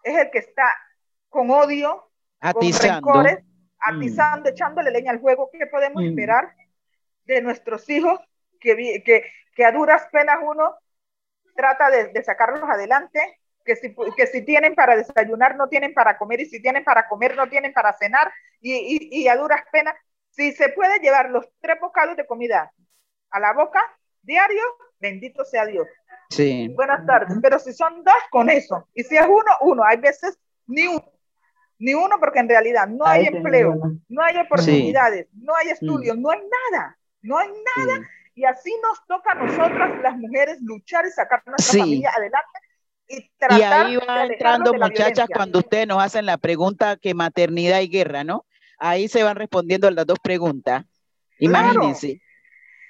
es 0.03 0.17
el 0.19 0.31
que 0.31 0.39
está 0.39 0.65
con 1.29 1.51
odio, 1.51 2.11
con 2.41 2.51
Atizando. 2.51 2.95
rencores, 3.13 3.39
Mm. 3.43 3.99
atizando, 3.99 4.49
echándole 4.51 4.91
leña 4.91 5.11
al 5.11 5.21
fuego, 5.21 5.51
¿qué 5.53 5.67
podemos 5.67 6.03
Mm. 6.03 6.07
esperar 6.09 6.55
de 7.25 7.43
nuestros 7.43 7.89
hijos 7.91 8.19
que, 8.61 9.03
que, 9.05 9.31
que 9.55 9.65
a 9.65 9.73
duras 9.73 10.07
penas 10.11 10.39
uno 10.43 10.75
trata 11.55 11.91
de, 11.91 12.09
de 12.09 12.23
sacarlos 12.25 12.63
adelante, 12.69 13.41
que 13.65 13.77
si, 13.77 13.95
que 14.17 14.27
si 14.27 14.43
tienen 14.45 14.75
para 14.75 14.97
desayunar, 14.97 15.57
no 15.57 15.69
tienen 15.69 15.95
para 15.95 16.19
comer, 16.19 16.41
y 16.41 16.47
si 16.47 16.61
tienen 16.61 16.85
para 16.85 17.09
comer, 17.09 17.35
no 17.37 17.49
tienen 17.49 17.73
para 17.73 17.93
cenar, 17.95 18.33
y, 18.61 18.75
y, 18.75 19.23
y 19.23 19.29
a 19.29 19.37
duras 19.37 19.63
penas, 19.73 19.95
si 20.31 20.53
se 20.53 20.69
puede 20.71 20.99
llevar 21.01 21.31
los 21.31 21.49
tres 21.61 21.79
bocados 21.81 22.17
de 22.17 22.27
comida 22.27 22.73
a 23.31 23.41
la 23.41 23.53
boca 23.53 23.81
diario, 24.23 24.63
bendito 24.99 25.45
sea 25.45 25.67
Dios. 25.67 25.87
Sí. 26.31 26.69
Buenas 26.75 27.07
tardes. 27.07 27.37
Pero 27.43 27.59
si 27.59 27.73
son 27.73 28.03
dos, 28.03 28.15
con 28.31 28.51
eso. 28.51 28.89
Y 28.95 29.05
si 29.05 29.17
es 29.17 29.27
uno, 29.27 29.53
uno. 29.61 29.85
Hay 29.85 29.99
veces 29.99 30.39
ni 30.67 30.87
uno. 30.87 31.05
Ni 31.79 31.93
uno 31.95 32.19
porque 32.19 32.39
en 32.39 32.49
realidad 32.49 32.87
no 32.89 33.05
hay 33.07 33.27
empleo, 33.27 33.75
no 34.09 34.23
hay 34.23 34.37
oportunidades, 34.39 35.29
no 35.35 35.55
hay 35.55 35.69
estudios, 35.71 36.17
Mm. 36.17 36.23
no 36.23 36.31
hay 36.31 36.41
nada. 36.41 36.99
No 37.23 37.39
hay 37.39 37.49
nada. 37.49 38.01
Y 38.35 38.45
así 38.45 38.75
nos 38.83 39.05
toca 39.07 39.33
a 39.33 39.35
nosotras, 39.35 40.01
las 40.03 40.17
mujeres, 40.17 40.59
luchar 40.63 41.05
y 41.07 41.11
sacar 41.11 41.43
nuestra 41.47 41.73
Sí. 41.73 41.79
familia 41.79 42.11
adelante 42.17 42.59
y 43.09 43.31
Y 43.51 43.63
ahí 43.63 43.93
de 43.93 43.99
va 43.99 44.23
alejarnos 44.23 44.31
entrando, 44.31 44.75
muchachas, 44.75 45.29
cuando 45.33 45.59
ustedes 45.61 45.87
nos 45.87 46.03
hacen 46.03 46.27
la 46.27 46.39
pregunta 46.39 46.97
que 46.97 47.15
maternidad 47.15 47.81
y 47.81 47.89
guerra, 47.89 48.25
¿no? 48.25 48.47
Ahí 48.79 49.09
se 49.09 49.23
van 49.23 49.37
respondiendo 49.37 49.91
las 49.91 50.07
dos 50.07 50.19
preguntas. 50.19 50.85
Claro. 51.39 51.69
Imagínense, 51.73 52.21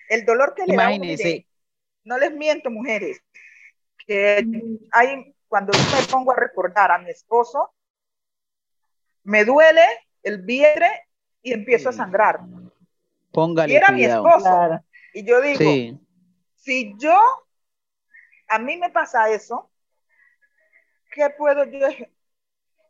El 0.09 0.24
dolor 0.24 0.55
que 0.55 0.66
le 0.66 0.77
da 0.77 0.93
imagínense. 0.93 1.24
mire, 1.24 1.49
no 2.05 2.19
les 2.19 2.32
miento, 2.32 2.70
mujeres, 2.70 3.20
que 4.07 4.47
hay, 4.93 5.35
cuando 5.49 5.73
yo 5.73 5.78
me 5.97 6.07
pongo 6.11 6.32
a 6.32 6.36
recordar 6.36 6.91
a 6.91 6.99
mi 6.99 7.11
esposo, 7.11 7.73
me 9.24 9.45
duele 9.45 9.85
el 10.23 10.43
vientre 10.43 11.09
y 11.43 11.53
empiezo 11.53 11.89
a 11.89 11.93
sangrar. 11.93 12.41
Y 12.43 13.32
Póngale 13.32 13.74
era 13.74 13.91
mi 13.91 14.05
esposo. 14.05 14.41
Claro. 14.41 14.85
Y 15.12 15.24
yo 15.24 15.41
digo, 15.41 15.59
Sí, 15.59 15.99
si 16.57 16.95
yo, 16.99 17.19
a 18.49 18.59
mí 18.59 18.77
me 18.77 18.91
pasa 18.91 19.31
eso, 19.31 19.70
¿qué 21.15 21.31
puedo 21.31 21.65
yo 21.65 21.86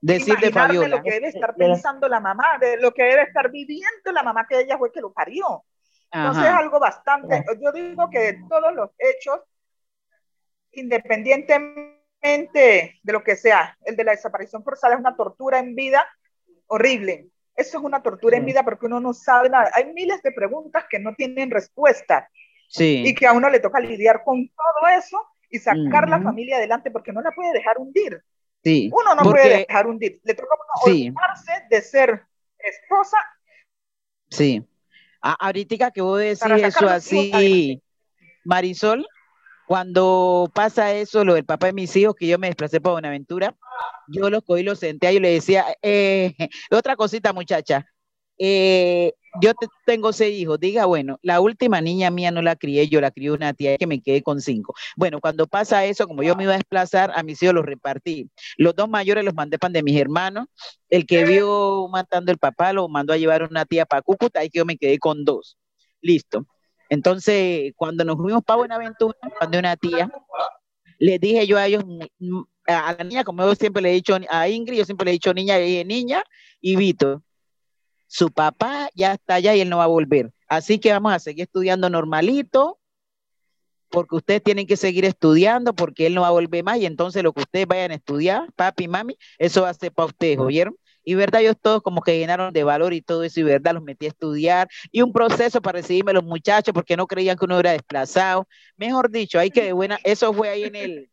decirle 0.00 0.48
imaginarme 0.48 0.52
Fabiola. 0.52 0.96
lo 0.96 1.02
que 1.02 1.10
debe 1.10 1.28
estar 1.28 1.54
pensando 1.54 2.08
la 2.08 2.20
mamá, 2.20 2.58
de 2.58 2.78
lo 2.78 2.92
que 2.92 3.04
debe 3.04 3.22
estar 3.22 3.50
viviendo 3.50 4.12
la 4.12 4.22
mamá 4.22 4.46
que 4.48 4.60
ella 4.60 4.78
fue 4.78 4.90
que 4.90 5.00
lo 5.00 5.12
parió? 5.12 5.64
Entonces 6.10 6.44
es 6.44 6.48
Ajá. 6.48 6.58
algo 6.58 6.80
bastante, 6.80 7.44
yo 7.60 7.72
digo 7.72 8.08
que 8.08 8.20
de 8.20 8.40
todos 8.48 8.74
los 8.74 8.90
hechos, 8.98 9.40
independientemente 10.72 13.00
de 13.02 13.12
lo 13.12 13.22
que 13.22 13.36
sea, 13.36 13.76
el 13.82 13.96
de 13.96 14.04
la 14.04 14.12
desaparición 14.12 14.64
forzada 14.64 14.94
es 14.94 15.00
una 15.00 15.16
tortura 15.16 15.58
en 15.58 15.74
vida 15.74 16.08
horrible. 16.68 17.28
Eso 17.56 17.78
es 17.78 17.84
una 17.84 18.02
tortura 18.02 18.36
en 18.36 18.44
vida 18.44 18.64
porque 18.64 18.86
uno 18.86 19.00
no 19.00 19.12
sabe 19.12 19.48
nada. 19.48 19.70
Hay 19.74 19.92
miles 19.92 20.22
de 20.22 20.32
preguntas 20.32 20.86
que 20.88 20.98
no 20.98 21.14
tienen 21.14 21.50
respuesta 21.50 22.28
y 22.32 22.44
Sí, 22.68 23.14
que 23.14 23.26
a 23.26 23.32
uno 23.32 23.48
le 23.48 23.60
toca 23.60 23.78
lidiar 23.78 24.24
con 24.24 24.48
todo 24.48 24.88
eso 24.98 25.24
y 25.54 25.58
sacar 25.60 26.08
la 26.08 26.16
Ujú. 26.16 26.24
familia 26.24 26.56
adelante 26.56 26.90
porque 26.90 27.12
no 27.12 27.20
la 27.22 27.30
puede 27.30 27.52
dejar 27.52 27.78
hundir. 27.78 28.20
sí. 28.62 28.90
Uno 28.92 29.14
no 29.14 29.22
Porque- 29.22 29.42
puede 29.42 29.56
dejar 29.68 29.86
hundir. 29.86 30.20
Le 30.24 30.34
toca 30.34 30.48
uno 30.54 30.92
Sí. 30.92 31.08
olvidarse 31.08 31.52
de 31.70 31.80
ser 31.82 32.22
esposa 32.58 33.18
Sí. 34.30 34.66
A- 35.20 35.36
ahorita 35.46 35.90
que 35.90 36.00
vos 36.00 36.18
decís 36.18 36.42
eso 36.64 36.88
así, 36.88 37.80
Marisol, 38.44 39.06
cuando 39.66 40.50
pasa 40.54 40.92
eso, 40.92 41.24
lo 41.24 41.34
del 41.34 41.44
papá 41.44 41.66
de 41.66 41.72
mis 41.74 41.94
hijos, 41.96 42.14
que 42.14 42.26
yo 42.26 42.38
me 42.38 42.46
desplacé 42.48 42.80
para 42.80 42.94
Buenaventura, 42.94 43.54
yo 44.08 44.28
los 44.30 44.42
cogí, 44.44 44.62
los 44.62 44.78
senté 44.80 45.12
y 45.12 45.20
le 45.20 45.30
decía, 45.32 45.64
eh, 45.82 46.34
otra 46.70 46.96
cosita, 46.96 47.32
muchacha, 47.32 47.86
eh, 48.38 49.12
yo 49.40 49.52
te- 49.54 49.66
tengo 49.84 50.12
seis 50.12 50.38
hijos, 50.40 50.60
diga, 50.60 50.84
bueno, 50.86 51.18
la 51.22 51.40
última 51.40 51.80
niña 51.80 52.10
mía 52.10 52.30
no 52.30 52.40
la 52.42 52.54
crié, 52.56 52.88
yo 52.88 53.00
la 53.00 53.10
crié 53.10 53.30
una 53.32 53.52
tía 53.52 53.76
que 53.76 53.86
me 53.86 54.00
quedé 54.00 54.22
con 54.22 54.40
cinco. 54.40 54.74
Bueno, 54.96 55.20
cuando 55.20 55.46
pasa 55.46 55.84
eso, 55.84 56.06
como 56.06 56.22
yo 56.22 56.36
me 56.36 56.44
iba 56.44 56.52
a 56.52 56.56
desplazar, 56.56 57.10
a 57.14 57.22
mis 57.22 57.42
hijos 57.42 57.54
los 57.54 57.64
repartí. 57.64 58.28
Los 58.56 58.74
dos 58.76 58.88
mayores 58.88 59.24
los 59.24 59.34
mandé 59.34 59.58
pan 59.58 59.72
de 59.72 59.82
mis 59.82 60.00
hermanos, 60.00 60.46
el 60.88 61.04
que 61.06 61.24
vio 61.24 61.88
matando 61.88 62.30
el 62.30 62.38
papá 62.38 62.72
lo 62.72 62.88
mandó 62.88 63.12
a 63.12 63.16
llevar 63.16 63.42
una 63.42 63.64
tía 63.64 63.86
para 63.86 64.02
Cúcuta 64.02 64.44
y 64.44 64.50
que 64.50 64.58
yo 64.58 64.64
me 64.64 64.76
quedé 64.76 64.98
con 64.98 65.24
dos. 65.24 65.56
Listo. 66.00 66.46
Entonces, 66.88 67.72
cuando 67.76 68.04
nos 68.04 68.16
fuimos 68.16 68.42
para 68.44 68.58
Buenaventura, 68.58 69.16
cuando 69.38 69.58
una 69.58 69.76
tía, 69.76 70.08
les 70.98 71.18
dije 71.18 71.46
yo 71.46 71.58
a 71.58 71.66
ellos, 71.66 71.82
a 72.66 72.94
la 72.96 73.04
niña, 73.04 73.24
como 73.24 73.42
yo 73.44 73.54
siempre 73.54 73.82
le 73.82 73.90
he 73.90 73.94
dicho 73.94 74.16
a 74.28 74.48
Ingrid, 74.48 74.78
yo 74.78 74.84
siempre 74.84 75.06
le 75.06 75.10
he 75.10 75.14
dicho 75.14 75.34
niña, 75.34 75.56
le 75.58 75.64
dije 75.64 75.84
niña 75.84 76.22
y 76.60 76.76
Vito, 76.76 77.22
su 78.06 78.30
papá 78.30 78.88
ya 78.94 79.12
está 79.12 79.34
allá 79.34 79.54
y 79.54 79.60
él 79.60 79.68
no 79.68 79.78
va 79.78 79.84
a 79.84 79.88
volver. 79.88 80.32
Así 80.48 80.78
que 80.78 80.92
vamos 80.92 81.12
a 81.12 81.18
seguir 81.18 81.44
estudiando 81.44 81.90
normalito, 81.90 82.78
porque 83.88 84.16
ustedes 84.16 84.42
tienen 84.42 84.66
que 84.66 84.76
seguir 84.76 85.04
estudiando, 85.04 85.74
porque 85.74 86.06
él 86.06 86.14
no 86.14 86.22
va 86.22 86.28
a 86.28 86.32
volver 86.32 86.64
más, 86.64 86.78
y 86.78 86.86
entonces 86.86 87.22
lo 87.22 87.32
que 87.32 87.42
ustedes 87.42 87.66
vayan 87.66 87.92
a 87.92 87.94
estudiar, 87.94 88.52
papi, 88.54 88.88
mami, 88.88 89.16
eso 89.38 89.62
va 89.62 89.70
a 89.70 89.74
ser 89.74 89.92
para 89.92 90.06
ustedes, 90.06 90.38
¿oyeron? 90.38 90.76
Y 91.04 91.14
verdad, 91.14 91.42
ellos 91.42 91.56
todos 91.60 91.82
como 91.82 92.00
que 92.00 92.18
llenaron 92.18 92.52
de 92.52 92.64
valor 92.64 92.92
y 92.92 93.02
todo 93.02 93.22
eso, 93.22 93.40
y 93.40 93.42
verdad, 93.44 93.74
los 93.74 93.82
metí 93.82 94.06
a 94.06 94.08
estudiar, 94.08 94.68
y 94.90 95.02
un 95.02 95.12
proceso 95.12 95.62
para 95.62 95.78
recibirme 95.80 96.12
los 96.12 96.24
muchachos, 96.24 96.74
porque 96.74 96.96
no 96.96 97.06
creían 97.06 97.36
que 97.36 97.44
uno 97.44 97.60
era 97.60 97.72
desplazado. 97.72 98.48
Mejor 98.76 99.10
dicho, 99.10 99.38
hay 99.38 99.50
que 99.50 99.62
de 99.62 99.72
buena, 99.72 99.98
eso 100.02 100.32
fue 100.32 100.48
ahí 100.48 100.64
en 100.64 100.74
el, 100.76 101.10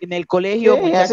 en 0.00 0.12
el 0.12 0.26
colegio, 0.26 0.76
Sí, 0.76 0.80
muchachos, 0.82 1.10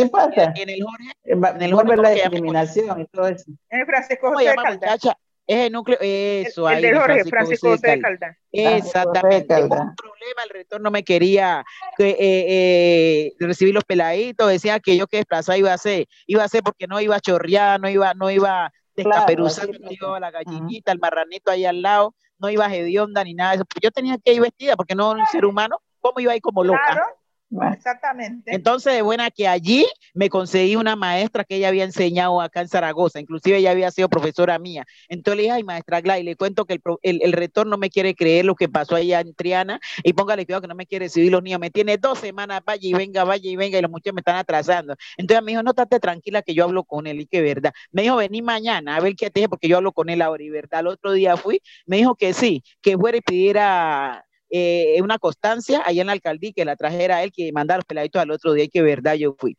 en 0.56 0.70
el 0.70 0.84
Jorge, 0.84 1.12
Eh, 1.24 1.34
En 1.34 1.62
el 1.62 1.74
Jorge, 1.74 1.98
la 1.98 2.10
discriminación 2.12 3.02
y 3.02 3.06
todo 3.06 3.28
eso. 3.28 3.52
Eh, 3.70 3.86
Francisco 3.86 4.28
¿cómo 4.28 4.34
José 4.40 4.56
se 4.56 4.78
de? 4.78 5.16
Es 5.48 5.58
el 5.68 5.72
núcleo, 5.72 5.98
El, 6.02 6.46
eso, 6.46 6.70
el 6.70 6.76
ahí, 6.76 6.82
de 6.82 6.92
de 6.92 6.98
Jorge, 7.00 7.24
Francisco 7.24 7.70
José 7.70 7.88
de 7.92 8.02
Caldas. 8.02 8.36
Caldas. 8.54 8.86
Exactamente. 8.86 9.56
Un 9.64 9.70
problema, 9.70 10.44
el 10.44 10.50
rector 10.50 10.82
no 10.82 10.92
me 10.92 11.04
quería 11.04 11.64
que, 11.98 12.10
eh, 12.10 12.18
eh, 12.20 13.34
recibir 13.40 13.74
los 13.74 13.86
peladitos, 13.86 14.50
decía 14.50 14.82
que 14.82 14.98
yo 14.98 15.08
que 15.08 15.18
desplazada 15.18 15.58
iba 15.58 15.72
a 15.72 15.78
ser, 15.78 16.08
iba 16.26 16.44
a 16.44 16.50
ser 16.50 16.64
porque 16.64 16.86
no 16.86 17.00
iba 17.00 17.16
a 17.16 17.22
chorrear, 17.22 17.80
no 17.80 17.90
iba, 17.90 18.14
no 18.14 18.30
iba 18.30 18.74
descaperuzada, 18.94 19.70
así 19.72 19.82
no 19.82 19.90
iba 19.92 20.20
la 20.20 20.32
gallinita, 20.32 20.92
el 20.92 21.00
marranito 21.00 21.50
ahí 21.50 21.64
al 21.66 21.82
lado, 21.82 22.14
no 22.40 22.50
iba 22.50 22.74
hedionda 22.74 23.24
ni 23.24 23.34
nada 23.34 23.52
de 23.52 23.56
eso. 23.58 23.66
Pues 23.66 23.82
Yo 23.82 23.92
tenía 23.92 24.18
que 24.18 24.34
ir 24.34 24.42
vestida 24.42 24.76
porque 24.76 24.96
no 24.96 25.12
era 25.14 25.22
un 25.22 25.28
ser 25.28 25.46
humano, 25.46 25.80
¿cómo 26.02 26.20
iba 26.20 26.34
a 26.34 26.36
ir 26.36 26.42
como 26.42 26.64
loca? 26.66 26.82
Claro, 26.92 27.06
Bueno, 27.50 27.74
exactamente. 27.74 28.54
Entonces, 28.54 28.94
de 28.94 29.02
buena 29.02 29.32
que 29.32 29.48
allí 29.48 29.86
me 30.14 30.30
conseguí 30.30 30.76
una 30.76 30.98
maestra 30.98 31.46
que 31.46 31.56
ella 31.56 31.70
había 31.70 31.86
enseñado 31.86 32.42
acá 32.42 32.60
en 32.60 32.68
Zaragoza, 32.68 33.22
inclusive 33.22 33.58
ella 33.58 33.72
había 33.72 33.90
sido 33.90 34.10
profesora 34.10 34.60
mía. 34.60 34.86
Entonces 35.08 35.38
le 35.38 35.44
dije, 35.44 35.54
ay, 35.54 35.64
maestra 35.64 36.02
Glay, 36.02 36.24
le 36.24 36.36
cuento 36.36 36.66
que 36.66 36.80
el, 37.04 37.22
el, 37.22 37.52
no 37.66 37.78
me 37.78 37.90
quiere 37.90 38.16
creer 38.16 38.44
lo 38.44 38.56
que 38.56 38.68
pasó 38.68 38.96
allá 38.96 39.22
en 39.22 39.34
Triana 39.34 39.80
y 40.04 40.12
póngale 40.12 40.46
cuidado 40.46 40.62
que 40.62 40.68
no 40.68 40.76
me 40.76 40.86
quiere 40.86 41.06
recibir 41.06 41.32
los 41.32 41.42
niños. 41.42 41.62
Me 41.62 41.72
tiene 41.72 41.98
dos 41.98 42.20
semanas, 42.20 42.62
vaya 42.66 42.88
y 42.90 42.94
venga, 42.94 43.24
vaya 43.24 43.50
y 43.50 43.56
venga, 43.56 43.80
y 43.80 43.82
los 43.82 43.92
muchachos 43.92 44.16
me 44.16 44.22
están 44.22 44.36
atrasando. 44.36 44.96
Entonces 45.16 45.44
me 45.44 45.52
dijo, 45.54 45.64
no, 45.64 45.72
estate 45.72 46.00
tranquila 46.02 46.42
que 46.42 46.54
yo 46.54 46.66
hablo 46.66 46.84
con 46.84 47.08
él 47.08 47.22
y 47.22 47.28
que 47.28 47.42
verdad. 47.42 47.74
Me 47.92 48.02
dijo, 48.02 48.18
vení 48.18 48.42
mañana 48.42 48.98
a 48.98 49.00
ver 49.00 49.16
qué 49.16 49.30
te 49.30 49.40
dije 49.40 49.50
porque 49.50 49.70
yo 49.70 49.78
hablo 49.78 49.94
con 49.94 50.10
él 50.10 50.22
ahora 50.22 50.44
y 50.44 50.50
verdad. 50.50 50.82
El 50.82 50.88
otro 50.88 51.14
día 51.14 51.38
fui, 51.38 51.62
me 51.86 51.98
dijo 51.98 52.16
que 52.16 52.34
sí, 52.34 52.64
que 52.82 52.98
fuera 52.98 53.18
y 53.18 53.22
pidiera 53.22 54.27
eh, 54.50 55.00
una 55.02 55.18
constancia 55.18 55.82
allá 55.86 56.02
en 56.02 56.08
la 56.08 56.14
alcaldía 56.14 56.50
y 56.50 56.54
que 56.54 56.66
la 56.66 56.76
trajera 56.76 57.24
él, 57.24 57.32
que 57.32 57.52
mandara 57.52 57.80
los 57.80 57.86
peladitos 57.86 58.22
al 58.22 58.32
otro 58.32 58.54
día 58.54 58.66
y 58.66 58.70
que 58.70 58.82
verdad 58.82 59.16
yo 59.16 59.36
fui. 59.38 59.58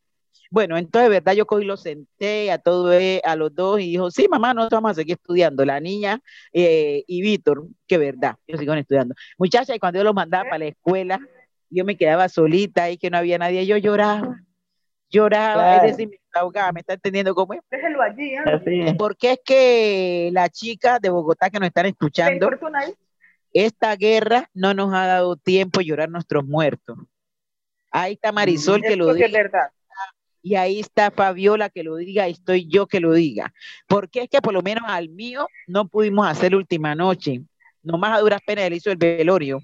Bueno, 0.51 0.79
entonces, 0.79 1.11
verdad, 1.11 1.35
yo 1.35 1.47
cogí, 1.47 1.65
lo 1.67 1.77
senté 1.77 2.51
a 2.51 2.57
todo, 2.57 2.93
eh, 2.95 3.21
a 3.25 3.37
los 3.37 3.55
dos 3.55 3.81
y 3.81 3.91
dijo, 3.91 4.11
sí, 4.11 4.29
mamá, 4.29 4.55
nosotros 4.55 4.79
vamos 4.79 4.93
a 4.93 4.95
seguir 4.95 5.17
estudiando, 5.17 5.63
la 5.65 5.79
niña 5.79 6.21
eh, 6.55 7.05
y 7.07 7.21
Víctor, 7.21 7.67
que 7.87 7.99
verdad, 7.99 8.37
ellos 8.47 8.61
siguen 8.61 8.79
estudiando. 8.79 9.15
Muchacha, 9.37 9.75
y 9.75 9.79
cuando 9.79 9.99
yo 9.99 10.05
los 10.05 10.15
mandaba 10.15 10.45
para 10.45 10.61
la 10.61 10.67
escuela, 10.67 11.21
yo 11.69 11.85
me 11.85 11.97
quedaba 11.99 12.31
solita 12.31 12.85
ahí, 12.85 12.97
que 12.97 13.11
no 13.11 13.19
había 13.19 13.37
nadie, 13.37 13.67
yo 13.67 13.77
lloraba, 13.77 14.41
lloraba, 15.11 15.55
Claro. 15.55 15.85
es 15.87 15.97
decir, 15.97 16.09
me 16.09 16.41
ahogaba, 16.41 16.73
me 16.73 16.81
está 16.81 16.95
entendiendo 16.95 17.35
cómo 17.35 17.53
es. 17.53 17.61
Déjelo 17.71 18.01
allí. 18.01 18.35
¿eh? 18.35 18.95
Porque 18.99 19.33
es 19.33 19.41
que 19.45 20.31
las 20.33 20.51
chicas 20.51 20.99
de 21.03 21.11
Bogotá 21.11 21.51
que 21.51 21.59
nos 21.59 21.67
están 21.67 21.85
¿Le 21.85 21.91
escuchando? 21.91 22.49
Esta 23.53 23.95
guerra 23.97 24.51
no 24.55 24.75
nos 24.75 24.93
ha 24.95 25.07
dado 25.07 25.37
tiempo 25.37 25.81
de 25.81 25.87
llorar 25.87 26.11
nuestros 26.11 26.45
muertos. 26.45 26.99
Ahí 27.91 28.15
está 28.15 28.33
Marisol 28.33 28.83
que 28.83 28.97
lo 28.97 29.15
sí 29.15 29.23
es 29.23 29.27
diga 29.29 29.43
verdad. 29.43 29.71
y 30.43 30.55
ahí 30.57 30.81
está 30.81 31.11
Fabiola 31.11 31.71
que 31.71 31.83
lo 31.83 31.97
diga 31.97 32.29
y 32.29 32.33
estoy 32.33 32.67
yo 32.69 32.87
que 32.87 33.01
lo 33.01 33.13
diga. 33.13 33.53
Porque 33.87 34.23
es 34.23 34.29
que 34.29 34.41
por 34.43 34.53
lo 34.53 34.63
menos 34.63 34.85
al 34.87 35.09
mío 35.09 35.49
no 35.67 35.89
pudimos 35.89 36.27
hacer 36.27 36.53
la 36.53 36.59
última 36.59 36.95
noche. 36.95 37.43
Nomás 37.83 38.17
a 38.17 38.21
duras 38.21 38.41
penas 38.47 38.65
él 38.65 38.75
hizo 38.75 38.91
el 38.91 38.97
velorio. 38.99 39.61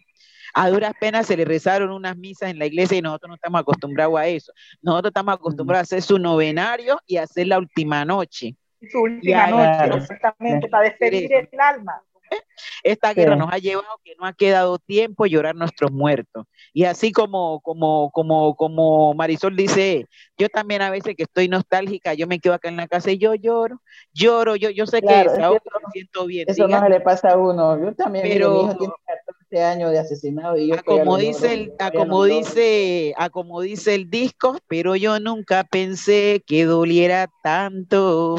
A 0.54 0.70
duras 0.70 0.92
penas 1.00 1.26
se 1.26 1.36
le 1.36 1.44
rezaron 1.44 1.90
unas 1.90 2.16
misas 2.16 2.48
en 2.48 2.58
la 2.60 2.66
iglesia 2.66 2.96
y 2.96 3.02
nosotros 3.02 3.28
no 3.28 3.34
estamos 3.34 3.60
acostumbrados 3.60 4.16
a 4.16 4.26
eso. 4.28 4.52
Nosotros 4.80 5.10
estamos 5.10 5.34
acostumbrados 5.34 5.80
a 5.80 5.96
hacer 5.96 6.02
su 6.02 6.18
novenario 6.18 7.00
y 7.06 7.16
a 7.16 7.24
hacer 7.24 7.48
la 7.48 7.58
última 7.58 8.04
noche. 8.04 8.54
Su 8.90 9.00
última 9.02 9.48
noche, 9.48 9.96
exactamente, 9.98 10.68
para 10.68 10.84
despedir 10.84 11.28
el 11.32 11.60
alma. 11.60 12.00
Esta 12.82 13.14
guerra 13.14 13.34
Sí. 13.34 13.38
nos 13.40 13.52
ha 13.52 13.58
llevado 13.58 14.00
que 14.04 14.14
no 14.18 14.26
ha 14.26 14.32
quedado 14.32 14.78
tiempo 14.78 15.26
llorar 15.26 15.54
nuestros 15.54 15.90
muertos. 15.92 16.46
Y 16.72 16.84
así 16.84 17.12
como, 17.12 17.60
como, 17.60 18.10
como, 18.10 18.54
como 18.56 19.14
Marisol 19.14 19.56
dice, 19.56 20.06
yo 20.36 20.48
también 20.48 20.82
a 20.82 20.90
veces 20.90 21.14
que 21.16 21.22
estoy 21.24 21.48
nostálgica, 21.48 22.14
yo 22.14 22.26
me 22.26 22.40
quedo 22.40 22.54
acá 22.54 22.68
en 22.68 22.76
la 22.76 22.88
casa 22.88 23.10
y 23.10 23.18
yo 23.18 23.34
lloro, 23.34 23.80
lloro, 24.12 24.56
yo, 24.56 24.70
yo 24.70 24.86
sé 24.86 25.00
Claro, 25.00 25.22
que 25.22 25.26
es 25.26 25.32
desahogo, 25.34 25.60
me 25.86 25.92
siento 25.92 26.26
bien. 26.26 26.44
Eso 26.48 26.66
no 26.68 26.80
se 26.80 26.88
le 26.88 27.00
pasa 27.00 27.30
a 27.30 27.36
uno. 27.38 27.78
Yo 27.82 27.94
también, 27.94 28.26
Pero- 28.28 28.52
mi 28.52 28.60
hijo 28.64 28.76
tiene 28.76 28.94
14 29.06 29.24
14 29.50 29.62
años 29.64 29.90
de 29.92 29.98
asesinado 29.98 30.56
y 30.56 30.68
yo 30.68 30.74
a 30.74 30.82
como 30.82 31.16
dice 31.16 31.54
el, 31.54 31.72
a 31.78 31.90
como 31.92 32.24
dice, 32.24 33.14
a 33.16 33.30
como 33.30 33.60
dice 33.60 33.94
el 33.94 34.10
disco, 34.10 34.58
pero 34.66 34.96
yo 34.96 35.20
nunca 35.20 35.64
pensé 35.64 36.42
que 36.46 36.64
doliera 36.64 37.28
tanto. 37.42 38.36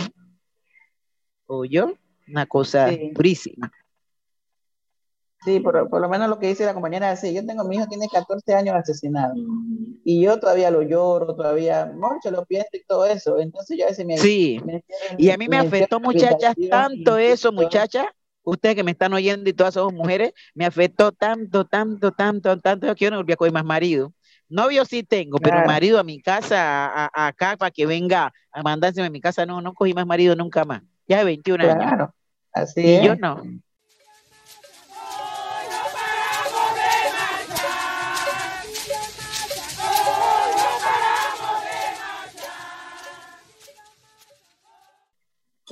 ¿O 1.48 1.64
yo? 1.66 1.94
Una 2.28 2.46
cosa 2.46 2.90
purísima. 3.14 3.72
Sí, 5.46 5.60
por, 5.60 5.88
por, 5.90 6.02
lo 6.02 6.10
menos 6.10 6.28
lo 6.28 6.40
que 6.40 6.48
dice 6.48 6.66
la 6.66 6.74
compañera, 6.74 7.12
así, 7.12 7.34
yo 7.34 7.46
tengo, 7.46 7.64
mi 7.66 7.76
hijo 7.76 7.86
tiene 7.88 8.08
14 8.12 8.56
años 8.56 8.76
asesinado, 8.76 9.36
y 10.04 10.22
yo 10.24 10.40
todavía 10.40 10.72
lo 10.72 10.82
lloro, 10.82 11.36
todavía, 11.36 11.86
mucho 11.86 12.32
lo 12.32 12.46
pienso 12.46 12.70
y 12.74 12.84
todo 12.86 13.06
eso, 13.06 13.40
entonces 13.40 13.78
yo 13.78 13.86
a 13.86 13.90
veces 13.90 14.06
me... 14.08 14.18
Sí, 14.18 14.60
y 15.20 15.30
a 15.30 15.38
mí 15.38 15.48
me, 15.48 15.58
afectó, 15.58 16.00
muchachas, 16.00 16.56
tanto 16.70 17.18
eso, 17.18 17.52
muchachas, 17.52 18.08
ustedes 18.44 18.76
que 18.76 18.84
me 18.84 18.92
están 18.92 19.14
oyendo 19.14 19.50
y 19.50 19.54
todas 19.54 19.76
somos 19.76 19.94
mujeres, 19.94 20.34
me 20.56 20.66
afectó 20.66 21.12
tanto, 21.12 21.66
tanto, 21.66 22.12
tanto, 22.12 22.58
tanto, 22.60 22.96
que 22.96 23.06
yo 23.06 23.12
no 23.12 23.18
volví 23.18 23.34
a 23.34 23.38
coger 23.38 23.54
más 23.54 23.66
marido. 23.66 24.14
Novio 24.48 24.86
sí 24.86 25.04
tengo, 25.04 25.38
pero 25.40 25.66
marido 25.66 26.00
a 26.00 26.04
mi 26.04 26.22
casa, 26.22 27.10
acá, 27.14 27.58
para 27.58 27.72
que 27.72 27.86
venga 27.86 28.32
a 28.52 28.62
mandarse 28.62 29.02
a 29.02 29.10
mi 29.10 29.20
casa, 29.20 29.46
no, 29.46 29.62
no 29.62 29.74
cogí 29.74 29.94
más 29.94 30.06
marido 30.06 30.36
nunca 30.36 30.66
más. 30.66 30.82
Ya 31.08 31.20
de 31.20 31.26
21 31.26 31.64
claro, 31.64 31.82
años. 31.82 32.10
Así 32.52 32.82
y 32.82 32.94
es. 32.96 33.04
yo 33.04 33.16
no. 33.16 33.42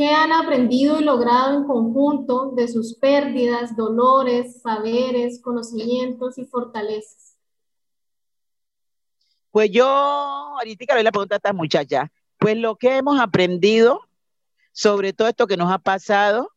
¿Qué 0.04 0.12
han 0.12 0.34
aprendido 0.34 1.00
y 1.00 1.04
logrado 1.06 1.58
en 1.58 1.64
conjunto 1.64 2.52
de 2.58 2.68
sus 2.68 2.94
pérdidas, 2.96 3.74
dolores, 3.78 4.62
saberes, 4.62 5.42
conocimientos 5.42 6.38
y 6.38 6.44
fortalezas? 6.44 7.38
Pues 9.50 9.72
yo, 9.72 9.86
ahorita 9.88 10.94
le 10.96 11.04
voy 11.04 11.08
a 11.08 11.12
preguntar 11.14 11.36
a 11.36 11.38
esta 11.38 11.54
muchacha, 11.54 12.12
pues 12.38 12.58
lo 12.58 12.76
que 12.76 12.98
hemos 12.98 13.18
aprendido 13.18 14.02
sobre 14.74 15.14
todo 15.14 15.30
esto 15.30 15.48
que 15.48 15.56
nos 15.56 15.72
ha 15.72 15.80
pasado, 15.80 16.52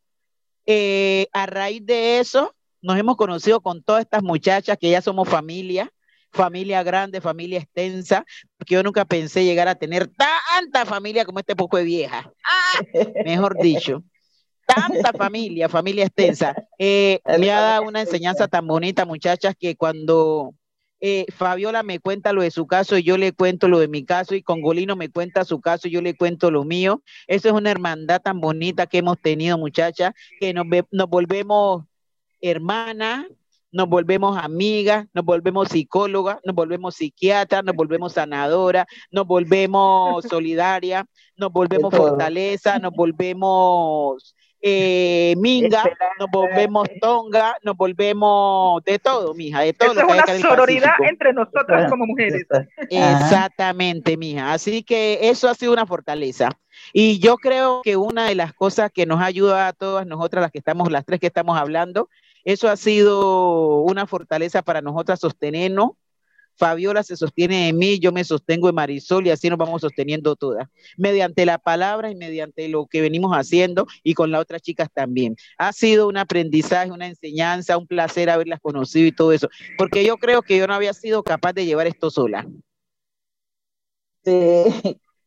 eh, 0.65 1.29
a 1.31 1.45
raíz 1.45 1.85
de 1.85 2.19
eso 2.19 2.53
nos 2.81 2.97
hemos 2.97 3.15
conocido 3.15 3.61
con 3.61 3.81
todas 3.81 4.01
estas 4.01 4.23
muchachas 4.23 4.77
que 4.77 4.89
ya 4.89 5.01
somos 5.01 5.29
familia, 5.29 5.89
familia 6.31 6.83
grande, 6.83 7.21
familia 7.21 7.59
extensa, 7.59 8.25
porque 8.57 8.75
yo 8.75 8.83
nunca 8.83 9.05
pensé 9.05 9.43
llegar 9.43 9.67
a 9.67 9.75
tener 9.75 10.07
tanta 10.07 10.85
familia 10.85 11.25
como 11.25 11.39
este 11.39 11.55
poco 11.55 11.77
de 11.77 11.83
vieja. 11.83 12.31
¡Ah! 12.43 12.81
Mejor 13.25 13.57
dicho, 13.61 14.03
tanta 14.65 15.13
familia, 15.13 15.69
familia 15.69 16.05
extensa. 16.05 16.55
Eh, 16.77 17.19
me 17.39 17.51
ha 17.51 17.61
dado 17.61 17.83
una 17.83 18.01
enseñanza 18.01 18.47
tan 18.47 18.67
bonita, 18.67 19.05
muchachas, 19.05 19.55
que 19.57 19.75
cuando 19.75 20.53
eh, 20.99 21.25
Fabiola 21.35 21.83
me 21.83 21.99
cuenta 21.99 22.33
lo 22.33 22.41
de 22.41 22.51
su 22.51 22.65
caso 22.65 22.97
y 22.97 23.03
yo 23.03 23.17
le 23.17 23.31
cuento 23.31 23.67
lo 23.67 23.79
de 23.79 23.87
mi 23.87 24.03
caso 24.03 24.33
y 24.35 24.41
Congolino 24.41 24.95
me 24.95 25.09
cuenta 25.09 25.45
su 25.45 25.61
caso 25.61 25.87
y 25.87 25.91
yo 25.91 26.01
le 26.01 26.15
cuento 26.15 26.51
lo 26.51 26.63
mío. 26.63 27.01
Eso 27.27 27.47
es 27.47 27.53
una 27.53 27.71
hermandad 27.71 28.21
tan 28.21 28.39
bonita 28.41 28.87
que 28.87 28.99
hemos 28.99 29.19
tenido, 29.19 29.57
muchachas, 29.57 30.13
que 30.39 30.53
nos, 30.53 30.65
nos 30.91 31.09
volvemos 31.09 31.85
hermanas, 32.41 33.25
nos 33.71 33.87
volvemos 33.87 34.37
amigas, 34.37 35.07
nos 35.13 35.25
volvemos 35.25 35.69
psicólogas, 35.69 36.37
nos 36.43 36.55
volvemos 36.55 36.95
psiquiatras, 36.95 37.63
nos 37.63 37.75
volvemos 37.75 38.13
sanadoras, 38.13 38.85
nos 39.11 39.25
volvemos 39.25 40.23
solidarias, 40.29 41.05
nos 41.35 41.51
volvemos 41.51 41.93
fortaleza, 41.93 42.79
nos 42.79 42.93
volvemos 42.93 44.35
eh, 44.61 45.35
minga, 45.37 45.83
nos 46.19 46.29
volvemos 46.31 46.87
tonga, 46.99 47.55
nos 47.61 47.77
volvemos 47.77 48.83
de 48.83 48.97
todo, 48.97 49.33
mija, 49.35 49.61
de 49.61 49.73
todo. 49.73 49.91
Eso 49.91 50.01
lo 50.01 50.13
es 50.13 50.23
una 50.23 50.39
sororidad 50.39 50.93
entre 51.07 51.31
nosotras 51.33 51.89
como 51.89 52.05
mujeres. 52.05 52.45
Exactamente, 52.89 54.17
mija. 54.17 54.53
Así 54.53 54.83
que 54.83 55.29
eso 55.29 55.47
ha 55.47 55.53
sido 55.53 55.73
una 55.73 55.85
fortaleza. 55.85 56.49
Y 56.91 57.19
yo 57.19 57.37
creo 57.37 57.81
que 57.83 57.97
una 57.97 58.27
de 58.27 58.35
las 58.35 58.53
cosas 58.53 58.91
que 58.91 59.05
nos 59.05 59.21
ayuda 59.21 59.67
a 59.67 59.73
todas 59.73 60.07
nosotras, 60.07 60.41
las 60.41 60.51
que 60.51 60.59
estamos, 60.59 60.91
las 60.91 61.05
tres 61.05 61.19
que 61.19 61.27
estamos 61.27 61.57
hablando, 61.57 62.09
eso 62.47 62.69
ha 62.69 62.77
sido 62.77 63.81
una 63.81 64.07
fortaleza 64.07 64.61
para 64.61 64.81
nosotras 64.81 65.19
sostenernos. 65.19 65.91
Fabiola 66.55 67.03
se 67.03 67.17
sostiene 67.17 67.67
en 67.67 67.77
mí, 67.77 67.99
yo 67.99 68.13
me 68.13 68.23
sostengo 68.23 68.69
en 68.69 68.75
Marisol 68.75 69.27
y 69.27 69.31
así 69.31 69.49
nos 69.49 69.59
vamos 69.59 69.81
sosteniendo 69.81 70.37
todas, 70.37 70.65
mediante 70.97 71.45
la 71.45 71.57
palabra 71.57 72.09
y 72.09 72.15
mediante 72.15 72.69
lo 72.69 72.85
que 72.85 73.01
venimos 73.01 73.33
haciendo 73.33 73.85
y 74.01 74.13
con 74.13 74.31
las 74.31 74.41
otras 74.41 74.61
chicas 74.61 74.87
también. 74.93 75.35
Ha 75.57 75.73
sido 75.73 76.07
un 76.07 76.15
aprendizaje, 76.15 76.89
una 76.89 77.07
enseñanza, 77.07 77.77
un 77.77 77.85
placer 77.85 78.29
haberlas 78.29 78.61
conocido 78.61 79.07
y 79.07 79.11
todo 79.11 79.33
eso, 79.33 79.49
porque 79.77 80.05
yo 80.05 80.15
creo 80.15 80.41
que 80.41 80.57
yo 80.57 80.67
no 80.67 80.73
había 80.73 80.93
sido 80.93 81.23
capaz 81.23 81.51
de 81.51 81.65
llevar 81.65 81.85
esto 81.85 82.09
sola. 82.09 82.47
Sí, 84.23 84.63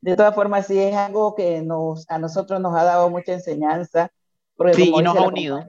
de 0.00 0.16
todas 0.16 0.34
formas 0.34 0.66
sí 0.66 0.78
es 0.78 0.96
algo 0.96 1.34
que 1.34 1.60
nos, 1.60 2.10
a 2.10 2.18
nosotros 2.18 2.62
nos 2.62 2.74
ha 2.74 2.82
dado 2.84 3.10
mucha 3.10 3.34
enseñanza. 3.34 4.10
Porque 4.56 4.74
sí, 4.74 4.92
y 4.94 5.02
nos 5.02 5.16
ha 5.16 5.22
unido 5.28 5.60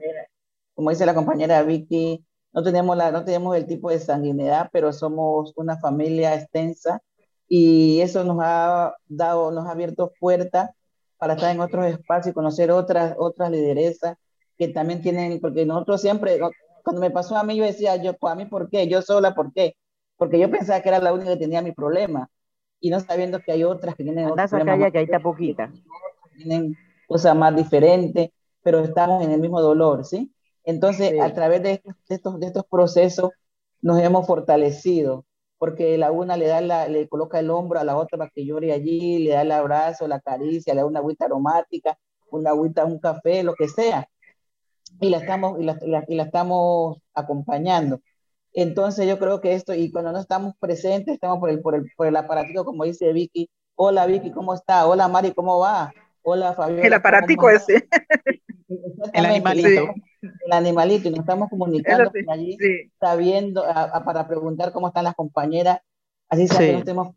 como 0.82 0.90
dice 0.90 1.06
la 1.06 1.14
compañera 1.14 1.62
Vicky, 1.62 2.26
no 2.52 2.60
tenemos, 2.64 2.96
la, 2.96 3.12
no 3.12 3.24
tenemos 3.24 3.56
el 3.56 3.66
tipo 3.66 3.88
de 3.88 4.00
sanguinidad, 4.00 4.68
pero 4.72 4.92
somos 4.92 5.52
una 5.54 5.78
familia 5.78 6.34
extensa 6.34 7.00
y 7.46 8.00
eso 8.00 8.24
nos 8.24 8.38
ha 8.42 8.92
dado, 9.06 9.52
nos 9.52 9.64
ha 9.68 9.70
abierto 9.70 10.12
puertas 10.18 10.70
para 11.18 11.34
estar 11.34 11.54
en 11.54 11.60
otros 11.60 11.86
espacios 11.86 12.32
y 12.32 12.34
conocer 12.34 12.72
otras, 12.72 13.14
otras 13.16 13.48
lideresas 13.52 14.16
que 14.58 14.66
también 14.66 15.02
tienen, 15.02 15.40
porque 15.40 15.64
nosotros 15.64 16.00
siempre, 16.00 16.40
cuando 16.82 17.00
me 17.00 17.12
pasó 17.12 17.36
a 17.36 17.44
mí, 17.44 17.54
yo 17.54 17.62
decía, 17.62 17.94
yo, 17.94 18.14
pues 18.14 18.32
a 18.32 18.34
mí, 18.34 18.46
¿por 18.46 18.68
qué? 18.68 18.88
Yo 18.88 19.02
sola, 19.02 19.36
¿por 19.36 19.52
qué? 19.52 19.76
Porque 20.16 20.40
yo 20.40 20.50
pensaba 20.50 20.80
que 20.80 20.88
era 20.88 20.98
la 20.98 21.12
única 21.12 21.30
que 21.30 21.36
tenía 21.36 21.62
mi 21.62 21.70
problema 21.70 22.28
y 22.80 22.90
no 22.90 22.98
sabiendo 22.98 23.38
que 23.38 23.52
hay 23.52 23.62
otras 23.62 23.94
que 23.94 24.02
tienen 24.02 24.26
otros 24.26 24.50
problemas. 24.50 24.90
que 24.90 24.98
ahí 24.98 25.04
está 25.04 25.20
poquita. 25.20 25.70
Tienen 26.36 26.76
cosas 27.06 27.36
más 27.36 27.54
diferentes, 27.54 28.30
pero 28.64 28.80
estamos 28.80 29.22
en 29.22 29.30
el 29.30 29.40
mismo 29.40 29.60
dolor, 29.60 30.04
¿sí? 30.04 30.32
Entonces, 30.64 31.20
a 31.20 31.32
través 31.32 31.62
de 31.62 31.82
estos, 32.08 32.38
de 32.38 32.46
estos, 32.46 32.64
procesos 32.66 33.30
nos 33.80 34.00
hemos 34.00 34.26
fortalecido, 34.26 35.24
porque 35.58 35.98
la 35.98 36.12
una 36.12 36.36
le, 36.36 36.46
da 36.46 36.60
la, 36.60 36.88
le 36.88 37.08
coloca 37.08 37.40
el 37.40 37.50
hombro 37.50 37.80
a 37.80 37.84
la 37.84 37.96
otra 37.96 38.18
para 38.18 38.30
que 38.30 38.44
llore 38.44 38.72
allí, 38.72 39.18
le 39.18 39.30
da 39.30 39.42
el 39.42 39.52
abrazo, 39.52 40.06
la 40.06 40.20
caricia, 40.20 40.74
le 40.74 40.80
da 40.80 40.86
una 40.86 41.00
agüita 41.00 41.24
aromática, 41.24 41.98
una 42.30 42.50
agüita, 42.50 42.84
un 42.84 42.98
café, 42.98 43.42
lo 43.42 43.54
que 43.54 43.68
sea, 43.68 44.08
y 45.00 45.10
la 45.10 45.18
estamos, 45.18 45.60
y 45.60 45.64
la, 45.64 45.78
y 46.08 46.14
la 46.14 46.22
estamos 46.24 46.98
acompañando. 47.14 48.00
Entonces 48.52 49.08
yo 49.08 49.18
creo 49.18 49.40
que 49.40 49.54
esto, 49.54 49.74
y 49.74 49.90
cuando 49.90 50.12
no 50.12 50.18
estamos 50.18 50.54
presentes, 50.58 51.14
estamos 51.14 51.38
por 51.38 51.50
el, 51.50 51.60
por 51.60 51.74
el, 51.74 51.90
por 51.96 52.06
el 52.06 52.16
aparatito, 52.16 52.64
como 52.64 52.84
dice 52.84 53.12
Vicky, 53.12 53.50
hola 53.74 54.06
Vicky, 54.06 54.30
¿cómo 54.30 54.54
está? 54.54 54.86
Hola 54.86 55.08
Mari, 55.08 55.32
¿cómo 55.32 55.58
va? 55.58 55.92
Hola 56.22 56.54
Fabiola. 56.54 56.86
El 56.86 56.92
aparatico 56.92 57.50
ese. 57.50 57.88
El 59.12 59.26
animalito. 59.26 59.94
El 60.22 60.52
animalito, 60.52 61.08
y 61.08 61.10
nos 61.10 61.20
estamos 61.20 61.50
comunicando 61.50 62.10
sí, 62.14 62.24
allí, 62.28 62.56
sí. 62.58 62.92
sabiendo, 63.00 63.64
a, 63.64 63.82
a, 63.82 64.04
para 64.04 64.28
preguntar 64.28 64.72
cómo 64.72 64.88
están 64.88 65.04
las 65.04 65.14
compañeras, 65.16 65.80
así 66.28 66.46
sea 66.46 66.58
sí. 66.58 66.66
que 66.66 66.72
no 66.72 66.78
estemos, 66.78 67.08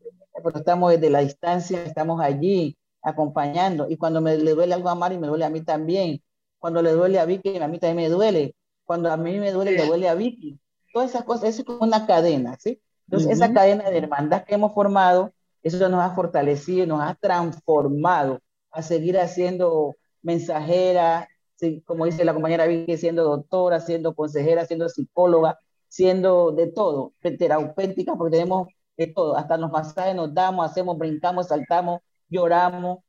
pero 0.43 0.57
estamos 0.57 0.91
desde 0.91 1.11
la 1.11 1.19
distancia, 1.19 1.83
estamos 1.83 2.19
allí 2.19 2.75
acompañando, 3.03 3.87
y 3.89 3.97
cuando 3.97 4.21
me 4.21 4.35
le 4.37 4.51
duele 4.55 4.73
algo 4.73 4.89
a 4.89 4.95
Mari, 4.95 5.19
me 5.19 5.27
duele 5.27 5.45
a 5.45 5.51
mí 5.51 5.61
también, 5.61 6.19
cuando 6.57 6.81
le 6.81 6.91
duele 6.91 7.19
a 7.19 7.25
Vicky, 7.25 7.57
a 7.57 7.67
mí 7.67 7.77
también 7.77 8.09
me 8.09 8.09
duele, 8.09 8.55
cuando 8.85 9.11
a 9.11 9.17
mí 9.17 9.37
me 9.37 9.51
duele, 9.51 9.73
le 9.73 9.85
duele 9.85 10.09
a 10.09 10.15
Vicky, 10.15 10.59
todas 10.91 11.11
esas 11.11 11.23
cosas, 11.25 11.49
eso 11.49 11.61
es 11.61 11.65
como 11.65 11.83
una 11.83 12.07
cadena, 12.07 12.57
¿sí? 12.59 12.81
Entonces, 13.07 13.27
uh 13.27 13.31
-huh. 13.31 13.33
esa 13.33 13.53
cadena 13.53 13.87
de 13.91 13.97
hermandad 13.99 14.43
que 14.45 14.55
hemos 14.55 14.73
formado, 14.73 15.31
eso 15.61 15.89
nos 15.89 16.01
ha 16.01 16.15
fortalecido, 16.15 16.87
nos 16.87 17.01
ha 17.01 17.13
transformado 17.13 18.39
a 18.75 18.81
seguir 18.81 19.17
haciendo 19.17 19.95
mensajera, 20.21 21.27
sí, 21.55 21.81
como 21.85 22.05
dice 22.05 22.25
la 22.25 22.33
compañera 22.33 22.67
Vicky, 22.67 22.97
siendo 22.97 23.23
doctora, 23.23 23.79
siendo 23.79 24.13
consejera, 24.13 24.65
siendo 24.65 24.89
psicóloga, 24.89 25.57
siendo 25.87 26.51
de 26.51 26.67
todo, 26.67 27.13
terapéutica, 27.21 28.15
porque 28.15 28.37
tenemos 28.37 28.67
de 28.97 29.07
todo, 29.07 29.37
hasta 29.37 29.57
los 29.57 29.71
masajes 29.71 30.15
nos 30.15 30.33
damos, 30.33 30.69
hacemos, 30.69 30.97
brincamos, 30.97 31.47
saltamos, 31.47 32.01
lloramos, 32.29 32.99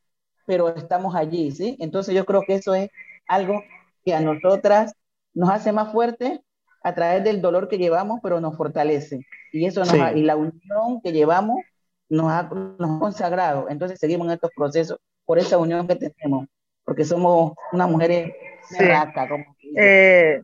pero 0.46 0.68
estamos 0.68 1.14
allí, 1.14 1.50
¿sí? 1.50 1.76
Entonces 1.80 2.14
yo 2.14 2.24
creo 2.24 2.42
que 2.46 2.54
eso 2.54 2.74
es 2.74 2.90
algo 3.26 3.60
que 4.04 4.14
a 4.14 4.20
nosotras 4.20 4.94
nos 5.34 5.50
hace 5.50 5.72
más 5.72 5.92
fuertes 5.92 6.40
a 6.82 6.94
través 6.94 7.24
del 7.24 7.42
dolor 7.42 7.68
que 7.68 7.78
llevamos, 7.78 8.20
pero 8.22 8.40
nos 8.40 8.56
fortalece. 8.56 9.26
Y 9.52 9.66
eso 9.66 9.80
nos 9.80 9.90
sí. 9.90 9.98
ha, 9.98 10.12
y 10.12 10.22
la 10.22 10.36
unión 10.36 11.00
que 11.02 11.12
llevamos 11.12 11.58
nos 12.08 12.30
ha, 12.30 12.44
nos 12.44 12.96
ha 12.96 12.98
consagrado. 13.00 13.66
Entonces 13.68 13.98
seguimos 13.98 14.28
en 14.28 14.34
estos 14.34 14.52
procesos 14.54 14.98
por 15.26 15.38
esa 15.38 15.58
unión 15.58 15.86
que 15.86 15.96
tenemos, 15.96 16.46
porque 16.84 17.04
somos 17.04 17.52
unas 17.72 17.90
mujeres 17.90 18.32
sí. 18.68 18.78
raca, 18.78 19.28
como 19.28 19.44
eh, 19.76 20.40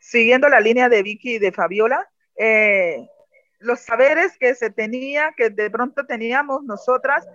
siguiendo 0.00 0.48
la 0.48 0.60
línea 0.60 0.88
de 0.88 1.02
Vicky 1.02 1.36
y 1.36 1.38
de 1.38 1.52
Fabiola, 1.52 2.10
eh, 2.36 3.08
los 3.60 3.80
saberes 3.80 4.36
que 4.38 4.54
se 4.54 4.70
tenía, 4.70 5.32
que 5.36 5.50
de 5.50 5.70
pronto 5.70 6.04
teníamos 6.04 6.64
nosotras, 6.64 7.26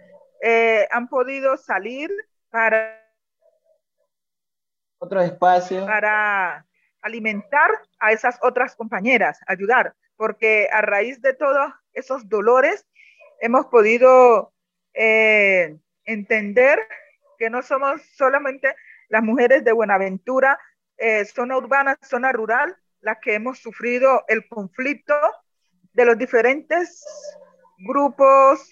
eh, 0.41 0.87
han 0.91 1.07
podido 1.07 1.55
salir 1.57 2.11
para 2.49 3.01
otro 4.99 5.21
espacio 5.21 5.85
para 5.85 6.65
alimentar 7.01 7.69
a 7.99 8.11
esas 8.11 8.37
otras 8.41 8.75
compañeras, 8.75 9.39
ayudar, 9.47 9.93
porque 10.17 10.67
a 10.71 10.81
raíz 10.81 11.21
de 11.21 11.33
todos 11.33 11.71
esos 11.93 12.27
dolores 12.27 12.85
hemos 13.39 13.67
podido 13.67 14.54
eh, 14.95 15.77
entender 16.05 16.79
que 17.37 17.49
no 17.49 17.61
somos 17.61 18.01
solamente 18.15 18.75
las 19.09 19.23
mujeres 19.23 19.63
de 19.63 19.71
Buenaventura, 19.71 20.59
eh, 20.97 21.25
zona 21.25 21.57
urbana, 21.57 21.97
zona 22.01 22.31
rural, 22.31 22.75
las 23.01 23.17
que 23.21 23.35
hemos 23.35 23.59
sufrido 23.59 24.23
el 24.27 24.47
conflicto 24.47 25.15
de 25.93 26.05
los 26.05 26.17
diferentes 26.17 27.03
grupos 27.77 28.71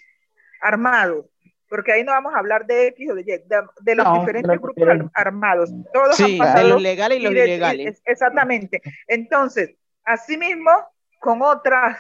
armados, 0.62 1.26
porque 1.70 1.92
ahí 1.92 2.04
no 2.04 2.12
vamos 2.12 2.34
a 2.34 2.40
hablar 2.40 2.66
de 2.66 2.88
X 2.88 3.12
o 3.12 3.16
de 3.16 3.22
Y, 3.22 3.26
de, 3.26 3.96
los 3.96 4.20
diferentes 4.20 4.60
grupos 4.60 4.88
armados. 5.14 5.72
Todos 5.92 6.16
sí, 6.16 6.40
de 6.40 6.64
los 6.64 6.82
legales 6.82 7.20
y 7.20 7.22
los 7.22 7.32
ilegales. 7.32 8.02
Exactamente. 8.06 8.82
Entonces, 9.08 9.76
asimismo, 10.04 10.72
con 11.20 11.42
otras 11.42 11.98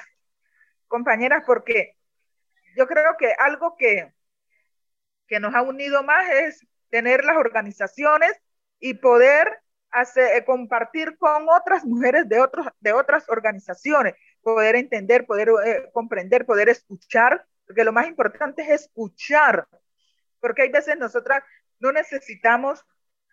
compañeras, 0.88 1.44
porque 1.46 1.98
yo 2.76 2.88
creo 2.88 3.16
que 3.18 3.34
algo 3.38 3.76
que, 3.78 4.12
que 5.28 5.40
nos 5.40 5.54
ha 5.54 5.62
unido 5.62 6.04
más 6.04 6.30
es 6.30 6.68
tener 6.90 7.24
las 7.24 7.38
organizaciones 7.38 8.34
y 8.80 8.96
poder 8.96 9.60
hacer, 9.92 10.38
eh, 10.38 10.46
compartir 10.46 11.18
con 11.18 11.48
otras 11.50 11.86
mujeres 11.86 12.28
de, 12.28 12.40
otros, 12.40 12.68
de 12.80 12.94
otras 12.94 13.30
organizaciones, 13.30 14.16
poder 14.42 14.76
entender, 14.76 15.26
poder 15.26 15.50
eh, 15.66 15.90
comprender, 15.94 16.46
poder 16.46 16.70
escuchar, 16.70 17.46
porque 17.66 17.84
lo 17.84 17.94
más 17.94 18.08
importante 18.08 18.64
es 18.64 18.82
escuchar, 18.82 19.68
porque 20.40 20.64
hay 20.64 20.70
veces 20.70 20.98
nosotras 20.98 21.44
no 21.80 21.92
necesitamos 21.92 22.86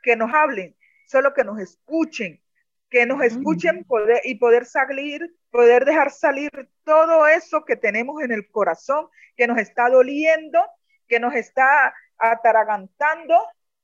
que 0.03 0.17
nos 0.17 0.33
hablen, 0.33 0.77
solo 1.07 1.35
que 1.35 1.45
nos 1.45 1.59
escuchen, 1.59 2.43
que 2.91 3.07
nos 3.07 3.23
escuchen 3.23 3.85
poder, 3.85 4.21
y 4.25 4.35
poder 4.35 4.67
salir, 4.67 5.35
poder 5.51 5.85
dejar 5.85 6.11
salir 6.11 6.51
todo 6.85 7.27
eso 7.29 7.65
que 7.65 7.77
tenemos 7.77 8.21
en 8.21 8.33
el 8.33 8.51
corazón, 8.51 9.09
que 9.37 9.47
nos 9.47 9.59
está 9.59 9.89
doliendo, 9.89 10.61
que 11.07 11.21
nos 11.21 11.35
está 11.35 11.95
ataragantando 12.19 13.37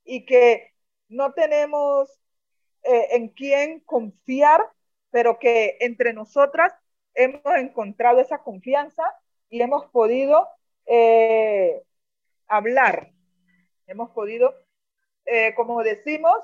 y 0.04 0.26
que 0.26 0.72
no 1.08 1.32
tenemos 1.32 2.10
eh, 2.82 3.08
en 3.12 3.28
quién 3.28 3.80
confiar, 3.80 4.68
pero 5.10 5.38
que 5.38 5.76
entre 5.80 6.12
nosotras 6.12 6.72
hemos 7.14 7.42
encontrado 7.56 8.20
esa 8.20 8.38
confianza 8.38 9.04
y 9.48 9.62
hemos 9.62 9.86
podido 9.86 10.48
eh, 10.86 11.80
hablar, 12.48 13.12
hemos 13.86 14.10
podido, 14.10 14.54
eh, 15.24 15.54
como 15.54 15.82
decimos, 15.84 16.36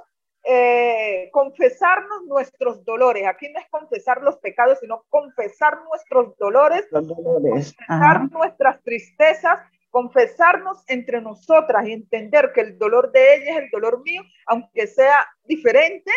confesarnos 1.32 2.24
nuestros 2.24 2.84
dolores. 2.84 3.26
Aquí 3.26 3.48
no 3.52 3.60
es 3.60 3.68
confesar 3.70 4.22
los 4.22 4.38
pecados, 4.38 4.78
sino 4.80 5.04
confesar 5.08 5.82
nuestros 5.84 6.36
dolores, 6.36 6.86
confesar 6.90 8.30
nuestras 8.30 8.82
tristezas, 8.82 9.60
confesarnos 9.90 10.82
entre 10.88 11.20
nosotras 11.20 11.86
y 11.86 11.92
entender 11.92 12.52
que 12.54 12.62
el 12.62 12.78
dolor 12.78 13.12
de 13.12 13.34
ella 13.34 13.52
es 13.52 13.64
el 13.64 13.70
dolor 13.70 14.02
mío, 14.02 14.22
aunque 14.46 14.86
sea 14.86 15.28
diferente, 15.44 16.10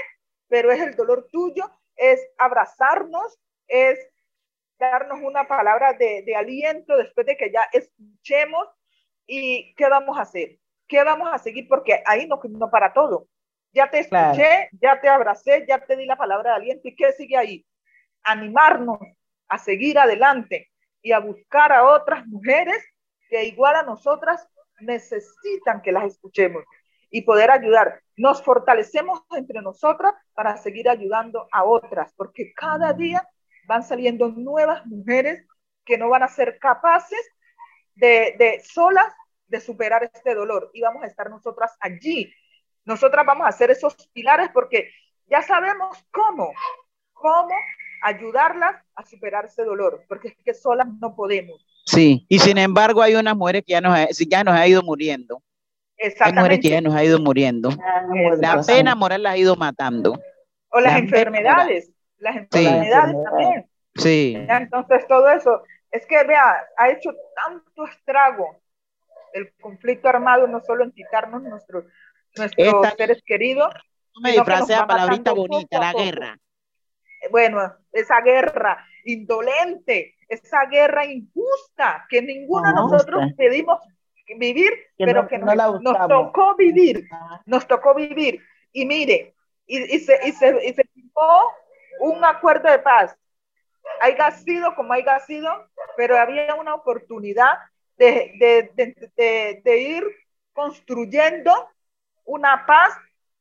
pero 0.47 0.71
es 0.71 0.79
el 0.79 0.95
dolor 0.95 1.27
tuyo, 1.31 1.69
es 1.97 2.25
abrazarnos, 2.37 3.37
es 3.67 3.99
darnos 4.79 5.19
una 5.21 5.47
palabra 5.47 5.93
de, 5.93 6.35
aliento 6.35 6.95
después 6.97 7.25
de 7.27 7.37
que 7.37 7.51
ya 7.51 7.67
escuchemos 7.71 8.67
y 9.27 9.73
qué 9.75 9.89
vamos 9.89 10.17
a 10.17 10.21
hacer, 10.21 10.57
qué 10.87 11.03
vamos 11.03 11.29
a 11.31 11.37
seguir, 11.37 11.67
porque 11.67 12.01
ahí 12.05 12.27
no, 12.27 12.39
no 12.49 12.69
para 12.69 12.93
todo. 12.93 13.27
Ya 13.75 13.91
te 13.91 13.99
escuché, 13.99 14.69
ya 14.81 15.01
te 15.01 15.09
abracé, 15.09 15.65
ya 15.67 15.85
te 15.85 15.97
di 15.97 16.05
la 16.05 16.15
palabra 16.15 16.51
de 16.51 16.55
aliento 16.55 16.87
y 16.87 16.95
qué 16.95 17.11
sigue 17.11 17.35
ahí. 17.35 17.65
Animarnos 18.23 18.99
a 19.49 19.57
seguir 19.57 19.99
adelante 19.99 20.71
y 21.01 21.11
a 21.11 21.19
buscar 21.19 21.73
a 21.73 21.83
otras 21.83 22.25
mujeres 22.25 22.81
que 23.29 23.43
igual 23.43 23.75
a 23.75 23.83
nosotras 23.83 24.47
necesitan 24.79 25.81
que 25.81 25.91
las 25.91 26.05
escuchemos 26.05 26.63
y 27.11 27.23
poder 27.23 27.51
ayudar. 27.51 28.01
Nos 28.15 28.41
fortalecemos 28.41 29.21
entre 29.35 29.61
nosotras 29.61 30.13
para 30.33 30.55
seguir 30.55 30.87
ayudando 30.87 31.49
a 31.51 31.65
otras, 31.65 32.13
porque 32.15 32.53
cada 32.55 32.93
día 32.93 33.27
van 33.67 33.83
saliendo 33.83 34.29
nuevas 34.29 34.85
mujeres 34.85 35.45
que 35.83 35.97
no 35.97 36.09
van 36.09 36.23
a 36.23 36.29
ser 36.29 36.59
capaces 36.59 37.19
de, 37.93 38.35
de 38.39 38.61
solas 38.63 39.13
de 39.47 39.59
superar 39.59 40.03
este 40.03 40.33
dolor 40.33 40.71
y 40.73 40.81
vamos 40.81 41.03
a 41.03 41.07
estar 41.07 41.29
nosotras 41.29 41.75
allí. 41.81 42.33
Nosotras 42.85 43.25
vamos 43.25 43.45
a 43.45 43.49
hacer 43.49 43.71
esos 43.71 43.95
pilares 44.13 44.49
porque 44.53 44.91
ya 45.27 45.41
sabemos 45.41 45.97
cómo, 46.11 46.53
cómo 47.13 47.53
ayudarlas 48.03 48.75
a 48.93 49.03
superar 49.03 49.45
ese 49.45 49.63
dolor, 49.63 50.03
porque 50.07 50.29
es 50.29 50.35
que 50.43 50.53
solas 50.53 50.87
no 51.01 51.15
podemos. 51.15 51.65
Sí, 51.85 52.25
y 52.29 52.39
sin 52.39 52.57
embargo 52.57 53.01
hay 53.01 53.15
unas 53.15 53.35
mujeres 53.35 53.63
que 53.65 53.71
ya 53.73 53.81
nos 53.81 53.97
ha, 53.97 54.07
ya 54.09 54.43
nos 54.43 54.53
ha 54.53 54.67
ido 54.67 54.83
muriendo. 54.83 55.41
Hay 56.19 56.33
mujeres 56.33 56.59
que 56.61 56.69
ya 56.69 56.81
nos 56.81 56.93
ha 56.93 57.03
ido 57.03 57.19
muriendo. 57.19 57.69
La 58.39 58.61
pena 58.61 58.95
moral 58.95 59.23
las 59.23 59.33
ha 59.33 59.37
ido 59.37 59.55
matando. 59.55 60.19
O 60.69 60.79
las 60.79 60.99
enfermedades, 60.99 61.91
las 62.17 62.35
enfermedades 62.35 63.15
también. 63.23 63.69
Sí. 63.95 64.35
Entonces 64.49 65.07
todo 65.07 65.29
eso, 65.29 65.63
es 65.89 66.05
que 66.05 66.23
vea, 66.23 66.67
ha 66.77 66.89
hecho 66.89 67.11
tanto 67.35 67.85
estrago 67.85 68.59
el 69.33 69.53
conflicto 69.61 70.09
armado, 70.09 70.47
no 70.47 70.61
solo 70.61 70.83
en 70.83 70.91
quitarnos 70.91 71.41
nuestros, 71.43 71.85
nuestros 72.37 72.93
seres 72.97 73.21
queridos. 73.25 73.73
No 74.15 74.21
me 74.21 74.31
disfrazea 74.31 74.87
palabrita 74.87 75.33
bonita, 75.33 75.79
la 75.79 75.93
guerra. 75.93 76.39
Bueno, 77.31 77.73
esa 77.91 78.21
guerra 78.21 78.85
indolente, 79.03 80.15
esa 80.27 80.65
guerra 80.65 81.05
injusta 81.05 82.05
que 82.09 82.21
ninguno 82.21 82.67
de 82.67 82.73
nosotros 82.73 83.23
pedimos 83.37 83.79
vivir, 84.37 84.71
pero 84.97 85.27
que 85.27 85.37
nos, 85.37 85.55
nos, 85.81 86.07
tocó 86.07 86.55
vivir, 86.55 87.07
nos 87.45 87.67
tocó 87.67 87.93
vivir. 87.93 88.41
Y 88.71 88.85
mire, 88.85 89.35
y, 89.67 89.95
y 89.95 89.99
se, 89.99 90.19
y 90.27 90.31
se, 90.31 90.65
y 90.65 90.73
se 90.73 90.83
un 91.99 92.23
acuerdo 92.23 92.69
de 92.69 92.79
paz. 92.79 93.15
Haya 94.01 94.31
sido 94.31 94.75
como 94.75 94.93
haya 94.93 95.19
sido, 95.19 95.51
pero 95.95 96.17
había 96.17 96.55
una 96.55 96.73
oportunidad 96.73 97.53
de, 97.97 98.33
de, 98.39 99.11
de, 99.15 99.61
de 99.63 99.77
ir 99.77 100.03
construyendo 100.53 101.69
una 102.25 102.65
paz 102.65 102.93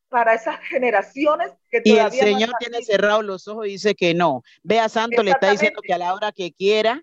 para 0.08 0.34
esas 0.34 0.60
generaciones 0.60 1.50
que 1.70 1.82
y 1.84 1.96
el 1.96 2.12
Señor 2.12 2.50
tiene 2.60 2.82
cerrados 2.82 3.24
los 3.24 3.48
ojos 3.48 3.66
y 3.66 3.70
dice 3.70 3.96
que 3.96 4.14
no. 4.14 4.42
Vea, 4.62 4.88
Santo 4.88 5.24
le 5.24 5.32
está 5.32 5.50
diciendo 5.50 5.82
que 5.82 5.92
a 5.92 5.98
la 5.98 6.14
hora 6.14 6.30
que 6.30 6.52
quiera 6.52 7.02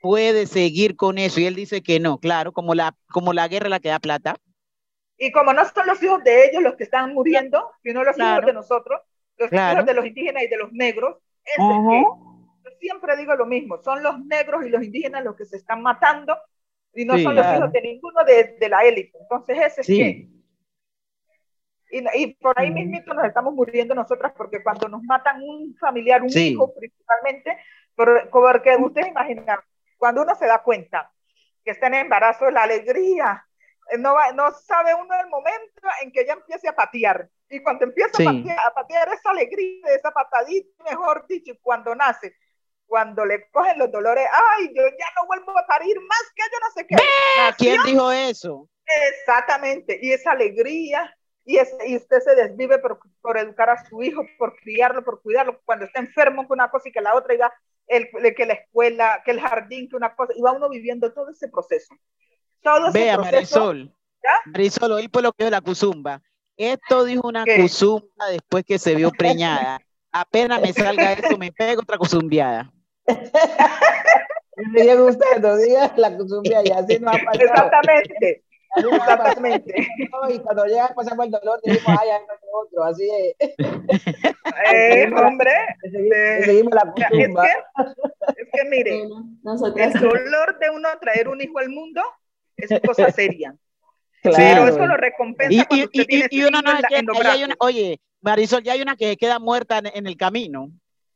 puede 0.00 0.46
seguir 0.46 0.96
con 0.96 1.18
eso. 1.18 1.40
Y 1.40 1.44
él 1.44 1.54
dice 1.54 1.82
que 1.82 2.00
no, 2.00 2.18
claro, 2.18 2.52
como 2.52 2.74
la 2.74 2.96
como 3.12 3.34
la 3.34 3.46
guerra 3.48 3.68
la 3.68 3.80
que 3.80 3.90
da 3.90 3.98
plata. 3.98 4.36
Y 5.18 5.32
como 5.32 5.52
no 5.52 5.62
son 5.66 5.86
los 5.86 6.02
hijos 6.02 6.24
de 6.24 6.46
ellos 6.46 6.62
los 6.62 6.76
que 6.76 6.84
están 6.84 7.12
muriendo, 7.12 7.72
sino 7.82 8.02
los 8.02 8.18
hijos 8.18 8.46
de 8.46 8.54
nosotros, 8.54 9.02
los 9.36 9.52
hijos 9.52 9.84
de 9.84 9.94
los 9.94 10.06
indígenas 10.06 10.42
y 10.44 10.48
de 10.48 10.56
los 10.56 10.72
negros, 10.72 11.18
es 11.44 11.56
que 11.56 12.02
yo 12.64 12.70
siempre 12.78 13.18
digo 13.18 13.34
lo 13.34 13.44
mismo, 13.44 13.82
son 13.82 14.02
los 14.02 14.18
negros 14.24 14.64
y 14.64 14.70
los 14.70 14.82
indígenas 14.82 15.22
los 15.22 15.36
que 15.36 15.44
se 15.44 15.58
están 15.58 15.82
matando 15.82 16.38
y 16.94 17.04
no 17.04 17.18
son 17.18 17.34
los 17.34 17.46
hijos 17.54 17.70
de 17.70 17.82
ninguno 17.82 18.24
de, 18.24 18.56
de 18.58 18.68
la 18.70 18.82
élite. 18.82 19.18
Entonces 19.20 19.58
ese 19.58 19.80
es 19.82 19.86
que 19.86 20.39
y, 21.90 22.04
y, 22.14 22.34
por 22.34 22.58
ahí 22.58 22.70
mismito 22.70 23.14
nos 23.14 23.24
estamos 23.24 23.54
muriendo 23.54 23.94
nosotras, 23.94 24.32
porque 24.36 24.62
cuando 24.62 24.88
nos 24.88 25.02
matan 25.02 25.42
un 25.42 25.76
familiar, 25.78 26.22
un 26.22 26.36
hijo 26.36 26.72
principalmente, 26.74 27.58
porque 28.30 28.76
ustedes 28.76 29.08
imaginan, 29.08 29.58
cuando 29.98 30.22
uno 30.22 30.34
se 30.34 30.46
da 30.46 30.62
cuenta 30.62 31.12
que 31.64 31.72
está 31.72 31.88
en 31.88 31.94
embarazo, 31.94 32.50
la 32.50 32.62
alegría, 32.62 33.44
eh, 33.90 33.98
no, 33.98 34.14
no 34.32 34.52
sabe 34.52 34.94
uno 34.94 35.14
el 35.20 35.28
momento 35.28 35.82
en 36.02 36.12
que 36.12 36.24
ya 36.24 36.34
empiece 36.34 36.68
a 36.68 36.74
patear. 36.74 37.28
Y 37.48 37.62
cuando 37.62 37.84
empieza 37.84 38.10
a, 38.10 38.24
patear, 38.24 38.58
a, 38.58 38.74
patear, 38.74 39.12
esa 39.12 39.30
alegría, 39.30 39.86
esa 39.94 40.10
patadita, 40.12 40.84
mejor 40.84 41.26
dicho, 41.28 41.52
cuando 41.60 41.94
nace, 41.94 42.36
cuando 42.86 43.24
le 43.26 43.50
cogen 43.50 43.78
los 43.78 43.90
dolores, 43.90 44.26
ay, 44.32 44.68
yo 44.74 44.82
ya 44.82 45.06
no 45.16 45.26
vuelvo 45.26 45.56
a 45.58 45.66
parir 45.66 45.96
más 46.00 46.32
que 46.34 46.42
yo 46.50 46.58
no 46.60 46.70
sé 46.74 46.86
qué. 46.86 46.96
¿Quién 47.58 47.82
dijo 47.84 48.10
eso? 48.12 48.68
Exactamente, 48.86 49.98
y 50.00 50.12
esa 50.12 50.32
alegría, 50.32 51.16
y, 51.56 51.92
y 51.92 51.96
usted 51.96 52.20
se 52.20 52.34
desvive 52.34 52.78
por, 52.78 53.00
por, 53.20 53.38
educar 53.38 53.70
a 53.70 53.84
su 53.84 54.02
hijo, 54.02 54.24
por 54.38 54.54
criarlo, 54.56 55.04
por 55.04 55.20
cuidarlo, 55.20 55.60
cuando 55.64 55.84
está 55.84 56.00
enfermo 56.00 56.46
con 56.46 56.58
una 56.60 56.70
cosa 56.70 56.88
y 56.88 56.92
que 56.92 57.00
la 57.00 57.14
otra, 57.14 57.34
iba 57.34 57.52
el, 57.88 58.08
que 58.36 58.46
la 58.46 58.54
escuela, 58.54 59.22
que 59.24 59.32
el 59.32 59.40
jardín, 59.40 59.88
que 59.88 59.96
una 59.96 60.14
cosa, 60.14 60.32
y 60.36 60.40
va 60.42 60.52
uno 60.52 60.68
viviendo 60.68 61.12
todo 61.12 61.30
ese 61.30 61.48
proceso. 61.48 61.94
Todo 62.62 62.88
ese 62.88 62.98
Vea, 62.98 63.16
proceso, 63.16 63.32
Marisol, 63.32 63.94
¿ya? 64.22 64.50
Marisol, 64.50 64.92
oí 64.92 65.08
por 65.08 65.22
lo 65.22 65.32
que 65.32 65.44
es 65.44 65.50
la 65.50 65.60
cuzumba. 65.60 66.22
Esto 66.56 67.04
dijo 67.04 67.26
una 67.26 67.44
¿Qué? 67.44 67.56
cuzumba 67.56 68.28
después 68.30 68.64
que 68.64 68.78
se 68.78 68.94
vio 68.94 69.10
preñada. 69.10 69.80
Apenas 70.12 70.60
me 70.60 70.72
salga 70.72 71.12
eso, 71.12 71.38
me 71.38 71.52
pego 71.52 71.82
otra 71.82 71.98
cuzumbiada. 71.98 72.70
Me 74.56 74.82
llega 74.82 75.02
usted, 75.02 75.38
no 75.40 75.56
diga 75.56 75.90
la 75.96 76.14
cuzumbiada, 76.16 76.80
así 76.80 76.98
no 76.98 77.10
ha 77.10 77.12
pasado. 77.24 77.44
Exactamente. 77.44 78.44
Exactamente. 78.76 79.88
Y 80.28 80.38
cuando 80.40 80.64
llega 80.66 80.88
pasamos 80.94 81.26
el 81.26 81.32
dolor, 81.32 81.60
decimos, 81.64 81.96
ay, 82.00 82.08
ay, 82.10 82.20
no, 82.28 82.58
otro, 82.60 82.84
así 82.84 83.08
es. 83.38 83.54
Eh, 84.72 85.10
hombre, 85.14 85.50
seguimos, 85.80 86.44
seguimos 86.44 86.74
la 86.74 86.94
es 86.96 87.08
que, 87.08 88.42
es 88.42 88.48
que 88.52 88.68
mire, 88.68 89.08
nosotras 89.42 89.94
el 89.94 90.00
dolor 90.00 90.58
de 90.58 90.70
uno 90.70 90.88
traer 91.00 91.28
un 91.28 91.40
hijo 91.40 91.58
al 91.58 91.70
mundo 91.70 92.02
es 92.56 92.68
cosa 92.86 93.10
seria. 93.10 93.54
Claro. 94.22 94.36
Pero 94.36 94.68
eso 94.68 94.86
lo 94.86 94.96
recompensa 94.96 95.52
Y, 95.54 95.64
cuando 95.64 95.76
y, 95.76 95.86
usted 95.86 96.02
y, 96.02 96.06
tiene 96.06 96.28
y, 96.30 96.44
uno 96.44 96.60
no 96.62 96.70
en 96.70 96.74
la- 96.74 96.80
es 96.80 96.86
que, 96.88 96.96
en 96.96 97.06
ahí 97.10 97.26
hay 97.38 97.44
una- 97.44 97.56
oye, 97.60 98.00
Marisol, 98.20 98.62
ya 98.62 98.72
hay 98.74 98.82
una 98.82 98.96
que 98.96 99.10
se 99.10 99.16
queda 99.16 99.38
muerta 99.38 99.78
en, 99.78 99.86
en 99.86 100.06
el 100.06 100.16
camino. 100.16 100.70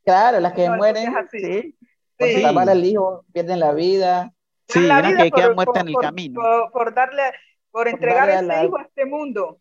Claro, 0.04 0.40
las 0.40 0.52
que 0.54 0.68
No, 0.68 0.76
mueren, 0.76 1.14
así. 1.16 1.38
sí, 1.38 1.76
por 2.16 2.28
Sí. 2.28 2.44
al 2.44 2.84
hijo, 2.84 3.24
pierden 3.32 3.60
la 3.60 3.72
vida. 3.72 4.32
Sí, 4.74 4.86
la 4.86 5.02
vida 5.02 5.22
que 5.24 5.30
queda 5.30 5.46
por- 5.46 5.54
muerta 5.54 5.72
por- 5.72 5.80
en 5.82 5.88
el 5.88 5.94
por- 5.94 6.02
camino. 6.02 6.40
Por, 6.40 6.72
por 6.72 6.94
darle, 6.94 7.22
por 7.70 7.88
entregar 7.88 8.28
darle 8.28 8.34
a 8.34 8.38
ese 8.38 8.46
la- 8.46 8.64
hijo 8.64 8.78
a 8.78 8.82
este 8.82 9.04
mundo. 9.06 9.60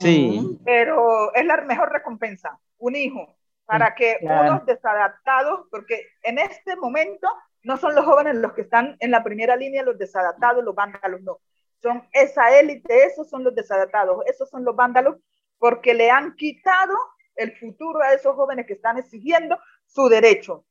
Sí. 0.00 0.58
Pero 0.64 1.32
es 1.34 1.44
la 1.46 1.58
mejor 1.62 1.92
recompensa, 1.92 2.58
un 2.78 2.96
hijo, 2.96 3.36
para 3.64 3.94
que 3.94 4.16
claro. 4.20 4.50
unos 4.54 4.66
desadaptados, 4.66 5.66
porque 5.70 6.06
en 6.24 6.38
este 6.38 6.74
momento 6.76 7.28
no 7.62 7.76
son 7.76 7.94
los 7.94 8.04
jóvenes 8.04 8.34
los 8.36 8.52
que 8.54 8.62
están 8.62 8.96
en 8.98 9.10
la 9.12 9.22
primera 9.22 9.54
línea, 9.54 9.84
los 9.84 9.96
desadaptados, 9.98 10.64
los 10.64 10.74
vándalos, 10.74 11.20
no. 11.22 11.38
Son 11.80 12.06
esa 12.12 12.58
élite, 12.58 13.04
esos 13.04 13.28
son 13.30 13.44
los 13.44 13.54
desadaptados, 13.54 14.24
esos 14.26 14.48
son 14.50 14.64
los 14.64 14.74
vándalos, 14.74 15.16
porque 15.58 15.94
le 15.94 16.10
han 16.10 16.34
quitado 16.34 16.94
el 17.36 17.56
futuro 17.56 18.00
a 18.02 18.12
esos 18.12 18.34
jóvenes 18.34 18.66
que 18.66 18.72
están 18.74 18.98
exigiendo 18.98 19.56
su 19.86 20.08
derecho. 20.08 20.64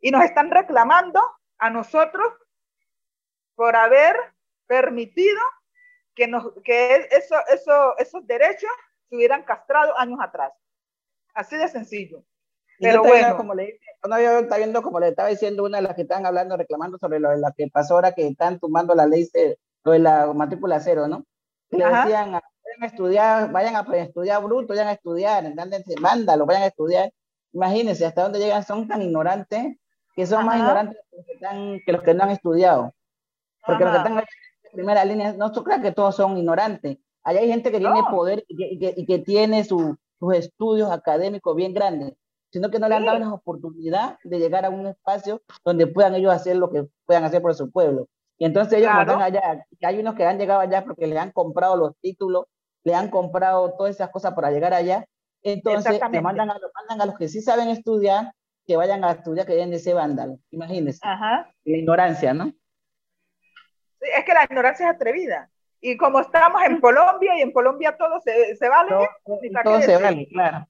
Y 0.00 0.10
nos 0.10 0.24
están 0.24 0.50
reclamando 0.50 1.22
a 1.58 1.70
nosotros 1.70 2.26
por 3.56 3.74
haber 3.74 4.14
permitido 4.66 5.40
que, 6.14 6.28
nos, 6.28 6.52
que 6.64 7.08
eso, 7.10 7.34
eso, 7.52 7.96
esos 7.98 8.26
derechos 8.26 8.70
se 9.08 9.16
hubieran 9.16 9.42
castrado 9.42 9.98
años 9.98 10.18
atrás. 10.22 10.52
Así 11.34 11.56
de 11.56 11.68
sencillo. 11.68 12.22
Y 12.78 12.86
no 12.86 12.90
Pero 12.90 13.02
bueno, 13.04 13.36
como 13.36 13.54
le 13.54 13.78
no 14.06 14.14
había- 14.14 14.38
está 14.38 14.56
viendo 14.58 14.82
como 14.82 15.00
le 15.00 15.08
estaba 15.08 15.28
diciendo 15.30 15.64
una 15.64 15.78
de 15.78 15.82
las 15.82 15.94
que 15.94 16.02
están 16.02 16.26
hablando, 16.26 16.56
reclamando 16.56 16.98
sobre 16.98 17.18
lo 17.20 17.30
de 17.30 17.38
la 17.38 17.52
que 17.56 17.68
pasó 17.68 17.94
ahora 17.94 18.12
que 18.12 18.26
están 18.26 18.58
tumbando 18.60 18.94
la 18.94 19.06
ley, 19.06 19.28
lo 19.84 19.92
de 19.92 19.98
la 19.98 20.32
matrícula 20.32 20.78
cero, 20.80 21.08
¿no? 21.08 21.24
Que 21.70 21.78
le 21.78 21.84
decían, 21.86 22.34
"Ah, 22.34 22.42
vayan 22.64 22.82
a 22.82 22.86
estudiar, 22.86 23.52
vayan 23.52 23.76
a 23.76 23.96
estudiar 23.96 24.42
bruto, 24.42 24.68
vayan 24.68 24.88
a 24.88 24.92
estudiar, 24.92 25.44
mándalo, 26.00 26.44
vayan 26.46 26.62
a 26.64 26.66
estudiar. 26.66 27.10
Imagínense 27.52 28.04
hasta 28.04 28.22
dónde 28.22 28.38
llegan, 28.38 28.62
son 28.62 28.86
tan 28.86 29.00
ignorantes, 29.02 29.76
que 30.14 30.26
son 30.26 30.44
más 30.44 30.56
Ajá. 30.56 30.64
ignorantes 30.64 30.98
que 31.10 31.16
los 31.16 31.26
que, 31.26 31.32
están- 31.32 31.80
que 31.86 31.92
los 31.92 32.02
que 32.02 32.14
no 32.14 32.24
han 32.24 32.30
estudiado. 32.30 32.94
Porque 33.66 33.84
los 33.84 33.92
que 33.92 33.98
Ajá. 33.98 34.08
están 34.08 34.18
en 34.18 34.70
primera 34.72 35.04
línea, 35.04 35.32
no 35.32 35.52
se 35.52 35.62
crean 35.62 35.82
que 35.82 35.92
todos 35.92 36.16
son 36.16 36.36
ignorantes. 36.38 36.98
Allá 37.24 37.40
hay 37.40 37.48
gente 37.48 37.70
que 37.72 37.78
tiene 37.78 38.00
No. 38.02 38.08
poder 38.10 38.44
y 38.48 38.56
que, 38.56 38.66
y 38.72 38.78
que- 38.78 38.94
y 38.96 39.06
que 39.06 39.18
tiene 39.18 39.64
su- 39.64 39.96
sus 40.18 40.34
estudios 40.34 40.90
académicos 40.90 41.54
bien 41.56 41.74
grandes, 41.74 42.14
sino 42.52 42.70
que 42.70 42.78
no 42.78 42.88
le 42.88 42.94
han 42.94 43.02
Sí. 43.02 43.06
dado 43.06 43.18
la 43.18 43.32
oportunidad 43.34 44.18
de 44.24 44.38
llegar 44.38 44.64
a 44.64 44.70
un 44.70 44.86
espacio 44.86 45.42
donde 45.64 45.86
puedan 45.86 46.14
ellos 46.14 46.32
hacer 46.32 46.56
lo 46.56 46.70
que 46.70 46.86
puedan 47.04 47.24
hacer 47.24 47.42
por 47.42 47.54
su 47.54 47.70
pueblo. 47.70 48.06
Y 48.38 48.44
entonces 48.44 48.74
ellos 48.78 48.90
Claro. 48.90 49.12
están 49.12 49.22
allá, 49.22 49.66
hay 49.82 49.98
unos 49.98 50.14
que 50.14 50.24
han 50.24 50.38
llegado 50.38 50.60
allá 50.60 50.84
porque 50.84 51.06
le 51.06 51.18
han 51.18 51.32
comprado 51.32 51.76
los 51.76 51.92
títulos, 52.00 52.44
le 52.84 52.94
han 52.94 53.10
comprado 53.10 53.74
todas 53.76 53.94
esas 53.96 54.10
cosas 54.10 54.34
para 54.34 54.50
llegar 54.50 54.72
allá, 54.74 55.04
entonces 55.42 56.00
le 56.12 56.20
mandan 56.20 56.50
a, 56.50 56.54
los- 56.58 56.70
mandan 56.74 57.00
a 57.00 57.06
los 57.06 57.18
que 57.18 57.28
sí 57.28 57.40
saben 57.40 57.68
estudiar, 57.68 58.32
que 58.66 58.76
vayan 58.76 59.04
a 59.04 59.12
estudiar, 59.12 59.46
que 59.46 59.52
deben 59.54 59.70
de 59.70 59.78
ser 59.78 59.94
vándalos. 59.94 60.38
Imagínense, 60.50 61.00
Ajá. 61.02 61.50
la 61.64 61.76
ignorancia, 61.76 62.34
¿no? 62.34 62.52
Sí, 64.00 64.08
es 64.16 64.24
que 64.24 64.34
la 64.34 64.44
ignorancia 64.44 64.88
es 64.88 64.94
atrevida. 64.94 65.50
Y 65.80 65.96
como 65.96 66.20
estamos 66.20 66.62
en 66.64 66.80
Colombia 66.80 67.36
y 67.38 67.42
en 67.42 67.52
Colombia 67.52 67.96
todo 67.96 68.20
se, 68.20 68.56
se 68.56 68.68
vale, 68.68 68.90
Todo, 68.90 69.06
todo 69.64 69.80
se 69.82 69.96
vale, 70.02 70.26
claro. 70.28 70.66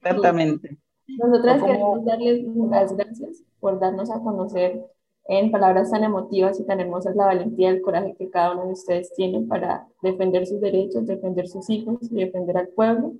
Exactamente. 0.00 0.76
Nosotras 1.06 1.60
como- 1.60 1.66
queremos 1.66 2.04
darles 2.04 2.44
las 2.70 2.96
gracias 2.96 3.42
por 3.60 3.78
darnos 3.78 4.10
a 4.10 4.20
conocer 4.20 4.82
en 5.26 5.50
palabras 5.50 5.90
tan 5.90 6.04
emotivas 6.04 6.58
y 6.60 6.66
tan 6.66 6.80
hermosas 6.80 7.16
la 7.16 7.26
valentía 7.26 7.70
y 7.70 7.74
el 7.76 7.82
coraje 7.82 8.14
que 8.18 8.28
cada 8.30 8.52
uno 8.52 8.66
de 8.66 8.72
ustedes 8.72 9.12
tiene 9.14 9.40
para 9.46 9.86
defender 10.02 10.46
sus 10.46 10.60
derechos, 10.60 11.06
defender 11.06 11.48
sus 11.48 11.68
hijos 11.70 11.98
y 12.10 12.14
defender 12.24 12.56
al 12.58 12.68
pueblo. 12.68 13.12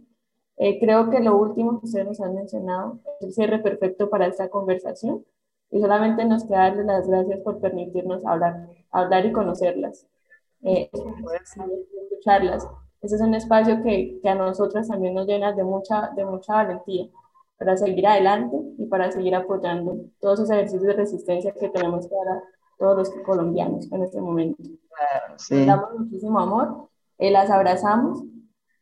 Eh, 0.57 0.79
creo 0.79 1.11
que 1.11 1.21
lo 1.21 1.37
último 1.37 1.81
que 1.81 1.87
ustedes 1.87 2.07
nos 2.07 2.21
han 2.21 2.35
mencionado 2.35 3.01
es 3.21 3.27
el 3.29 3.33
cierre 3.33 3.59
perfecto 3.59 4.09
para 4.11 4.27
esta 4.27 4.49
conversación 4.49 5.25
y 5.70 5.81
solamente 5.81 6.24
nos 6.24 6.45
queda 6.45 6.70
darles 6.70 6.86
las 6.86 7.09
gracias 7.09 7.41
por 7.41 7.61
permitirnos 7.61 8.24
hablar, 8.24 8.69
hablar 8.91 9.27
y 9.27 9.32
conocerlas, 9.32 10.07
eh, 10.62 10.91
escucharlas. 10.93 12.66
Ese 13.03 13.16
es 13.16 13.20
un 13.20 13.35
espacio 13.35 13.82
que, 13.82 14.19
que 14.23 14.28
a 14.28 14.35
nosotras 14.35 14.89
también 14.89 15.15
nos 15.15 15.27
llena 15.27 15.53
de 15.53 15.65
mucha, 15.65 16.11
de 16.16 16.24
mucha 16.24 16.55
valentía 16.55 17.09
para 17.59 17.77
seguir 17.77 18.07
adelante 18.07 18.57
y 18.78 18.86
para 18.86 19.11
seguir 19.11 19.35
apoyando 19.35 19.97
todos 20.20 20.41
esos 20.41 20.51
ejercicios 20.51 20.82
de 20.82 20.93
resistencia 20.93 21.53
que 21.53 21.69
tenemos 21.69 22.07
que 22.09 22.15
dar 22.15 22.36
a 22.36 22.43
todos 22.78 22.97
los 22.97 23.11
colombianos 23.24 23.91
en 23.93 24.03
este 24.03 24.20
momento. 24.20 24.62
Sí. 25.36 25.57
Les 25.57 25.66
damos 25.66 25.99
muchísimo 25.99 26.39
amor, 26.39 26.89
eh, 27.19 27.31
las 27.31 27.51
abrazamos 27.51 28.23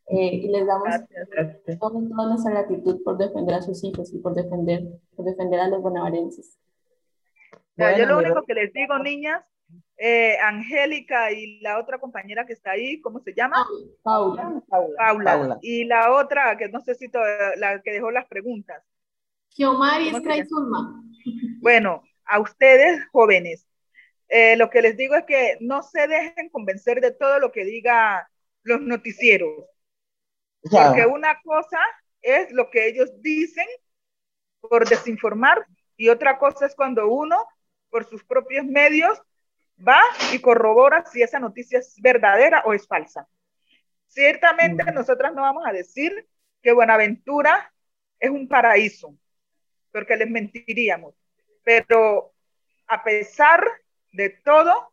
eh, 0.06 0.34
y 0.34 0.48
les 0.48 0.66
damos 0.66 0.88
Gracias. 0.88 1.78
toda, 1.78 2.00
toda 2.09 2.28
nuestra 2.28 2.52
gratitud 2.52 3.02
por 3.02 3.18
defender 3.18 3.54
a 3.54 3.62
sus 3.62 3.82
hijos 3.84 4.12
y 4.12 4.18
por 4.18 4.34
defender, 4.34 5.00
por 5.14 5.24
defender 5.24 5.60
a 5.60 5.68
los 5.68 5.82
bonaerenses. 5.82 6.59
Ya, 7.77 7.90
yo 7.93 7.97
Bueno, 7.99 8.12
lo 8.15 8.19
único 8.19 8.43
que 8.47 8.55
les 8.55 8.73
digo, 8.73 8.99
niñas, 8.99 9.43
eh, 9.97 10.36
Angélica 10.39 11.31
y 11.32 11.61
la 11.61 11.78
otra 11.78 11.99
compañera 11.99 12.44
que 12.47 12.53
está 12.53 12.73
ahí, 12.73 13.01
¿cómo 13.01 13.20
se 13.20 13.35
llama? 13.35 13.65
Paula, 14.03 14.61
Paula. 14.69 14.97
Paula. 14.97 15.24
Paula. 15.24 15.59
Y 15.62 15.85
la 15.85 16.12
otra, 16.12 16.57
que 16.57 16.69
no 16.69 16.81
sé 16.81 16.94
si 16.94 17.09
la 17.57 17.81
que 17.82 17.93
dejó 17.93 18.11
las 18.11 18.27
preguntas. 18.27 18.82
Kiomari 19.51 20.07
¿Cómo 20.07 20.16
se 20.19 20.20
Stray 20.23 20.39
llama? 20.39 20.49
Zulma. 20.49 21.03
Bueno, 21.61 22.03
a 22.24 22.40
ustedes 22.40 23.01
jóvenes, 23.12 23.66
eh, 24.28 24.57
lo 24.57 24.70
que 24.70 24.82
les 24.82 24.97
digo 24.97 25.15
es 25.15 25.24
que 25.24 25.57
no 25.61 25.82
se 25.82 26.07
dejen 26.09 26.49
convencer 26.51 27.01
de 27.01 27.12
todo 27.12 27.39
lo 27.39 27.53
que 27.53 27.65
diga 27.65 28.28
los 28.65 28.81
noticieros, 28.81 29.66
Ya. 30.65 30.89
porque 30.89 31.07
una 31.07 31.40
cosa 31.43 31.78
es 32.23 32.51
lo 32.53 32.70
que 32.70 32.86
ellos 32.89 33.11
dicen 33.20 33.66
por 34.61 34.89
desinformar 34.89 35.66
y 35.97 36.09
otra 36.09 36.39
cosa 36.39 36.66
es 36.66 36.74
cuando 36.74 37.09
uno, 37.09 37.36
por 37.93 38.06
sus 38.09 38.24
propios 38.24 38.64
medios, 38.64 39.20
va 39.86 40.01
y 40.32 40.39
corrobora 40.40 41.05
si 41.05 41.23
esa 41.23 41.39
noticia 41.39 41.78
es 41.78 41.94
verdadera 42.01 42.62
o 42.64 42.73
es 42.73 42.86
falsa. 42.86 43.28
Ciertamente 44.09 44.82
Mm. 44.90 44.94
nosotras 44.94 45.35
no 45.35 45.43
vamos 45.43 45.64
a 45.66 45.73
decir 45.73 46.27
que 46.62 46.73
Buenaventura 46.73 47.70
es 48.19 48.31
un 48.31 48.48
paraíso, 48.48 49.14
porque 49.93 50.16
les 50.16 50.31
mentiríamos. 50.31 51.14
Pero 51.62 52.32
a 52.86 53.05
pesar 53.05 53.62
de 54.12 54.31
todo, 54.31 54.90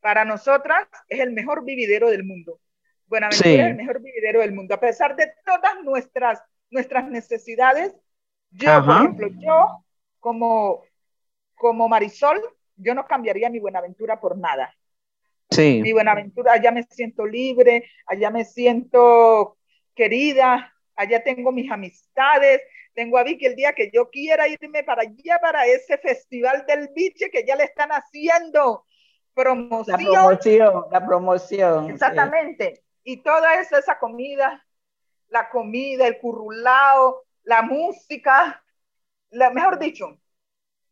para 0.00 0.24
nosotras 0.26 0.86
es 1.08 1.20
el 1.20 1.32
mejor 1.32 1.64
vividero 1.64 2.10
del 2.10 2.24
mundo. 2.24 2.60
Buenaventura 3.06 3.48
Sí. 3.48 3.58
es 3.58 3.66
el 3.66 3.76
mejor 3.76 4.00
vividero 4.02 4.40
del 4.40 4.52
mundo. 4.52 4.74
A 4.74 4.80
pesar 4.80 5.16
de 5.16 5.32
todas 5.46 5.82
nuestras, 5.82 6.42
nuestras 6.70 7.08
necesidades, 7.08 7.94
yo, 8.50 8.84
por 8.84 8.96
ejemplo, 8.96 9.28
yo 9.40 9.84
como, 10.20 10.84
como 11.60 11.88
Marisol, 11.88 12.40
yo 12.76 12.94
no 12.94 13.06
cambiaría 13.06 13.50
mi 13.50 13.60
Buenaventura 13.60 14.18
por 14.18 14.38
nada 14.38 14.74
Sí. 15.50 15.80
mi 15.82 15.92
Buenaventura, 15.92 16.52
allá 16.52 16.70
me 16.70 16.84
siento 16.84 17.26
libre, 17.26 17.90
allá 18.06 18.30
me 18.30 18.44
siento 18.44 19.58
querida, 19.96 20.72
allá 20.94 21.24
tengo 21.24 21.50
mis 21.50 21.68
amistades, 21.70 22.62
tengo 22.94 23.18
a 23.18 23.24
Vicky 23.24 23.46
el 23.46 23.56
día 23.56 23.72
que 23.72 23.90
yo 23.92 24.10
quiera 24.10 24.46
irme 24.46 24.84
para 24.84 25.02
allá, 25.02 25.40
para 25.40 25.66
ese 25.66 25.98
festival 25.98 26.64
del 26.68 26.88
biche 26.94 27.30
que 27.30 27.44
ya 27.44 27.56
le 27.56 27.64
están 27.64 27.90
haciendo 27.90 28.86
La 29.34 29.42
promoción, 29.42 30.84
la 30.92 31.04
promoción. 31.04 31.86
sí. 31.86 31.92
exactamente, 31.92 32.84
y 33.02 33.16
toda 33.16 33.60
esa, 33.60 33.78
esa 33.80 33.98
comida, 33.98 34.64
la 35.30 35.50
comida, 35.50 36.06
el 36.06 36.18
currulao, 36.18 37.24
la 37.42 37.62
música, 37.62 38.62
la, 39.30 39.50
mejor 39.50 39.80
dicho, 39.80 40.16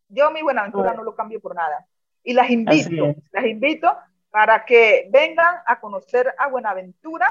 yo 0.08 0.30
mi 0.30 0.42
Buenaventura 0.42 0.94
no 0.94 1.02
lo 1.02 1.14
cambio 1.14 1.40
por 1.40 1.54
nada. 1.54 1.86
Y 2.22 2.32
las 2.34 2.50
invito, 2.50 3.14
las 3.32 3.44
invito 3.46 3.96
para 4.30 4.64
que 4.64 5.08
vengan 5.10 5.56
a 5.66 5.80
conocer 5.80 6.34
a 6.38 6.48
Buenaventura, 6.48 7.26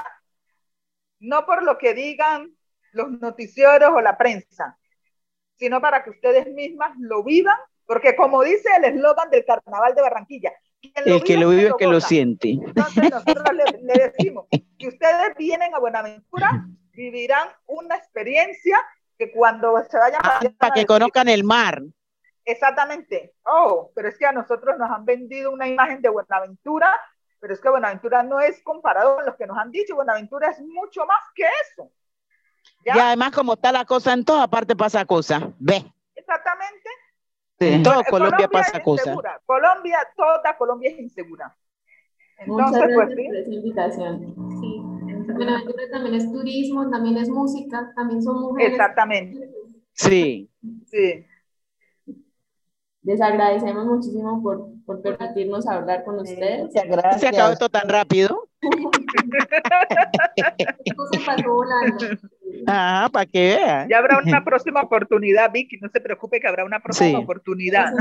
no 1.20 1.46
por 1.46 1.62
lo 1.62 1.78
que 1.78 1.94
digan 1.94 2.50
los 2.92 3.10
noticieros 3.10 3.90
o 3.90 4.00
la 4.00 4.16
prensa, 4.16 4.78
sino 5.56 5.80
para 5.80 6.02
que 6.02 6.10
ustedes 6.10 6.52
mismas 6.52 6.92
lo 6.98 7.22
vivan, 7.22 7.56
porque 7.86 8.16
como 8.16 8.42
dice 8.42 8.68
el 8.76 8.84
eslogan 8.84 9.30
del 9.30 9.44
Carnaval 9.44 9.94
de 9.94 10.02
Barranquilla, 10.02 10.52
El 10.94 11.22
que 11.22 11.36
lo 11.36 11.50
vive, 11.50 11.68
es 11.68 11.74
que 11.78 11.86
lo 11.86 12.00
siente. 12.00 12.50
Entonces 12.50 13.10
nosotros 13.10 13.52
le, 13.52 13.82
le 13.82 14.10
decimos, 14.10 14.46
si 14.78 14.88
ustedes 14.88 15.34
vienen 15.36 15.74
a 15.74 15.78
Buenaventura, 15.78 16.66
vivirán 16.92 17.48
una 17.66 17.96
experiencia 17.96 18.78
que 19.16 19.30
cuando 19.32 19.74
se 19.88 19.98
vayan 19.98 20.20
Ah, 20.22 20.40
para 20.58 20.74
que 20.74 20.86
conozcan 20.86 21.28
el 21.28 21.44
mar. 21.44 21.82
Exactamente. 22.48 23.34
Oh, 23.44 23.92
pero 23.94 24.08
es 24.08 24.16
que 24.16 24.24
a 24.24 24.32
nosotros 24.32 24.78
nos 24.78 24.90
han 24.90 25.04
vendido 25.04 25.50
una 25.52 25.68
imagen 25.68 26.00
de 26.00 26.08
Buenaventura 26.08 26.98
Pero 27.40 27.52
es 27.52 27.60
que 27.60 27.68
Buenaventura 27.68 28.22
no 28.22 28.40
es 28.40 28.62
comparado 28.62 29.16
con 29.16 29.26
lo 29.26 29.36
que 29.36 29.46
nos 29.46 29.58
han 29.58 29.70
dicho, 29.70 29.94
Buenaventura 29.94 30.48
es 30.48 30.60
mucho 30.60 31.04
más 31.04 31.20
que 31.34 31.44
eso. 31.44 31.90
Y 32.84 32.98
además, 32.98 33.32
como 33.32 33.52
está 33.52 33.70
la 33.70 33.84
cosa, 33.84 34.14
en 34.14 34.24
toda 34.24 34.48
parte 34.48 34.74
pasa 34.74 35.04
cosa. 35.04 35.52
Ve. 35.58 35.84
Exactamente. 36.14 36.88
En 37.60 37.82
toda 37.82 38.02
Colombia, 38.04 38.48
pasa 38.48 38.82
cosa. 38.82 39.14
Colombia, 39.44 39.98
toda 40.16 40.56
Colombia 40.56 40.90
es 40.90 40.98
insegura. 40.98 41.54
Entonces, 42.38 42.82
Muchas 42.82 42.94
pues, 42.94 43.08
gracias 43.08 43.26
por 43.26 43.36
esa 43.36 43.50
invitación. 43.50 44.34
Sí. 44.60 44.82
Buenaventura 45.34 45.82
también 45.92 46.14
es 46.14 46.32
turismo, 46.32 46.90
también 46.90 47.18
es 47.18 47.28
música, 47.28 47.92
también 47.94 48.22
son 48.22 48.40
mujeres. 48.40 48.72
Exactamente. 48.72 49.50
Sí. 49.92 50.50
Sí. 50.86 51.26
Les 53.08 53.20
agradecemos 53.22 53.86
muchísimo 53.86 54.42
por, 54.42 54.68
por 54.84 55.00
permitirnos 55.00 55.66
hablar 55.66 56.04
con 56.04 56.18
ustedes. 56.18 56.64
Muchas 56.64 56.84
gracias. 56.84 57.20
Se 57.22 57.28
acabó 57.28 57.54
esto 57.54 57.70
tan 57.70 57.88
rápido. 57.88 58.50
se 61.12 61.20
pasó 61.24 61.48
volando. 61.48 62.06
Ah, 62.66 63.08
para 63.12 63.26
que 63.26 63.56
vean. 63.56 63.88
Ya 63.88 63.98
habrá 63.98 64.18
una 64.18 64.42
próxima 64.44 64.82
oportunidad, 64.82 65.50
Vicky, 65.52 65.78
no 65.78 65.88
se 65.88 66.00
preocupe 66.00 66.40
que 66.40 66.48
habrá 66.48 66.64
una 66.64 66.80
próxima 66.80 67.18
oportunidad. 67.18 67.92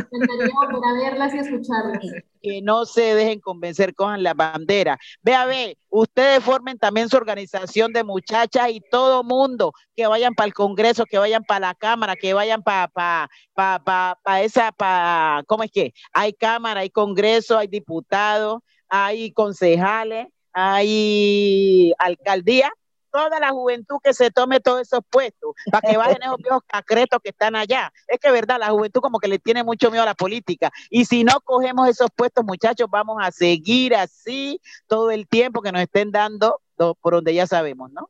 verlas 1.04 1.34
y 1.34 1.40
escucharlas. 1.40 2.00
Que 2.42 2.62
no 2.62 2.86
se 2.86 3.16
dejen 3.16 3.40
convencer, 3.40 3.94
cojan 3.94 4.24
la 4.24 4.34
bandera. 4.34 4.98
Vea, 5.22 5.46
ve, 5.46 5.78
ustedes 5.90 6.44
formen 6.44 6.78
también 6.78 7.10
su 7.10 7.18
organización 7.18 7.94
de 7.94 8.04
muchachas 8.04 8.70
y 8.70 8.82
todo 8.92 9.24
mundo 9.24 9.74
que 9.96 10.08
vayan 10.08 10.34
para 10.34 10.48
el 10.48 10.54
Congreso, 10.54 11.06
que 11.06 11.18
vayan 11.18 11.44
para 11.44 11.68
la 11.68 11.76
Cámara, 11.76 12.16
que 12.16 12.34
vayan 12.34 12.64
para 12.64 12.88
pa, 12.88 13.30
pa, 13.54 13.82
pa, 13.84 14.20
pa, 14.24 14.42
esa, 14.42 14.72
pa, 14.72 15.44
¿cómo 15.48 15.64
es 15.64 15.72
que? 15.72 15.94
Hay 16.14 16.34
Cámara, 16.34 16.82
hay 16.82 16.90
Congreso, 16.90 17.58
hay 17.58 17.68
diputados, 17.68 18.62
hay 18.90 19.32
concejales, 19.32 20.28
hay 20.54 21.94
alcaldía 22.00 22.72
toda 23.18 23.40
la 23.40 23.50
juventud 23.50 23.98
que 24.04 24.14
se 24.14 24.30
tome 24.30 24.60
todos 24.60 24.82
esos 24.82 25.00
puestos, 25.10 25.56
para 25.72 25.90
que 25.90 25.98
vayan 25.98 26.22
esos 26.22 26.38
viejos 26.38 26.62
cacretos 26.68 27.20
que 27.24 27.30
están 27.30 27.56
allá. 27.56 27.92
Es 28.08 28.20
que 28.20 28.30
verdad, 28.32 28.60
la 28.60 28.70
juventud 28.70 29.02
como 29.02 29.18
que 29.18 29.28
le 29.28 29.40
tiene 29.40 29.64
mucho 29.64 29.90
miedo 29.90 30.04
a 30.04 30.06
la 30.06 30.14
política. 30.14 30.70
Y 30.92 31.06
si 31.06 31.24
no 31.24 31.42
cogemos 31.44 31.90
esos 31.90 32.10
puestos, 32.16 32.46
muchachos, 32.46 32.88
vamos 32.92 33.18
a 33.20 33.32
seguir 33.32 33.96
así 33.96 34.62
todo 34.86 35.10
el 35.10 35.28
tiempo 35.28 35.64
que 35.64 35.72
nos 35.72 35.82
estén 35.82 36.12
dando 36.12 36.62
por 37.02 37.14
donde 37.16 37.34
ya 37.34 37.48
sabemos, 37.48 37.90
¿no? 37.92 38.08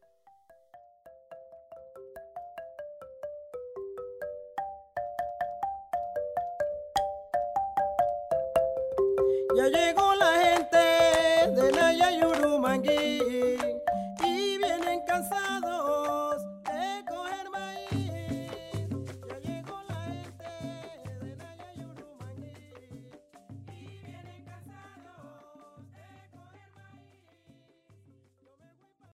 Ya 9.55 9.67
llegó 9.69 10.15
la 10.15 10.34
gente 10.34 11.61
de 11.61 11.71
Naya 11.71 12.11
y 12.11 13.16